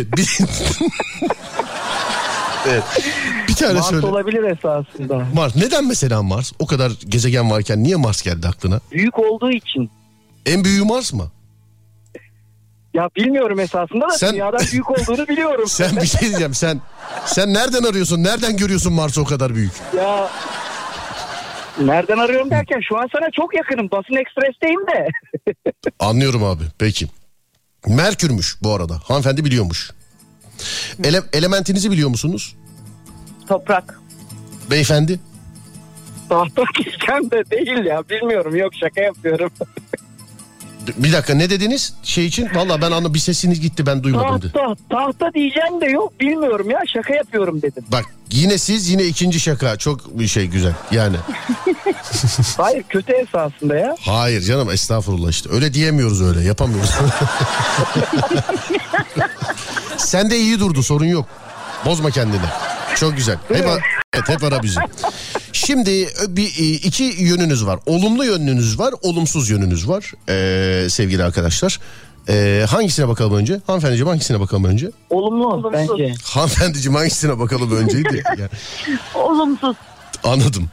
evet. 2.69 2.82
Bir 3.49 3.55
tane 3.55 3.73
Mars 3.73 3.91
söyle. 3.91 4.07
olabilir 4.07 4.43
esasında. 4.43 5.27
Mars. 5.35 5.57
Neden 5.57 5.86
mesela 5.89 6.23
Mars? 6.23 6.53
O 6.59 6.66
kadar 6.66 6.93
gezegen 7.09 7.51
varken 7.51 7.82
niye 7.82 7.97
Mars 7.97 8.23
geldi 8.23 8.49
aklına? 8.49 8.81
Büyük 8.93 9.19
olduğu 9.19 9.51
için. 9.51 9.91
En 10.47 10.65
büyüğü 10.65 10.85
Mars 10.85 11.12
mı? 11.12 11.31
Ya 12.95 13.11
bilmiyorum 13.16 13.61
esasında 13.61 14.09
da 14.09 14.19
Sen- 14.19 14.32
dünyadan 14.32 14.61
büyük 14.73 14.91
olduğunu 14.91 15.28
biliyorum. 15.28 15.65
Sen 15.69 15.97
bir 15.97 16.07
şey 16.07 16.20
diyeceğim. 16.20 16.55
Sen 16.55 16.81
sen 17.27 17.55
nereden 17.55 17.82
arıyorsun? 17.82 18.24
Nereden 18.24 18.57
görüyorsun 18.57 18.93
Mars'ı 18.93 19.20
o 19.23 19.24
kadar 19.24 19.55
büyük? 19.55 19.73
Ya 19.97 20.31
nereden 21.81 22.19
arıyorum 22.19 22.51
derken 22.51 22.81
şu 22.89 22.99
an 22.99 23.09
sana 23.12 23.31
çok 23.31 23.55
yakınım. 23.57 23.91
Basın 23.91 24.15
Ekspres'teyim 24.15 24.81
de. 24.86 25.09
Anlıyorum 25.99 26.45
abi. 26.45 26.62
Peki. 26.78 27.07
Merkürmüş 27.86 28.57
bu 28.62 28.74
arada. 28.74 28.95
Hanımefendi 29.05 29.45
biliyormuş. 29.45 29.91
Ele- 31.05 31.22
elementinizi 31.32 31.90
biliyor 31.90 32.09
musunuz? 32.09 32.56
Toprak. 33.48 34.01
Beyefendi. 34.70 35.20
Diyeceğim 36.31 37.31
de 37.31 37.51
değil 37.51 37.85
ya. 37.85 38.09
Bilmiyorum 38.09 38.56
yok 38.56 38.72
şaka 38.74 39.01
yapıyorum. 39.01 39.51
Bir 40.97 41.12
dakika 41.12 41.35
ne 41.35 41.51
dediniz 41.51 41.94
şey 42.02 42.27
için? 42.27 42.48
Valla 42.55 42.81
ben 42.81 42.90
anla 42.90 43.15
bir 43.15 43.19
sesiniz 43.19 43.61
gitti 43.61 43.86
ben 43.86 44.02
duymadım. 44.02 44.43
dedi. 44.43 44.52
tahta, 44.52 44.77
tahta 44.90 45.35
diyeceğim 45.35 45.81
de 45.81 45.86
yok 45.86 46.20
bilmiyorum 46.20 46.70
ya 46.70 46.81
şaka 46.93 47.15
yapıyorum 47.15 47.62
dedim. 47.62 47.85
Bak 47.93 48.05
yine 48.31 48.59
siz 48.59 48.89
yine 48.90 49.05
ikinci 49.05 49.40
şaka. 49.40 49.77
Çok 49.77 50.19
bir 50.19 50.27
şey 50.27 50.47
güzel 50.47 50.73
yani. 50.90 51.16
Hayır 52.56 52.82
kötü 52.89 53.12
esasında 53.12 53.77
ya. 53.77 53.97
Hayır 54.01 54.43
canım 54.43 54.70
estağfurullah 54.70 55.31
işte. 55.31 55.51
Öyle 55.52 55.74
diyemiyoruz 55.74 56.23
öyle 56.23 56.40
yapamıyoruz. 56.40 56.90
Sen 59.97 60.31
de 60.31 60.39
iyi 60.39 60.61
durdu 60.61 60.82
sorun 60.82 61.05
yok. 61.06 61.27
Bozma 61.85 62.11
kendini. 62.11 62.40
Çok 62.97 63.16
güzel. 63.16 63.36
Hep, 63.48 63.66
evet, 63.66 64.28
hep 64.28 64.44
ara 64.44 64.62
bizi. 64.62 64.81
Şimdi 65.66 66.09
bir 66.28 66.47
e, 66.47 66.65
iki 66.74 67.05
yönünüz 67.05 67.66
var. 67.66 67.78
Olumlu 67.86 68.24
yönünüz 68.24 68.78
var, 68.78 68.95
olumsuz 69.03 69.51
yönünüz 69.51 69.89
var 69.89 70.12
ee, 70.28 70.91
sevgili 70.91 71.24
arkadaşlar. 71.24 71.81
Ee, 72.28 72.66
hangisine 72.70 73.09
bakalım 73.09 73.35
önce? 73.35 73.61
Hanımefendiciğim 73.66 74.09
hangisine 74.09 74.41
bakalım 74.41 74.65
önce? 74.65 74.91
Olumlu 75.11 75.73
bence. 75.73 76.15
Hanımefendiciğim 76.24 76.95
hangisine 76.97 77.39
bakalım 77.39 77.77
önceydi? 77.77 78.23
Yani, 78.39 78.49
Olumsuz. 79.15 79.77
anladım. 80.24 80.70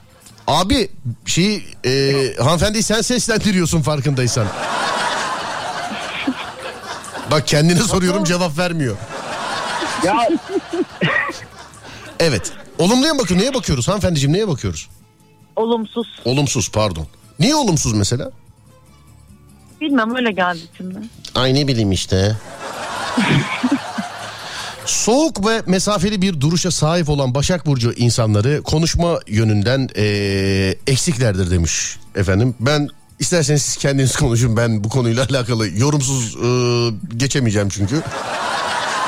Abi 0.47 0.89
şeyi 1.25 1.63
e, 1.85 2.13
hanımefendiyi 2.39 2.83
sen 2.83 3.01
seslendiriyorsun 3.01 3.81
farkındaysan. 3.81 4.47
Bak 7.31 7.47
kendine 7.47 7.79
soruyorum 7.79 8.23
cevap 8.23 8.57
vermiyor. 8.57 8.95
Ya 10.05 10.27
Evet. 12.19 12.60
Olumluya 12.81 13.13
mı 13.13 13.19
bakıyor? 13.19 13.39
Neye 13.39 13.53
bakıyoruz 13.53 13.87
hanımefendiciğim 13.87 14.33
neye 14.33 14.47
bakıyoruz? 14.47 14.89
Olumsuz. 15.55 16.07
Olumsuz 16.25 16.71
pardon. 16.71 17.07
Niye 17.39 17.55
olumsuz 17.55 17.93
mesela? 17.93 18.31
Bilmem 19.81 20.15
öyle 20.15 20.31
geldi 20.31 20.59
şimdi. 20.77 20.95
Ay 21.35 21.53
ne 21.55 21.67
bileyim 21.67 21.91
işte. 21.91 22.37
Soğuk 24.85 25.47
ve 25.47 25.61
mesafeli 25.65 26.21
bir 26.21 26.41
duruşa 26.41 26.71
sahip 26.71 27.09
olan 27.09 27.35
Başak 27.35 27.65
Burcu 27.65 27.93
insanları 27.93 28.61
konuşma 28.63 29.19
yönünden 29.27 29.89
eee, 29.95 30.77
eksiklerdir 30.87 31.51
demiş 31.51 31.97
efendim. 32.15 32.55
Ben 32.59 32.87
isterseniz 33.19 33.61
siz 33.61 33.75
kendiniz 33.77 34.15
konuşun 34.15 34.57
ben 34.57 34.83
bu 34.83 34.89
konuyla 34.89 35.25
alakalı 35.29 35.67
yorumsuz 35.69 36.35
eee, 36.35 36.97
geçemeyeceğim 37.17 37.69
çünkü. 37.69 38.01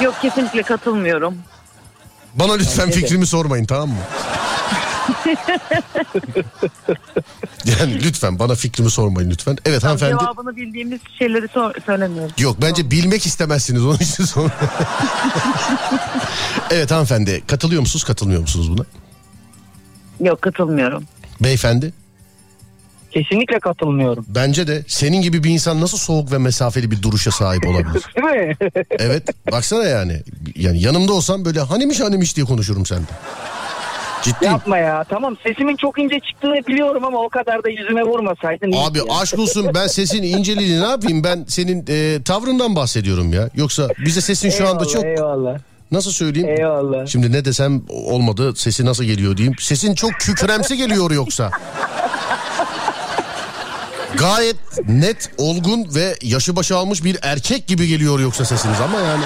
Yok 0.01 0.15
kesinlikle 0.21 0.63
katılmıyorum. 0.63 1.35
Bana 2.33 2.53
lütfen 2.53 2.87
Bence 2.87 3.01
de. 3.01 3.05
fikrimi 3.05 3.25
sormayın 3.27 3.65
tamam 3.65 3.89
mı? 3.89 3.95
yani 7.79 8.03
lütfen 8.03 8.39
bana 8.39 8.55
fikrimi 8.55 8.91
sormayın 8.91 9.29
lütfen. 9.29 9.57
Evet 9.65 9.83
hanımefendi. 9.83 10.19
Cevabını 10.19 10.55
bildiğimiz 10.55 10.99
şeyleri 11.19 11.47
sor- 11.47 11.73
söylemiyoruz. 11.85 12.33
Yok 12.41 12.57
bence 12.61 12.91
bilmek 12.91 13.25
istemezsiniz 13.25 13.85
onun 13.85 13.95
için 13.97 14.23
sor. 14.25 14.49
evet 16.71 16.91
hanımefendi 16.91 17.43
katılıyor 17.47 17.81
musunuz 17.81 18.03
katılmıyor 18.03 18.41
musunuz 18.41 18.71
buna? 18.71 18.85
Yok 20.29 20.41
katılmıyorum. 20.41 21.03
Beyefendi 21.43 21.93
kesinlikle 23.13 23.59
katılmıyorum. 23.59 24.25
bence 24.27 24.67
de 24.67 24.83
senin 24.87 25.21
gibi 25.21 25.43
bir 25.43 25.49
insan 25.49 25.81
nasıl 25.81 25.97
soğuk 25.97 26.31
ve 26.31 26.37
mesafeli 26.37 26.91
bir 26.91 27.01
duruşa 27.01 27.31
sahip 27.31 27.67
olabilir? 27.67 28.03
Değil 28.15 28.47
mi? 28.47 28.55
Evet 28.89 29.23
baksana 29.51 29.83
yani. 29.83 30.21
Yani 30.55 30.81
yanımda 30.81 31.13
olsam 31.13 31.45
böyle 31.45 31.59
hanimiş 31.59 31.99
hanimiş 31.99 32.35
diye 32.35 32.45
konuşurum 32.45 32.85
sende. 32.85 33.05
Ciddiyim. 34.23 34.51
Yapma 34.51 34.77
ya. 34.77 35.03
Tamam 35.09 35.35
sesimin 35.43 35.75
çok 35.75 35.99
ince 35.99 36.19
çıktığını 36.19 36.67
biliyorum 36.67 37.05
ama 37.05 37.17
o 37.19 37.29
kadar 37.29 37.63
da 37.63 37.69
yüzüme 37.69 38.03
vurmasaydın. 38.03 38.71
Abi 38.71 38.97
ya. 38.97 39.03
aşk 39.21 39.39
olsun 39.39 39.67
ben 39.75 39.87
sesin 39.87 40.23
inceliğini 40.23 40.81
ne 40.81 40.87
yapayım 40.87 41.23
ben 41.23 41.45
senin 41.47 41.85
e, 41.89 42.23
tavrından 42.23 42.75
bahsediyorum 42.75 43.33
ya. 43.33 43.49
Yoksa 43.55 43.89
bize 44.05 44.21
sesin 44.21 44.49
şu 44.49 44.67
anda 44.67 44.83
Eyvallah, 44.83 44.93
çok 44.93 45.05
Eyvallah. 45.05 45.57
nasıl 45.91 46.11
söyleyeyim? 46.11 46.49
Eyvallah. 46.49 47.05
Şimdi 47.07 47.31
ne 47.31 47.45
desem 47.45 47.81
olmadı 47.89 48.53
sesi 48.55 48.85
nasıl 48.85 49.03
geliyor 49.03 49.37
diyeyim. 49.37 49.55
Sesin 49.59 49.95
çok 49.95 50.11
kükremsi 50.11 50.77
geliyor 50.77 51.11
yoksa. 51.11 51.51
Gayet 54.17 54.55
net, 54.87 55.31
olgun 55.37 55.95
ve 55.95 56.15
yaşı 56.21 56.55
başı 56.55 56.77
almış 56.77 57.03
bir 57.03 57.17
erkek 57.21 57.67
gibi 57.67 57.87
geliyor 57.87 58.19
yoksa 58.19 58.45
sesiniz 58.45 58.81
ama 58.81 58.99
yani. 58.99 59.23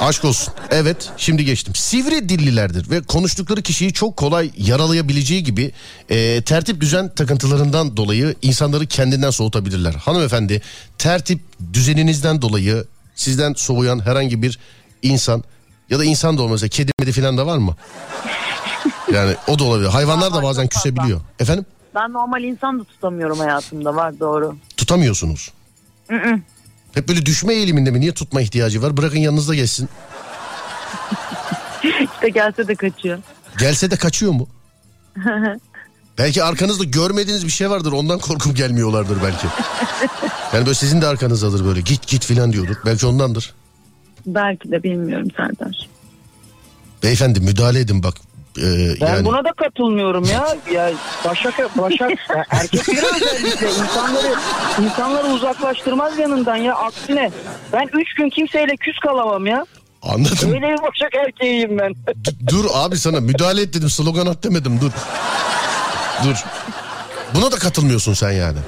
Aşk 0.00 0.24
olsun. 0.24 0.54
Evet 0.70 1.10
şimdi 1.16 1.44
geçtim. 1.44 1.74
Sivri 1.74 2.28
dillilerdir 2.28 2.90
ve 2.90 3.02
konuştukları 3.02 3.62
kişiyi 3.62 3.92
çok 3.92 4.16
kolay 4.16 4.50
yaralayabileceği 4.56 5.44
gibi 5.44 5.72
e, 6.08 6.42
tertip 6.42 6.80
düzen 6.80 7.08
takıntılarından 7.14 7.96
dolayı 7.96 8.34
insanları 8.42 8.86
kendinden 8.86 9.30
soğutabilirler. 9.30 9.92
Hanımefendi 9.92 10.62
tertip 10.98 11.40
düzeninizden 11.72 12.42
dolayı 12.42 12.84
sizden 13.14 13.54
soğuyan 13.54 14.06
herhangi 14.06 14.42
bir 14.42 14.58
insan 15.02 15.44
ya 15.90 15.98
da 15.98 16.04
insan 16.04 16.38
da 16.38 16.42
olmasa 16.42 16.68
kedi 16.68 16.92
medi 17.00 17.12
falan 17.12 17.38
da 17.38 17.46
var 17.46 17.58
mı? 17.58 17.76
Yani 19.12 19.36
o 19.48 19.58
da 19.58 19.64
olabilir. 19.64 19.88
Hayvanlar 19.88 20.34
da 20.34 20.42
bazen 20.42 20.68
küsebiliyor. 20.68 21.20
Efendim? 21.38 21.66
Ben 21.94 22.12
normal 22.12 22.42
insan 22.44 22.80
da 22.80 22.84
tutamıyorum 22.84 23.38
hayatımda 23.38 23.96
var 23.96 24.20
doğru. 24.20 24.56
Tutamıyorsunuz. 24.76 25.52
Hep 26.94 27.08
böyle 27.08 27.26
düşme 27.26 27.54
eğiliminde 27.54 27.90
mi? 27.90 28.00
Niye 28.00 28.14
tutma 28.14 28.40
ihtiyacı 28.40 28.82
var? 28.82 28.96
Bırakın 28.96 29.18
yanınızda 29.18 29.54
geçsin. 29.54 29.88
İşte 31.82 32.28
gelse 32.28 32.68
de 32.68 32.74
kaçıyor. 32.74 33.18
Gelse 33.58 33.90
de 33.90 33.96
kaçıyor 33.96 34.32
mu? 34.32 34.48
belki 36.18 36.44
arkanızda 36.44 36.84
görmediğiniz 36.84 37.44
bir 37.44 37.50
şey 37.50 37.70
vardır 37.70 37.92
ondan 37.92 38.18
korkup 38.18 38.56
gelmiyorlardır 38.56 39.18
belki. 39.22 39.46
Yani 40.52 40.66
böyle 40.66 40.74
sizin 40.74 41.00
de 41.00 41.06
arkanızdadır 41.06 41.64
böyle 41.64 41.80
git 41.80 42.06
git 42.06 42.24
filan 42.24 42.52
diyordur. 42.52 42.76
Belki 42.86 43.06
ondandır. 43.06 43.54
Belki 44.26 44.70
de 44.70 44.82
bilmiyorum 44.82 45.28
Serdar. 45.36 45.88
Beyefendi 47.02 47.40
müdahale 47.40 47.80
edin 47.80 48.02
bak. 48.02 48.14
Ee, 48.58 49.00
Ben 49.00 49.06
yani 49.06 49.24
buna 49.24 49.44
da 49.44 49.52
katılmıyorum 49.52 50.24
ya. 50.24 50.56
Ya 50.72 50.90
Başak 51.24 51.78
Başak 51.78 52.10
erkekleri 52.50 53.06
özellikle 53.16 53.68
insanları 53.68 54.34
insanları 54.84 55.26
uzaklaştırmaz 55.26 56.18
yanından 56.18 56.56
ya 56.56 56.74
aksine 56.74 57.30
ben 57.72 57.88
üç 58.00 58.14
gün 58.14 58.30
kimseyle 58.30 58.76
küs 58.76 58.98
kalamam 59.02 59.46
ya. 59.46 59.66
anladım. 60.02 60.52
Öyle 60.52 60.60
bir 60.68 60.82
Başak 60.82 61.14
erkeğiyim 61.26 61.78
ben. 61.78 61.94
D- 61.94 62.48
dur 62.48 62.64
abi 62.74 62.96
sana 62.96 63.20
müdahale 63.20 63.62
et 63.62 63.74
dedim 63.74 63.90
slogan 63.90 64.26
at 64.26 64.44
demedim 64.44 64.80
dur. 64.80 64.90
Dur. 66.24 66.36
Buna 67.34 67.52
da 67.52 67.56
katılmıyorsun 67.56 68.14
sen 68.14 68.30
yani. 68.32 68.58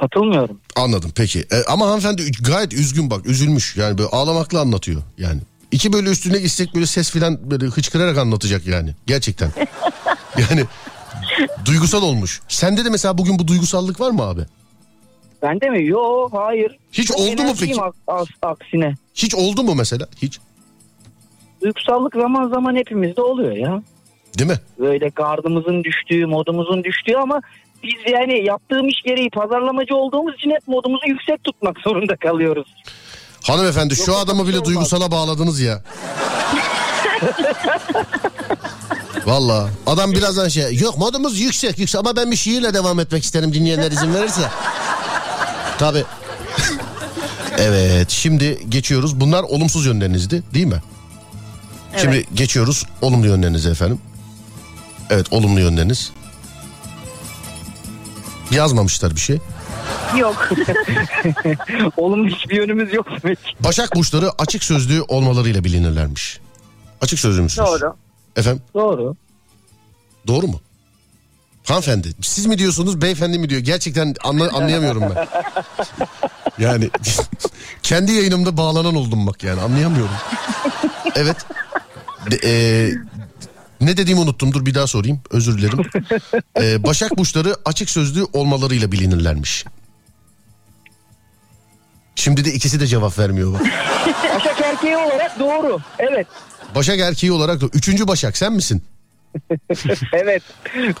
Katılmıyorum. 0.00 0.60
Anladım 0.76 1.12
peki. 1.16 1.40
E, 1.40 1.62
ama 1.68 1.86
hanımefendi 1.86 2.32
gayet 2.50 2.72
üzgün 2.74 3.10
bak 3.10 3.26
üzülmüş. 3.26 3.76
Yani 3.76 3.98
böyle 3.98 4.08
ağlamakla 4.10 4.60
anlatıyor. 4.60 5.02
Yani 5.18 5.40
İki 5.70 5.92
böyle 5.92 6.10
üstüne 6.10 6.38
gitsek 6.38 6.74
böyle 6.74 6.86
ses 6.86 7.10
filan 7.10 7.50
böyle 7.50 7.66
hıçkırarak 7.66 8.18
anlatacak 8.18 8.66
yani. 8.66 8.94
Gerçekten. 9.06 9.50
yani 10.50 10.64
duygusal 11.64 12.02
olmuş. 12.02 12.40
Sende 12.48 12.84
de 12.84 12.90
mesela 12.90 13.18
bugün 13.18 13.38
bu 13.38 13.48
duygusallık 13.48 14.00
var 14.00 14.10
mı 14.10 14.22
abi? 14.22 14.42
Bende 15.42 15.70
mi? 15.70 15.86
Yo 15.86 16.28
hayır. 16.32 16.78
Hiç 16.92 17.08
Çok 17.08 17.18
oldu 17.18 17.42
mu 17.42 17.52
peki? 17.60 17.80
aksine. 18.42 18.94
Hiç 19.14 19.34
oldu 19.34 19.62
mu 19.62 19.74
mesela? 19.74 20.08
Hiç. 20.22 20.38
Duygusallık 21.62 22.14
zaman 22.14 22.48
zaman 22.48 22.76
hepimizde 22.76 23.22
oluyor 23.22 23.56
ya. 23.56 23.82
Değil 24.38 24.50
mi? 24.50 24.60
Böyle 24.78 25.08
gardımızın 25.08 25.84
düştüğü, 25.84 26.26
modumuzun 26.26 26.84
düştüğü 26.84 27.16
ama 27.16 27.40
biz 27.82 28.12
yani 28.12 28.44
yaptığım 28.44 28.88
iş 28.88 29.02
gereği 29.04 29.30
pazarlamacı 29.30 29.96
olduğumuz 29.96 30.34
için 30.34 30.50
hep 30.50 30.68
modumuzu 30.68 31.06
yüksek 31.06 31.44
tutmak 31.44 31.78
zorunda 31.80 32.16
kalıyoruz. 32.16 32.74
Hanımefendi 33.46 33.96
şu 33.96 34.00
Yoksa 34.00 34.18
adamı 34.18 34.46
bile 34.46 34.56
şey 34.56 34.64
duygusala 34.64 35.10
bağladınız 35.10 35.60
ya. 35.60 35.82
Valla 39.26 39.68
adam 39.86 40.12
birazdan 40.12 40.48
şey 40.48 40.76
yok 40.78 40.98
modumuz 40.98 41.40
yüksek 41.40 41.78
yüksek 41.78 41.98
ama 41.98 42.16
ben 42.16 42.30
bir 42.30 42.36
şiirle 42.36 42.74
devam 42.74 43.00
etmek 43.00 43.24
isterim 43.24 43.54
dinleyenler 43.54 43.92
izin 43.92 44.14
verirse. 44.14 44.50
Tabi. 45.78 46.04
evet 47.58 48.10
şimdi 48.10 48.58
geçiyoruz 48.68 49.20
bunlar 49.20 49.42
olumsuz 49.42 49.86
yönlerinizdi 49.86 50.42
değil 50.54 50.66
mi? 50.66 50.82
Şimdi 51.96 52.26
geçiyoruz 52.34 52.86
olumlu 53.02 53.26
yönlerinize 53.26 53.70
efendim. 53.70 53.98
Evet 55.10 55.32
olumlu 55.32 55.60
yönleriniz. 55.60 56.10
Yazmamışlar 58.50 59.14
bir 59.14 59.20
şey. 59.20 59.38
Yok. 60.18 60.48
Olumlu 61.96 62.28
hiçbir 62.28 62.56
yönümüz 62.56 62.92
yok 62.94 63.06
demek. 63.22 63.38
Başak 63.64 63.96
burçları 63.96 64.30
açık 64.38 64.64
sözlü 64.64 65.02
olmalarıyla 65.02 65.64
bilinirlermiş. 65.64 66.40
Açık 67.00 67.18
sözlü 67.18 67.42
müsünüz? 67.42 67.68
Doğru. 67.68 67.96
Efendim 68.36 68.62
Doğru. 68.74 69.16
doğru 70.26 70.46
mu? 70.46 70.60
Hanımefendi 71.64 72.08
siz 72.22 72.46
mi 72.46 72.58
diyorsunuz 72.58 73.02
beyefendi 73.02 73.38
mi 73.38 73.50
diyor? 73.50 73.60
Gerçekten 73.60 74.14
anla- 74.24 74.50
anlayamıyorum 74.56 75.02
ben. 75.02 75.28
Yani 76.58 76.90
kendi 77.82 78.12
yayınımda 78.12 78.56
bağlanan 78.56 78.94
oldum 78.94 79.26
bak 79.26 79.44
yani 79.44 79.60
anlayamıyorum. 79.60 80.14
Evet. 81.14 81.36
De- 82.30 82.40
e, 82.44 82.90
ne 83.80 83.96
dediğimi 83.96 84.20
unuttum 84.20 84.52
dur 84.52 84.66
bir 84.66 84.74
daha 84.74 84.86
sorayım 84.86 85.20
özür 85.30 85.58
dilerim. 85.58 85.78
E, 86.60 86.82
Başak 86.84 87.18
burçları 87.18 87.56
açık 87.64 87.90
sözlü 87.90 88.24
olmalarıyla 88.32 88.92
bilinirlermiş. 88.92 89.64
Şimdi 92.16 92.44
de 92.44 92.52
ikisi 92.52 92.80
de 92.80 92.86
cevap 92.86 93.18
vermiyor 93.18 93.52
bak. 93.54 93.60
Başak 94.34 94.60
erkeği 94.60 94.96
olarak 94.96 95.38
doğru. 95.38 95.78
Evet. 95.98 96.26
Başak 96.74 96.98
erkeği 96.98 97.32
olarak 97.32 97.60
da 97.60 97.66
üçüncü 97.66 98.08
Başak 98.08 98.36
sen 98.36 98.52
misin? 98.52 98.82
Evet. 100.12 100.42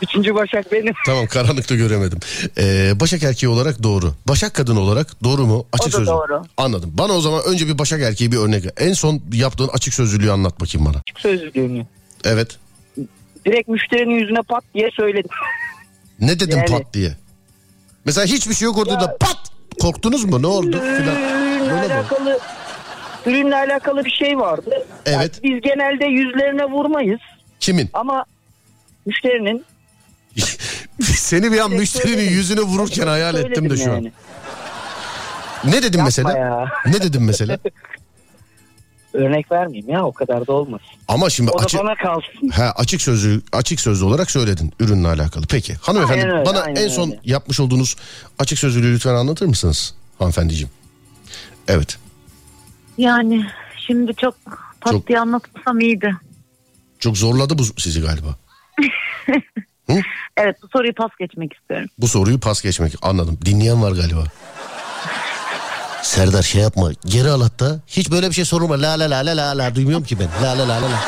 Üçüncü 0.02 0.34
Başak 0.34 0.72
benim. 0.72 0.94
Tamam 1.06 1.26
karanlıkta 1.26 1.74
göremedim. 1.74 2.18
Ee, 2.58 2.92
Başak 3.00 3.22
erkeği 3.22 3.50
olarak 3.50 3.82
doğru. 3.82 4.14
Başak 4.28 4.54
kadın 4.54 4.76
olarak 4.76 5.24
doğru 5.24 5.46
mu? 5.46 5.66
Açık 5.72 5.92
sözlü. 5.92 6.06
doğru. 6.06 6.42
Anladım. 6.56 6.90
Bana 6.94 7.12
o 7.12 7.20
zaman 7.20 7.42
önce 7.46 7.66
bir 7.66 7.78
Başak 7.78 8.00
erkeği 8.02 8.32
bir 8.32 8.36
örnek 8.36 8.64
ver. 8.64 8.72
En 8.78 8.92
son 8.92 9.22
yaptığın 9.32 9.68
açık 9.68 9.94
sözlülüğü 9.94 10.30
anlat 10.32 10.60
bakayım 10.60 10.86
bana. 10.86 11.02
Sözlüğümü. 11.16 11.86
Evet. 12.24 12.56
Direkt 13.46 13.68
müşterinin 13.68 14.14
yüzüne 14.14 14.42
pat 14.48 14.64
diye 14.74 14.90
söyledim. 14.96 15.30
Ne 16.20 16.40
dedim 16.40 16.58
Yani- 16.58 16.70
pat 16.70 16.94
diye? 16.94 17.16
Mesela 18.04 18.26
hiçbir 18.26 18.54
şey 18.54 18.66
yok 18.66 18.78
orada 18.78 19.00
da 19.00 19.16
pat. 19.20 19.38
Korktunuz 19.80 20.24
mu? 20.24 20.42
Ne 20.42 20.46
oldu? 20.46 20.80
Filan. 20.80 21.16
Ürünle 21.16 21.72
alakalı 21.94 22.38
ürünle 23.26 23.56
alakalı 23.56 24.04
bir 24.04 24.10
şey 24.10 24.38
vardı. 24.38 24.86
Evet. 25.06 25.40
Yani 25.42 25.54
biz 25.54 25.60
genelde 25.60 26.04
yüzlerine 26.04 26.64
vurmayız 26.64 27.20
Kimin? 27.60 27.90
ama 27.92 28.24
müşterinin 29.06 29.64
Seni 31.02 31.52
bir 31.52 31.58
an 31.58 31.70
müşterinin 31.70 32.30
yüzüne 32.30 32.60
vururken 32.60 33.06
hayal 33.06 33.34
ettim 33.34 33.70
de 33.70 33.76
şu 33.76 33.90
an. 33.92 33.94
yani. 33.94 34.12
Ne 35.64 35.72
dedim 35.72 35.84
Yapma 35.92 36.04
mesela? 36.04 36.38
ya. 36.38 36.72
Ne 36.86 37.02
dedim 37.02 37.24
mesela? 37.24 37.58
Örnek 39.16 39.52
vermeyeyim 39.52 39.88
ya 39.90 40.04
o 40.06 40.12
kadar 40.12 40.46
da 40.46 40.52
olmaz. 40.52 40.80
Ama 41.08 41.30
şimdi 41.30 41.50
O 41.50 41.58
da 41.58 41.64
açık 41.64 41.80
bana 41.80 41.94
kalsın. 41.94 42.48
Ha 42.48 42.72
açık 42.76 43.02
sözlü 43.02 43.42
açık 43.52 43.80
sözlü 43.80 44.04
olarak 44.04 44.30
söyledin 44.30 44.72
ürünle 44.80 45.08
alakalı. 45.08 45.44
Peki 45.50 45.74
hanımefendi 45.74 46.22
Aynen 46.22 46.36
öyle, 46.36 46.46
bana 46.46 46.60
aynen 46.60 46.82
en 46.82 46.88
son 46.88 47.10
öyle. 47.10 47.20
yapmış 47.24 47.60
olduğunuz 47.60 47.96
açık 48.38 48.58
sözlülüğü 48.58 48.94
lütfen 48.94 49.14
anlatır 49.14 49.46
mısınız 49.46 49.94
hanımefendiciğim? 50.18 50.70
Evet. 51.68 51.98
Yani 52.98 53.46
şimdi 53.86 54.14
çok 54.14 54.34
pat 54.80 54.92
Çok- 54.92 55.06
diye 55.08 55.20
anlatmasam 55.20 55.80
iyiydi. 55.80 56.16
Çok 56.98 57.16
zorladı 57.18 57.58
bu 57.58 57.64
sizi 57.64 58.00
galiba. 58.00 58.36
Evet 60.36 60.56
bu 60.62 60.68
soruyu 60.68 60.94
pas 60.94 61.10
geçmek 61.18 61.52
istiyorum. 61.52 61.88
Bu 61.98 62.08
soruyu 62.08 62.40
pas 62.40 62.62
geçmek 62.62 62.94
anladım. 63.02 63.38
Dinleyen 63.44 63.82
var 63.82 63.92
galiba. 63.92 64.24
Serdar 66.06 66.42
şey 66.42 66.62
yapma 66.62 66.90
geri 67.06 67.30
al 67.30 67.42
hatta. 67.42 67.80
Hiç 67.86 68.10
böyle 68.10 68.28
bir 68.28 68.34
şey 68.34 68.44
sorma. 68.44 68.82
La 68.82 68.98
la 68.98 69.10
la 69.10 69.26
la 69.26 69.36
la 69.36 69.58
la 69.58 69.74
duymuyorum 69.74 70.04
ki 70.04 70.18
ben. 70.18 70.28
La 70.42 70.58
la 70.58 70.68
la 70.68 70.82
la 70.82 70.90
la. 70.90 71.00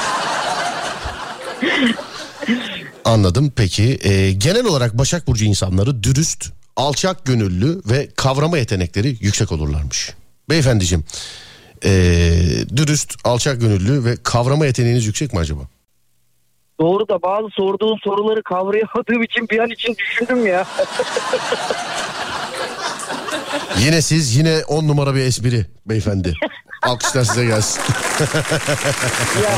Anladım 3.04 3.52
peki. 3.56 3.98
Ee, 4.02 4.32
genel 4.32 4.66
olarak 4.66 4.98
Başak 4.98 5.26
Burcu 5.26 5.44
insanları 5.44 6.02
dürüst, 6.02 6.52
alçak 6.76 7.24
gönüllü 7.24 7.80
ve 7.84 8.08
kavrama 8.16 8.58
yetenekleri 8.58 9.16
yüksek 9.20 9.52
olurlarmış. 9.52 10.14
Beyefendiciğim 10.50 11.04
ee, 11.84 11.90
dürüst, 12.76 13.14
alçak 13.24 13.60
gönüllü 13.60 14.04
ve 14.04 14.16
kavrama 14.22 14.66
yeteneğiniz 14.66 15.06
yüksek 15.06 15.32
mi 15.32 15.38
acaba? 15.38 15.62
Doğru 16.80 17.08
da 17.08 17.22
bazı 17.22 17.48
sorduğun 17.50 17.96
soruları 18.04 18.42
kavrayamadığım 18.42 19.22
için 19.22 19.48
bir 19.48 19.58
an 19.58 19.70
için 19.70 19.96
düşündüm 19.96 20.46
ya. 20.46 20.66
Yine 23.78 24.02
siz 24.02 24.36
yine 24.36 24.64
on 24.64 24.88
numara 24.88 25.14
bir 25.14 25.20
espri 25.20 25.66
beyefendi. 25.86 26.34
Alkışlar 26.82 27.24
size 27.24 27.44
gelsin. 27.44 27.80
ya 29.42 29.50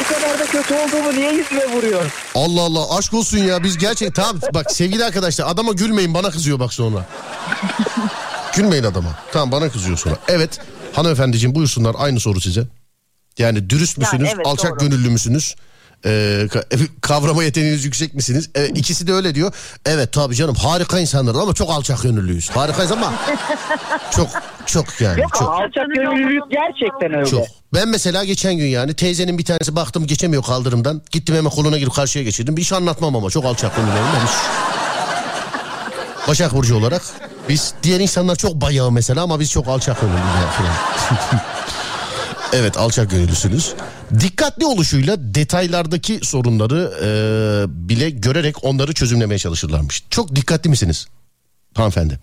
bu 0.00 0.14
kadar 0.14 0.38
da 0.38 0.46
kötü 0.46 0.74
olduğumu 0.74 1.12
niye 1.12 1.32
yüzüme 1.32 1.72
vuruyor? 1.72 2.04
Allah 2.34 2.60
Allah 2.60 2.98
aşk 2.98 3.14
olsun 3.14 3.38
ya 3.38 3.62
biz 3.64 3.78
gerçek 3.78 4.14
tamam 4.14 4.40
bak 4.54 4.72
sevgili 4.72 5.04
arkadaşlar 5.04 5.46
adama 5.48 5.72
gülmeyin 5.72 6.14
bana 6.14 6.30
kızıyor 6.30 6.60
bak 6.60 6.72
sonra. 6.74 7.06
gülmeyin 8.56 8.84
adama. 8.84 9.18
Tamam 9.32 9.52
bana 9.52 9.68
kızıyor 9.70 9.96
sonra. 9.98 10.16
Evet 10.28 10.58
hanımefendiciğim 10.92 11.54
buyursunlar 11.54 11.96
aynı 11.98 12.20
soru 12.20 12.40
size. 12.40 12.64
Yani 13.38 13.70
dürüst 13.70 13.98
müsünüz, 13.98 14.30
evet, 14.34 14.46
alçak 14.46 14.80
doğru. 14.80 14.88
gönüllü 14.90 15.10
müsünüz? 15.10 15.54
Ee, 16.04 16.08
ka- 16.50 16.88
kavrama 17.00 17.44
yeteneğiniz 17.44 17.84
yüksek 17.84 18.14
misiniz? 18.14 18.50
Evet, 18.54 18.78
ikisi 18.78 19.06
de 19.06 19.12
öyle 19.12 19.34
diyor. 19.34 19.52
Evet 19.86 20.12
tabii 20.12 20.34
canım 20.34 20.54
harika 20.54 20.98
insanlarız 21.00 21.38
ama 21.40 21.54
çok 21.54 21.70
alçak 21.70 22.02
gönüllüyüz. 22.02 22.50
Harikayız 22.50 22.92
ama 22.92 23.12
çok 24.16 24.28
çok 24.66 25.00
yani 25.00 25.20
Yok 25.20 25.30
çok. 25.38 25.48
alçak 25.48 25.86
gönüllülük 25.94 26.42
gerçekten 26.50 27.14
öyle. 27.18 27.30
Çok. 27.30 27.46
Ben 27.74 27.88
mesela 27.88 28.24
geçen 28.24 28.56
gün 28.56 28.66
yani 28.66 28.94
teyzenin 28.94 29.38
bir 29.38 29.44
tanesi 29.44 29.76
baktım 29.76 30.06
geçemiyor 30.06 30.42
kaldırımdan. 30.42 31.02
Gittim 31.10 31.36
hemen 31.36 31.50
koluna 31.50 31.78
girip 31.78 31.94
karşıya 31.94 32.24
geçirdim. 32.24 32.56
Bir 32.56 32.62
şey 32.64 32.78
anlatmam 32.78 33.16
ama 33.16 33.30
çok 33.30 33.44
alçak 33.44 33.76
gönüllüyüm. 33.76 33.98
Ben 34.20 34.26
hiç- 34.26 34.32
Başak 36.28 36.52
Burcu 36.54 36.76
olarak 36.76 37.02
biz 37.48 37.74
diğer 37.82 38.00
insanlar 38.00 38.36
çok 38.36 38.54
bayağı 38.54 38.90
mesela 38.90 39.22
ama 39.22 39.40
biz 39.40 39.50
çok 39.50 39.68
alçak 39.68 40.00
gönüllüyüz. 40.00 40.22
evet 42.56 42.76
alçak 42.76 43.10
gönüllüsünüz. 43.10 43.74
Dikkatli 44.20 44.66
oluşuyla 44.66 45.16
detaylardaki 45.18 46.18
sorunları 46.22 46.92
e, 47.02 47.08
bile 47.88 48.10
görerek 48.10 48.64
onları 48.64 48.92
çözümlemeye 48.94 49.38
çalışırlarmış. 49.38 50.04
Çok 50.10 50.36
dikkatli 50.36 50.70
misiniz 50.70 51.08
hanımefendi? 51.74 52.18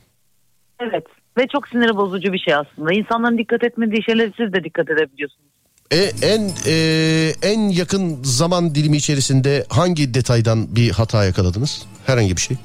Evet 0.80 1.04
ve 1.38 1.48
çok 1.48 1.68
sinir 1.68 1.96
bozucu 1.96 2.34
bir 2.34 2.40
şey 2.40 2.56
aslında. 2.56 2.94
İnsanların 2.94 3.38
dikkat 3.38 3.64
etmediği 3.64 4.04
şeylere 4.04 4.32
siz 4.38 4.54
de 4.54 4.64
dikkat 4.64 4.90
edebiliyorsunuz. 4.90 5.50
E, 5.92 5.98
en 6.22 6.52
e, 6.66 6.76
en 7.42 7.70
yakın 7.70 8.24
zaman 8.24 8.76
dilimi 8.76 8.98
içerisinde 8.98 9.66
hangi 9.70 10.14
detaydan 10.14 10.76
bir 10.76 10.92
hata 10.92 11.26
yakaladınız? 11.26 11.86
Herhangi 12.06 12.36
bir 12.36 12.42
şey. 12.42 12.58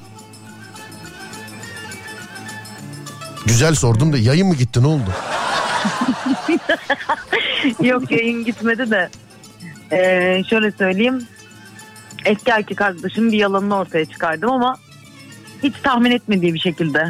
Güzel 3.45 3.75
sordum 3.75 4.13
da 4.13 4.17
yayın 4.17 4.47
mı 4.47 4.55
gitti 4.55 4.83
ne 4.83 4.87
oldu? 4.87 5.09
Yok 7.83 8.11
yayın 8.11 8.45
gitmedi 8.45 8.91
de. 8.91 9.09
Ee, 9.91 10.43
şöyle 10.49 10.71
söyleyeyim. 10.71 11.27
Eski 12.25 12.51
erkek 12.51 12.81
arkadaşım 12.81 13.31
bir 13.31 13.37
yalanını 13.37 13.75
ortaya 13.77 14.05
çıkardım 14.05 14.51
ama 14.51 14.77
hiç 15.63 15.73
tahmin 15.83 16.11
etmediği 16.11 16.53
bir 16.53 16.59
şekilde. 16.59 17.05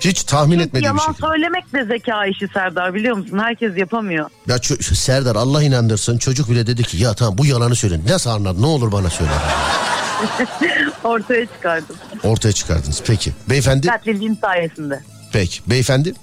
Hiç 0.00 0.22
tahmin 0.24 0.52
Çünkü 0.52 0.64
etmediğim 0.66 0.96
yalan 0.96 1.12
şey. 1.12 1.14
söylemek 1.28 1.72
de 1.72 1.84
zeka 1.84 2.26
işi 2.26 2.48
Serdar 2.48 2.94
biliyor 2.94 3.16
musun? 3.16 3.38
Herkes 3.38 3.76
yapamıyor. 3.76 4.30
Ya 4.46 4.56
ço- 4.56 4.94
Serdar 4.94 5.36
Allah 5.36 5.62
inandırsın 5.62 6.18
çocuk 6.18 6.50
bile 6.50 6.66
dedi 6.66 6.82
ki 6.82 6.96
ya 6.96 7.14
tamam 7.14 7.38
bu 7.38 7.46
yalanı 7.46 7.74
söyle. 7.76 8.00
Nasıl 8.08 8.30
anlar 8.30 8.62
ne 8.62 8.66
olur 8.66 8.92
bana 8.92 9.10
söyle. 9.10 9.30
Ortaya 11.04 11.46
çıkardım. 11.46 11.96
Ortaya 12.24 12.52
çıkardınız. 12.52 13.02
Peki. 13.06 13.32
Beyefendi. 13.50 13.82
Dikkatliliğim 13.82 14.36
sayesinde. 14.36 15.00
Peki. 15.32 15.60
Beyefendi. 15.70 16.14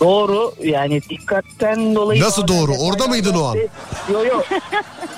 Doğru 0.00 0.54
yani 0.64 1.02
dikkatten 1.02 1.94
dolayı. 1.94 2.22
Nasıl 2.22 2.48
doğru? 2.48 2.72
Orada 2.80 3.06
mıydın 3.06 3.34
o 3.34 3.44
an? 3.44 3.56
Yok 4.12 4.26
yok. 4.26 4.44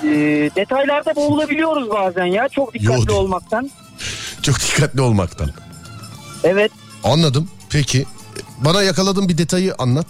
Ee, 0.03 0.49
detaylarda 0.55 1.15
boğulabiliyoruz 1.15 1.89
bazen 1.89 2.25
ya 2.25 2.49
çok 2.49 2.73
dikkatli 2.73 3.11
Yok. 3.11 3.21
olmaktan. 3.21 3.71
Çok 4.41 4.55
dikkatli 4.59 5.01
olmaktan. 5.01 5.49
Evet 6.43 6.71
Anladım. 7.03 7.49
Peki. 7.69 8.05
Bana 8.57 8.83
yakaladığın 8.83 9.29
bir 9.29 9.37
detayı 9.37 9.75
anlat. 9.77 10.05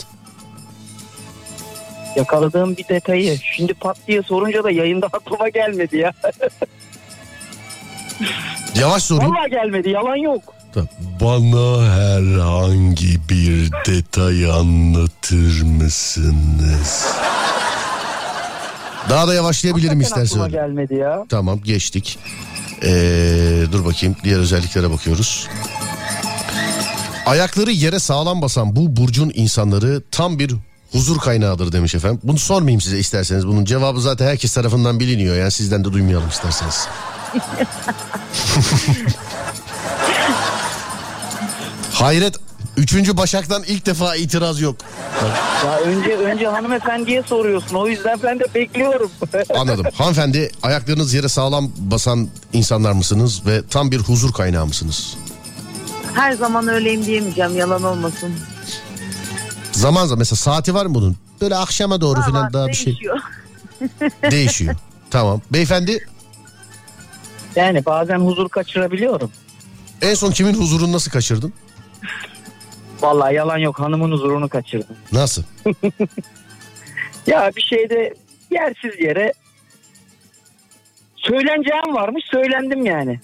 yakaladığım 2.15 2.77
bir 2.77 2.87
detayı. 2.87 3.37
Şimdi 3.55 3.73
pat 3.73 3.97
diye 4.07 4.21
sorunca 4.23 4.63
da 4.63 4.71
yayında 4.71 5.07
aklıma 5.13 5.49
gelmedi 5.49 5.97
ya. 5.97 6.13
Yavaş 8.75 9.03
sorayım. 9.03 9.31
Vallahi 9.35 9.49
gelmedi 9.49 9.89
yalan 9.89 10.15
yok. 10.15 10.53
Bana 11.21 11.91
herhangi 11.93 13.29
bir 13.29 13.71
detay 13.87 14.51
anlatır 14.51 15.61
mısınız? 15.61 17.05
Daha 19.09 19.27
da 19.27 19.33
yavaşlayabilirim 19.33 19.99
Hakikaten 19.99 20.23
istersen. 20.23 20.45
aklıma 20.45 20.65
gelmedi 20.65 20.93
ya. 20.95 21.25
Tamam 21.29 21.59
geçtik. 21.63 22.19
Ee, 22.83 23.63
dur 23.71 23.85
bakayım 23.85 24.15
diğer 24.23 24.39
özelliklere 24.39 24.91
bakıyoruz. 24.91 25.47
Ayakları 27.25 27.71
yere 27.71 27.99
sağlam 27.99 28.41
basan 28.41 28.75
bu 28.75 28.95
burcun 28.95 29.31
insanları 29.35 30.03
tam 30.11 30.39
bir 30.39 30.53
huzur 30.91 31.17
kaynağıdır 31.19 31.71
demiş 31.71 31.95
efendim. 31.95 32.19
Bunu 32.23 32.37
sormayayım 32.39 32.81
size 32.81 32.99
isterseniz. 32.99 33.47
Bunun 33.47 33.65
cevabı 33.65 34.01
zaten 34.01 34.25
herkes 34.27 34.53
tarafından 34.53 34.99
biliniyor. 34.99 35.35
Yani 35.37 35.51
sizden 35.51 35.85
de 35.85 35.93
duymayalım 35.93 36.29
isterseniz. 36.29 36.87
Hayret. 42.03 42.35
Üçüncü 42.77 43.17
Başak'tan 43.17 43.63
ilk 43.63 43.85
defa 43.85 44.15
itiraz 44.15 44.61
yok. 44.61 44.75
Ya 45.65 45.79
önce 45.79 46.17
önce 46.17 46.47
hanımefendiye 46.47 47.23
soruyorsun. 47.23 47.75
O 47.75 47.87
yüzden 47.87 48.19
ben 48.23 48.39
de 48.39 48.43
bekliyorum. 48.55 49.11
Anladım. 49.57 49.85
Hanımefendi 49.93 50.51
ayaklarınız 50.63 51.13
yere 51.13 51.29
sağlam 51.29 51.71
basan 51.77 52.29
insanlar 52.53 52.91
mısınız 52.91 53.45
ve 53.45 53.61
tam 53.69 53.91
bir 53.91 53.97
huzur 53.99 54.33
kaynağı 54.33 54.65
mısınız? 54.65 55.17
Her 56.13 56.31
zaman 56.31 56.67
öyleyim 56.67 57.05
diyemeyeceğim 57.05 57.57
yalan 57.57 57.83
olmasın. 57.83 58.33
Zaman 59.71 60.05
zaman 60.05 60.19
mesela 60.19 60.37
saati 60.37 60.73
var 60.73 60.85
mı 60.85 60.95
bunun? 60.95 61.17
Böyle 61.41 61.55
akşama 61.55 62.01
doğru 62.01 62.19
Var, 62.19 62.25
falan 62.25 62.53
daha 62.53 62.67
bir 62.67 62.73
şey 62.73 62.85
değişiyor. 62.85 63.19
değişiyor. 64.31 64.75
Tamam. 65.11 65.41
Beyefendi 65.53 66.07
yani 67.55 67.85
bazen 67.85 68.19
huzur 68.19 68.49
kaçırabiliyorum. 68.49 69.31
en 70.01 70.13
son 70.13 70.31
kimin 70.31 70.53
huzurunu 70.53 70.91
nasıl 70.91 71.11
kaçırdın? 71.11 71.53
Vallahi 73.01 73.35
yalan 73.35 73.57
yok 73.57 73.79
hanımın 73.79 74.11
huzurunu 74.11 74.49
kaçırdım. 74.49 74.95
Nasıl? 75.11 75.43
Ya 77.27 77.51
bir 77.55 77.61
şeyde 77.61 78.13
yersiz 78.51 78.99
yere 78.99 79.33
söyleneceğim 81.15 81.95
varmış 81.95 82.23
söylendim 82.31 82.85
yani. 82.85 83.19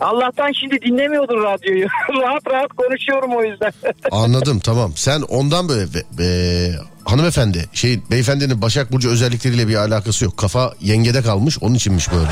Allah'tan 0.00 0.52
şimdi 0.60 0.80
dinlemiyordur 0.82 1.42
radyoyu. 1.42 1.86
rahat 2.22 2.46
rahat 2.46 2.68
konuşuyorum 2.76 3.30
o 3.36 3.42
yüzden. 3.44 3.72
Anladım 4.10 4.60
tamam. 4.60 4.92
Sen 4.96 5.22
ondan 5.22 5.68
böyle 5.68 5.86
be- 5.94 6.78
hanımefendi 7.04 7.64
şey 7.72 8.00
beyefendinin 8.10 8.62
Başak 8.62 8.92
Burcu 8.92 9.10
özellikleriyle 9.10 9.68
bir 9.68 9.74
alakası 9.76 10.24
yok. 10.24 10.36
Kafa 10.36 10.74
yengede 10.80 11.22
kalmış 11.22 11.58
onun 11.62 11.74
içinmiş 11.74 12.12
böyle. 12.12 12.30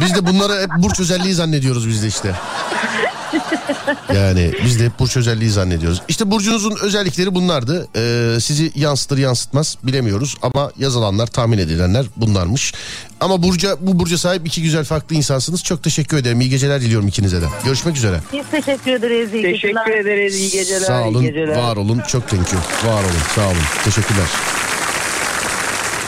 Biz 0.00 0.14
de 0.14 0.26
bunları 0.26 0.62
hep 0.62 0.70
burç 0.82 1.00
özelliği 1.00 1.34
zannediyoruz 1.34 1.88
biz 1.88 2.02
de 2.02 2.06
işte. 2.06 2.34
Yani 4.14 4.52
biz 4.64 4.80
de 4.80 4.84
hep 4.84 4.98
burç 4.98 5.16
özelliği 5.16 5.50
zannediyoruz. 5.50 6.02
İşte 6.08 6.30
burcunuzun 6.30 6.76
özellikleri 6.82 7.34
bunlardı. 7.34 7.88
Ee, 7.96 8.40
sizi 8.40 8.72
yansıtır 8.74 9.18
yansıtmaz 9.18 9.76
bilemiyoruz 9.82 10.36
ama 10.42 10.70
yazılanlar 10.78 11.26
tahmin 11.26 11.58
edilenler 11.58 12.06
bunlarmış. 12.16 12.72
Ama 13.20 13.42
burca 13.42 13.76
bu 13.80 13.98
burca 13.98 14.18
sahip 14.18 14.46
iki 14.46 14.62
güzel 14.62 14.84
farklı 14.84 15.16
insansınız. 15.16 15.62
Çok 15.64 15.82
teşekkür 15.82 16.16
ederim. 16.16 16.40
İyi 16.40 16.50
geceler 16.50 16.80
diliyorum 16.80 17.08
ikinize 17.08 17.42
de. 17.42 17.46
Görüşmek 17.64 17.96
üzere. 17.96 18.20
Biz 18.32 18.44
teşekkür 18.50 18.92
ederiz. 18.92 19.34
iyi 19.34 19.42
Teşekkür 19.42 19.68
geceler. 19.68 20.00
ederiz. 20.00 20.34
iyi 20.36 20.50
geceler. 20.50 20.80
Sağ 20.86 21.02
olun, 21.02 21.22
iyi 21.22 21.26
geceler. 21.32 21.56
var 21.56 21.76
olun. 21.76 22.00
Çok 22.08 22.28
thank 22.28 22.52
you. 22.52 22.62
Var 22.92 23.00
olun, 23.02 23.12
sağ 23.34 23.46
olun. 23.46 23.56
Teşekkürler. 23.84 24.26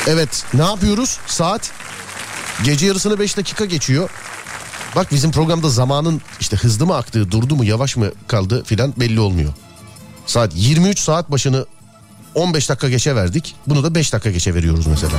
Evet, 0.07 0.45
ne 0.55 0.62
yapıyoruz? 0.65 1.19
Saat 1.27 1.70
gece 2.65 2.87
yarısını 2.87 3.19
5 3.20 3.37
dakika 3.37 3.65
geçiyor. 3.65 4.11
Bak 4.97 5.12
bizim 5.12 5.31
programda 5.31 5.68
zamanın 5.68 6.20
işte 6.40 6.56
hızlı 6.56 6.86
mı 6.86 6.97
aktığı, 6.97 7.31
durdu 7.31 7.56
mu, 7.56 7.64
yavaş 7.64 7.97
mı 7.97 8.10
kaldı 8.28 8.64
filan 8.64 8.94
belli 8.97 9.20
olmuyor. 9.20 9.52
Saat 10.27 10.52
23 10.55 10.98
saat 10.98 11.31
başını 11.31 11.66
15 12.35 12.68
dakika 12.68 12.89
geçe 12.89 13.16
verdik. 13.16 13.55
Bunu 13.66 13.82
da 13.82 13.94
5 13.94 14.12
dakika 14.12 14.31
geçe 14.31 14.55
veriyoruz 14.55 14.86
mesela. 14.86 15.14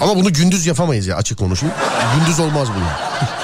Ama 0.00 0.16
bunu 0.16 0.32
gündüz 0.32 0.66
yapamayız 0.66 1.06
ya 1.06 1.16
açık 1.16 1.38
konuşayım. 1.38 1.74
Gündüz 2.18 2.40
olmaz 2.40 2.68
bu 2.76 2.80
ya. 2.80 3.00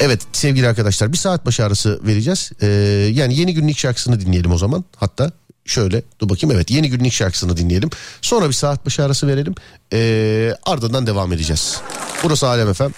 Evet 0.00 0.20
sevgili 0.32 0.68
arkadaşlar 0.68 1.12
bir 1.12 1.16
saat 1.16 1.46
başı 1.46 1.64
arası 1.64 2.00
vereceğiz. 2.06 2.50
Ee, 2.62 2.66
yani 3.12 3.34
yeni 3.34 3.54
günün 3.54 3.68
ilk 3.68 3.78
şarkısını 3.78 4.20
dinleyelim 4.20 4.52
o 4.52 4.58
zaman. 4.58 4.84
Hatta 4.96 5.32
şöyle 5.64 6.02
dur 6.20 6.28
bakayım 6.28 6.56
evet 6.56 6.70
yeni 6.70 6.90
günün 6.90 7.04
ilk 7.04 7.12
şarkısını 7.12 7.56
dinleyelim. 7.56 7.90
Sonra 8.22 8.48
bir 8.48 8.52
saat 8.54 8.86
başı 8.86 9.04
arası 9.04 9.26
verelim. 9.26 9.54
Ee, 9.92 10.54
ardından 10.66 11.06
devam 11.06 11.32
edeceğiz. 11.32 11.80
Burası 12.22 12.48
Alem 12.48 12.68
Efem. 12.68 12.92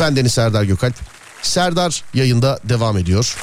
Ben 0.00 0.16
Deniz 0.16 0.32
Serdar 0.32 0.62
Gökalp. 0.64 0.94
Serdar 1.42 2.04
yayında 2.14 2.58
devam 2.64 2.98
ediyor. 2.98 3.36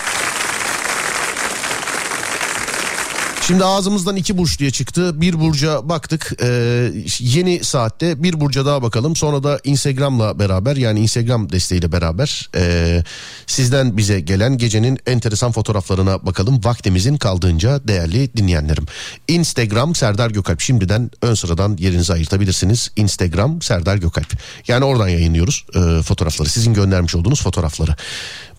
Şimdi 3.47 3.65
ağzımızdan 3.65 4.15
iki 4.15 4.37
burç 4.37 4.59
diye 4.59 4.71
çıktı. 4.71 5.21
Bir 5.21 5.39
burca 5.39 5.89
baktık. 5.89 6.33
Ee, 6.43 6.91
yeni 7.19 7.63
saatte 7.63 8.23
bir 8.23 8.39
burca 8.39 8.65
daha 8.65 8.81
bakalım. 8.81 9.15
Sonra 9.15 9.43
da 9.43 9.59
Instagram'la 9.63 10.39
beraber 10.39 10.75
yani 10.75 10.99
Instagram 10.99 11.51
desteğiyle 11.51 11.91
beraber 11.91 12.49
ee, 12.55 13.03
sizden 13.47 13.97
bize 13.97 14.19
gelen 14.19 14.57
gecenin 14.57 14.99
enteresan 15.05 15.51
fotoğraflarına 15.51 16.25
bakalım. 16.25 16.63
Vaktimizin 16.63 17.17
kaldığınca 17.17 17.87
değerli 17.87 18.37
dinleyenlerim. 18.37 18.85
Instagram 19.27 19.95
Serdar 19.95 20.31
Gökalp. 20.31 20.61
Şimdiden 20.61 21.11
ön 21.21 21.33
sıradan 21.33 21.77
yerinizi 21.77 22.13
ayırtabilirsiniz. 22.13 22.91
Instagram 22.95 23.61
Serdar 23.61 23.97
Gökalp. 23.97 24.33
Yani 24.67 24.85
oradan 24.85 25.07
yayınlıyoruz 25.07 25.65
ee, 25.75 26.01
fotoğrafları. 26.01 26.49
Sizin 26.49 26.73
göndermiş 26.73 27.15
olduğunuz 27.15 27.43
fotoğrafları. 27.43 27.95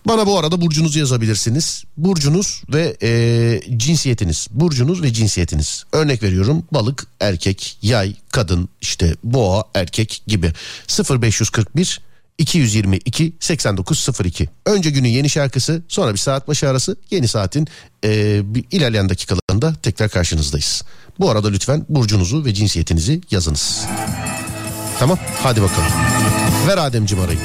Bana 0.05 0.27
bu 0.27 0.39
arada 0.39 0.61
burcunuzu 0.61 0.99
yazabilirsiniz. 0.99 1.83
Burcunuz 1.97 2.63
ve 2.73 2.97
e, 3.03 3.61
cinsiyetiniz. 3.77 4.47
Burcunuz 4.51 5.03
ve 5.03 5.13
cinsiyetiniz. 5.13 5.83
Örnek 5.91 6.23
veriyorum 6.23 6.63
balık 6.73 7.07
erkek, 7.19 7.77
yay 7.81 8.15
kadın, 8.31 8.69
işte 8.81 9.15
boğa 9.23 9.63
erkek 9.75 10.21
gibi. 10.27 10.53
0541 11.21 11.99
222 12.37 13.33
8902. 13.39 14.49
Önce 14.65 14.89
günün 14.89 15.09
yeni 15.09 15.29
şarkısı 15.29 15.81
sonra 15.87 16.13
bir 16.13 16.17
saat 16.17 16.47
başı 16.47 16.69
arası 16.69 16.95
yeni 17.11 17.27
saatin 17.27 17.67
e, 18.05 18.41
ilerleyen 18.71 19.09
dakikalarında 19.09 19.75
tekrar 19.83 20.09
karşınızdayız. 20.09 20.83
Bu 21.19 21.29
arada 21.29 21.49
lütfen 21.49 21.85
burcunuzu 21.89 22.45
ve 22.45 22.53
cinsiyetinizi 22.53 23.21
yazınız. 23.31 23.85
Tamam 24.99 25.19
hadi 25.43 25.61
bakalım. 25.61 25.91
Ver 26.67 26.77
Ademciğim 26.77 27.23
arayı. 27.23 27.39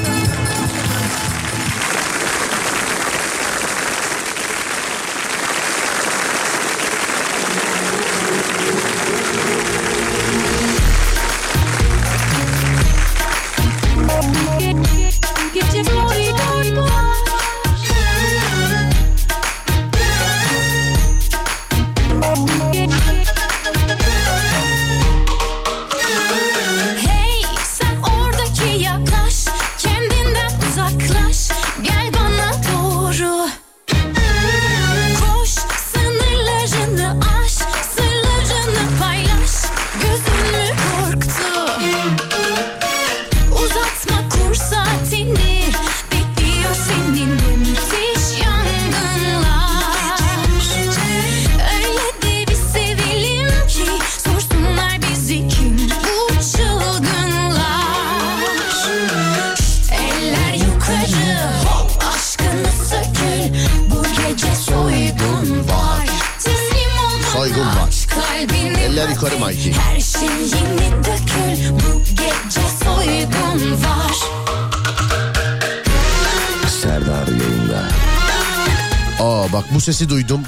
Sesi 79.85 80.09
duydum. 80.09 80.41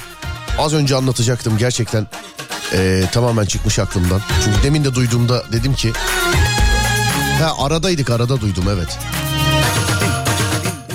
Az 0.57 0.73
önce 0.73 0.95
anlatacaktım 0.95 1.57
gerçekten. 1.57 2.07
Ee, 2.73 3.03
tamamen 3.11 3.45
çıkmış 3.45 3.79
aklımdan. 3.79 4.21
Çünkü 4.43 4.63
demin 4.63 4.83
de 4.83 4.95
duyduğumda 4.95 5.43
dedim 5.51 5.73
ki... 5.73 5.93
Ha 7.39 7.53
aradaydık 7.65 8.09
arada 8.09 8.41
duydum 8.41 8.65
evet. 8.69 8.99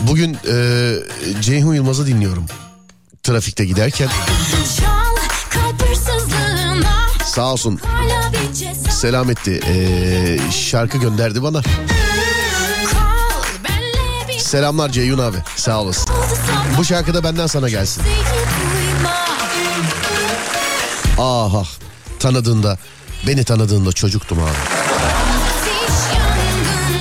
Bugün 0.02 0.38
e, 0.48 0.94
Ceyhun 1.40 1.74
Yılmaz'ı 1.74 2.06
dinliyorum. 2.06 2.46
Trafikte 3.22 3.64
giderken. 3.64 4.08
Sağ 7.24 7.52
olsun 7.52 7.80
selam 8.90 9.30
etti. 9.30 9.60
Ee, 9.66 10.50
şarkı 10.52 10.98
gönderdi 10.98 11.42
bana. 11.42 11.62
Selamlar 14.38 14.88
Ceyhun 14.88 15.18
abi 15.18 15.36
sağ 15.56 15.80
olasın. 15.80 16.14
Bu 16.78 16.84
şarkı 16.84 17.14
da 17.14 17.24
benden 17.24 17.46
sana 17.46 17.68
gelsin. 17.68 18.02
Aha 21.22 21.62
tanıdığında 22.18 22.78
beni 23.26 23.44
tanıdığında 23.44 23.92
çocuktum 23.92 24.38
abi. 24.38 24.56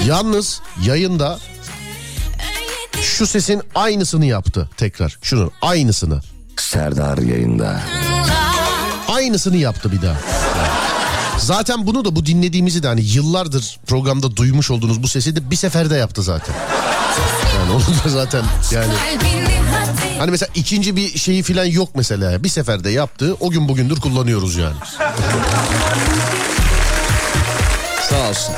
Yalnız 0.07 0.61
yayında 0.84 1.39
şu 3.02 3.27
sesin 3.27 3.61
aynısını 3.76 4.26
yaptı 4.26 4.69
tekrar. 4.77 5.18
Şunun 5.22 5.52
aynısını. 5.61 6.22
Serdar 6.57 7.18
yayında. 7.18 7.81
Aynısını 9.07 9.57
yaptı 9.57 9.91
bir 9.91 10.02
daha. 10.02 10.18
Zaten 11.38 11.88
bunu 11.88 12.06
da 12.06 12.15
bu 12.15 12.26
dinlediğimizi 12.26 12.84
de 12.84 12.88
hani 12.88 13.02
yıllardır 13.02 13.80
programda 13.88 14.35
duymuş 14.35 14.72
olduğunuz 14.72 15.03
bu 15.03 15.07
sesi 15.07 15.35
de 15.35 15.52
bir 15.52 15.56
seferde 15.56 15.95
yaptı 15.95 16.23
zaten. 16.23 16.56
Yani 17.56 17.72
onu 17.72 17.84
da 18.06 18.10
zaten 18.10 18.43
yani 18.72 18.93
hani 20.22 20.31
mesela 20.31 20.52
ikinci 20.56 20.95
bir 20.95 21.18
şeyi 21.18 21.43
falan 21.43 21.65
yok 21.65 21.89
mesela. 21.95 22.43
Bir 22.43 22.49
seferde 22.49 22.89
yaptı. 22.89 23.35
O 23.39 23.49
gün 23.49 23.68
bugündür 23.68 23.99
kullanıyoruz 23.99 24.56
yani. 24.56 24.76
Sağ 28.10 28.30
olsun. 28.30 28.56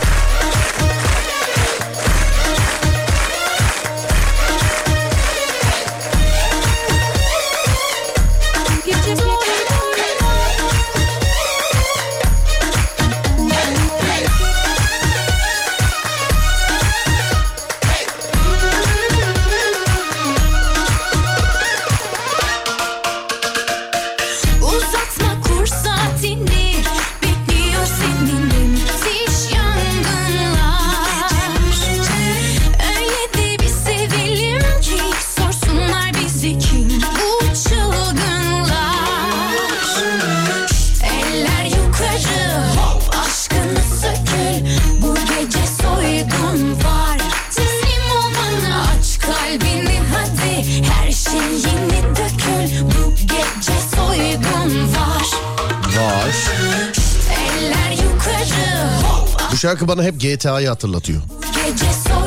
Şarkı 59.63 59.87
bana 59.87 60.03
hep 60.03 60.21
GTA'yı 60.21 60.67
hatırlatıyor. 60.67 61.21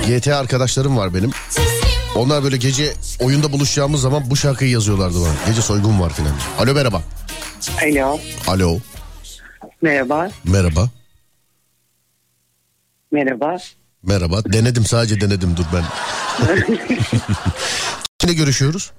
GTA 0.07 0.37
arkadaşlarım 0.37 0.97
var 0.97 1.15
benim. 1.15 1.31
Onlar 2.15 2.45
böyle 2.45 2.57
gece 2.57 2.93
oyunda 3.21 3.53
buluşacağımız 3.53 4.01
zaman 4.01 4.31
bu 4.31 4.37
şarkıyı 4.37 4.71
yazıyorlardı 4.71 5.21
bana. 5.21 5.35
Gece 5.47 5.63
soygun 5.63 6.01
var 6.01 6.13
filan. 6.13 6.33
Alo 6.59 6.75
merhaba. 6.75 7.03
Alo. 7.83 8.19
Alo 8.47 8.79
Merhaba. 9.83 10.31
merhaba. 10.45 10.91
Merhaba. 13.13 13.57
Merhaba. 14.03 14.45
Denedim 14.45 14.85
sadece 14.85 15.21
denedim 15.21 15.57
dur 15.57 15.65
ben. 15.75 15.85
Kimle 18.19 18.35
görüşüyoruz? 18.35 18.93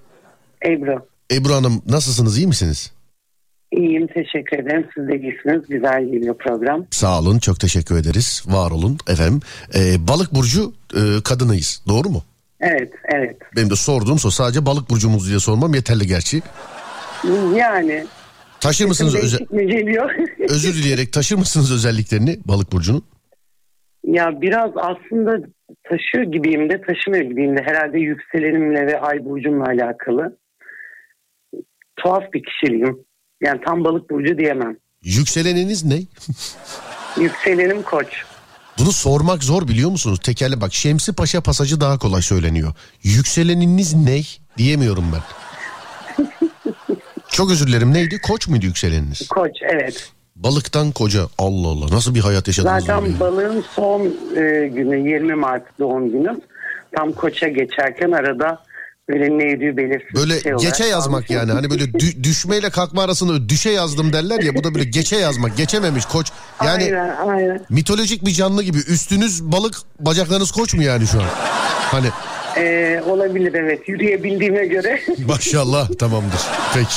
Ebru. 0.66 1.08
Ebru 1.32 1.54
Hanım 1.54 1.82
nasılsınız 1.86 2.38
iyi 2.38 2.48
misiniz? 2.48 2.92
İyiyim 3.72 4.08
teşekkür 4.08 4.60
ederim. 4.60 4.88
Siz 4.96 5.08
de 5.08 5.20
iyisiniz. 5.20 5.68
Güzel 5.70 6.04
geliyor 6.06 6.38
program. 6.38 6.86
Sağ 6.92 7.20
olun 7.20 7.40
çok 7.40 7.60
teşekkür 7.60 7.96
ederiz. 7.98 8.44
Var 8.48 8.72
olun 8.72 8.98
efendim. 9.10 9.40
Ee, 9.76 10.08
balık 10.08 10.34
burcu 10.36 10.74
e, 10.96 11.02
kadınıyız 11.24 11.84
doğru 11.88 12.10
mu? 12.10 12.24
Evet 12.60 12.94
evet. 13.16 13.38
Benim 13.56 13.70
de 13.70 13.76
sorduğum 13.76 14.20
soru 14.20 14.32
sadece 14.32 14.66
balık 14.66 14.90
burcumuz 14.90 15.30
diye 15.30 15.40
sormam 15.40 15.74
yeterli 15.74 16.08
gerçi. 16.08 16.42
Yani. 17.56 18.06
Taşır 18.60 18.86
mısınız 18.86 19.16
öze- 19.16 19.22
Değişik 19.40 19.52
mi 19.52 19.68
geliyor? 19.68 20.12
özür 20.50 20.74
dileyerek 20.74 21.14
taşır 21.14 21.36
mısınız 21.36 21.74
özelliklerini 21.74 22.38
balık 22.46 22.72
burcunun? 22.72 23.04
ya 24.06 24.42
biraz 24.42 24.72
aslında 24.76 25.48
taşıyor 25.84 26.24
gibiyim 26.34 26.70
de 26.70 26.82
taşımıyor 26.82 27.24
gibiyim 27.26 27.58
de. 27.58 27.62
Herhalde 27.66 28.00
yükselenimle 28.00 28.88
ve 28.88 29.00
ay 29.00 29.26
burcumla 29.26 29.66
alakalı. 29.66 30.38
Tuhaf 31.98 32.24
bir 32.34 32.44
kişiliğim. 32.44 33.07
Yani 33.42 33.62
tam 33.66 33.84
balık 33.84 34.10
burcu 34.10 34.38
diyemem. 34.38 34.78
Yükseleniniz 35.04 35.86
ne? 35.86 36.02
Yükselenim 37.22 37.82
koç. 37.82 38.08
Bunu 38.80 38.92
sormak 38.92 39.44
zor 39.44 39.68
biliyor 39.68 39.90
musunuz? 39.90 40.20
Tekerle 40.24 40.62
bak 40.62 40.74
Şemsi 40.74 41.14
Paşa 41.14 41.42
pasajı 41.42 41.82
daha 41.82 41.98
kolay 41.98 42.22
söyleniyor. 42.22 42.74
Yükseleniniz 43.04 43.94
ne? 43.94 44.22
Diyemiyorum 44.58 45.06
ben. 45.14 45.22
Çok 47.30 47.52
özür 47.52 47.68
dilerim 47.68 47.94
neydi? 47.94 48.22
Koç 48.22 48.48
muydu 48.48 48.66
yükseleniniz? 48.66 49.28
Koç 49.28 49.52
evet. 49.62 50.12
Balıktan 50.36 50.92
koca. 50.92 51.22
Allah 51.38 51.68
Allah 51.68 51.96
nasıl 51.96 52.16
bir 52.16 52.20
hayat 52.20 52.48
yaşadınız? 52.48 52.86
Zaten 52.86 53.04
böyle? 53.06 53.20
balığın 53.20 53.66
son 53.76 54.02
e, 54.36 54.68
günü 54.68 55.10
20 55.10 55.36
Mart 55.36 55.80
doğum 55.80 56.12
günüm. 56.12 56.42
Tam 56.96 57.12
koça 57.12 57.48
geçerken 57.48 58.12
arada 58.12 58.64
böyle 59.10 59.38
neydi 59.38 59.78
belirsiz 59.78 60.16
Böyle 60.16 60.36
bir 60.36 60.42
şey 60.42 60.54
olarak 60.56 60.72
geçe 60.72 60.86
yazmak 60.90 61.30
yani 61.30 61.52
hani 61.52 61.70
böyle 61.70 61.84
dü- 61.84 62.24
düşmeyle 62.24 62.70
kalkma 62.70 63.04
arasında 63.04 63.50
düşe 63.50 63.70
yazdım 63.70 64.14
derler 64.14 64.44
ya 64.44 64.56
bu 64.56 64.64
da 64.64 64.76
böyle 64.76 64.86
geçe 64.90 65.16
yazmak 65.18 65.58
geçememiş 65.58 66.06
koç. 66.06 66.28
Yani 66.66 66.84
Aynen 66.84 67.16
aynen. 67.28 67.66
mitolojik 67.70 68.26
bir 68.26 68.32
canlı 68.32 68.64
gibi 68.64 68.78
üstünüz 68.78 69.44
balık 69.44 69.76
bacaklarınız 70.00 70.52
koç 70.52 70.74
mu 70.74 70.84
yani 70.84 71.08
şu 71.08 71.20
an? 71.20 71.26
Hani 71.92 72.08
E, 72.58 73.02
olabilir 73.06 73.54
evet 73.54 73.90
yürüyebildiğime 73.90 74.66
göre. 74.66 75.02
maşallah 75.28 75.90
tamamdır 76.00 76.40
peki. 76.74 76.96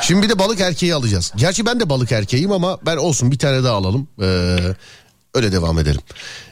Şimdi 0.00 0.22
bir 0.22 0.28
de 0.28 0.38
balık 0.38 0.60
erkeği 0.60 0.94
alacağız. 0.94 1.32
Gerçi 1.36 1.66
ben 1.66 1.80
de 1.80 1.88
balık 1.90 2.12
erkeğim 2.12 2.52
ama 2.52 2.78
ben 2.86 2.96
olsun 2.96 3.30
bir 3.30 3.38
tane 3.38 3.64
daha 3.64 3.74
alalım. 3.74 4.08
Ee, 4.22 4.56
öyle 5.34 5.52
devam 5.52 5.78
edelim. 5.78 6.00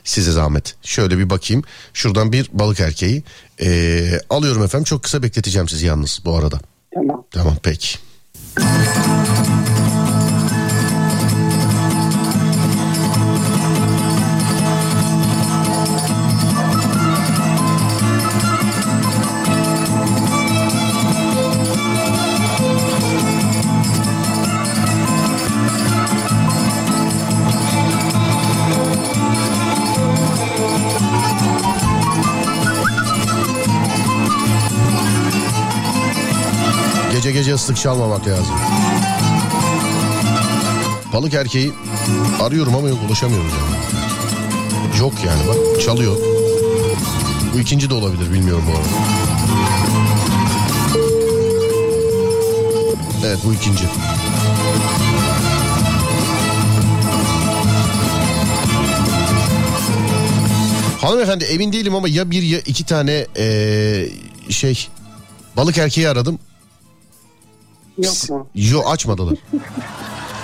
Size 0.05 0.33
zahmet. 0.33 0.75
Şöyle 0.83 1.19
bir 1.19 1.31
bakayım. 1.31 1.63
Şuradan 1.95 2.33
bir 2.33 2.49
balık 2.53 2.81
erkeği. 2.81 3.23
Ee, 3.61 4.21
alıyorum 4.31 4.63
efendim. 4.63 4.85
Çok 4.85 5.03
kısa 5.03 5.23
bekleteceğim 5.23 5.69
sizi 5.69 5.87
yalnız 5.87 6.21
bu 6.25 6.37
arada. 6.37 6.61
tamam. 6.95 7.25
Tamam 7.31 7.57
peki. 7.63 7.99
fıstık 37.63 37.77
çalmamak 37.77 38.27
lazım. 38.27 38.55
Balık 41.13 41.35
erkeği 41.35 41.73
arıyorum 42.43 42.75
ama 42.75 42.89
yok 42.89 42.99
ulaşamıyoruz 43.07 43.53
yani. 43.53 44.99
Yok 45.01 45.13
yani 45.27 45.49
bak 45.49 45.83
çalıyor. 45.83 46.17
Bu 47.55 47.59
ikinci 47.61 47.91
de 47.91 47.95
olabilir 47.95 48.33
bilmiyorum 48.33 48.65
bu 48.67 48.73
arada. 48.73 48.89
Evet 53.27 53.39
bu 53.45 53.53
ikinci. 53.53 53.85
Hanımefendi 61.01 61.45
emin 61.45 61.73
değilim 61.73 61.95
ama 61.95 62.09
ya 62.09 62.31
bir 62.31 62.43
ya 62.43 62.59
iki 62.59 62.85
tane 62.85 63.27
ee, 63.37 64.09
şey 64.51 64.89
balık 65.57 65.79
erkeği 65.79 66.09
aradım. 66.09 66.39
Yok 67.99 68.31
mu? 68.31 68.47
Yo 68.55 68.81
açmadılar. 68.87 69.35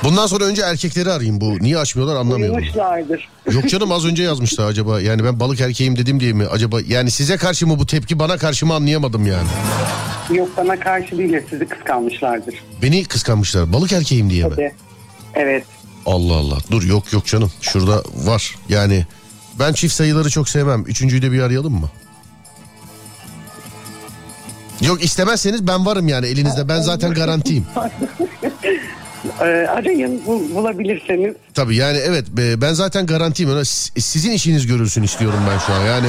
Bundan 0.04 0.26
sonra 0.26 0.44
önce 0.44 0.62
erkekleri 0.62 1.10
arayayım 1.12 1.40
bu. 1.40 1.58
Niye 1.60 1.78
açmıyorlar 1.78 2.16
anlamıyorum. 2.16 2.56
Uyumuşlardır. 2.56 3.28
Yok 3.52 3.68
canım 3.68 3.92
az 3.92 4.04
önce 4.06 4.22
yazmıştı 4.22 4.64
acaba. 4.64 5.00
Yani 5.00 5.24
ben 5.24 5.40
balık 5.40 5.60
erkeğim 5.60 5.96
dedim 5.96 6.20
diye 6.20 6.32
mi 6.32 6.46
acaba? 6.46 6.80
Yani 6.88 7.10
size 7.10 7.36
karşı 7.36 7.66
mı 7.66 7.78
bu 7.78 7.86
tepki 7.86 8.18
bana 8.18 8.36
karşı 8.36 8.66
mı 8.66 8.74
anlayamadım 8.74 9.26
yani. 9.26 9.48
Yok 10.32 10.48
bana 10.56 10.80
karşı 10.80 11.18
değil 11.18 11.32
de 11.32 11.44
sizi 11.50 11.66
kıskanmışlardır. 11.68 12.54
Beni 12.82 13.04
kıskanmışlar. 13.04 13.72
Balık 13.72 13.92
erkeğim 13.92 14.30
diye 14.30 14.44
mi? 14.44 14.72
Evet. 15.34 15.64
Allah 16.06 16.34
Allah. 16.34 16.56
Dur 16.70 16.82
yok 16.82 17.12
yok 17.12 17.26
canım. 17.26 17.52
Şurada 17.60 18.02
var. 18.14 18.54
Yani 18.68 19.06
ben 19.58 19.72
çift 19.72 19.94
sayıları 19.94 20.30
çok 20.30 20.48
sevmem. 20.48 20.84
Üçüncüyü 20.86 21.22
de 21.22 21.32
bir 21.32 21.40
arayalım 21.40 21.72
mı? 21.80 21.90
Yok 24.80 25.04
istemezseniz 25.04 25.66
ben 25.66 25.86
varım 25.86 26.08
yani 26.08 26.26
elinizde. 26.26 26.68
Ben 26.68 26.80
zaten 26.80 27.14
garantiyim. 27.14 27.66
Ee, 29.40 29.44
arayın 29.44 30.20
bul- 30.26 30.54
bulabilirseniz. 30.54 31.34
Tabii 31.54 31.76
yani 31.76 31.98
evet 31.98 32.28
be- 32.28 32.60
ben 32.60 32.72
zaten 32.72 33.06
garantiyim. 33.06 33.64
Sizin 33.98 34.32
işiniz 34.32 34.66
görülsün 34.66 35.02
istiyorum 35.02 35.38
ben 35.50 35.58
şu 35.58 35.72
an. 35.72 35.84
Yani 35.86 36.06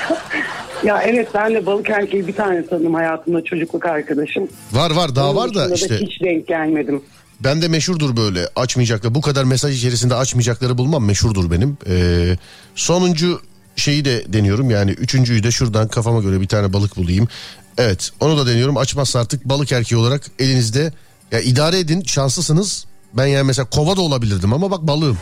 Ya 0.84 1.02
evet 1.02 1.28
ben 1.34 1.54
de 1.54 1.66
balık 1.66 1.90
erkeği 1.90 2.26
bir 2.26 2.32
tane 2.34 2.66
tanıdım 2.66 2.94
hayatımda 2.94 3.44
çocukluk 3.44 3.86
arkadaşım. 3.86 4.48
var 4.72 4.90
var 4.90 5.16
daha 5.16 5.30
Onun 5.30 5.36
var 5.36 5.54
da 5.54 5.74
işte. 5.74 5.96
hiç 6.00 6.20
denk 6.20 6.46
gelmedim. 6.48 7.02
Ben 7.40 7.62
de 7.62 7.68
meşhurdur 7.68 8.16
böyle 8.16 8.48
açmayacaklar. 8.56 9.14
Bu 9.14 9.20
kadar 9.20 9.44
mesaj 9.44 9.78
içerisinde 9.78 10.14
açmayacakları 10.14 10.78
bulmam 10.78 11.04
meşhurdur 11.04 11.50
benim. 11.50 11.76
Ee, 11.88 12.36
sonuncu 12.74 13.40
şeyi 13.76 14.04
de 14.04 14.32
deniyorum 14.32 14.70
yani 14.70 14.90
üçüncüyü 14.90 15.42
de 15.42 15.50
şuradan 15.50 15.88
kafama 15.88 16.20
göre 16.20 16.40
bir 16.40 16.48
tane 16.48 16.72
balık 16.72 16.96
bulayım. 16.96 17.28
Evet 17.78 18.10
onu 18.20 18.38
da 18.38 18.46
deniyorum 18.46 18.76
açmazsa 18.76 19.20
artık 19.20 19.44
balık 19.44 19.72
erkeği 19.72 20.00
olarak 20.00 20.22
elinizde 20.38 20.92
ya 21.32 21.40
idare 21.40 21.78
edin 21.78 22.02
şanslısınız. 22.02 22.86
Ben 23.14 23.26
yani 23.26 23.46
mesela 23.46 23.66
kova 23.70 23.96
da 23.96 24.00
olabilirdim 24.00 24.52
ama 24.52 24.70
bak 24.70 24.82
balığım. 24.82 25.18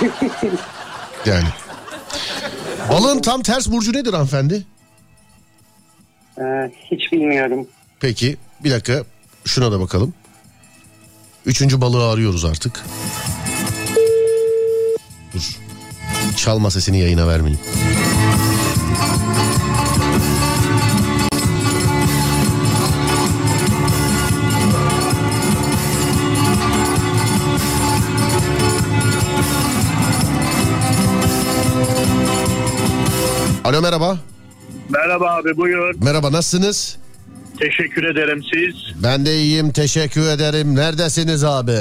yani. 1.26 1.48
Balığın 2.90 3.20
tam 3.20 3.42
ters 3.42 3.70
burcu 3.70 3.92
nedir 3.92 4.12
hanımefendi? 4.12 4.62
Ee, 6.38 6.42
hiç 6.90 7.12
bilmiyorum. 7.12 7.66
Peki 8.00 8.36
bir 8.64 8.70
dakika 8.70 9.04
şuna 9.44 9.72
da 9.72 9.80
bakalım. 9.80 10.14
Üçüncü 11.46 11.80
balığı 11.80 12.10
arıyoruz 12.10 12.44
artık. 12.44 12.84
Dur. 15.34 15.58
Çalma 16.36 16.70
sesini 16.70 17.00
yayına 17.00 17.28
vermeyin. 17.28 17.58
Alo 33.64 33.82
merhaba. 33.82 34.18
Merhaba 34.88 35.30
abi 35.34 35.56
buyur. 35.56 35.94
Merhaba 36.02 36.32
nasılsınız? 36.32 36.96
Teşekkür 37.60 38.04
ederim 38.04 38.42
siz. 38.54 39.02
Ben 39.02 39.26
de 39.26 39.36
iyiyim 39.38 39.72
teşekkür 39.72 40.28
ederim. 40.28 40.76
Neredesiniz 40.76 41.44
abi? 41.44 41.78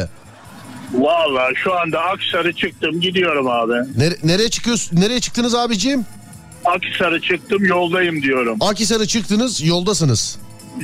Valla 0.93 1.49
şu 1.63 1.79
anda 1.79 1.99
Aksarı 2.01 2.53
çıktım 2.53 3.01
gidiyorum 3.01 3.47
abi. 3.47 3.73
Nere- 3.97 4.17
nereye 4.23 4.49
çıkıyorsun? 4.49 4.95
Nereye 5.01 5.19
çıktınız 5.19 5.55
abicim? 5.55 6.05
Aksarı 6.65 7.21
çıktım 7.21 7.65
yoldayım 7.65 8.21
diyorum. 8.21 8.57
Akhisar'a 8.61 9.05
çıktınız 9.05 9.63
yoldasınız. 9.63 10.37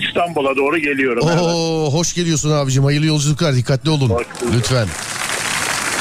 İstanbul'a 0.07 0.55
doğru 0.55 0.77
geliyorum. 0.77 1.27
evet. 1.31 1.41
Oo, 1.41 1.89
hoş 1.93 2.13
geliyorsun 2.13 2.51
abicim. 2.51 2.83
Hayırlı 2.83 3.05
yolculuklar. 3.05 3.55
Dikkatli 3.55 3.89
olun. 3.89 4.11
Lütfen. 4.55 4.87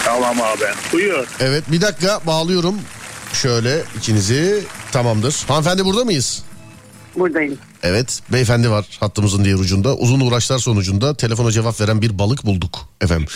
Tamam 0.04 0.40
abi. 0.40 0.64
Buyur. 0.92 1.26
Evet 1.40 1.64
bir 1.72 1.80
dakika 1.80 2.20
bağlıyorum. 2.26 2.74
Şöyle 3.32 3.82
ikinizi 3.98 4.64
tamamdır. 4.96 5.44
Hanımefendi 5.48 5.84
burada 5.84 6.04
mıyız? 6.04 6.44
Buradayım. 7.16 7.58
Evet 7.82 8.22
beyefendi 8.32 8.70
var 8.70 8.86
hattımızın 9.00 9.44
diğer 9.44 9.54
ucunda. 9.54 9.96
Uzun 9.96 10.20
uğraşlar 10.20 10.58
sonucunda 10.58 11.16
telefona 11.16 11.50
cevap 11.50 11.80
veren 11.80 12.02
bir 12.02 12.18
balık 12.18 12.46
bulduk 12.46 12.78
efendim. 13.00 13.26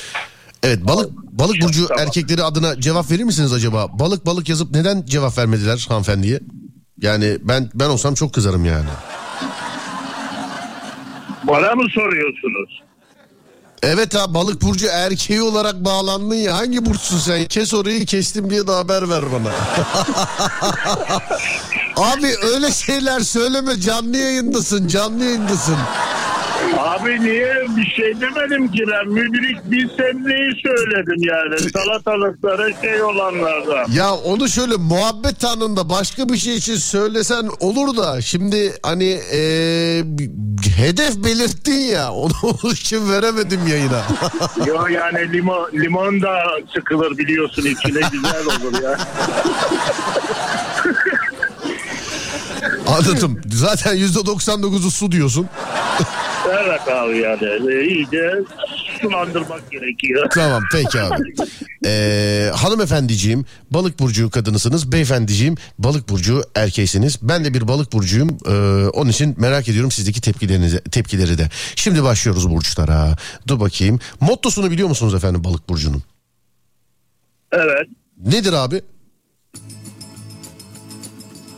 Evet 0.63 0.87
balık 0.87 1.11
balık 1.13 1.63
burcu 1.63 1.87
Tamam. 1.89 2.07
erkekleri 2.07 2.43
adına 2.43 2.81
cevap 2.81 3.11
verir 3.11 3.23
misiniz 3.25 3.53
acaba? 3.53 3.99
Balık 3.99 4.27
balık 4.27 4.49
yazıp 4.49 4.71
neden 4.71 5.03
cevap 5.07 5.39
vermediler 5.39 5.87
hanımefendiye? 5.89 6.41
Yani 7.03 7.39
ben 7.43 7.71
ben 7.75 7.89
olsam 7.89 8.15
çok 8.15 8.35
kızarım 8.35 8.65
yani. 8.65 8.89
Bana 11.45 11.75
mı 11.75 11.85
soruyorsunuz? 11.95 12.83
Evet 13.83 14.15
ha 14.15 14.35
balık 14.35 14.63
burcu 14.63 14.87
erkeği 14.87 15.43
olarak 15.43 15.85
bağlandın 15.85 16.35
ya. 16.35 16.59
Hangi 16.59 16.87
burçsun 16.87 17.19
sen? 17.19 17.45
Kes 17.45 17.75
orayı 17.75 18.07
kestim 18.07 18.51
diye 18.51 18.67
de 18.67 18.73
haber 18.73 19.09
ver 19.09 19.25
bana. 19.33 19.53
Abi 22.13 22.35
öyle 22.43 22.73
şeyler 22.73 23.21
söyleme 23.21 23.81
canlı 23.81 24.17
yayındasın 24.17 24.89
canlı 24.89 25.25
yayındasın. 25.25 25.77
Abi 26.81 27.21
niye 27.21 27.55
bir 27.77 27.87
şey 27.87 28.21
demedim 28.21 28.73
ki 28.73 28.85
ben 28.89 29.09
müdrik 29.09 29.71
bilsem 29.71 30.29
neyi 30.29 30.51
söyledim 30.67 31.17
yani 31.19 31.71
salatalıklara 31.73 32.81
şey 32.81 33.03
olanlardan. 33.03 33.93
Ya 33.93 34.15
onu 34.15 34.49
şöyle 34.49 34.77
muhabbet 34.77 35.45
anında 35.45 35.89
başka 35.91 36.29
bir 36.29 36.37
şey 36.37 36.55
için 36.57 36.75
söylesen 36.77 37.51
olur 37.61 37.97
da 37.97 38.21
şimdi 38.21 38.73
hani 38.83 39.05
eee, 39.05 40.05
hedef 40.77 41.17
belirttin 41.25 41.81
ya 41.81 42.13
onu 42.13 42.33
onun 42.43 42.73
için 42.73 43.11
veremedim 43.11 43.67
yayına. 43.67 44.03
Yo 44.67 44.87
yani 44.87 45.33
limon, 45.33 45.71
limon 45.73 46.23
da 46.23 46.39
sıkılır 46.75 47.19
biliyorsun 47.19 47.63
içine 47.63 48.01
güzel 48.13 48.45
olur 48.47 48.83
ya. 48.83 48.99
Anladım. 52.91 53.41
Zaten 53.53 53.97
%99'u 53.97 54.91
su 54.91 55.13
diyorsun. 55.13 55.47
Evet 56.49 56.89
abi 56.89 57.19
yani 57.19 57.73
e, 57.75 57.85
iyice 57.89 58.33
sulandırmak 59.03 59.71
gerekiyor. 59.71 60.31
Tamam 60.35 60.63
peki 60.73 61.01
abi. 61.01 61.35
Ee, 61.87 62.51
hanımefendiciğim 62.55 63.45
balık 63.71 63.99
burcu 63.99 64.31
kadınısınız. 64.31 64.93
Beyefendiciğim 64.93 65.55
balık 65.79 66.09
burcu 66.09 66.43
erkeğisiniz. 66.55 67.19
Ben 67.23 67.45
de 67.45 67.55
bir 67.55 67.69
balık 67.69 67.93
burcuyum. 67.93 68.39
Ee, 68.47 68.51
onun 68.89 69.11
için 69.11 69.35
merak 69.39 69.69
ediyorum 69.69 69.91
sizdeki 69.91 70.21
tepkilerinizi, 70.21 70.81
tepkileri 70.81 71.39
de. 71.39 71.49
Şimdi 71.77 72.03
başlıyoruz 72.03 72.51
burçlara. 72.51 73.17
Dur 73.49 73.61
bakayım. 73.61 74.01
Mottosunu 74.21 74.71
biliyor 74.71 74.89
musunuz 74.89 75.15
efendim 75.15 75.45
balık 75.45 75.69
burcunun? 75.69 76.03
Evet. 77.53 77.87
Nedir 78.27 78.53
abi? 78.53 78.83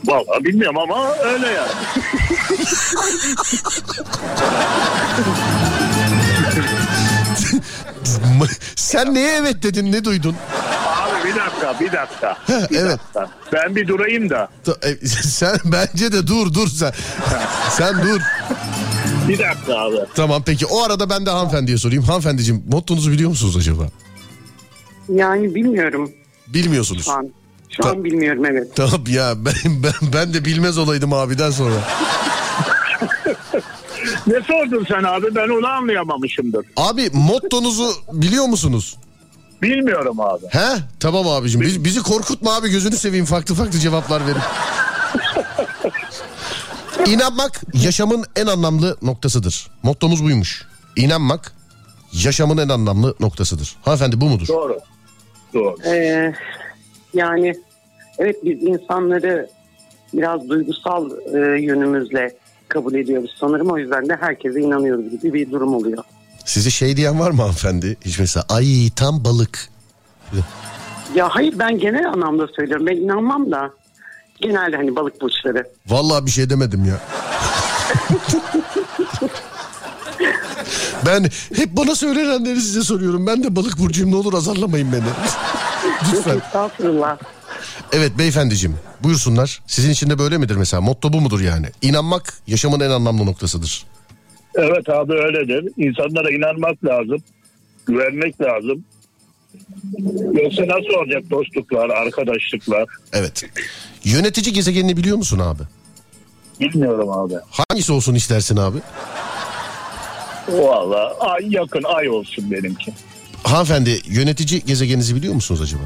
Vallahi 0.05 0.43
bilmiyorum 0.43 0.77
ama 0.77 1.15
öyle 1.15 1.47
yani. 1.47 1.71
Sen 8.75 9.13
neye 9.15 9.31
evet 9.37 9.63
dedin 9.63 9.91
ne 9.91 10.03
duydun? 10.05 10.35
Abi 10.87 11.29
bir 11.29 11.35
dakika 11.35 11.79
bir 11.79 11.91
dakika. 11.91 12.37
Bir 12.71 12.77
evet. 12.77 12.99
dakika. 13.15 13.29
Ben 13.53 13.75
bir 13.75 13.87
durayım 13.87 14.29
da. 14.29 14.49
E, 14.83 15.07
Sen 15.07 15.57
bence 15.65 16.11
de 16.11 16.27
dur 16.27 16.53
dur 16.53 16.67
sen. 16.67 16.93
Sen 17.71 17.95
dur. 18.03 18.21
Bir 19.27 19.39
dakika 19.39 19.75
abi. 19.79 19.95
Tamam 20.15 20.43
peki 20.45 20.65
o 20.65 20.83
arada 20.83 21.09
ben 21.09 21.25
de 21.25 21.29
hanımefendiye 21.29 21.77
sorayım. 21.77 22.03
Hanımefendiciğim 22.03 22.63
mottonuzu 22.69 23.11
biliyor 23.11 23.29
musunuz 23.29 23.57
acaba? 23.57 23.83
Yani 25.09 25.55
bilmiyorum 25.55 26.11
Bilmiyorsunuz. 26.47 27.05
şu 27.05 27.11
an. 27.11 27.29
Şu 27.75 27.83
Ta- 27.83 27.89
an 27.89 28.03
bilmiyorum 28.03 28.45
evet. 28.45 28.67
Tamam 28.75 29.01
ya 29.07 29.33
ben, 29.45 29.53
ben, 29.83 30.13
ben 30.13 30.33
de 30.33 30.45
bilmez 30.45 30.77
olaydım 30.77 31.13
abiden 31.13 31.51
sonra. 31.51 31.75
Ne 34.27 34.41
sordun 34.41 34.85
sen 34.87 35.03
abi 35.03 35.35
ben 35.35 35.49
onu 35.49 35.67
anlayamamışımdır. 35.67 36.65
Abi 36.77 37.09
mottonuzu 37.13 37.91
biliyor 38.13 38.45
musunuz? 38.45 38.97
Bilmiyorum 39.61 40.19
abi. 40.19 40.45
He? 40.49 40.75
Tamam 40.99 41.27
abicim. 41.27 41.61
Biz, 41.61 41.83
bizi 41.83 42.01
korkutma 42.01 42.55
abi 42.55 42.69
gözünü 42.69 42.97
seveyim 42.97 43.25
farklı 43.25 43.55
farklı 43.55 43.79
cevaplar 43.79 44.21
verin. 44.27 44.41
İnanmak 47.13 47.61
yaşamın 47.73 48.25
en 48.35 48.47
anlamlı 48.47 48.97
noktasıdır. 49.01 49.67
Mottomuz 49.83 50.23
buymuş. 50.23 50.65
İnanmak 50.95 51.53
yaşamın 52.13 52.57
en 52.57 52.69
anlamlı 52.69 53.15
noktasıdır. 53.19 53.75
Hanımefendi 53.81 54.21
bu 54.21 54.25
mudur? 54.29 54.47
Doğru. 54.47 54.79
Doğru. 55.53 55.75
Ee, 55.85 56.33
yani 57.13 57.53
evet 58.19 58.35
biz 58.43 58.63
insanları 58.63 59.49
biraz 60.13 60.49
duygusal 60.49 61.09
e, 61.33 61.61
yönümüzle 61.61 62.35
kabul 62.67 62.93
ediyoruz 62.93 63.35
sanırım. 63.39 63.71
O 63.71 63.77
yüzden 63.77 64.09
de 64.09 64.15
herkese 64.19 64.59
inanıyoruz 64.59 65.09
gibi 65.11 65.33
bir 65.33 65.51
durum 65.51 65.73
oluyor. 65.73 66.03
Size 66.45 66.69
şey 66.69 66.97
diyen 66.97 67.19
var 67.19 67.31
mı 67.31 67.41
hanımefendi? 67.41 67.97
Hiç 68.05 68.19
mesela 68.19 68.45
ay 68.49 68.89
tam 68.95 69.25
balık. 69.25 69.69
Ya 71.15 71.29
hayır 71.29 71.59
ben 71.59 71.79
genel 71.79 72.09
anlamda 72.09 72.47
söylüyorum. 72.47 72.87
Ben 72.87 72.95
inanmam 72.95 73.51
da. 73.51 73.71
Genelde 74.41 74.75
hani 74.75 74.95
balık 74.95 75.21
burçları. 75.21 75.67
Vallahi 75.87 76.25
bir 76.25 76.31
şey 76.31 76.49
demedim 76.49 76.85
ya. 76.85 76.99
ben 81.05 81.23
hep 81.55 81.77
bana 81.77 81.95
söylenenleri 81.95 82.61
size 82.61 82.83
soruyorum. 82.83 83.27
Ben 83.27 83.43
de 83.43 83.55
balık 83.55 83.79
burcuyum 83.79 84.11
ne 84.11 84.15
olur 84.15 84.33
azarlamayın 84.33 84.91
beni. 84.91 85.01
Lütfen. 86.13 86.37
Estağfurullah. 86.37 87.17
Evet 87.91 88.11
beyefendiciğim 88.17 88.77
buyursunlar. 89.03 89.61
Sizin 89.67 89.89
için 89.91 90.09
de 90.09 90.19
böyle 90.19 90.37
midir 90.37 90.55
mesela? 90.55 90.81
Motto 90.81 91.13
bu 91.13 91.21
mudur 91.21 91.41
yani? 91.41 91.67
İnanmak 91.81 92.33
yaşamın 92.47 92.79
en 92.79 92.89
anlamlı 92.89 93.25
noktasıdır. 93.25 93.85
Evet 94.55 94.89
abi 94.89 95.13
öyledir. 95.13 95.71
İnsanlara 95.77 96.31
inanmak 96.31 96.85
lazım. 96.85 97.23
Güvenmek 97.85 98.41
lazım. 98.41 98.83
Yoksa 100.33 100.61
nasıl 100.67 100.99
olacak 100.99 101.23
dostluklar, 101.29 101.89
arkadaşlıklar? 101.89 102.85
Evet. 103.13 103.43
Yönetici 104.03 104.53
gezegenini 104.53 104.97
biliyor 104.97 105.17
musun 105.17 105.39
abi? 105.39 105.63
Bilmiyorum 106.59 107.09
abi. 107.09 107.33
Hangisi 107.49 107.93
olsun 107.93 108.15
istersin 108.15 108.57
abi? 108.57 108.77
Valla 110.49 111.15
ay 111.19 111.45
yakın 111.49 111.83
ay 111.83 112.09
olsun 112.09 112.51
benimki. 112.51 112.93
Hanımefendi 113.43 114.01
yönetici 114.05 114.65
gezegeninizi 114.65 115.15
biliyor 115.15 115.33
musunuz 115.33 115.61
acaba? 115.61 115.83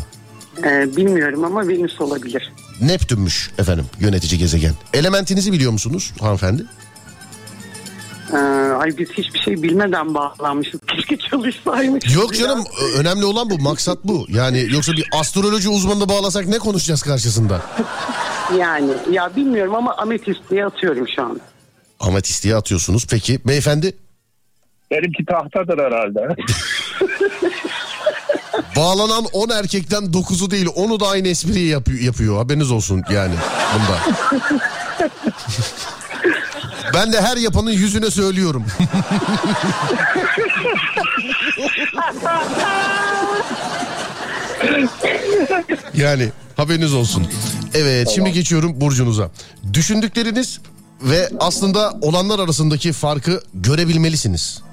Ee, 0.64 0.96
bilmiyorum 0.98 1.44
ama 1.44 1.68
Venüs 1.68 2.02
olabilir. 2.02 2.54
Neptünmüş 2.82 3.52
efendim 3.58 3.86
yönetici 4.00 4.40
gezegen. 4.40 4.74
Elementinizi 4.94 5.52
biliyor 5.54 5.72
musunuz 5.72 6.14
hanımefendi? 6.20 6.66
Ee, 8.34 8.38
ay 8.80 8.98
biz 8.98 9.10
hiçbir 9.10 9.40
şey 9.40 9.64
bilmeden 9.64 10.14
bağlanmışız. 10.14 10.80
Keşke 10.88 11.18
çalışsaymışız. 11.18 12.14
Yok 12.16 12.34
ya. 12.40 12.40
canım 12.48 12.66
ö- 12.82 13.00
önemli 13.00 13.26
olan 13.26 13.50
bu 13.50 13.60
maksat 13.60 13.98
bu. 14.04 14.26
Yani 14.30 14.68
yoksa 14.72 14.92
bir 14.94 15.08
astroloji 15.12 15.70
uzmanını 15.70 16.10
bağlasak 16.10 16.48
ne 16.48 16.60
konuşacağız 16.60 17.02
karşısında? 17.02 17.62
Yani 18.58 18.92
ya 19.12 19.36
bilmiyorum 19.36 19.76
ama 19.76 19.96
ametist 19.98 20.40
diye 20.50 20.66
atıyorum 20.66 21.08
şu 21.16 21.24
an. 21.24 21.40
Ametist 22.00 22.44
diye 22.44 22.56
atıyorsunuz. 22.56 23.08
Peki 23.10 23.40
beyefendi 23.48 23.98
Benimki 24.92 25.26
tahtadır 25.26 25.78
herhalde. 25.78 26.28
bağlanan 28.76 29.26
10 29.34 29.50
erkekten 29.50 30.04
9'u 30.04 30.52
değil 30.52 30.66
10'u 30.66 31.00
da 31.00 31.08
aynı 31.08 31.28
espriyi 31.28 31.68
yapıyor, 31.68 32.00
yapıyor. 32.00 32.38
Haberiniz 32.38 32.72
olsun 32.72 33.04
yani 33.12 33.34
bunda. 33.74 34.00
ben 36.94 37.14
de 37.14 37.22
her 37.22 37.38
yapanın 37.38 37.72
yüzüne 37.72 38.12
söylüyorum. 38.12 38.66
yani 45.94 46.30
haberiniz 46.58 46.94
olsun. 46.94 47.28
Evet 47.74 48.10
şimdi 48.10 48.32
geçiyorum 48.32 48.82
burcunuza. 48.82 49.32
Düşündükleriniz 49.74 50.60
ve 51.02 51.30
aslında 51.40 51.94
olanlar 52.02 52.40
arasındaki 52.40 52.94
farkı 52.94 53.42
görebilmelisiniz. 53.54 54.67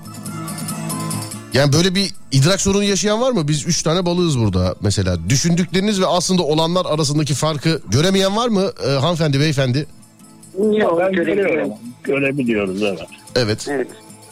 Yani 1.54 1.72
böyle 1.72 1.94
bir 1.94 2.10
idrak 2.32 2.60
sorunu 2.60 2.84
yaşayan 2.84 3.20
var 3.20 3.30
mı? 3.32 3.48
Biz 3.48 3.66
üç 3.66 3.82
tane 3.82 4.06
balığız 4.06 4.38
burada 4.38 4.74
mesela. 4.80 5.28
Düşündükleriniz 5.28 6.00
ve 6.00 6.06
aslında 6.06 6.42
olanlar 6.42 6.86
arasındaki 6.86 7.34
farkı 7.34 7.80
göremeyen 7.88 8.36
var 8.36 8.48
mı 8.48 8.70
ee, 8.86 8.90
hanımefendi 8.90 9.40
beyefendi? 9.40 9.86
Yok 10.58 11.00
ben 11.00 11.12
görebiliyorum. 11.12 11.72
Görebiliyoruz 12.04 12.82
evet. 12.82 13.08
Evet. 13.36 13.66
Evet. 13.68 13.88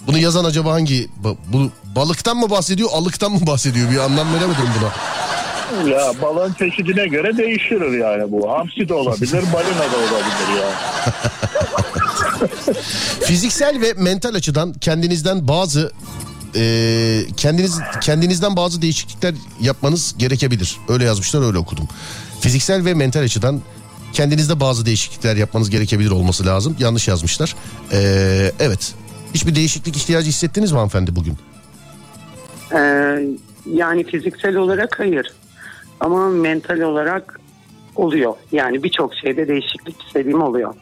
Bunu 0.06 0.18
yazan 0.18 0.44
acaba 0.44 0.72
hangi 0.72 1.08
bu 1.52 1.70
balıktan 1.96 2.36
mı 2.36 2.50
bahsediyor, 2.50 2.88
alıktan 2.92 3.32
mı 3.32 3.46
bahsediyor? 3.46 3.90
Bir 3.90 3.98
anlam 3.98 4.34
veremedim 4.34 4.64
buna. 4.80 4.92
Ya 5.90 6.12
balığın 6.22 6.52
çeşidine 6.52 7.06
göre 7.06 7.36
değişir 7.36 7.98
yani 7.98 8.32
bu. 8.32 8.50
Hamsi 8.50 8.88
de 8.88 8.94
olabilir, 8.94 9.44
balina 9.52 9.92
da 9.92 9.96
olabilir 9.96 10.60
ya. 10.60 10.70
Fiziksel 13.20 13.80
ve 13.80 13.92
mental 13.92 14.34
açıdan 14.34 14.72
kendinizden 14.72 15.48
bazı 15.48 15.92
e, 16.56 17.26
kendiniz 17.36 17.80
kendinizden 18.00 18.56
bazı 18.56 18.82
değişiklikler 18.82 19.34
yapmanız 19.60 20.14
gerekebilir. 20.18 20.78
Öyle 20.88 21.04
yazmışlar, 21.04 21.46
öyle 21.46 21.58
okudum. 21.58 21.88
Fiziksel 22.40 22.84
ve 22.84 22.94
mental 22.94 23.22
açıdan 23.22 23.60
kendinizde 24.12 24.60
bazı 24.60 24.86
değişiklikler 24.86 25.36
yapmanız 25.36 25.70
gerekebilir 25.70 26.10
olması 26.10 26.46
lazım. 26.46 26.76
Yanlış 26.78 27.08
yazmışlar. 27.08 27.54
E, 27.92 27.98
evet. 28.60 28.94
Hiçbir 29.34 29.54
değişiklik 29.54 29.96
ihtiyacı 29.96 30.28
hissettiniz 30.28 30.72
mi 30.72 30.76
hanımefendi 30.76 31.16
bugün? 31.16 31.36
Ee, 32.72 33.18
yani 33.66 34.04
fiziksel 34.04 34.56
olarak 34.56 34.98
hayır. 34.98 35.32
Ama 36.00 36.28
mental 36.28 36.80
olarak 36.80 37.40
oluyor. 37.96 38.34
Yani 38.52 38.82
birçok 38.82 39.14
şeyde 39.14 39.48
değişiklik 39.48 40.02
istediğim 40.02 40.42
oluyor. 40.42 40.74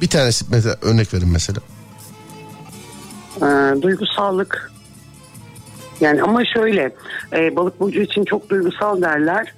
Bir 0.00 0.08
tanesi 0.08 0.44
mesela 0.50 0.76
örnek 0.82 1.14
verin 1.14 1.28
mesela. 1.28 1.60
Ee, 3.36 3.82
duygusallık. 3.82 4.71
Yani 6.02 6.22
ama 6.22 6.44
şöyle 6.44 6.92
e, 7.32 7.56
balık 7.56 7.80
burcu 7.80 8.00
için 8.00 8.24
çok 8.24 8.48
duygusal 8.50 9.02
derler. 9.02 9.54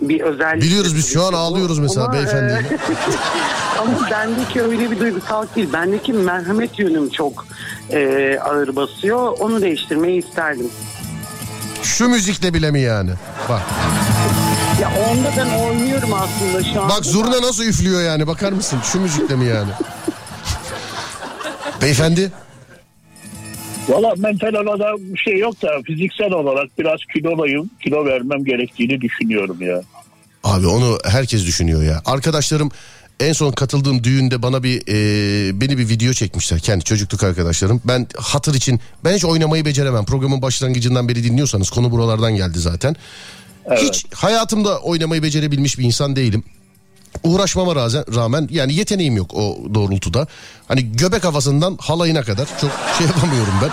Bir 0.00 0.20
özellik. 0.20 0.62
Biliyoruz 0.62 0.96
biz 0.96 1.12
şu 1.12 1.22
an 1.24 1.32
ağlıyoruz 1.32 1.78
mesela 1.78 2.04
Ama, 2.04 2.12
beyefendi. 2.14 2.52
e, 2.52 2.76
ama 3.80 4.10
bendeki 4.10 4.62
öyle 4.62 4.90
bir 4.90 5.00
duygusallık 5.00 5.56
değil. 5.56 5.72
Bendeki 5.72 6.12
merhamet 6.12 6.78
yönüm 6.78 7.10
çok 7.10 7.46
e, 7.90 8.38
ağır 8.44 8.76
basıyor. 8.76 9.36
Onu 9.40 9.62
değiştirmeyi 9.62 10.26
isterdim. 10.28 10.66
Şu 11.82 12.08
müzikle 12.08 12.54
bile 12.54 12.70
mi 12.70 12.80
yani? 12.80 13.10
Bak. 13.48 13.62
Ya 14.82 14.88
onda 15.10 15.28
ben 15.36 15.58
oynuyorum 15.58 16.10
aslında 16.14 16.64
şu 16.74 16.82
an. 16.82 16.88
Bak 16.88 17.04
zurna 17.04 17.42
nasıl 17.42 17.64
üflüyor 17.64 18.02
yani 18.02 18.26
bakar 18.26 18.52
mısın? 18.52 18.78
Şu 18.92 19.00
müzikle 19.00 19.36
mi 19.36 19.46
yani? 19.46 19.70
Beyefendi 21.82 22.32
Valla 23.88 24.14
mental 24.16 24.54
olarak 24.54 24.98
bir 24.98 25.18
şey 25.18 25.38
yok 25.38 25.62
da 25.62 25.68
fiziksel 25.86 26.32
olarak 26.32 26.78
biraz 26.78 26.98
kiloluyum. 27.14 27.70
Kilo 27.84 28.04
vermem 28.04 28.44
gerektiğini 28.44 29.00
düşünüyorum 29.00 29.56
ya. 29.60 29.82
Abi 30.44 30.66
onu 30.66 30.98
herkes 31.04 31.46
düşünüyor 31.46 31.82
ya. 31.82 32.02
Arkadaşlarım 32.04 32.70
en 33.20 33.32
son 33.32 33.52
katıldığım 33.52 34.04
düğünde 34.04 34.42
bana 34.42 34.62
bir 34.62 34.82
e, 34.88 35.60
beni 35.60 35.78
bir 35.78 35.88
video 35.88 36.12
çekmişler. 36.12 36.60
Kendi 36.60 36.84
çocukluk 36.84 37.22
arkadaşlarım. 37.22 37.80
Ben 37.84 38.06
hatır 38.16 38.54
için 38.54 38.80
ben 39.04 39.14
hiç 39.14 39.24
oynamayı 39.24 39.64
beceremem. 39.64 40.04
Programın 40.04 40.42
başlangıcından 40.42 41.08
beri 41.08 41.24
dinliyorsanız 41.24 41.70
konu 41.70 41.90
buralardan 41.90 42.36
geldi 42.36 42.58
zaten. 42.58 42.96
Hiç 43.76 44.04
hayatımda 44.14 44.78
oynamayı 44.78 45.22
becerebilmiş 45.22 45.78
bir 45.78 45.84
insan 45.84 46.16
değilim. 46.16 46.44
Uğraşmama 47.22 47.74
rağmen, 47.74 48.48
yani 48.50 48.74
yeteneğim 48.74 49.16
yok 49.16 49.34
o 49.34 49.58
doğrultuda. 49.74 50.26
Hani 50.68 50.92
göbek 50.92 51.24
havasından 51.24 51.76
halayına 51.80 52.22
kadar 52.22 52.48
çok 52.60 52.70
şey 52.98 53.06
yapamıyorum 53.06 53.54
ben. 53.62 53.70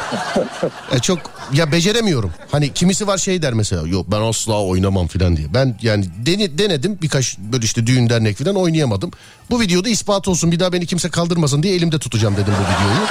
Ya 0.96 1.00
çok 1.00 1.20
ya 1.54 1.72
beceremiyorum. 1.72 2.32
Hani 2.52 2.74
kimisi 2.74 3.08
var 3.08 3.18
şey 3.18 3.42
der 3.42 3.54
mesela 3.54 3.88
yok 3.88 4.06
ben 4.12 4.22
asla 4.22 4.64
oynamam 4.64 5.08
filan 5.08 5.38
diye. 5.38 5.54
Ben 5.54 5.78
yani 5.82 6.06
dene, 6.26 6.58
denedim 6.58 7.00
birkaç 7.02 7.38
böyle 7.38 7.66
işte 7.66 7.88
düğün 7.88 8.10
dernek 8.10 8.38
filan 8.38 8.56
oynayamadım. 8.56 9.12
Bu 9.50 9.62
videoda 9.62 9.90
ispat 9.90 10.28
olsun 10.28 10.52
bir 10.52 10.60
daha 10.60 10.74
beni 10.74 10.86
kimse 10.86 11.10
kaldırmasın 11.10 11.64
diye 11.64 11.76
elimde 11.76 12.00
tutacağım 12.00 12.34
dedim 12.38 12.54
bu 12.60 12.64
videoyu. 12.64 13.08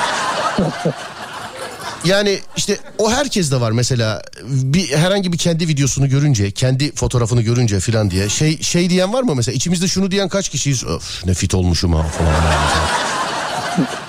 Yani 2.05 2.39
işte 2.57 2.79
o 2.99 3.11
herkes 3.11 3.51
de 3.53 3.61
var 3.61 3.71
mesela 3.71 4.23
bir 4.45 4.97
herhangi 4.97 5.33
bir 5.33 5.39
kendi 5.39 5.69
videosunu 5.69 6.09
görünce, 6.09 6.51
kendi 6.51 6.95
fotoğrafını 6.95 7.43
görünce 7.43 7.81
filan 7.81 8.11
diye 8.11 8.29
şey 8.29 8.63
şey 8.63 8.91
diyen 8.91 9.13
var 9.13 9.23
mı 9.23 9.35
mesela 9.35 9.55
içimizde 9.55 9.89
şunu 9.89 10.11
diyen 10.11 10.29
kaç 10.29 10.49
kişiyiz? 10.49 10.85
Öf 10.85 11.27
ne 11.27 11.35
fit 11.35 11.55
olmuşum 11.55 11.93
ha 11.93 12.03
falan. 12.03 12.33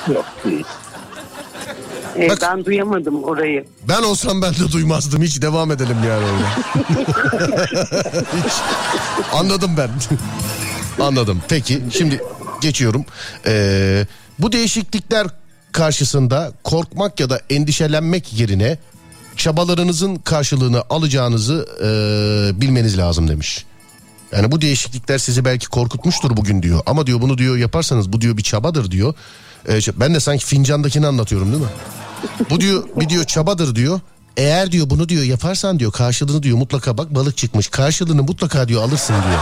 Yok 0.15 0.25
değil. 0.45 0.65
E, 2.19 2.29
ben 2.41 2.65
duyamadım 2.65 3.23
orayı. 3.23 3.65
Ben 3.87 4.03
olsam 4.03 4.41
ben 4.41 4.53
de 4.53 4.71
duymazdım. 4.71 5.21
Hiç 5.21 5.41
devam 5.41 5.71
edelim 5.71 5.97
yani 6.07 6.25
öyle. 6.25 6.45
Hiç. 8.45 8.53
Anladım 9.33 9.71
ben. 9.77 9.89
Anladım. 10.99 11.41
Peki 11.49 11.83
şimdi 11.91 12.21
geçiyorum. 12.61 13.05
Ee, 13.45 14.05
bu 14.39 14.51
değişiklikler 14.51 15.27
karşısında 15.79 16.51
korkmak 16.63 17.19
ya 17.19 17.29
da 17.29 17.39
endişelenmek 17.49 18.33
yerine 18.33 18.77
çabalarınızın 19.35 20.15
karşılığını 20.15 20.83
alacağınızı 20.89 21.67
ee, 21.79 22.61
bilmeniz 22.61 22.97
lazım 22.97 23.27
demiş. 23.27 23.65
Yani 24.31 24.51
bu 24.51 24.61
değişiklikler 24.61 25.17
sizi 25.17 25.45
belki 25.45 25.67
korkutmuştur 25.69 26.37
bugün 26.37 26.63
diyor. 26.63 26.81
Ama 26.85 27.07
diyor 27.07 27.21
bunu 27.21 27.37
diyor 27.37 27.57
yaparsanız 27.57 28.13
bu 28.13 28.21
diyor 28.21 28.37
bir 28.37 28.43
çabadır 28.43 28.91
diyor. 28.91 29.13
Ee, 29.69 29.79
ben 29.95 30.15
de 30.15 30.19
sanki 30.19 30.45
fincandakini 30.45 31.07
anlatıyorum 31.07 31.51
değil 31.51 31.63
mi? 31.63 31.69
Bu 32.49 32.59
diyor 32.59 32.83
bir 32.95 33.09
diyor 33.09 33.23
çabadır 33.23 33.75
diyor. 33.75 33.99
Eğer 34.37 34.71
diyor 34.71 34.89
bunu 34.89 35.09
diyor 35.09 35.23
yaparsan 35.23 35.79
diyor 35.79 35.91
karşılığını 35.91 36.43
diyor 36.43 36.57
mutlaka 36.57 36.97
bak 36.97 37.15
balık 37.15 37.37
çıkmış. 37.37 37.67
Karşılığını 37.67 38.23
mutlaka 38.23 38.67
diyor 38.67 38.83
alırsın 38.83 39.13
diyor. 39.13 39.41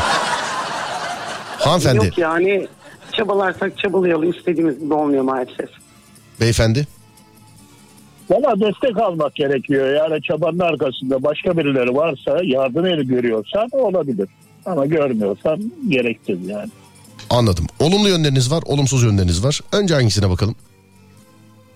Hanımefendi, 1.59 2.05
Yok 2.05 2.18
yani 2.18 2.68
çabalarsak 3.11 3.77
çabalayalım 3.77 4.31
istediğimiz 4.31 4.80
gibi 4.80 4.93
olmuyor 4.93 5.23
maalesef. 5.23 5.86
Beyefendi. 6.41 6.88
Valla 8.30 8.59
destek 8.59 8.97
almak 8.97 9.35
gerekiyor. 9.35 9.93
Yani 9.93 10.22
çabanın 10.22 10.59
arkasında 10.59 11.23
başka 11.23 11.57
birileri 11.57 11.95
varsa 11.95 12.39
yardım 12.43 12.85
eli 12.85 13.07
görüyorsan 13.07 13.69
olabilir. 13.72 14.30
Ama 14.65 14.85
görmüyorsan 14.85 15.72
gerektir 15.88 16.39
yani. 16.47 16.69
Anladım. 17.30 17.65
Olumlu 17.80 18.09
yönleriniz 18.09 18.51
var, 18.51 18.64
olumsuz 18.65 19.03
yönleriniz 19.03 19.43
var. 19.43 19.61
Önce 19.72 19.93
hangisine 19.93 20.30
bakalım? 20.30 20.55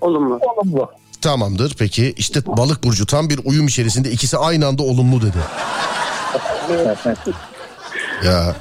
Olumlu. 0.02 0.40
Olumlu. 0.40 0.92
Tamamdır. 1.22 1.76
Peki 1.80 2.14
işte 2.18 2.46
balık 2.46 2.84
burcu 2.84 3.06
tam 3.06 3.30
bir 3.30 3.40
uyum 3.46 3.68
içerisinde 3.68 4.12
ikisi 4.12 4.38
aynı 4.38 4.68
anda 4.68 4.84
olumlu 4.84 5.22
dedi. 5.22 5.38
Ya 8.26 8.56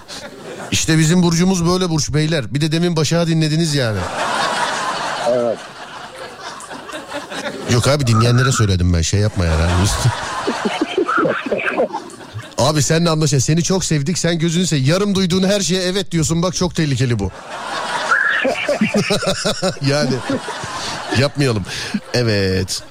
işte 0.71 0.99
bizim 0.99 1.23
burcumuz 1.23 1.67
böyle 1.67 1.91
burç 1.91 2.15
beyler. 2.15 2.55
Bir 2.55 2.61
de 2.61 2.73
demin 2.73 2.97
başa 2.97 3.27
dinlediniz 3.27 3.75
yani. 3.75 3.99
Evet. 5.31 5.59
Yok 7.73 7.89
abi 7.89 8.07
dinleyenlere 8.07 8.53
söyledim 8.53 8.93
ben 8.93 9.03
şey 9.03 9.21
yapma 9.21 9.45
yani. 9.45 9.73
Abi 12.59 12.83
senle 12.83 13.11
anlaşa 13.11 13.41
seni 13.41 13.63
çok 13.63 13.85
sevdik 13.85 14.19
sen 14.19 14.39
gözünü 14.39 14.67
se 14.67 14.77
yarım 14.77 15.15
duyduğun 15.15 15.49
her 15.49 15.61
şeye 15.61 15.83
evet 15.83 16.11
diyorsun 16.11 16.43
bak 16.43 16.55
çok 16.55 16.75
tehlikeli 16.75 17.19
bu. 17.19 17.31
yani 19.87 20.15
yapmayalım. 21.19 21.65
Evet. 22.15 22.83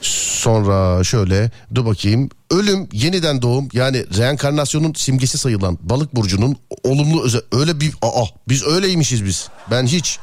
Sonra 0.00 1.04
şöyle 1.04 1.50
dur 1.74 1.86
bakayım. 1.86 2.28
Ölüm 2.50 2.88
yeniden 2.92 3.42
doğum 3.42 3.68
yani 3.72 4.06
reenkarnasyonun 4.18 4.92
simgesi 4.94 5.38
sayılan 5.38 5.78
balık 5.82 6.16
burcunun 6.16 6.56
olumlu 6.84 7.24
özel 7.24 7.40
öyle 7.52 7.80
bir 7.80 7.94
aa 8.02 8.24
biz 8.48 8.66
öyleymişiz 8.66 9.24
biz. 9.24 9.48
Ben 9.70 9.86
hiç 9.86 10.18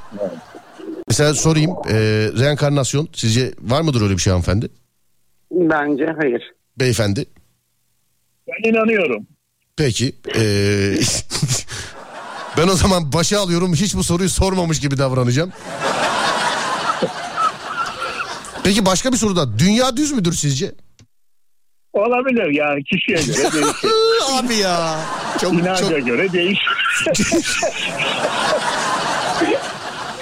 Mesela 1.08 1.34
sorayım 1.34 1.72
e, 1.90 1.94
reenkarnasyon 2.40 3.10
sizce 3.14 3.54
var 3.62 3.82
mıdır 3.82 4.02
öyle 4.02 4.14
bir 4.14 4.22
şey 4.22 4.32
hanımefendi? 4.32 4.70
Bence 5.52 6.06
hayır. 6.22 6.52
Beyefendi. 6.80 7.26
Ben 8.48 8.70
inanıyorum. 8.70 9.28
Peki. 9.78 10.16
e, 10.36 10.42
ben 12.58 12.68
o 12.68 12.74
zaman 12.76 13.14
başa 13.14 13.40
alıyorum 13.40 13.74
hiç 13.74 13.96
bu 13.96 14.04
soruyu 14.04 14.30
sormamış 14.30 14.80
gibi 14.80 14.98
davranacağım. 14.98 15.52
Peki 18.64 18.86
başka 18.86 19.12
bir 19.12 19.18
soruda 19.18 19.60
dünya 19.60 19.98
düz 19.98 20.12
müdür 20.12 20.34
sizce? 20.34 20.72
Olabilir 21.94 22.52
yani 22.54 22.84
kişiye 22.84 23.18
göre 23.18 23.52
değişir. 23.54 23.90
Abi 24.32 24.56
ya. 24.56 25.00
Çok, 25.42 25.54
İnanca 25.54 25.76
çok- 25.90 26.06
göre 26.06 26.34
değişir. 26.34 26.78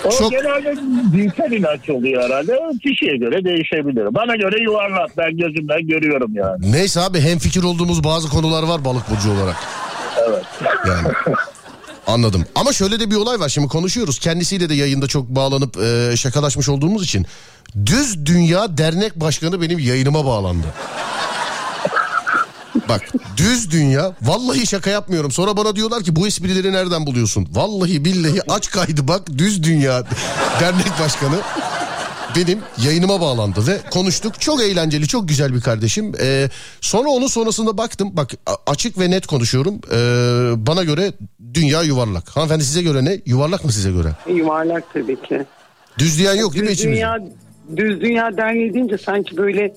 o 0.05 0.11
Çok- 0.17 0.31
genelde 0.31 0.75
dinsel 1.17 1.51
inanç 1.51 1.89
oluyor 1.89 2.23
herhalde. 2.23 2.59
Kişiye 2.83 3.17
göre 3.17 3.43
değişebilir. 3.45 4.15
Bana 4.15 4.35
göre 4.35 4.63
yuvarlak. 4.63 5.17
Ben 5.17 5.37
gözümden 5.37 5.87
görüyorum 5.87 6.31
yani. 6.35 6.71
Neyse 6.71 7.01
abi 7.01 7.19
hem 7.21 7.39
fikir 7.39 7.63
olduğumuz 7.63 8.03
bazı 8.03 8.29
konular 8.29 8.63
var 8.63 8.85
balık 8.85 9.03
burcu 9.11 9.31
olarak. 9.31 9.55
Evet. 10.29 10.43
Yani. 10.87 11.07
Anladım. 12.07 12.45
Ama 12.55 12.73
şöyle 12.73 12.99
de 12.99 13.11
bir 13.11 13.15
olay 13.15 13.39
var. 13.39 13.49
Şimdi 13.49 13.67
konuşuyoruz. 13.67 14.19
Kendisiyle 14.19 14.69
de 14.69 14.73
yayında 14.73 15.07
çok 15.07 15.29
bağlanıp 15.29 15.77
e, 15.77 16.17
şakalaşmış 16.17 16.69
olduğumuz 16.69 17.03
için. 17.03 17.25
Düz 17.85 18.25
Dünya 18.25 18.77
Dernek 18.77 19.15
Başkanı 19.15 19.61
benim 19.61 19.79
yayınıma 19.79 20.25
bağlandı. 20.25 20.67
Bak 22.89 23.01
düz 23.37 23.71
dünya 23.71 24.13
vallahi 24.21 24.67
şaka 24.67 24.89
yapmıyorum. 24.89 25.31
Sonra 25.31 25.57
bana 25.57 25.75
diyorlar 25.75 26.03
ki 26.03 26.15
bu 26.15 26.27
esprileri 26.27 26.73
nereden 26.73 27.05
buluyorsun? 27.05 27.47
Vallahi 27.51 28.05
billahi 28.05 28.51
aç 28.51 28.71
kaydı 28.71 29.07
bak 29.07 29.21
düz 29.37 29.63
dünya 29.63 30.03
dernek 30.59 30.99
başkanı 31.03 31.35
benim 32.35 32.59
yayınıma 32.85 33.21
bağlandı 33.21 33.67
ve 33.67 33.79
konuştuk. 33.91 34.41
Çok 34.41 34.61
eğlenceli, 34.61 35.07
çok 35.07 35.29
güzel 35.29 35.53
bir 35.53 35.61
kardeşim. 35.61 36.11
Ee, 36.21 36.49
sonra 36.81 37.09
onun 37.09 37.27
sonrasında 37.27 37.77
baktım. 37.77 38.09
Bak 38.13 38.31
açık 38.67 38.99
ve 38.99 39.09
net 39.11 39.27
konuşuyorum. 39.27 39.75
Ee, 39.91 39.97
bana 40.67 40.83
göre 40.83 41.13
dünya 41.53 41.81
yuvarlak. 41.81 42.29
Hanımefendi 42.29 42.63
size 42.63 42.81
göre 42.81 43.05
ne? 43.05 43.21
Yuvarlak 43.25 43.65
mı 43.65 43.71
size 43.71 43.91
göre? 43.91 44.09
Yuvarlak 44.35 44.83
tabii 44.93 45.21
ki. 45.21 45.45
Düz 45.97 46.19
diyen 46.19 46.35
yok 46.35 46.53
değil 46.53 46.63
mi 46.63 46.69
Düz 46.69 46.79
içimizde? 46.79 46.95
dünya, 47.01 47.19
düz 47.77 48.01
dünya 48.01 48.37
derneği 48.37 48.73
deyince 48.73 48.97
sanki 48.97 49.37
böyle 49.37 49.73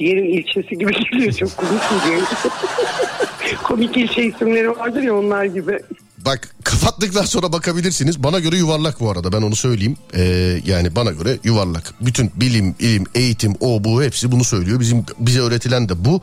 bir 0.00 0.06
yerin 0.06 0.38
ilçesi 0.38 0.78
gibi 0.78 0.92
geliyor. 0.92 1.32
Çok 1.32 1.56
komik 1.56 1.82
geliyor. 2.04 2.22
komik 3.62 3.96
ilçe 3.96 4.24
isimleri 4.24 4.70
vardır 4.70 5.02
ya 5.02 5.14
onlar 5.14 5.44
gibi. 5.44 5.80
Bak 6.24 6.54
kapattıktan 6.64 7.24
sonra 7.24 7.52
bakabilirsiniz. 7.52 8.22
Bana 8.22 8.38
göre 8.38 8.56
yuvarlak 8.56 9.00
bu 9.00 9.10
arada 9.10 9.32
ben 9.32 9.42
onu 9.42 9.56
söyleyeyim. 9.56 9.96
Ee, 10.14 10.60
yani 10.66 10.96
bana 10.96 11.10
göre 11.10 11.38
yuvarlak. 11.44 11.94
Bütün 12.00 12.30
bilim, 12.36 12.74
ilim, 12.78 13.04
eğitim, 13.14 13.54
o 13.60 13.84
bu 13.84 14.02
hepsi 14.02 14.32
bunu 14.32 14.44
söylüyor. 14.44 14.80
Bizim 14.80 15.04
bize 15.18 15.40
öğretilen 15.40 15.88
de 15.88 16.04
bu. 16.04 16.20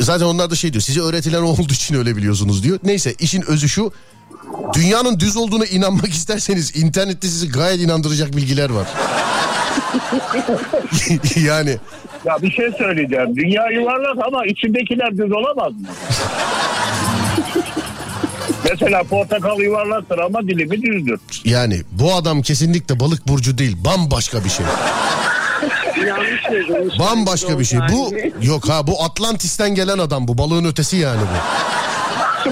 Zaten 0.00 0.24
onlar 0.24 0.50
da 0.50 0.54
şey 0.54 0.72
diyor 0.72 0.82
size 0.82 1.00
öğretilen 1.00 1.42
olduğu 1.42 1.72
için 1.72 1.94
öyle 1.94 2.16
biliyorsunuz 2.16 2.62
diyor. 2.62 2.78
Neyse 2.84 3.14
işin 3.18 3.42
özü 3.42 3.68
şu. 3.68 3.92
Dünyanın 4.74 5.20
düz 5.20 5.36
olduğuna 5.36 5.66
inanmak 5.66 6.08
isterseniz 6.14 6.76
internette 6.76 7.28
sizi 7.28 7.48
gayet 7.48 7.80
inandıracak 7.80 8.36
bilgiler 8.36 8.70
var. 8.70 8.88
yani 11.46 11.76
Ya 12.24 12.36
bir 12.42 12.50
şey 12.50 12.70
söyleyeceğim. 12.78 13.36
Dünya 13.36 13.66
yuvarlak 13.70 14.26
ama 14.26 14.46
içindekiler 14.46 15.10
düz 15.18 15.32
olamaz 15.32 15.72
mı? 15.72 15.88
Mesela 18.70 19.02
portakal 19.02 19.60
yuvarlaktır 19.60 20.18
ama 20.18 20.42
dilimi 20.42 20.82
düzdür. 20.82 21.20
yani 21.44 21.80
bu 21.92 22.14
adam 22.14 22.42
kesinlikle 22.42 23.00
balık 23.00 23.28
burcu 23.28 23.58
değil 23.58 23.76
bambaşka 23.84 24.44
bir 24.44 24.48
şey. 24.50 24.66
Yanlış 26.06 26.44
yazılmış. 26.52 26.98
Bambaşka 26.98 27.58
bir 27.58 27.64
şey. 27.64 27.78
Bu 27.92 28.10
yok 28.42 28.68
ha 28.68 28.86
bu 28.86 29.02
Atlantis'ten 29.04 29.74
gelen 29.74 29.98
adam 29.98 30.28
bu 30.28 30.38
balığın 30.38 30.64
ötesi 30.64 30.96
yani 30.96 31.20
bu. 31.20 32.50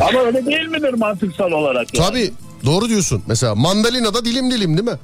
Ama 0.08 0.20
öyle 0.20 0.46
değil 0.46 0.66
midir 0.66 0.94
mantıksal 0.94 1.52
olarak? 1.52 1.94
yani? 1.94 2.06
Tabii 2.08 2.30
doğru 2.64 2.88
diyorsun. 2.88 3.22
Mesela 3.26 3.54
mandalina 3.54 4.14
da 4.14 4.24
dilim 4.24 4.50
dilim 4.50 4.76
değil 4.76 4.88
mi? 4.88 4.98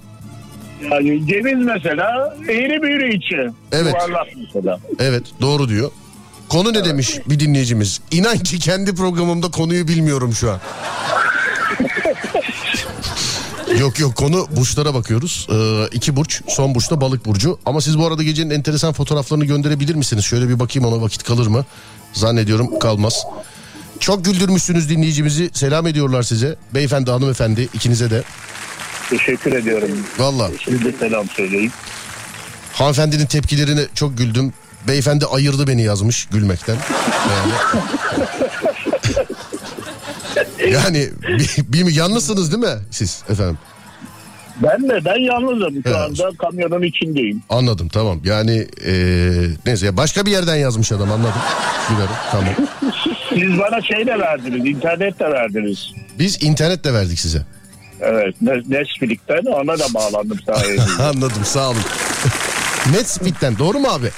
Yani 0.91 1.27
ceviz 1.27 1.67
mesela 1.67 2.37
eğri 2.49 2.83
büğrü 2.83 3.17
içi. 3.17 3.51
Evet. 3.73 3.95
Yuvarlak 3.95 4.27
mesela. 4.37 4.79
Evet 4.99 5.23
doğru 5.41 5.69
diyor. 5.69 5.91
Konu 6.49 6.73
ne 6.73 6.85
demiş 6.85 7.21
bir 7.29 7.41
dinleyicimiz? 7.41 8.01
İnan 8.11 8.39
ki 8.39 8.59
kendi 8.59 8.95
programımda 8.95 9.51
konuyu 9.51 9.89
bilmiyorum 9.89 10.33
şu 10.33 10.51
an. 10.51 10.61
yok 13.81 14.01
yok 14.01 14.17
konu 14.17 14.47
burçlara 14.57 14.95
bakıyoruz. 14.95 15.47
Ee, 15.51 15.87
iki 15.97 16.17
burç 16.17 16.43
son 16.49 16.75
burçta 16.75 17.01
balık 17.01 17.27
burcu. 17.27 17.59
Ama 17.67 17.81
siz 17.81 17.99
bu 17.99 18.07
arada 18.07 18.23
gecenin 18.23 18.51
enteresan 18.51 18.93
fotoğraflarını 18.93 19.45
gönderebilir 19.45 19.95
misiniz? 19.95 20.25
Şöyle 20.25 20.49
bir 20.49 20.59
bakayım 20.59 20.89
ona 20.89 21.03
vakit 21.03 21.23
kalır 21.23 21.47
mı? 21.47 21.65
Zannediyorum 22.13 22.79
kalmaz. 22.79 23.27
Çok 24.01 24.25
güldürmüşsünüz 24.25 24.89
dinleyicimizi. 24.91 25.51
Selam 25.53 25.87
ediyorlar 25.87 26.23
size. 26.23 26.57
Beyefendi 26.75 27.11
hanımefendi 27.11 27.69
ikinize 27.75 28.11
de. 28.11 28.23
Teşekkür 29.11 29.53
ediyorum. 29.53 29.89
Valla 30.19 30.51
Şimdi 30.65 30.85
de 30.85 30.93
selam 30.99 31.29
söyleyin. 31.29 31.73
hanımefendinin 32.73 33.27
tepkilerine 33.27 33.83
çok 33.95 34.19
güldüm. 34.19 34.53
Beyefendi 34.89 35.27
ayırdı 35.27 35.67
beni 35.67 35.83
yazmış 35.83 36.25
gülmekten. 36.31 36.77
Yani, 37.31 37.53
yani 40.73 41.09
bir, 41.29 41.87
bir, 41.87 41.95
yalnızsınız 41.95 42.53
değil 42.53 42.63
mi 42.75 42.79
siz 42.91 43.23
efendim? 43.29 43.59
Ben 44.63 44.89
de 44.89 45.05
ben 45.05 45.21
yalnızım 45.21 45.83
şu 45.83 45.89
Evet. 45.89 45.97
anda 45.97 46.31
kamyonun 46.39 46.83
içindeyim. 46.83 47.43
Anladım 47.49 47.89
tamam. 47.89 48.21
Yani 48.25 48.67
eee, 48.87 49.49
neyse 49.67 49.87
ya 49.87 49.97
başka 49.97 50.27
bir 50.27 50.31
yerden 50.31 50.57
yazmış 50.57 50.93
adam 50.93 51.13
anladım. 51.13 51.41
Gülerim 51.89 52.11
tamam. 52.33 52.49
Siz 53.29 53.59
bana 53.59 53.83
şey 53.83 54.07
de 54.07 54.19
verdiniz, 54.19 54.67
internet 54.77 55.21
de 55.21 55.25
verdiniz. 55.31 55.79
Biz 56.19 56.43
internetle 56.43 56.95
verdik 56.95 57.19
size. 57.21 57.43
Evet, 58.01 58.35
Ne- 58.41 58.63
Netflix'ten 58.79 59.47
ona 59.53 59.79
da 59.79 59.85
bağlandım 59.95 60.39
sayenizde. 60.47 61.03
Anladım 61.03 61.45
sağ 61.45 61.69
olun. 61.71 61.81
Netspeed'den 62.93 63.59
doğru 63.59 63.79
mu 63.79 63.89
abi? 63.89 64.11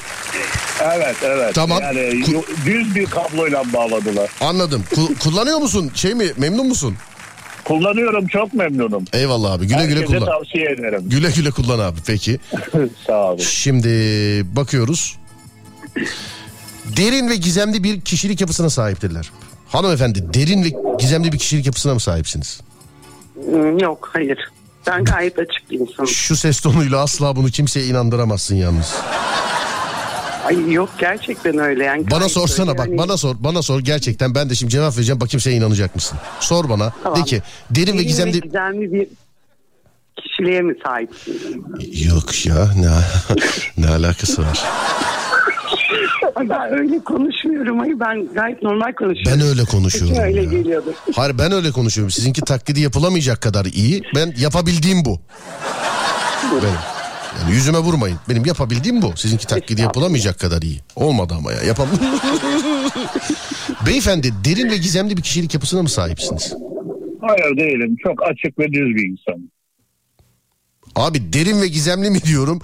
evet, 0.94 1.16
evet. 1.22 1.54
Tamam. 1.54 1.78
Yani 1.82 2.00
yu- 2.28 2.44
düz 2.66 2.94
bir 2.94 3.06
kabloyla 3.06 3.62
bağladılar. 3.72 4.30
Anladım. 4.40 4.84
Ku- 4.94 5.18
kullanıyor 5.18 5.58
musun? 5.58 5.90
Şey 5.94 6.14
mi 6.14 6.26
memnun 6.36 6.66
musun? 6.68 6.96
Kullanıyorum, 7.68 8.26
çok 8.26 8.54
memnunum. 8.54 9.04
Eyvallah 9.12 9.52
abi 9.52 9.66
güle 9.66 9.86
güle 9.86 10.00
Herkese 10.00 10.18
kullan. 10.18 10.26
tavsiye 10.38 10.64
ederim. 10.70 11.02
Güle 11.06 11.30
güle 11.36 11.50
kullan 11.50 11.78
abi 11.78 11.98
peki. 12.06 12.38
Sağ 13.06 13.28
olun. 13.30 13.38
Şimdi 13.38 13.88
bakıyoruz. 14.56 15.16
Derin 16.96 17.28
ve 17.28 17.36
gizemli 17.36 17.84
bir 17.84 18.00
kişilik 18.00 18.40
yapısına 18.40 18.70
sahiptirler. 18.70 19.30
Hanımefendi 19.68 20.34
derin 20.34 20.64
ve 20.64 20.68
gizemli 20.98 21.32
bir 21.32 21.38
kişilik 21.38 21.66
yapısına 21.66 21.94
mı 21.94 22.00
sahipsiniz? 22.00 22.60
Hmm, 23.34 23.78
Yok 23.78 24.10
hayır. 24.12 24.38
Ben 24.86 25.04
gayet 25.04 25.38
açık 25.38 25.70
bir 25.70 25.80
insanım. 25.80 26.08
Şu 26.08 26.36
ses 26.36 26.60
tonuyla 26.60 26.98
asla 27.02 27.36
bunu 27.36 27.48
kimseye 27.50 27.86
inandıramazsın 27.86 28.54
yalnız. 28.56 28.94
Ay 30.48 30.72
yok 30.72 30.90
gerçekten 30.98 31.58
öyle 31.58 31.84
yani. 31.84 32.10
Bana 32.10 32.28
sorsana 32.28 32.70
öyle. 32.70 32.78
bak 32.78 32.86
Yani 32.88 32.98
bana 32.98 33.16
sor 33.16 33.36
bana 33.40 33.62
sor 33.62 33.80
gerçekten 33.80 34.34
ben 34.34 34.50
de 34.50 34.54
şimdi 34.54 34.72
cevap 34.72 34.96
vereceğim 34.96 35.20
bakayım 35.20 35.40
sen 35.40 35.52
inanacak 35.52 35.94
mısın? 35.94 36.18
Sor 36.40 36.68
bana 36.68 36.92
Tamam. 37.02 37.20
de 37.20 37.24
ki 37.24 37.42
derin 37.70 37.92
ve 37.92 37.98
derin 37.98 38.06
gizemli 38.08 38.40
gizemli 38.40 38.92
bir 38.92 39.06
kişiliğe 40.16 40.60
mi 40.60 40.74
sahipsin? 40.84 41.64
Yok 42.10 42.46
ya 42.46 42.70
ne, 42.76 42.88
ne 43.86 43.88
alakası 43.90 44.42
var? 44.42 44.64
Ben 46.48 46.72
öyle 46.80 46.98
konuşmuyorum. 47.04 47.78
Hayır 47.78 48.00
ben 48.00 48.26
gayet 48.34 48.62
normal 48.62 48.92
konuşuyorum. 48.92 49.32
Ben 49.40 49.40
öyle 49.48 49.64
konuşuyorum 49.64 50.08
Kesin 50.08 50.22
öyle 50.26 50.42
ya. 50.42 50.50
geliyordur. 50.50 50.92
Hayır 51.16 51.38
ben 51.38 51.52
öyle 51.52 51.70
konuşuyorum. 51.72 52.10
Sizinki 52.10 52.40
taklidi 52.40 52.80
yapılamayacak 52.80 53.40
kadar 53.40 53.64
iyi. 53.64 54.02
Ben 54.14 54.34
yapabildiğim 54.38 55.04
bu. 55.04 55.20
Benim. 56.52 56.74
Yani 57.40 57.52
yüzüme 57.54 57.78
vurmayın. 57.78 58.18
Benim 58.28 58.44
yapabildiğim 58.44 59.02
bu. 59.02 59.16
Sizinki 59.16 59.46
taklidi 59.46 59.80
yapılamayacak 59.80 60.38
kadar 60.40 60.62
iyi. 60.62 60.80
Olmadı 60.96 61.34
ama 61.38 61.52
ya 61.52 61.62
yapam. 61.62 61.88
Beyefendi 63.86 64.32
derin 64.44 64.70
ve 64.70 64.76
gizemli 64.76 65.16
bir 65.16 65.22
kişilik 65.22 65.54
yapısına 65.54 65.82
mı 65.82 65.88
sahipsiniz? 65.88 66.54
Hayır 67.20 67.56
değilim. 67.56 67.96
Çok 68.02 68.22
açık 68.22 68.58
ve 68.58 68.72
düz 68.72 68.94
bir 68.94 69.08
insanım. 69.08 69.50
Abi 70.96 71.32
derin 71.32 71.60
ve 71.62 71.68
gizemli 71.68 72.10
mi 72.10 72.22
diyorum? 72.22 72.60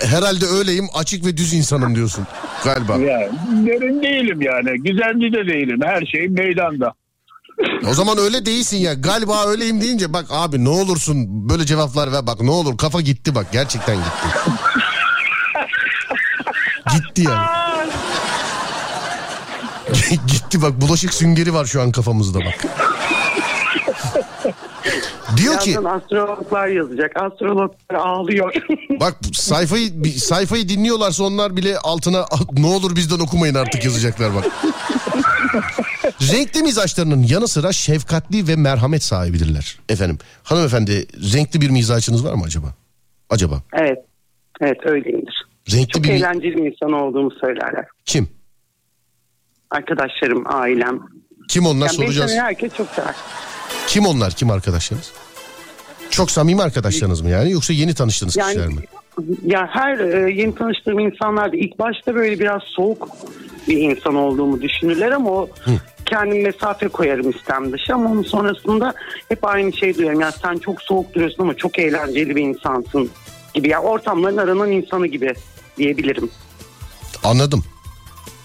Herhalde 0.00 0.44
öyleyim 0.46 0.86
açık 0.94 1.26
ve 1.26 1.36
düz 1.36 1.52
insanım 1.54 1.94
diyorsun 1.94 2.26
galiba. 2.64 2.96
Yani 2.98 3.28
derin 3.66 4.02
değilim 4.02 4.40
yani. 4.42 4.82
Gizemli 4.82 5.32
de 5.32 5.46
değilim. 5.46 5.80
Her 5.84 6.06
şey 6.06 6.28
meydanda. 6.28 6.94
O 7.90 7.94
zaman 7.94 8.18
öyle 8.18 8.46
değilsin 8.46 8.76
ya. 8.76 8.94
Galiba 8.94 9.46
öyleyim 9.46 9.80
deyince 9.80 10.12
bak 10.12 10.26
abi 10.30 10.64
ne 10.64 10.68
olursun 10.68 11.48
böyle 11.48 11.66
cevaplar 11.66 12.12
ver 12.12 12.26
bak 12.26 12.40
ne 12.40 12.50
olur 12.50 12.76
kafa 12.78 13.00
gitti 13.00 13.34
bak 13.34 13.46
gerçekten 13.52 13.96
gitti. 13.96 14.28
gitti 16.92 17.22
yani. 17.22 17.46
gitti 20.26 20.62
bak 20.62 20.80
bulaşık 20.80 21.14
süngeri 21.14 21.54
var 21.54 21.64
şu 21.64 21.82
an 21.82 21.92
kafamızda 21.92 22.38
bak. 22.40 22.66
Diyor 25.36 25.58
ki 25.60 25.70
Birazdan 25.70 25.98
astrologlar 25.98 26.66
yazacak. 26.68 27.12
Astrologlar 27.16 27.94
ağlıyor. 27.96 28.54
bak 29.00 29.14
sayfayı 29.32 30.04
sayfayı 30.18 30.68
dinliyorlarsa 30.68 31.24
onlar 31.24 31.56
bile 31.56 31.78
altına 31.78 32.20
"Ah, 32.30 32.40
ne 32.52 32.66
olur 32.66 32.96
bizden 32.96 33.18
okumayın 33.18 33.54
artık 33.54 33.84
yazacaklar 33.84 34.34
bak. 34.34 34.44
Renkli 36.32 36.62
mizaçlarının 36.62 37.22
yanı 37.22 37.48
sıra 37.48 37.72
şefkatli 37.72 38.48
ve 38.48 38.56
merhamet 38.56 39.02
sahibidirler. 39.02 39.78
Efendim 39.88 40.18
hanımefendi 40.42 41.06
renkli 41.34 41.60
bir 41.60 41.70
mizaçınız 41.70 42.24
var 42.24 42.34
mı 42.34 42.42
acaba? 42.46 42.66
Acaba? 43.30 43.62
evet. 43.72 43.98
Evet 44.60 44.78
öyleyimdir. 44.84 45.46
Renkli 45.72 45.88
Çok 45.92 46.04
bir 46.04 46.08
eğlenceli 46.08 46.56
bir 46.56 46.72
insan 46.72 46.92
olduğumu 46.92 47.30
söylerler. 47.40 47.84
kim? 48.04 48.28
Arkadaşlarım, 49.70 50.44
ailem. 50.46 51.00
Kim 51.48 51.66
onlar 51.66 51.86
Yani 51.86 51.96
soracağız. 51.96 52.32
herkes 52.34 52.74
çok 52.76 52.88
sever. 52.88 53.14
Kim 53.86 54.06
onlar? 54.06 54.32
Kim 54.32 54.50
arkadaşlarınız? 54.50 55.12
Çok 56.12 56.30
samimi 56.30 56.62
arkadaşlarınız 56.62 57.20
mı 57.20 57.30
yani 57.30 57.50
yoksa 57.50 57.72
yeni 57.72 57.94
tanıştığınız 57.94 58.36
Yani- 58.36 58.48
kişiler 58.48 58.68
mi? 58.68 58.82
Ya 59.44 59.68
her 59.70 59.98
e, 59.98 60.30
yeni 60.32 60.54
tanıştığım 60.54 60.98
insanlar 60.98 61.52
da 61.52 61.56
ilk 61.56 61.78
başta 61.78 62.14
böyle 62.14 62.40
biraz 62.40 62.62
soğuk 62.62 63.08
bir 63.68 63.76
insan 63.76 64.14
olduğumu 64.14 64.62
düşünürler 64.62 65.10
ama 65.10 65.30
o 65.30 65.50
kendim 66.06 66.42
mesafe 66.42 66.88
koyarım 66.88 67.30
istem 67.30 67.72
dışı 67.72 67.94
ama 67.94 68.10
onun 68.10 68.22
sonrasında 68.22 68.94
hep 69.28 69.44
aynı 69.44 69.72
şey 69.72 69.94
duyuyorum. 69.96 70.20
Ya 70.20 70.32
sen 70.32 70.58
çok 70.58 70.82
soğuk 70.82 71.14
duruyorsun 71.14 71.42
ama 71.42 71.54
çok 71.54 71.78
eğlenceli 71.78 72.36
bir 72.36 72.42
insansın 72.42 73.10
gibi. 73.54 73.68
Ya 73.68 73.82
ortamların 73.82 74.36
aranan 74.36 74.70
insanı 74.70 75.06
gibi 75.06 75.34
diyebilirim. 75.78 76.30
Anladım. 77.24 77.64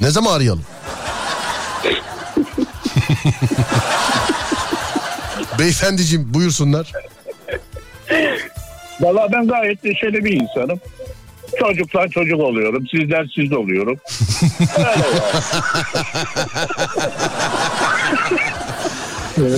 Ne 0.02 0.10
zaman 0.10 0.34
arayalım? 0.34 0.64
Beyefendiciğim 5.60 6.34
buyursunlar. 6.34 6.94
Valla 9.00 9.32
ben 9.32 9.48
gayet 9.48 9.84
neşeli 9.84 10.26
bir 10.26 10.42
insanım. 10.42 10.80
Çocuktan 11.60 12.08
çocuk 12.08 12.40
oluyorum. 12.40 12.88
Sizden 12.92 13.30
siz 13.36 13.54
oluyorum. 13.54 13.98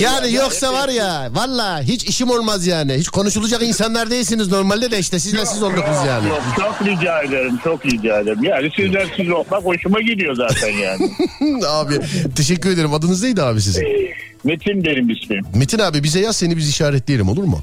Yani 0.00 0.32
yoksa 0.34 0.72
var 0.72 0.88
ya 0.88 1.28
valla 1.32 1.82
hiç 1.82 2.04
işim 2.04 2.30
olmaz 2.30 2.66
yani. 2.66 2.94
Hiç 2.94 3.08
konuşulacak 3.08 3.62
insanlar 3.62 4.10
değilsiniz 4.10 4.48
normalde 4.48 4.90
de 4.90 4.98
işte 4.98 5.18
sizle 5.18 5.46
siz 5.46 5.62
olduk 5.62 5.84
biz 5.90 6.06
yani. 6.06 6.28
Yok, 6.28 6.42
çok 6.56 6.86
rica 6.86 7.22
ederim. 7.22 7.58
Çok 7.64 7.86
rica 7.86 8.20
ederim. 8.20 8.44
Yani 8.44 8.70
sizden 8.76 9.06
siz 9.16 9.30
olmak 9.30 9.64
hoşuma 9.64 10.00
gidiyor 10.00 10.34
zaten 10.34 10.72
yani. 10.72 11.10
abi 11.68 11.94
teşekkür 12.36 12.70
ederim. 12.70 12.94
Adınız 12.94 13.22
neydi 13.22 13.42
abi 13.42 13.60
sizin? 13.60 13.84
Metin 14.44 14.84
benim 14.84 15.10
ismim. 15.10 15.44
Metin 15.54 15.78
abi 15.78 16.02
bize 16.02 16.20
yaz 16.20 16.36
seni 16.36 16.56
biz 16.56 16.68
işaretleyelim 16.68 17.28
olur 17.28 17.44
mu? 17.44 17.62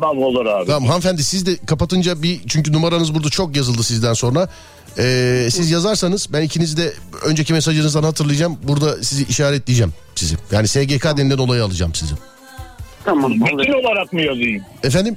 Tamam 0.00 0.22
olur 0.22 0.46
abi. 0.46 0.66
Tamam 0.66 0.88
hanımefendi 0.88 1.24
siz 1.24 1.46
de 1.46 1.56
kapatınca 1.66 2.22
bir 2.22 2.40
çünkü 2.48 2.72
numaranız 2.72 3.14
burada 3.14 3.28
çok 3.30 3.56
yazıldı 3.56 3.82
sizden 3.82 4.12
sonra. 4.12 4.48
Ee, 4.98 5.48
siz 5.50 5.70
yazarsanız 5.70 6.28
ben 6.32 6.42
ikinizi 6.42 6.76
de 6.76 6.92
önceki 7.24 7.52
mesajınızdan 7.52 8.02
hatırlayacağım. 8.02 8.58
Burada 8.62 9.02
sizi 9.02 9.24
işaretleyeceğim 9.24 9.92
sizi. 10.14 10.36
Yani 10.52 10.68
SGK 10.68 11.04
denilen 11.16 11.38
olayı 11.38 11.64
alacağım 11.64 11.94
sizi. 11.94 12.14
Tamam. 13.04 13.30
Metin 13.32 13.72
olarak 13.72 14.12
mı 14.12 14.20
yazayım? 14.20 14.62
Efendim? 14.84 15.16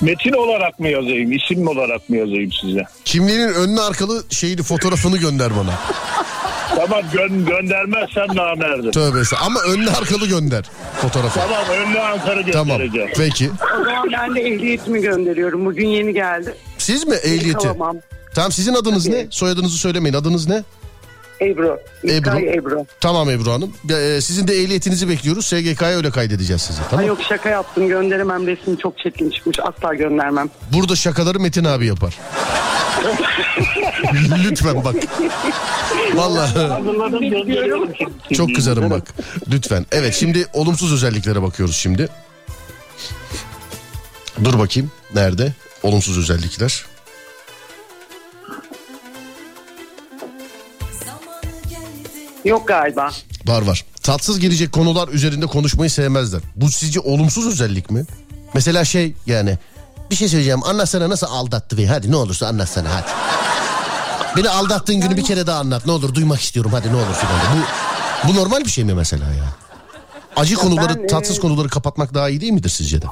Metin 0.00 0.32
olarak 0.32 0.80
mı 0.80 0.88
yazayım? 0.88 1.32
İsim 1.32 1.68
olarak 1.68 2.08
mı 2.08 2.16
yazayım 2.16 2.52
size? 2.52 2.84
Kimliğinin 3.04 3.48
önlü 3.54 3.80
arkalı 3.80 4.24
şeyini 4.30 4.62
fotoğrafını 4.62 5.16
gönder 5.16 5.50
bana. 5.56 5.74
Tamam 6.76 7.00
gö- 7.14 7.44
göndermezsem 7.46 8.36
namerdim. 8.36 8.90
Tövbe. 8.90 9.18
Ama 9.40 9.60
önlü 9.60 9.90
arkalı 9.90 10.26
gönder 10.26 10.64
fotoğrafı. 11.02 11.40
Tamam 11.40 11.64
önlü 11.70 12.00
Ankara 12.00 12.42
Tamam. 12.52 12.78
göndereceğim. 12.78 13.10
Peki. 13.16 13.50
O 13.80 13.84
zaman 13.84 14.08
ben 14.12 14.34
de 14.34 14.40
ehliyetimi 14.40 15.00
gönderiyorum. 15.00 15.66
Bugün 15.66 15.86
yeni 15.88 16.12
geldi. 16.14 16.54
Siz 16.78 17.06
mi 17.06 17.14
ehliyeti? 17.14 17.58
Tamam. 17.68 17.96
Tamam 18.34 18.52
sizin 18.52 18.74
adınız 18.74 19.04
Tabii. 19.04 19.14
ne? 19.14 19.26
Soyadınızı 19.30 19.78
söylemeyin. 19.78 20.14
Adınız 20.14 20.48
ne? 20.48 20.62
Ebru. 21.40 21.80
İlkay 22.02 22.48
Ebru. 22.54 22.86
Tamam 23.00 23.30
Ebru 23.30 23.50
Hanım. 23.52 23.72
Ee, 23.90 24.20
sizin 24.20 24.48
de 24.48 24.54
ehliyetinizi 24.54 25.08
bekliyoruz. 25.08 25.46
SGK'ya 25.46 25.96
öyle 25.96 26.10
kaydedeceğiz 26.10 26.62
sizi. 26.62 26.80
Ha 26.80 26.86
Tamam. 26.90 27.06
yok 27.06 27.18
şaka 27.28 27.48
yaptım 27.48 27.88
gönderemem 27.88 28.46
resim 28.46 28.76
çok 28.76 28.98
çirkin 28.98 29.30
çıkmış 29.30 29.58
asla 29.62 29.94
göndermem. 29.94 30.50
Burada 30.72 30.96
şakaları 30.96 31.40
Metin 31.40 31.64
abi 31.64 31.86
yapar. 31.86 32.18
Lütfen 34.44 34.84
bak. 34.84 34.94
Vallahi 36.14 36.52
çok 38.34 38.54
kızarım 38.54 38.90
bak. 38.90 39.14
Lütfen. 39.52 39.86
Evet 39.92 40.14
şimdi 40.14 40.46
olumsuz 40.52 40.92
özelliklere 40.92 41.42
bakıyoruz 41.42 41.76
şimdi. 41.76 42.08
Dur 44.44 44.58
bakayım. 44.58 44.90
Nerede? 45.14 45.52
Olumsuz 45.82 46.18
özellikler. 46.18 46.84
Yok 52.44 52.68
galiba. 52.68 53.10
Var 53.46 53.62
var. 53.62 53.84
Tatsız 54.02 54.38
gelecek 54.38 54.72
konular 54.72 55.08
üzerinde 55.08 55.46
konuşmayı 55.46 55.90
sevmezler. 55.90 56.40
Bu 56.56 56.70
sizce 56.70 57.00
olumsuz 57.00 57.46
özellik 57.46 57.90
mi? 57.90 58.04
Mesela 58.54 58.84
şey 58.84 59.14
yani 59.26 59.58
bir 60.10 60.16
şey 60.16 60.28
söyleyeceğim 60.28 60.64
anlatsana 60.64 61.08
nasıl 61.08 61.26
aldattı 61.26 61.78
beni 61.78 61.86
hadi 61.86 62.10
ne 62.10 62.16
olursa 62.16 62.46
anlatsana 62.46 62.88
hadi. 62.94 63.10
Beni 64.36 64.48
aldattığın 64.48 65.00
günü 65.00 65.16
bir 65.16 65.24
kere 65.24 65.46
daha 65.46 65.58
anlat 65.58 65.86
ne 65.86 65.92
olur 65.92 66.14
duymak 66.14 66.40
istiyorum 66.40 66.72
hadi 66.74 66.88
ne 66.88 66.96
olur 66.96 67.14
filan. 67.14 67.40
Bu, 67.52 68.28
bu 68.28 68.36
normal 68.36 68.60
bir 68.60 68.70
şey 68.70 68.84
mi 68.84 68.94
mesela 68.94 69.24
ya? 69.24 69.44
Acı 70.36 70.54
konuları 70.54 70.98
ben, 70.98 71.04
e, 71.04 71.06
tatsız 71.06 71.40
konuları 71.40 71.68
kapatmak 71.68 72.14
daha 72.14 72.28
iyi 72.28 72.40
değil 72.40 72.52
midir 72.52 72.68
sizce 72.68 73.02
de? 73.02 73.06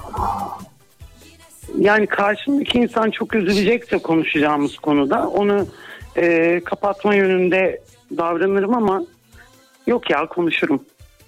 Yani 1.78 2.06
karşımdaki 2.06 2.78
insan 2.78 3.10
çok 3.10 3.34
üzülecekse 3.34 3.98
konuşacağımız 3.98 4.76
konuda 4.78 5.28
onu 5.28 5.66
e, 6.16 6.60
kapatma 6.64 7.14
yönünde 7.14 7.80
davranırım 8.16 8.74
ama 8.74 9.02
yok 9.88 10.10
ya 10.10 10.26
konuşurum. 10.26 10.82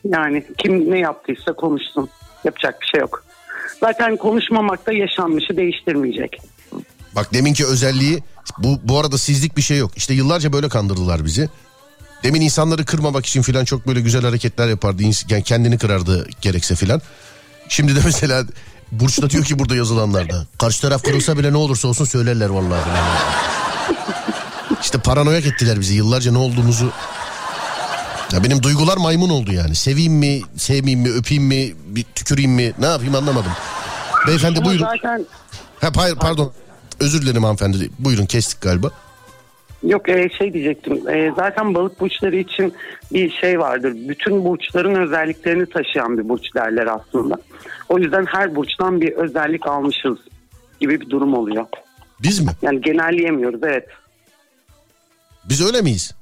Yani 0.04 0.44
kim 0.58 0.90
ne 0.90 0.98
yaptıysa 0.98 1.52
konuşsun. 1.52 2.08
Yapacak 2.44 2.80
bir 2.80 2.86
şey 2.86 3.00
yok. 3.00 3.24
Zaten 3.80 4.16
konuşmamak 4.16 4.86
da 4.86 4.92
yaşanmışı 4.92 5.56
değiştirmeyecek. 5.56 6.40
Bak 7.16 7.34
deminki 7.34 7.66
özelliği 7.66 8.22
bu, 8.58 8.78
bu 8.84 8.98
arada 8.98 9.18
sizlik 9.18 9.56
bir 9.56 9.62
şey 9.62 9.78
yok. 9.78 9.90
İşte 9.96 10.14
yıllarca 10.14 10.52
böyle 10.52 10.68
kandırdılar 10.68 11.24
bizi. 11.24 11.48
Demin 12.22 12.40
insanları 12.40 12.84
kırmamak 12.84 13.26
için 13.26 13.42
filan 13.42 13.64
çok 13.64 13.86
böyle 13.86 14.00
güzel 14.00 14.22
hareketler 14.22 14.68
yapardı. 14.68 15.02
Yani 15.28 15.42
kendini 15.42 15.78
kırardı 15.78 16.28
gerekse 16.40 16.74
filan. 16.74 17.00
Şimdi 17.68 17.96
de 17.96 18.00
mesela 18.04 18.44
Burç 18.92 19.22
da 19.22 19.30
diyor 19.30 19.44
ki 19.44 19.58
burada 19.58 19.76
yazılanlarda. 19.76 20.46
Karşı 20.58 20.82
taraf 20.82 21.02
kırılsa 21.02 21.38
bile 21.38 21.52
ne 21.52 21.56
olursa 21.56 21.88
olsun 21.88 22.04
söylerler 22.04 22.48
vallahi. 22.48 22.80
İşte 24.82 24.98
paranoyak 24.98 25.46
ettiler 25.46 25.80
bizi 25.80 25.94
yıllarca 25.94 26.32
ne 26.32 26.38
olduğumuzu. 26.38 26.92
Ya 28.32 28.44
benim 28.44 28.62
duygular 28.62 28.96
maymun 28.96 29.30
oldu 29.30 29.52
yani. 29.52 29.74
Seveyim 29.74 30.12
mi, 30.12 30.40
sevmeyeyim 30.56 31.00
mi, 31.00 31.12
öpeyim 31.14 31.44
mi, 31.44 31.72
bir 31.86 32.02
tüküreyim 32.02 32.50
mi 32.52 32.72
ne 32.78 32.86
yapayım 32.86 33.14
anlamadım. 33.14 33.52
Beyefendi 34.26 34.58
Ama 34.58 34.68
buyurun. 34.68 34.84
zaten 34.84 35.26
Ha, 35.80 35.88
hayır 35.96 36.16
pardon. 36.16 36.52
Özür 37.00 37.22
dilerim 37.22 37.42
hanımefendi. 37.42 37.90
Buyurun 37.98 38.26
kestik 38.26 38.60
galiba. 38.60 38.90
Yok 39.82 40.08
e, 40.08 40.28
şey 40.38 40.52
diyecektim. 40.52 41.08
E, 41.08 41.32
zaten 41.36 41.74
balık 41.74 42.00
burçları 42.00 42.36
için 42.36 42.74
bir 43.12 43.30
şey 43.30 43.58
vardır. 43.58 43.94
Bütün 44.08 44.44
burçların 44.44 44.94
özelliklerini 44.94 45.66
taşıyan 45.66 46.18
bir 46.18 46.28
burç 46.28 46.54
derler 46.54 46.86
aslında. 46.86 47.38
O 47.88 47.98
yüzden 47.98 48.26
her 48.26 48.54
burçtan 48.54 49.00
bir 49.00 49.12
özellik 49.12 49.66
almışız 49.66 50.18
gibi 50.80 51.00
bir 51.00 51.10
durum 51.10 51.34
oluyor. 51.34 51.66
Biz 52.22 52.40
mi? 52.40 52.50
Yani 52.62 52.80
genelleyemiyoruz 52.80 53.60
evet. 53.62 53.86
Biz 55.44 55.66
öyle 55.66 55.82
miyiz? 55.82 56.14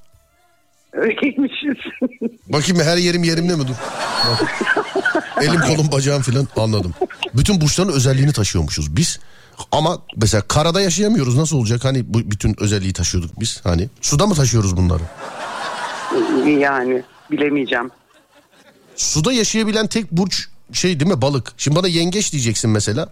Öyleymişiz. 0.93 1.77
Bakayım 2.52 2.82
her 2.82 2.97
yerim 2.97 3.24
yerimde 3.24 3.56
mi 3.56 3.69
dur? 3.69 3.74
Elim 5.43 5.60
kolum 5.60 5.93
bacağım 5.93 6.23
filan 6.23 6.48
anladım. 6.56 6.94
Bütün 7.35 7.60
burçların 7.60 7.93
özelliğini 7.93 8.32
taşıyormuşuz 8.32 8.97
biz. 8.97 9.19
Ama 9.73 9.98
mesela 10.16 10.43
karada 10.43 10.81
yaşayamıyoruz 10.81 11.36
nasıl 11.36 11.56
olacak? 11.56 11.85
Hani 11.85 12.15
bu 12.15 12.31
bütün 12.31 12.62
özelliği 12.62 12.93
taşıyorduk 12.93 13.40
biz. 13.40 13.60
Hani 13.65 13.89
suda 14.01 14.27
mı 14.27 14.35
taşıyoruz 14.35 14.77
bunları? 14.77 15.02
yani 16.60 17.02
bilemeyeceğim. 17.31 17.90
Suda 18.97 19.32
yaşayabilen 19.32 19.86
tek 19.86 20.12
burç 20.12 20.48
şey 20.73 21.01
değil 21.01 21.10
mi 21.10 21.23
balık. 21.23 21.52
Şimdi 21.56 21.77
bana 21.77 21.89
yengeç 21.89 22.32
diyeceksin 22.32 22.70
mesela. 22.70 23.09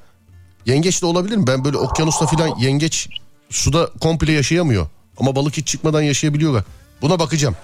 Yengeç 0.66 1.02
de 1.02 1.06
olabilir 1.06 1.36
mi? 1.36 1.46
Ben 1.46 1.64
böyle 1.64 1.76
okyanusta 1.76 2.26
filan 2.26 2.58
yengeç 2.58 3.08
suda 3.50 3.90
komple 4.00 4.32
yaşayamıyor. 4.32 4.86
Ama 5.18 5.36
balık 5.36 5.56
hiç 5.56 5.68
çıkmadan 5.68 6.02
yaşayabiliyorlar. 6.02 6.64
Buna 7.02 7.18
bakacağım. 7.18 7.56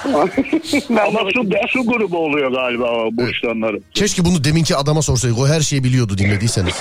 Ama 0.04 1.30
su, 1.34 1.48
su 1.68 1.82
grubu 1.86 2.18
oluyor 2.18 2.52
galiba 2.52 2.84
o 2.84 3.10
burçlanların. 3.12 3.84
Keşke 3.94 4.24
bunu 4.24 4.44
deminki 4.44 4.76
adama 4.76 5.02
sorsaydık. 5.02 5.38
O 5.38 5.48
her 5.48 5.60
şeyi 5.60 5.84
biliyordu 5.84 6.18
dinlediyseniz. 6.18 6.74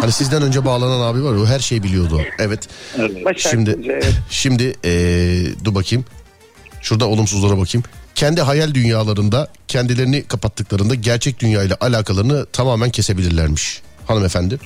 Hani 0.00 0.12
sizden 0.12 0.42
önce 0.42 0.64
bağlanan 0.64 1.00
abi 1.00 1.24
var 1.24 1.34
ya 1.34 1.40
o 1.40 1.46
her 1.46 1.58
şeyi 1.58 1.82
biliyordu. 1.82 2.20
Evet. 2.38 2.68
Şimdi 3.36 4.00
şimdi 4.30 4.74
ee, 4.84 5.42
dur 5.64 5.74
bakayım. 5.74 6.04
Şurada 6.82 7.08
olumsuzlara 7.08 7.58
bakayım. 7.58 7.84
Kendi 8.14 8.40
hayal 8.40 8.74
dünyalarında 8.74 9.48
kendilerini 9.68 10.22
kapattıklarında 10.22 10.94
gerçek 10.94 11.40
dünya 11.40 11.62
ile 11.62 11.74
alakalarını 11.74 12.46
tamamen 12.46 12.90
kesebilirlermiş. 12.90 13.82
Hanımefendi. 14.06 14.58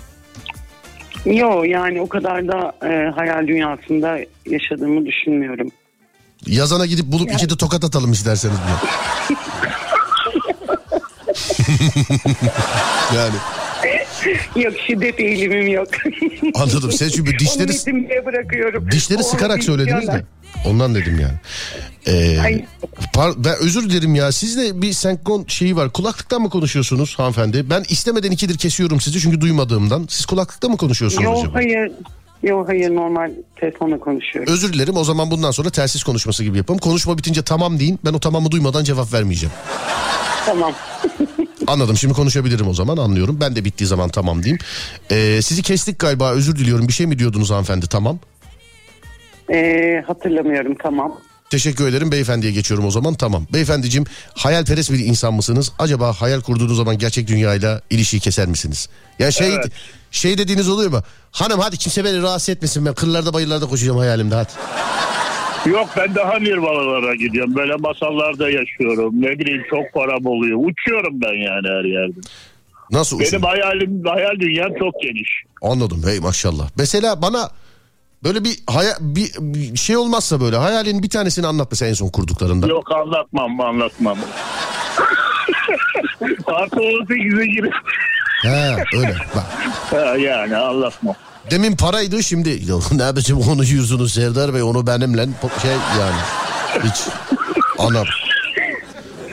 Yo 1.24 1.62
yani 1.62 2.00
o 2.00 2.08
kadar 2.08 2.48
da 2.48 2.72
e, 2.82 3.10
hayal 3.10 3.46
dünyasında 3.46 4.18
yaşadığımı 4.46 5.06
düşünmüyorum. 5.06 5.70
Yazana 6.46 6.86
gidip 6.86 7.06
bulup 7.06 7.32
iki 7.32 7.50
de 7.50 7.56
tokat 7.56 7.84
atalım 7.84 8.12
isterseniz 8.12 8.56
buna. 8.66 8.80
yani 13.16 13.34
yok 14.56 14.72
şiddet 14.86 15.20
eğilimim 15.20 15.66
yok. 15.68 15.88
anladım. 16.54 16.92
Sen 16.92 17.08
çünkü 17.08 17.30
Onu 17.30 17.38
dişleri 17.38 18.26
bırakıyorum. 18.26 18.90
dişleri 18.90 19.18
O 19.18 19.22
sıkarak 19.22 19.64
söylediniz 19.64 20.06
de. 20.08 20.24
Ondan 20.66 20.94
dedim 20.94 21.20
yani. 21.20 21.34
Ee, 22.06 22.40
Ay. 22.40 22.64
par- 23.14 23.34
ben 23.44 23.54
özür 23.60 23.90
dilerim 23.90 24.14
ya. 24.14 24.32
Sizde 24.32 24.82
bir 24.82 24.92
senkron 24.92 25.44
şeyi 25.48 25.76
var. 25.76 25.90
Kulaklıktan 25.92 26.42
mı 26.42 26.50
konuşuyorsunuz 26.50 27.18
hanımefendi? 27.18 27.70
Ben 27.70 27.84
istemeden 27.88 28.30
ikidir 28.30 28.58
kesiyorum 28.58 29.00
sizi 29.00 29.20
çünkü 29.20 29.40
duymadığımdan. 29.40 30.06
Siz 30.10 30.26
kulaklıkta 30.26 30.68
mı 30.68 30.76
konuşuyorsunuz 30.76 31.24
Yok 31.24 31.38
acaba? 31.38 31.54
hayır. 31.54 31.92
Yok 32.42 32.68
hayır 32.68 32.94
normal 32.94 33.30
telefonla 33.56 33.98
konuşuyorum. 33.98 34.52
Özür 34.52 34.72
dilerim 34.72 34.96
o 34.96 35.04
zaman 35.04 35.30
bundan 35.30 35.50
sonra 35.50 35.70
telsiz 35.70 36.02
konuşması 36.02 36.44
gibi 36.44 36.58
yapalım. 36.58 36.80
Konuşma 36.80 37.18
bitince 37.18 37.42
tamam 37.42 37.78
deyin. 37.78 37.98
Ben 38.04 38.12
o 38.12 38.20
tamamı 38.20 38.50
duymadan 38.50 38.84
cevap 38.84 39.12
vermeyeceğim. 39.12 39.52
Tamam. 40.46 40.72
Anladım 41.66 41.96
şimdi 41.96 42.14
konuşabilirim 42.14 42.68
o 42.68 42.74
zaman 42.74 42.96
anlıyorum. 42.96 43.38
Ben 43.40 43.56
de 43.56 43.64
bittiği 43.64 43.88
zaman 43.88 44.08
tamam 44.08 44.42
diyeyim. 44.42 44.58
Ee, 45.10 45.42
sizi 45.42 45.62
kestik 45.62 45.98
galiba 45.98 46.30
özür 46.30 46.56
diliyorum. 46.56 46.88
Bir 46.88 46.92
şey 46.92 47.06
mi 47.06 47.18
diyordunuz 47.18 47.50
hanımefendi 47.50 47.86
tamam. 47.86 48.18
Ee, 49.52 50.02
hatırlamıyorum 50.06 50.74
tamam. 50.82 51.20
Teşekkür 51.50 51.88
ederim 51.88 52.12
beyefendiye 52.12 52.52
geçiyorum 52.52 52.86
o 52.86 52.90
zaman 52.90 53.14
tamam. 53.14 53.46
Beyefendiciğim 53.52 54.06
hayalperest 54.34 54.92
bir 54.92 54.98
insan 54.98 55.34
mısınız? 55.34 55.72
Acaba 55.78 56.12
hayal 56.12 56.40
kurduğunuz 56.40 56.76
zaman 56.76 56.98
gerçek 56.98 57.28
dünyayla 57.28 57.80
ilişiği 57.90 58.20
keser 58.20 58.48
misiniz? 58.48 58.88
Ya 59.18 59.30
şey 59.30 59.54
Evet. 59.54 59.72
şey 60.10 60.38
dediğiniz 60.38 60.68
oluyor 60.68 60.90
mu? 60.90 61.02
Hanım 61.32 61.60
hadi 61.60 61.76
kimse 61.76 62.04
beni 62.04 62.22
rahatsız 62.22 62.48
etmesin 62.48 62.86
ben 62.86 62.94
kırlarda 62.94 63.32
bayırlarda 63.32 63.66
koşacağım 63.66 63.98
hayalimde 63.98 64.34
hadi. 64.34 64.52
Yok 65.70 65.88
ben 65.96 66.14
daha 66.14 66.38
nirvanalara 66.38 67.14
gidiyorum. 67.14 67.54
Böyle 67.54 67.74
masallarda 67.76 68.50
yaşıyorum. 68.50 69.22
Ne 69.22 69.38
bileyim 69.38 69.62
çok 69.70 69.92
param 69.94 70.26
oluyor. 70.26 70.58
Uçuyorum 70.58 71.20
ben 71.20 71.34
yani 71.44 71.68
her 71.78 71.84
yerde. 71.84 72.20
Nasıl 72.90 73.20
uçun? 73.20 73.32
Benim 73.32 73.42
hayalim, 73.42 74.02
hayal 74.04 74.40
dünyam 74.40 74.70
çok 74.78 75.02
geniş. 75.02 75.30
Anladım 75.62 76.02
hey 76.06 76.18
maşallah. 76.20 76.68
Mesela 76.76 77.22
bana 77.22 77.50
böyle 78.24 78.44
bir, 78.44 78.58
haya, 78.66 78.96
bir, 79.00 79.30
bir 79.40 79.76
şey 79.76 79.96
olmazsa 79.96 80.40
böyle 80.40 80.56
hayalin 80.56 81.02
bir 81.02 81.10
tanesini 81.10 81.46
anlat 81.46 81.68
mesela 81.70 81.88
en 81.88 81.94
son 81.94 82.08
kurduklarında. 82.08 82.66
Yok 82.66 82.92
anlatmam 82.92 83.60
anlatmam. 83.60 84.18
Artı 86.46 86.76
18'e 86.76 87.46
girip 87.46 87.74
He 88.42 88.76
öyle 88.98 89.16
bak. 89.34 89.46
Ha, 89.90 90.16
yani 90.16 90.56
anlatmam. 90.56 91.14
Demin 91.50 91.76
paraydı 91.76 92.22
şimdi 92.22 92.48
ne 92.92 93.16
biçim 93.16 93.40
konuşuyorsunuz 93.40 94.12
Serdar 94.12 94.54
Bey 94.54 94.62
onu 94.62 94.86
benimle 94.86 95.28
şey 95.62 95.70
yani 95.70 96.20
hiç 96.84 97.00
anam. 97.78 98.06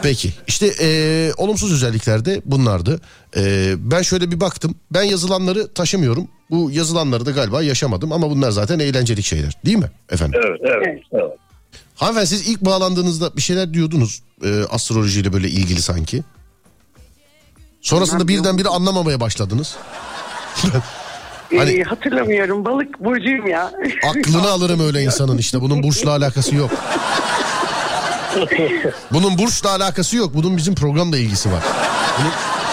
Peki 0.04 0.34
işte 0.48 0.68
eee, 0.68 1.34
olumsuz 1.38 1.74
özellikler 1.74 2.26
de 2.26 2.42
bunlardı. 2.46 3.02
Eee, 3.36 3.76
ben 3.78 4.02
şöyle 4.02 4.32
bir 4.32 4.40
baktım 4.40 4.76
ben 4.92 5.04
yazılanları 5.04 5.74
taşımıyorum. 5.74 6.28
Bu 6.52 6.72
yazılanları 6.72 7.26
da 7.26 7.32
galiba 7.32 7.62
yaşamadım 7.64 8.12
ama 8.12 8.30
bunlar 8.30 8.52
zaten 8.52 8.80
eğlencelik 8.80 9.26
şeyler 9.26 9.54
değil 9.66 9.78
mi 9.78 9.92
efendim? 10.10 10.42
Evet 10.46 10.62
evet. 10.64 11.02
evet. 11.12 11.38
Hanımefendi 11.96 12.28
siz 12.28 12.48
ilk 12.50 12.62
bağlandığınızda 12.62 13.36
bir 13.38 13.42
şeyler 13.42 13.74
diyordunuz 13.74 14.22
eee 14.44 14.64
astrolojiyle 14.70 15.34
böyle 15.34 15.50
ilgili 15.50 15.82
sanki. 15.82 16.24
Sonrasında 17.82 18.28
birdenbire 18.28 18.68
anlamamaya 18.70 19.20
başladınız. 19.20 19.76
Hani- 21.58 21.72
Ee, 21.80 21.84
hatırlamıyorum 21.84 22.66
balık 22.66 23.00
burcuyum 23.04 23.48
ya. 23.48 23.72
Aklını 24.10 24.48
alırım 24.50 24.80
öyle 24.88 25.02
insanın 25.04 25.38
işte. 25.38 25.62
Bunun 25.62 25.84
burçla 25.84 26.12
alakası 26.12 26.56
yok. 26.56 26.72
Bunun 29.12 29.38
burçla 29.38 29.70
alakası 29.70 30.18
yok. 30.18 30.34
Bunun 30.34 30.58
bizim 30.58 30.76
programla 30.76 31.18
ilgisi 31.18 31.52
var. 31.52 31.64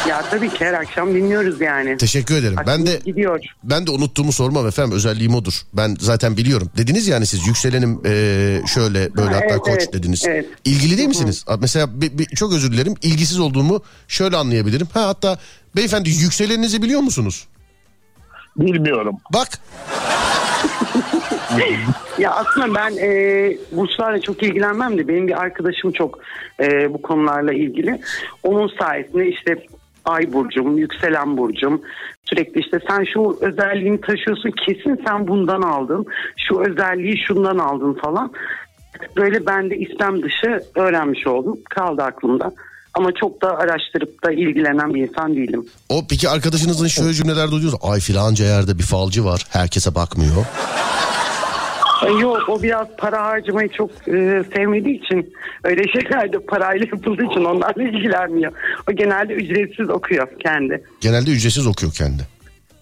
Ya 0.09 0.22
tabii 0.31 0.48
ki 0.51 0.64
her 0.64 0.72
akşam 0.74 1.14
dinliyoruz 1.14 1.60
yani. 1.60 1.97
Teşekkür 1.97 2.35
ederim. 2.35 2.56
Ben 2.66 2.66
de 2.66 2.90
Aklımız 2.90 3.05
gidiyor. 3.05 3.44
ben 3.64 3.86
de 3.86 3.90
unuttuğumu 3.90 4.32
sormam 4.32 4.66
efendim. 4.66 4.97
Özelliğim 4.97 5.35
odur. 5.35 5.52
Ben 5.72 5.97
zaten 6.01 6.36
biliyorum. 6.36 6.70
Dediniz 6.76 7.09
yani 7.09 7.26
siz 7.26 7.47
yükselenim 7.47 8.01
eee, 8.05 8.62
şöyle 8.74 9.16
böyle 9.16 9.28
Ha, 9.31 9.36
hatta 9.36 9.47
evet, 9.47 9.59
koç 9.60 9.78
evet, 9.78 9.93
dediniz. 9.93 10.24
evet. 10.26 10.47
İlgili 10.64 10.97
değil 10.97 11.09
misiniz? 11.09 11.44
Mesela 11.60 12.01
bir- 12.01 12.18
bir- 12.18 12.26
çok 12.36 12.52
özür 12.52 12.72
dilerim. 12.72 12.94
İlgisiz 13.02 13.40
olduğumu 13.40 13.82
şöyle 14.09 14.36
anlayabilirim. 14.36 14.86
Ha 14.94 15.06
hatta 15.09 15.39
beyefendi 15.76 16.10
yükseleninizi 16.10 16.82
biliyor 16.82 17.01
musunuz? 17.01 17.47
Bilmiyorum. 18.56 19.16
Bak 19.32 19.48
Ya 22.18 22.31
aslında 22.31 22.74
ben 22.74 22.97
e, 22.97 23.09
burçlarla 23.72 24.20
çok 24.20 24.43
ilgilenmem 24.43 24.98
de 24.98 25.09
benim 25.09 25.28
bir 25.28 25.40
arkadaşım 25.43 25.93
çok 25.93 26.18
e, 26.60 26.94
bu 26.94 27.02
konularla 27.02 27.52
ilgili. 27.52 28.01
Onun 28.43 28.70
sayesinde 28.78 29.28
işte 29.28 29.66
ay 30.05 30.32
burcum, 30.32 30.78
yükselen 30.78 31.36
burcum 31.36 31.82
sürekli 32.24 32.60
işte 32.60 32.78
sen 32.89 33.05
şu 33.14 33.39
özelliğini 33.40 34.01
taşıyorsun 34.01 34.51
kesin 34.66 35.01
sen 35.06 35.28
bundan 35.28 35.62
aldın. 35.62 36.06
Şu 36.48 36.60
özelliği 36.60 37.18
şundan 37.26 37.59
aldın 37.59 37.94
falan. 37.94 38.32
Böyle 39.16 39.47
ben 39.47 39.70
de 39.70 39.76
istem 39.76 40.22
dışı 40.22 40.60
öğrenmiş 40.74 41.26
oldum. 41.26 41.59
Kaldı 41.70 42.02
aklımda. 42.02 42.52
Ama 42.94 43.12
çok 43.20 43.43
da 43.43 43.56
araştırıp 43.56 44.24
da 44.24 44.32
ilgilenen 44.32 44.94
bir 44.94 45.09
insan 45.09 45.36
değilim. 45.36 45.66
o 45.89 46.06
peki 46.10 46.28
arkadaşınızın 46.28 46.86
şöyle 46.86 47.12
cümleler 47.12 47.51
duyuyorsunuz. 47.51 47.85
Ay 47.85 48.01
filanca 48.01 48.44
yerde 48.44 48.78
bir 48.78 48.82
falcı 48.82 49.24
var. 49.24 49.47
Herkese 49.51 49.94
bakmıyor. 49.94 50.47
Yok 52.20 52.48
o 52.48 52.62
biraz 52.62 52.89
para 52.98 53.22
harcamayı 53.26 53.68
çok 53.68 53.90
e, 54.09 54.44
sevmediği 54.56 55.05
için 55.05 55.35
öyle 55.64 55.82
şeylerde 55.93 56.39
parayla 56.39 56.86
yapıldığı 56.93 57.24
için 57.24 57.44
onlarla 57.44 57.82
ilgilenmiyor. 57.82 58.52
O 58.90 58.93
genelde 58.93 59.32
ücretsiz 59.35 59.90
okuyor 59.90 60.28
kendi. 60.40 60.85
Genelde 61.01 61.31
ücretsiz 61.31 61.66
okuyor 61.66 61.93
kendi. 61.93 62.22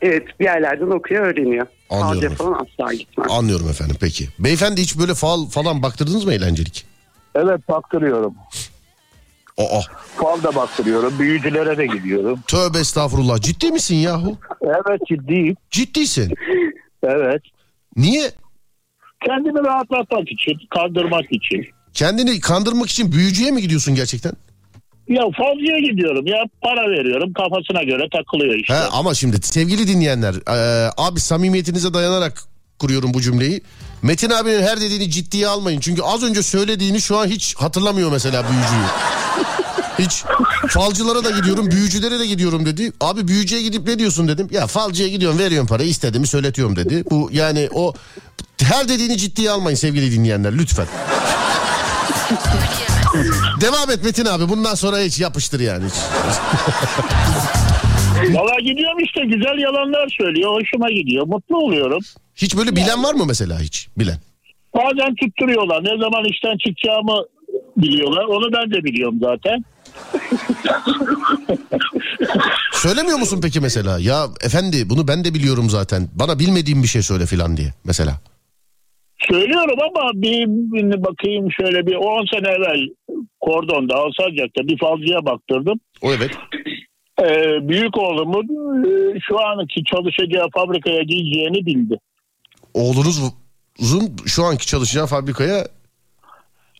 Evet 0.00 0.40
bir 0.40 0.44
yerlerden 0.44 0.86
okuyor 0.90 1.26
öğreniyor. 1.26 1.66
Anlıyorum. 1.90 2.36
Falan 2.36 2.52
asla 2.80 2.92
gitmez. 2.94 3.26
Anlıyorum 3.30 3.68
efendim 3.68 3.96
peki. 4.00 4.28
Beyefendi 4.38 4.80
hiç 4.80 4.98
böyle 4.98 5.14
fal 5.14 5.46
falan 5.46 5.82
baktırdınız 5.82 6.24
mı 6.24 6.32
eğlencelik? 6.32 6.86
Evet 7.34 7.68
baktırıyorum. 7.68 8.34
Aa 9.58 9.80
Fal 10.16 10.42
da 10.42 10.54
baktırıyorum. 10.54 11.18
Büyücülere 11.18 11.78
de 11.78 11.86
gidiyorum. 11.86 12.38
tövbe 12.46 12.78
estağfurullah 12.78 13.40
ciddi 13.40 13.72
misin 13.72 13.94
yahu? 13.96 14.38
Evet 14.62 15.00
ciddiyim. 15.08 15.56
Ciddisin. 15.70 16.34
Evet. 17.02 17.42
Niye? 17.96 18.30
Kendimi 19.26 19.58
rahatlatmak 19.58 20.32
için, 20.32 20.58
kandırmak 20.70 21.24
için. 21.32 21.66
Kendini 21.94 22.40
kandırmak 22.40 22.90
için 22.90 23.12
büyücüye 23.12 23.50
mi 23.50 23.62
gidiyorsun 23.62 23.94
gerçekten? 23.94 24.32
Ya 25.08 25.22
falcıya 25.22 25.78
gidiyorum 25.78 26.26
ya 26.26 26.38
para 26.62 26.90
veriyorum 26.90 27.32
kafasına 27.32 27.82
göre 27.82 28.08
takılıyor 28.12 28.54
işte. 28.54 28.74
He, 28.74 28.78
ama 28.78 29.14
şimdi 29.14 29.36
sevgili 29.42 29.88
dinleyenler 29.88 30.34
e, 30.34 30.90
abi 30.96 31.20
samimiyetinize 31.20 31.94
dayanarak 31.94 32.42
kuruyorum 32.78 33.14
bu 33.14 33.20
cümleyi. 33.20 33.60
Metin 34.02 34.30
abinin 34.30 34.62
her 34.62 34.80
dediğini 34.80 35.10
ciddiye 35.10 35.48
almayın. 35.48 35.80
Çünkü 35.80 36.02
az 36.02 36.22
önce 36.22 36.42
söylediğini 36.42 37.00
şu 37.00 37.18
an 37.18 37.26
hiç 37.26 37.56
hatırlamıyor 37.56 38.12
mesela 38.12 38.42
büyücüyü. 38.42 38.82
Hiç 39.98 40.24
falcılara 40.68 41.24
da 41.24 41.30
gidiyorum, 41.30 41.70
büyücülere 41.70 42.18
de 42.18 42.26
gidiyorum 42.26 42.66
dedi. 42.66 42.92
Abi 43.00 43.28
büyücüye 43.28 43.62
gidip 43.62 43.86
ne 43.86 43.98
diyorsun 43.98 44.28
dedim. 44.28 44.48
Ya 44.50 44.66
falcıya 44.66 45.08
gidiyorum, 45.08 45.38
veriyorum 45.38 45.66
parayı, 45.66 45.88
istediğimi 45.88 46.26
söyletiyorum 46.26 46.76
dedi. 46.76 47.04
Bu 47.10 47.30
yani 47.32 47.68
o 47.74 47.94
her 48.62 48.88
dediğini 48.88 49.18
ciddiye 49.18 49.50
almayın 49.50 49.76
sevgili 49.76 50.12
dinleyenler 50.12 50.58
lütfen. 50.58 50.86
Devam 53.60 53.90
et 53.90 54.04
Metin 54.04 54.26
abi. 54.26 54.48
Bundan 54.48 54.74
sonra 54.74 54.98
hiç 54.98 55.20
yapıştır 55.20 55.60
yani 55.60 55.84
hiç. 55.84 55.94
Valla 58.36 58.60
gidiyorum 58.60 58.98
işte 59.04 59.20
güzel 59.20 59.58
yalanlar 59.58 60.16
söylüyor. 60.20 60.50
Hoşuma 60.60 60.90
gidiyor. 60.90 61.26
Mutlu 61.26 61.56
oluyorum. 61.56 61.98
Hiç 62.36 62.56
böyle 62.56 62.76
bilen 62.76 63.04
var 63.04 63.14
mı 63.14 63.24
mesela 63.26 63.60
hiç 63.60 63.88
bilen? 63.98 64.18
Bazen 64.74 65.14
tutturuyorlar. 65.14 65.84
Ne 65.84 66.02
zaman 66.02 66.24
işten 66.24 66.56
çıkacağımı 66.58 67.18
biliyorlar. 67.76 68.24
Onu 68.24 68.52
ben 68.52 68.70
de 68.70 68.84
biliyorum 68.84 69.18
zaten. 69.22 69.64
Söylemiyor 72.72 73.18
musun 73.18 73.40
peki 73.42 73.60
mesela? 73.60 73.98
Ya 73.98 74.26
efendi 74.44 74.90
bunu 74.90 75.08
ben 75.08 75.24
de 75.24 75.34
biliyorum 75.34 75.70
zaten. 75.70 76.08
Bana 76.14 76.38
bilmediğim 76.38 76.82
bir 76.82 76.88
şey 76.88 77.02
söyle 77.02 77.26
filan 77.26 77.56
diye 77.56 77.68
mesela. 77.84 78.20
Söylüyorum 79.30 79.78
ama 79.80 80.10
bir, 80.14 80.46
bir 80.46 81.04
bakayım 81.04 81.48
şöyle 81.60 81.86
bir 81.86 81.94
10 81.94 82.26
sene 82.34 82.48
evvel 82.48 82.80
Kordon'da 83.40 83.94
Alsancak'ta 83.94 84.62
bir 84.62 84.78
falcıya 84.78 85.24
baktırdım. 85.24 85.80
O 86.02 86.12
evet. 86.12 86.30
Ee, 87.20 87.68
büyük 87.68 87.98
oğlumun 87.98 88.44
e, 88.84 89.20
şu 89.28 89.40
anki 89.40 89.84
çalışacağı 89.84 90.48
fabrikaya 90.54 91.02
gideceğini 91.02 91.66
bildi. 91.66 91.98
Oğlunuzun 92.74 93.32
şu 94.26 94.44
anki 94.44 94.66
çalışacağı 94.66 95.06
fabrikaya 95.06 95.66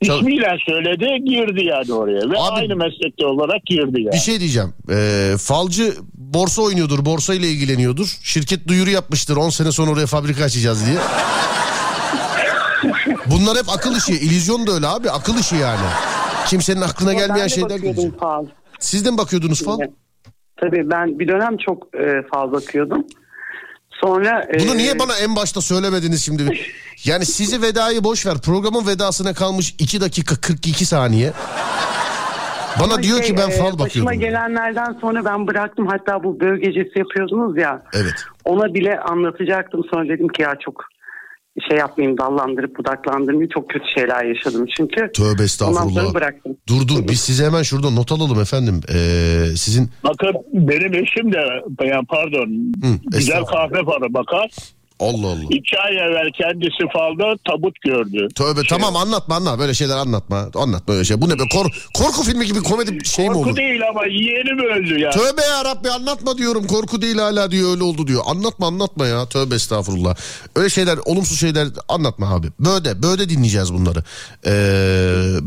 İsmiyle 0.02 0.56
söyledi 0.68 1.24
girdi 1.24 1.64
yani 1.64 1.92
oraya 1.92 2.30
ve 2.30 2.38
Abi- 2.38 2.60
aynı 2.60 2.76
meslekte 2.76 3.26
olarak 3.26 3.66
girdi 3.66 4.00
yani. 4.00 4.12
bir 4.12 4.18
şey 4.18 4.40
diyeceğim. 4.40 4.74
Ee, 4.90 5.34
falcı 5.38 5.94
borsa 6.14 6.62
oynuyordur, 6.62 7.04
borsa 7.04 7.34
ile 7.34 7.48
ilgileniyordur. 7.48 8.18
Şirket 8.22 8.68
duyuru 8.68 8.90
yapmıştır 8.90 9.36
10 9.36 9.50
sene 9.50 9.72
sonra 9.72 9.90
oraya 9.90 10.06
fabrika 10.06 10.44
açacağız 10.44 10.86
diye. 10.86 10.96
Bunlar 13.26 13.56
hep 13.58 13.68
akıl 13.68 13.96
işi. 13.96 14.12
İllüzyon 14.12 14.66
da 14.66 14.72
öyle 14.72 14.86
abi. 14.86 15.10
Akıl 15.10 15.38
işi 15.38 15.56
yani. 15.56 15.86
Kimsenin 16.46 16.80
aklına 16.80 17.12
gelmeyen 17.12 17.48
şeyler 17.48 17.76
gelecek. 17.78 18.20
fal. 18.20 18.46
Siz 18.78 19.04
de 19.04 19.10
mi 19.10 19.18
bakıyordunuz 19.18 19.64
fal? 19.64 19.78
Tabii 20.56 20.90
ben 20.90 21.18
bir 21.18 21.28
dönem 21.28 21.56
çok 21.66 21.82
e, 21.94 22.22
fal 22.34 22.52
bakıyordum. 22.52 23.04
Sonra... 24.02 24.46
e, 24.54 24.58
Bunu 24.60 24.76
niye 24.76 24.98
bana 24.98 25.16
en 25.16 25.36
başta 25.36 25.60
söylemediniz 25.60 26.24
şimdi? 26.24 26.58
Yani 27.04 27.26
sizi 27.26 27.62
vedayı 27.62 28.04
boş 28.04 28.26
ver. 28.26 28.34
Programın 28.44 28.86
vedasına 28.86 29.34
kalmış 29.34 29.74
2 29.78 30.00
dakika 30.00 30.36
42 30.36 30.86
saniye. 30.86 31.32
Bana 32.80 32.94
Ama 32.94 33.02
diyor 33.02 33.18
şey, 33.18 33.26
ki 33.26 33.36
ben 33.36 33.48
e, 33.48 33.50
fal 33.50 33.64
Başıma 33.64 33.78
bakıyordum. 33.78 34.20
gelenlerden 34.20 34.96
sonra 35.00 35.24
ben 35.24 35.46
bıraktım. 35.46 35.86
Hatta 35.86 36.24
bu 36.24 36.40
böl 36.40 36.56
gecesi 36.56 36.98
yapıyordunuz 36.98 37.58
ya. 37.58 37.82
Evet. 37.92 38.12
Ona 38.44 38.74
bile 38.74 39.00
anlatacaktım. 39.00 39.80
Sonra 39.90 40.08
dedim 40.08 40.28
ki 40.28 40.42
ya 40.42 40.54
çok 40.64 40.84
şey 41.68 41.78
yapmayayım 41.78 42.18
dallandırıp 42.18 42.78
budaklandırmayayım. 42.78 43.48
Çok 43.54 43.70
kötü 43.70 43.84
şeyler 43.94 44.24
yaşadım 44.24 44.66
çünkü. 44.76 45.12
Tövbe 45.12 45.42
estağfurullah. 45.42 46.14
bıraktım. 46.14 46.56
Dur 46.68 46.88
dur 46.88 47.08
biz 47.08 47.20
size 47.20 47.44
hemen 47.44 47.62
şurada 47.62 47.90
not 47.90 48.12
alalım 48.12 48.40
efendim. 48.40 48.80
Ee, 48.94 49.46
sizin 49.56 49.90
Bakın 50.04 50.34
benim 50.52 50.94
eşim 50.94 51.32
de 51.32 51.38
yani 51.84 52.06
pardon 52.08 52.72
Hı, 52.82 53.16
güzel 53.18 53.44
kahve 53.44 53.84
falı 53.84 54.14
bakar. 54.14 54.50
Allah 55.02 55.26
Allah. 55.26 55.42
İki 55.50 55.78
ay 55.78 55.96
evvel 55.98 56.30
kendisi 56.32 56.82
falda 56.92 57.36
tabut 57.48 57.80
gördü. 57.80 58.28
Tövbe 58.34 58.60
tamam 58.68 58.96
anlatma 58.96 59.34
anlatma 59.34 59.58
böyle 59.58 59.74
şeyler 59.74 59.96
anlatma. 59.96 60.48
Anlatma 60.54 60.94
öyle 60.94 61.04
şey. 61.04 61.20
Bu 61.20 61.28
ne 61.28 61.38
be 61.38 61.42
Kor- 61.52 61.88
korku 61.94 62.22
filmi 62.22 62.46
gibi 62.46 62.62
komedi 62.62 63.04
şey 63.08 63.28
mi 63.28 63.34
Korku 63.34 63.48
olur? 63.48 63.56
değil 63.56 63.80
ama 63.90 64.06
yeğenim 64.06 64.58
öldü 64.58 64.98
ya. 65.00 65.10
Tövbe 65.10 65.42
ya 65.42 65.64
Rabbi 65.64 65.90
anlatma 65.90 66.38
diyorum. 66.38 66.66
Korku 66.66 67.02
değil 67.02 67.16
hala 67.18 67.50
diyor 67.50 67.70
öyle 67.70 67.82
oldu 67.82 68.06
diyor. 68.06 68.22
Anlatma 68.26 68.66
anlatma 68.66 69.06
ya. 69.06 69.26
Tövbe 69.26 69.54
estağfurullah. 69.54 70.14
Öyle 70.56 70.70
şeyler 70.70 70.98
olumsuz 71.04 71.40
şeyler 71.40 71.68
anlatma 71.88 72.34
abi. 72.34 72.46
Böyle 72.60 73.02
böyle 73.02 73.28
dinleyeceğiz 73.28 73.74
bunları. 73.74 74.04
Ee, 74.46 74.50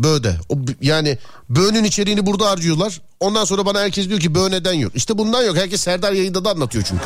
böyle. 0.04 0.36
O, 0.50 0.56
yani 0.82 1.18
böğünün 1.50 1.84
içeriğini 1.84 2.26
burada 2.26 2.50
harcıyorlar. 2.50 3.02
Ondan 3.20 3.46
sonra 3.46 3.66
bana 3.66 3.80
herkes 3.80 4.10
diyor 4.10 4.20
ki 4.20 4.36
böğ 4.36 4.52
neden 4.52 4.74
yok. 4.74 4.92
İşte 4.96 5.18
bundan 5.18 5.44
yok. 5.44 5.58
Herkes 5.58 5.82
Serdar 5.82 6.12
yayında 6.12 6.46
da 6.46 6.50
anlatıyor 6.50 6.84
çünkü. 6.88 7.04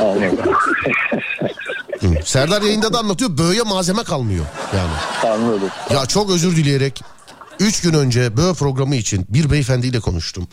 Hı. 2.00 2.08
Serdar 2.24 2.62
yayında 2.62 2.92
da 2.92 2.98
anlatıyor. 2.98 3.38
Böğe 3.38 3.62
malzeme 3.62 4.04
kalmıyor 4.04 4.44
yani. 4.76 5.32
Anladım. 5.34 5.68
Ya 5.90 6.06
çok 6.06 6.30
özür 6.30 6.56
dileyerek 6.56 7.02
3 7.60 7.80
gün 7.80 7.94
önce 7.94 8.36
böğ 8.36 8.54
programı 8.54 8.96
için 8.96 9.26
bir 9.28 9.50
beyefendiyle 9.50 10.00
konuştum. 10.00 10.48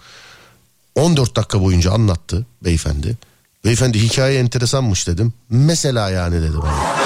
14 0.96 1.36
dakika 1.36 1.62
boyunca 1.62 1.92
anlattı 1.92 2.46
beyefendi. 2.64 3.18
Beyefendi 3.66 4.04
hikaye 4.04 4.40
enteresanmış 4.40 5.08
dedim. 5.08 5.34
Mesela 5.50 6.10
yani 6.10 6.42
dedi 6.42 6.58
bana. 6.62 6.74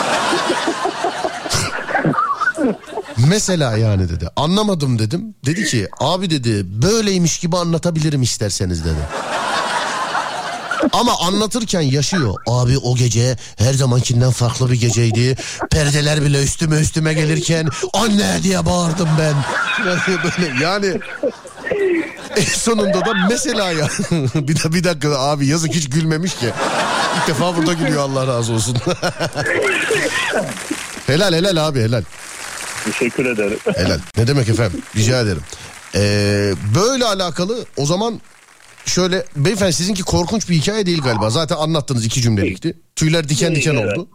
Mesela 3.27 3.77
yani 3.77 4.09
dedi. 4.09 4.29
Anlamadım 4.35 4.99
dedim. 4.99 5.35
Dedi 5.45 5.65
ki 5.65 5.87
abi 5.99 6.29
dedi 6.29 6.81
böyleymiş 6.81 7.39
gibi 7.39 7.57
anlatabilirim 7.57 8.21
isterseniz 8.21 8.85
dedi. 8.85 8.99
Ama 10.93 11.19
anlatırken 11.19 11.81
yaşıyor. 11.81 12.33
Abi 12.47 12.77
o 12.77 12.95
gece 12.95 13.37
her 13.57 13.73
zamankinden 13.73 14.31
farklı 14.31 14.71
bir 14.71 14.79
geceydi. 14.79 15.35
Perdeler 15.71 16.21
bile 16.21 16.43
üstüme 16.43 16.75
üstüme 16.75 17.13
gelirken 17.13 17.67
anne 17.93 18.43
diye 18.43 18.65
bağırdım 18.65 19.09
ben. 19.19 19.35
Yani 19.87 19.99
böyle 20.23 20.63
yani 20.63 20.99
en 22.37 22.43
sonunda 22.43 23.05
da 23.05 23.13
mesela 23.29 23.71
ya. 23.71 23.87
bir, 24.35 24.63
de, 24.63 24.73
bir 24.73 24.83
dakika 24.83 25.19
abi 25.19 25.47
yazık 25.47 25.73
hiç 25.73 25.89
gülmemiş 25.89 26.35
ki. 26.35 26.49
İlk 27.17 27.27
defa 27.27 27.57
burada 27.57 27.73
gülüyor 27.73 28.03
Allah 28.03 28.27
razı 28.27 28.53
olsun. 28.53 28.77
helal 31.07 31.33
helal 31.33 31.67
abi 31.67 31.81
helal. 31.81 32.03
Teşekkür 32.85 33.25
ederim. 33.25 33.59
Helal. 33.75 33.99
Ne 34.17 34.27
demek 34.27 34.49
efendim? 34.49 34.81
Rica 34.95 35.21
ederim. 35.21 35.41
Ee, 35.95 36.53
böyle 36.75 37.05
alakalı 37.05 37.65
o 37.77 37.85
zaman 37.85 38.21
şöyle 38.85 39.25
beyefendi 39.35 39.73
sizinki 39.73 40.03
korkunç 40.03 40.49
bir 40.49 40.55
hikaye 40.55 40.85
değil 40.85 41.01
galiba. 41.01 41.29
Zaten 41.29 41.55
anlattınız 41.55 42.05
iki 42.05 42.21
cümlelikti. 42.21 42.79
Tüyler 42.95 43.29
diken 43.29 43.55
diken 43.55 43.75
oldu. 43.75 44.07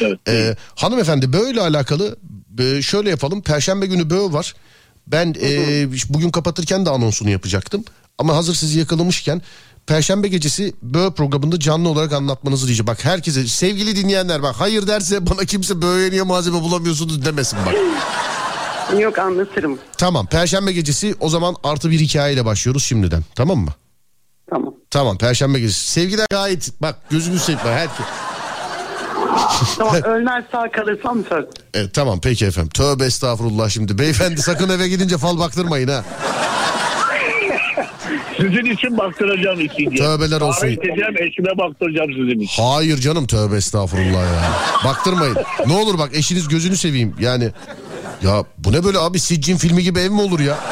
Evet. 0.00 0.18
Ee, 0.28 0.56
hanımefendi 0.74 1.32
böyle 1.32 1.60
alakalı 1.60 2.16
şöyle 2.82 3.10
yapalım. 3.10 3.42
Perşembe 3.42 3.86
günü 3.86 4.10
böğ 4.10 4.32
var. 4.32 4.54
Ben 5.06 5.34
e, 5.42 5.86
bugün 6.08 6.30
kapatırken 6.30 6.86
de 6.86 6.90
anonsunu 6.90 7.30
yapacaktım. 7.30 7.84
Ama 8.18 8.36
hazır 8.36 8.54
sizi 8.54 8.78
yakalamışken 8.78 9.42
Perşembe 9.86 10.28
gecesi 10.28 10.74
böğ 10.82 11.10
programında 11.10 11.60
canlı 11.60 11.88
olarak 11.88 12.12
anlatmanızı 12.12 12.66
diyeceğim. 12.66 12.86
Bak 12.86 13.04
herkese 13.04 13.46
sevgili 13.46 13.96
dinleyenler 13.96 14.42
bak 14.42 14.54
hayır 14.58 14.86
derse 14.86 15.26
bana 15.26 15.44
kimse 15.44 15.82
böğe 15.82 16.10
niye 16.10 16.22
malzeme 16.22 16.60
bulamıyorsunuz 16.60 17.24
demesin 17.24 17.58
bak. 17.66 17.74
Yok 19.00 19.18
anlatırım. 19.18 19.78
Tamam 19.98 20.26
perşembe 20.26 20.72
gecesi 20.72 21.14
o 21.20 21.28
zaman 21.28 21.56
artı 21.64 21.90
bir 21.90 22.00
hikayeyle 22.00 22.44
başlıyoruz 22.44 22.84
şimdiden 22.84 23.24
tamam 23.34 23.58
mı? 23.58 23.70
Tamam. 24.50 24.74
Tamam 24.90 25.18
perşembe 25.18 25.60
gecesi. 25.60 25.90
Sevgiler 25.90 26.26
gayet 26.30 26.70
bak 26.82 26.96
gözünü 27.10 27.38
seveyim 27.38 27.60
herkes. 27.68 28.06
Tamam 29.78 29.94
ölmez 30.04 30.44
sağ 30.52 30.70
kalırsam 30.70 31.24
söz. 31.28 31.44
Evet, 31.74 31.94
tamam 31.94 32.20
peki 32.22 32.46
efendim. 32.46 32.70
Tövbe 32.74 33.04
estağfurullah 33.04 33.68
şimdi. 33.68 33.98
Beyefendi 33.98 34.42
sakın 34.42 34.68
eve 34.68 34.88
gidince 34.88 35.18
fal 35.18 35.38
baktırmayın 35.38 35.88
ha. 35.88 36.04
Sizin 38.36 38.64
için 38.64 38.98
baktıracağım 38.98 39.60
ikinci. 39.60 39.96
Tövbeler 39.96 40.40
olsun. 40.40 40.60
Para 40.60 40.70
isteyeceğim 40.70 41.14
eşime 41.18 41.58
baktıracağım 41.58 42.10
sizin 42.12 42.40
için. 42.40 42.62
Hayır 42.62 42.98
canım 42.98 43.26
tövbe 43.26 43.56
estağfurullah 43.56 44.22
ya. 44.22 44.52
Baktırmayın. 44.84 45.36
Ne 45.66 45.72
olur 45.72 45.98
bak 45.98 46.10
eşiniz 46.14 46.48
gözünü 46.48 46.76
seveyim 46.76 47.14
yani. 47.20 47.50
Ya 48.22 48.44
bu 48.58 48.72
ne 48.72 48.84
böyle 48.84 48.98
abi 48.98 49.20
Siccin 49.20 49.56
filmi 49.56 49.82
gibi 49.82 50.00
ev 50.00 50.10
mi 50.10 50.20
olur 50.20 50.40
ya? 50.40 50.58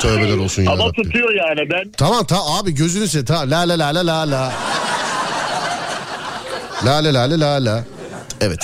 Tövbeler 0.00 0.36
olsun 0.36 0.62
ya. 0.62 0.70
Ama 0.72 0.92
tutuyor 0.92 1.34
yani 1.34 1.70
ben 1.70 1.92
Tamam 1.96 2.26
ta 2.26 2.36
abi 2.60 2.74
gözünü 2.74 3.08
seveyim. 3.08 3.26
Tamam 3.26 3.50
la 3.50 3.68
la 3.68 3.78
la 3.78 3.94
la 3.94 4.06
la 4.06 4.30
la. 4.30 4.52
La 6.86 7.04
la 7.04 7.14
la 7.14 7.30
la 7.30 7.40
la 7.40 7.64
la. 7.64 7.84
Evet. 8.40 8.58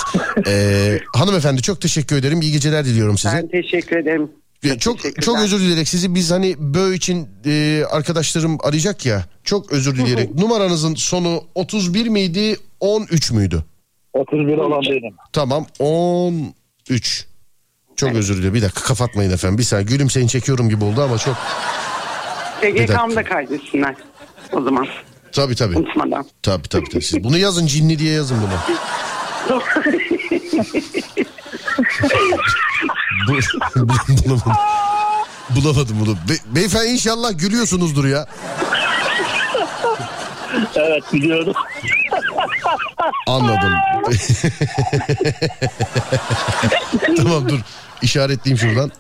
Ee, 0.47 0.99
hanımefendi 1.15 1.63
çok 1.63 1.81
teşekkür 1.81 2.17
ederim. 2.17 2.41
İyi 2.43 2.53
geceler 2.53 2.85
diliyorum 2.85 3.19
size. 3.19 3.37
Ben 3.37 3.49
teşekkür 3.49 3.97
ederim. 3.97 4.31
Ee, 4.65 4.79
çok 4.79 5.23
çok 5.23 5.39
özür 5.39 5.61
dileyerek 5.61 5.89
sizi 5.89 6.15
biz 6.15 6.31
hani 6.31 6.55
böğ 6.59 6.95
için 6.95 7.29
e, 7.47 7.85
arkadaşlarım 7.91 8.59
arayacak 8.63 9.07
ya. 9.07 9.25
Çok 9.45 9.73
özür 9.73 9.97
dileyerek. 9.97 10.35
Numaranızın 10.35 10.95
sonu 10.95 11.45
31 11.55 12.07
miydi 12.09 12.57
13 12.81 13.31
müydü? 13.31 13.65
31 14.13 14.59
olan 14.59 14.83
benim. 14.83 15.15
Tamam 15.33 15.67
13. 15.79 17.27
Çok 17.97 18.15
özür 18.15 18.37
dilerim. 18.37 18.55
Bir 18.55 18.63
dakika 18.63 18.83
kapatmayın 18.83 19.31
efendim. 19.31 19.59
Bir 19.59 19.63
saniye 19.63 19.87
gülümseyin 19.87 20.27
çekiyorum 20.27 20.69
gibi 20.69 20.85
oldu 20.85 21.03
ama 21.03 21.19
çok. 21.19 21.37
TGK'mda 22.61 23.25
kaydetsinler 23.25 23.95
o 24.53 24.63
zaman. 24.63 24.87
Tabii 25.33 25.55
tabii. 25.55 25.77
Unutmadan. 25.79 26.25
Tabii 26.43 26.69
tabii. 26.69 26.89
tabii. 26.89 27.05
Siz 27.05 27.25
bunu 27.25 27.39
yazın 27.39 27.67
cinli 27.67 27.99
diye 27.99 28.13
yazın 28.15 28.39
bunu. 28.43 28.59
Bu, 33.29 33.33
bulamadım. 34.25 34.53
Bulamadım 35.51 35.97
bunu. 36.01 36.15
Be- 36.15 36.55
beyefendi 36.55 36.87
inşallah 36.87 37.39
gülüyorsunuzdur 37.39 38.05
ya. 38.05 38.27
Evet 40.75 41.05
biliyorum. 41.13 41.53
Anladım. 43.27 43.73
tamam 47.17 47.49
dur. 47.49 47.59
İşaretleyeyim 48.03 48.59
şuradan. 48.59 48.93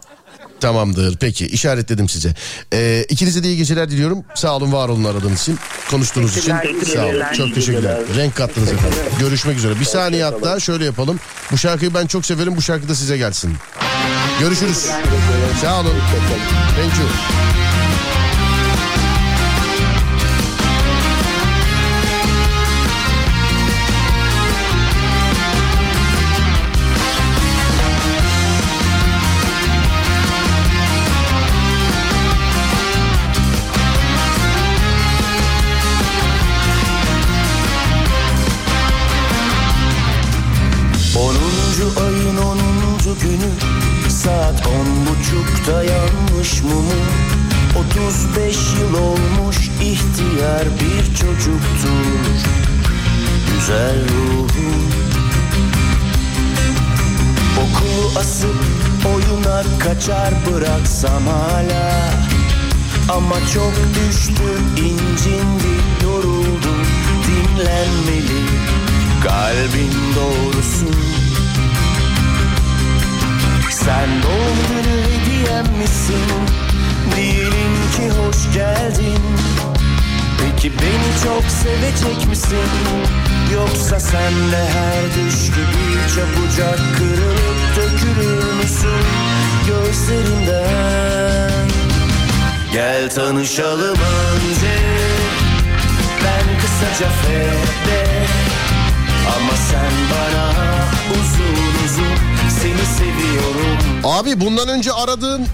Tamamdır. 0.60 1.16
Peki 1.16 1.46
işaretledim 1.46 2.08
size. 2.08 2.34
Ee, 2.72 3.04
ikinize 3.08 3.44
de 3.44 3.48
iyi 3.48 3.56
geceler 3.56 3.90
diliyorum. 3.90 4.24
Sağ 4.34 4.56
olun 4.56 4.72
var 4.72 4.88
olun 4.88 5.04
aradığınız 5.04 5.40
için. 5.40 5.58
Konuştuğunuz 5.90 6.36
için. 6.36 6.54
Sağ 6.94 7.06
olun. 7.06 7.22
Çok 7.36 7.54
teşekkürler. 7.54 7.98
Renk 8.16 8.36
kattınız 8.36 8.72
efendim. 8.72 8.98
Görüşmek 9.20 9.56
üzere. 9.58 9.80
Bir 9.80 9.84
saniye 9.84 10.24
hatta 10.24 10.60
şöyle 10.60 10.84
yapalım. 10.84 11.20
Bu 11.52 11.58
şarkıyı 11.58 11.94
ben 11.94 12.06
çok 12.06 12.26
severim. 12.26 12.56
Bu 12.56 12.62
şarkı 12.62 12.88
da 12.88 12.94
size 12.94 13.16
gelsin. 13.16 13.56
Görüşürüz. 14.40 14.86
Sağ 15.62 15.80
olun. 15.80 15.94
Thank 16.76 16.92
you. 16.98 17.08
On 44.66 45.06
buçukta 45.06 45.84
yanmış 45.84 46.62
mumu. 46.62 47.02
35 47.94 48.56
yıl 48.80 48.94
olmuş 48.94 49.56
ihtiyar 49.82 50.64
bir 50.80 51.14
çocuktur. 51.14 52.48
Güzel 53.54 53.96
ruhu. 54.08 54.72
Okulu 57.56 58.18
asıp 58.18 58.56
oyuna 59.14 59.62
kaçar 59.78 60.34
bıraksam 60.46 61.26
hala. 61.26 62.12
Ama 63.08 63.34
çok 63.54 63.72
düştüm 63.94 64.62
incindi 64.76 65.72
yoruldum 66.04 66.86
dinlenmeli 67.26 68.42
Kalbin 69.22 69.92
doğrusu 70.16 70.86
Sen 73.84 74.22
doğum 74.22 74.58
günü 74.68 75.02
hediyem 75.02 75.66
misin? 75.78 76.26
Diyelim 77.16 77.74
ki 77.96 78.10
hoş 78.18 78.54
geldin. 78.54 79.22
Peki 80.38 80.72
beni 80.72 81.22
çok 81.24 81.44
sevecek 81.50 82.28
misin? 82.28 82.68
Yoksa 83.54 84.00
sen 84.00 84.32
de 84.52 84.56
her 84.56 85.04
düş 85.04 85.46
gibi 85.46 85.84
çabucak 86.14 86.78
kırılıp 86.96 87.76
dökülür 87.76 88.52
müsün 88.62 89.04
Gözlerinden? 89.66 91.68
Gel 92.72 93.10
tanışalım 93.10 93.98
önce. 93.98 94.78
Ben 96.24 96.60
kısaca 96.60 97.10
fede 97.10 98.26
Ama 99.36 99.56
sen 99.56 99.92
bana 100.10 100.52
uzun 101.10 101.21
Seni 102.62 102.86
seviyorum 102.98 103.76
Abi 104.04 104.40
bundan 104.40 104.68
önce 104.68 104.92
aradığın 104.92 105.46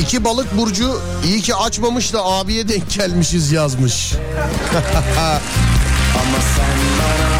iki 0.00 0.24
balık 0.24 0.56
burcu 0.56 1.00
iyi 1.24 1.40
ki 1.40 1.54
açmamış 1.54 2.12
da 2.12 2.24
abiye 2.24 2.68
denk 2.68 2.90
gelmişiz 2.90 3.52
yazmış. 3.52 4.12
Ama 6.14 6.38
sen 6.56 6.78
bana 6.98 7.38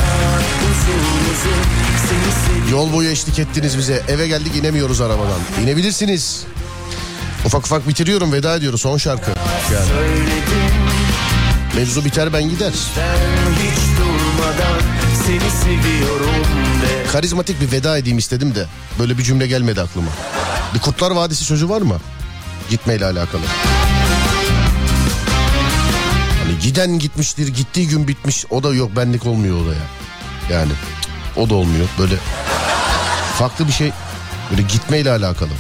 uzun 0.71 1.05
uzun 1.33 2.75
Yol 2.77 2.93
boyu 2.93 3.11
eşlik 3.11 3.39
ettiniz 3.39 3.79
bize. 3.79 4.03
Eve 4.09 4.29
geldik 4.29 4.57
inemiyoruz 4.57 5.01
arabadan. 5.01 5.41
İnebilirsiniz. 5.63 6.45
Ufak 7.47 7.67
ufak 7.67 7.89
bitiriyorum 7.89 8.33
veda 8.33 8.57
ediyoruz 8.57 8.81
son 8.81 8.99
şarkı. 8.99 9.31
Yani. 9.75 9.89
Mevzu 11.77 12.05
biter 12.05 12.33
ben 12.33 12.49
gider. 12.49 12.73
Seni 15.27 15.51
seviyorum 15.51 16.35
de 16.83 17.11
Karizmatik 17.13 17.61
bir 17.61 17.73
veda 17.73 17.99
edeyim 17.99 18.19
istedim 18.19 18.55
de 18.55 18.67
böyle 18.99 19.19
bir 19.19 19.23
cümle 19.23 19.47
gelmedi 19.47 19.81
aklıma. 19.81 20.09
Bir 20.75 20.79
Kurtlar 20.79 21.11
Vadisi 21.11 21.45
sözü 21.45 21.69
var 21.69 21.83
mı? 21.83 21.97
Gitmeyle 22.71 23.05
alakalı. 23.05 23.43
Hani 26.43 26.59
giden 26.63 26.99
gitmiştir, 26.99 27.49
gittiği 27.49 27.89
gün 27.89 28.09
bitmiş. 28.09 28.45
O 28.51 28.63
da 28.63 28.75
yok 28.75 28.97
benlik 28.97 29.27
olmuyor 29.27 29.57
o 29.57 29.67
da 29.67 29.75
ya. 29.75 29.87
Yani 30.59 30.73
o 31.37 31.51
da 31.51 31.55
olmuyor. 31.55 31.89
Böyle 31.99 32.15
farklı 33.39 33.67
bir 33.67 33.73
şey. 33.73 33.93
Böyle 34.51 34.63
gitmeyle 34.63 35.11
alakalı. 35.11 35.51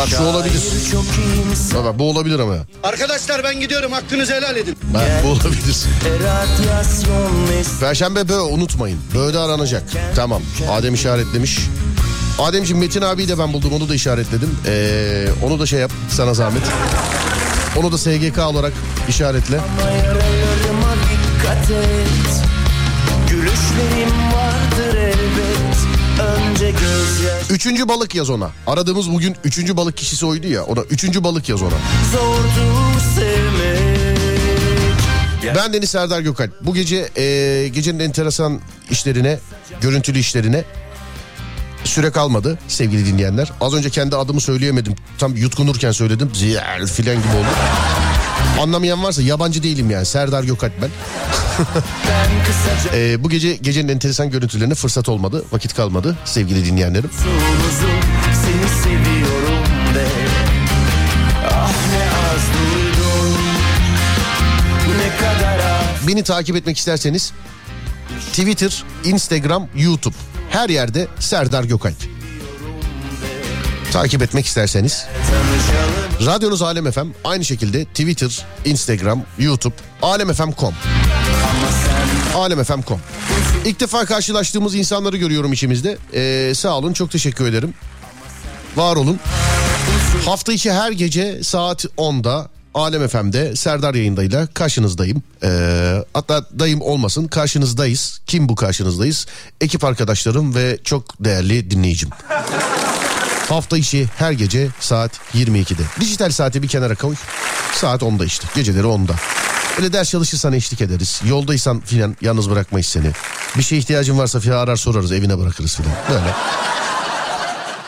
Bak 0.00 0.08
şu 0.08 0.22
olabilir. 0.22 0.54
iyiyim 0.54 1.84
Bak 1.84 1.98
bu 1.98 2.10
olabilir 2.10 2.38
ama. 2.38 2.54
Arkadaşlar 2.82 3.44
ben 3.44 3.60
gidiyorum 3.60 3.92
hakkınızı 3.92 4.34
helal 4.34 4.56
edin. 4.56 4.76
Bak 4.94 5.02
bu 5.24 5.28
olabilir. 5.28 5.86
Perşembe 7.80 8.28
bö 8.28 8.38
unutmayın. 8.40 8.98
Böğde 9.14 9.38
aranacak. 9.38 9.82
Tamam. 10.16 10.42
Adem 10.70 10.94
işaretlemiş. 10.94 11.58
Ademciğim 12.38 12.80
Metin 12.80 13.02
abiyi 13.02 13.28
de 13.28 13.38
ben 13.38 13.52
buldum 13.52 13.72
onu 13.72 13.88
da 13.88 13.94
işaretledim. 13.94 14.58
Ee, 14.66 15.28
onu 15.42 15.60
da 15.60 15.66
şey 15.66 15.80
yap 15.80 15.90
sana 16.10 16.34
zahmet. 16.34 16.62
Onu 17.76 17.92
da 17.92 17.98
SGK 17.98 18.38
olarak 18.38 18.72
işaretle. 19.08 19.60
Dikkat 21.40 21.70
et 21.70 22.42
Gülüşlerim 23.30 24.29
Üçüncü 27.50 27.88
balık 27.88 28.14
yaz 28.14 28.30
ona. 28.30 28.50
Aradığımız 28.66 29.10
bugün 29.10 29.36
üçüncü 29.44 29.76
balık 29.76 29.96
kişisi 29.96 30.26
oydu 30.26 30.46
ya. 30.46 30.64
Ona 30.64 30.80
üçüncü 30.80 31.24
balık 31.24 31.48
yaz 31.48 31.62
ona. 31.62 31.74
Ben 35.56 35.72
Deniz 35.72 35.90
Serdar 35.90 36.20
Gökalp. 36.20 36.52
Bu 36.62 36.74
gece 36.74 37.08
e, 37.16 37.68
gecenin 37.68 37.98
enteresan 37.98 38.60
işlerine, 38.90 39.38
görüntülü 39.80 40.18
işlerine 40.18 40.64
süre 41.84 42.10
kalmadı 42.10 42.58
sevgili 42.68 43.06
dinleyenler. 43.06 43.52
Az 43.60 43.74
önce 43.74 43.90
kendi 43.90 44.16
adımı 44.16 44.40
söyleyemedim. 44.40 44.96
Tam 45.18 45.36
yutkunurken 45.36 45.92
söyledim. 45.92 46.30
Ziyal 46.34 46.86
filan 46.86 47.16
gibi 47.16 47.36
oldu. 47.36 47.48
Anlamayan 48.60 49.02
varsa 49.02 49.22
yabancı 49.22 49.62
değilim 49.62 49.90
yani. 49.90 50.06
Serdar 50.06 50.44
Gökalp 50.44 50.72
ben. 50.82 50.90
E, 52.94 53.24
bu 53.24 53.30
gece 53.30 53.54
gecenin 53.56 53.88
enteresan 53.88 54.30
görüntülerine 54.30 54.74
fırsat 54.74 55.08
olmadı. 55.08 55.44
Vakit 55.52 55.74
kalmadı 55.74 56.18
sevgili 56.24 56.64
dinleyenlerim. 56.64 57.10
Beni 66.08 66.22
takip 66.22 66.56
etmek 66.56 66.78
isterseniz 66.78 67.32
Twitter, 68.30 68.84
Instagram, 69.04 69.68
YouTube 69.76 70.14
her 70.50 70.68
yerde 70.68 71.06
Serdar 71.18 71.64
Gökalp. 71.64 72.19
Takip 73.92 74.22
etmek 74.22 74.46
isterseniz 74.46 75.06
Radyonuz 76.26 76.62
Alem 76.62 76.90
FM 76.90 77.08
aynı 77.24 77.44
şekilde 77.44 77.84
Twitter, 77.84 78.46
Instagram, 78.64 79.22
YouTube, 79.38 79.74
alemfm.com 80.02 80.74
alemfm.com 82.34 83.00
İlk 83.64 83.80
defa 83.80 84.04
karşılaştığımız 84.04 84.74
insanları 84.74 85.16
görüyorum 85.16 85.52
içimizde. 85.52 85.98
Ee, 86.14 86.54
sağ 86.54 86.78
olun 86.78 86.92
çok 86.92 87.10
teşekkür 87.10 87.46
ederim. 87.46 87.74
Var 88.76 88.96
olun. 88.96 89.20
Hafta 90.24 90.52
içi 90.52 90.72
her 90.72 90.92
gece 90.92 91.42
saat 91.42 91.84
10'da 91.84 92.48
Alem 92.74 93.08
FM'de 93.08 93.56
Serdar 93.56 93.94
yayındayla 93.94 94.46
karşınızdayım. 94.46 95.22
Ee, 95.42 96.04
hatta 96.14 96.44
dayım 96.58 96.80
olmasın 96.80 97.26
karşınızdayız. 97.26 98.20
Kim 98.26 98.48
bu 98.48 98.54
karşınızdayız? 98.54 99.26
Ekip 99.60 99.84
arkadaşlarım 99.84 100.54
ve 100.54 100.78
çok 100.84 101.24
değerli 101.24 101.70
dinleyicim. 101.70 102.08
Hafta 103.50 103.78
içi 103.78 104.08
her 104.16 104.32
gece 104.32 104.68
saat 104.80 105.10
22'de. 105.34 105.82
Dijital 106.00 106.30
saati 106.30 106.62
bir 106.62 106.68
kenara 106.68 106.94
koy. 106.94 107.14
Saat 107.74 108.02
10'da 108.02 108.24
işte. 108.24 108.48
Geceleri 108.54 108.86
10'da. 108.86 109.12
Öyle 109.78 109.92
ders 109.92 110.10
çalışırsan 110.10 110.52
eşlik 110.52 110.80
ederiz. 110.80 111.20
Yoldaysan 111.24 111.80
filan 111.80 112.16
yalnız 112.20 112.50
bırakmayız 112.50 112.86
seni. 112.86 113.10
Bir 113.58 113.62
şeye 113.62 113.76
ihtiyacın 113.76 114.18
varsa 114.18 114.40
filan 114.40 114.58
arar 114.58 114.76
sorarız 114.76 115.12
evine 115.12 115.38
bırakırız 115.38 115.76
filan. 115.76 115.92
Böyle. 116.10 116.34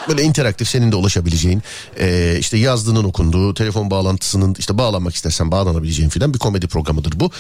Böyle 0.09 0.23
interaktif 0.23 0.69
senin 0.69 0.93
de 0.93 0.97
ulaşabileceğin 0.97 1.63
e, 2.01 2.37
işte 2.39 2.57
yazdığının 2.57 3.05
okunduğu 3.05 3.55
telefon 3.55 3.91
bağlantısının 3.91 4.57
işte 4.59 4.79
bağlanmak 4.79 5.15
istersen 5.15 5.51
bağlanabileceğin 5.51 6.09
filan 6.09 6.35
bir 6.35 6.39
komedi 6.39 6.67
programıdır 6.67 7.21
bu. 7.21 7.31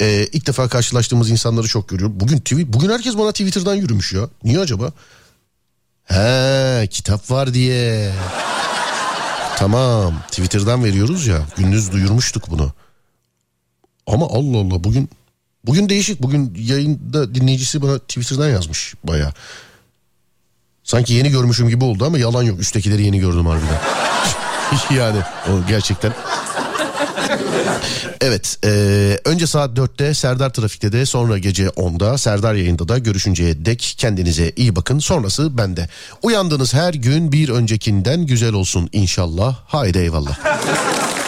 E, 0.00 0.28
ilk 0.32 0.46
defa 0.46 0.68
karşılaştığımız 0.68 1.30
insanları 1.30 1.68
çok 1.68 1.88
görüyorum. 1.88 2.20
Bugün 2.20 2.38
tweet, 2.38 2.66
bugün 2.66 2.90
herkes 2.90 3.18
bana 3.18 3.32
Twitter'dan 3.32 3.74
yürümüş 3.74 4.12
ya. 4.12 4.28
Niye 4.44 4.58
acaba? 4.58 4.92
He 6.04 6.86
kitap 6.86 7.30
var 7.30 7.54
diye. 7.54 8.12
Tamam 9.56 10.14
Twitter'dan 10.28 10.84
veriyoruz 10.84 11.26
ya 11.26 11.38
gündüz 11.56 11.92
duyurmuştuk 11.92 12.50
bunu. 12.50 12.72
Ama 14.06 14.26
Allah 14.26 14.58
Allah 14.58 14.84
bugün 14.84 15.10
bugün 15.64 15.88
değişik 15.88 16.22
bugün 16.22 16.54
yayında 16.58 17.34
dinleyicisi 17.34 17.82
bana 17.82 17.98
Twitter'dan 17.98 18.48
yazmış 18.48 18.94
baya. 19.04 19.32
Sanki 20.84 21.14
yeni 21.14 21.30
görmüşüm 21.30 21.68
gibi 21.68 21.84
oldu 21.84 22.04
ama 22.04 22.18
yalan 22.18 22.42
yok 22.42 22.60
üsttekileri 22.60 23.02
yeni 23.04 23.20
gördüm 23.20 23.46
harbiden. 23.46 23.80
yani 24.96 25.18
o 25.48 25.66
gerçekten. 25.68 26.12
Evet 28.20 28.58
e, 28.64 28.70
önce 29.24 29.46
saat 29.46 29.78
4'te 29.78 30.14
Serdar 30.14 30.52
Trafik'te 30.52 30.92
de 30.92 31.06
sonra 31.06 31.38
gece 31.38 31.66
10'da 31.66 32.18
Serdar 32.18 32.54
yayında 32.54 32.88
da 32.88 32.98
görüşünceye 32.98 33.64
dek 33.64 33.94
kendinize 33.98 34.52
iyi 34.56 34.76
bakın 34.76 34.98
sonrası 34.98 35.58
bende. 35.58 35.88
Uyandığınız 36.22 36.74
her 36.74 36.94
gün 36.94 37.32
bir 37.32 37.48
öncekinden 37.48 38.26
güzel 38.26 38.52
olsun 38.52 38.88
inşallah 38.92 39.56
haydi 39.66 39.98
eyvallah. 39.98 40.38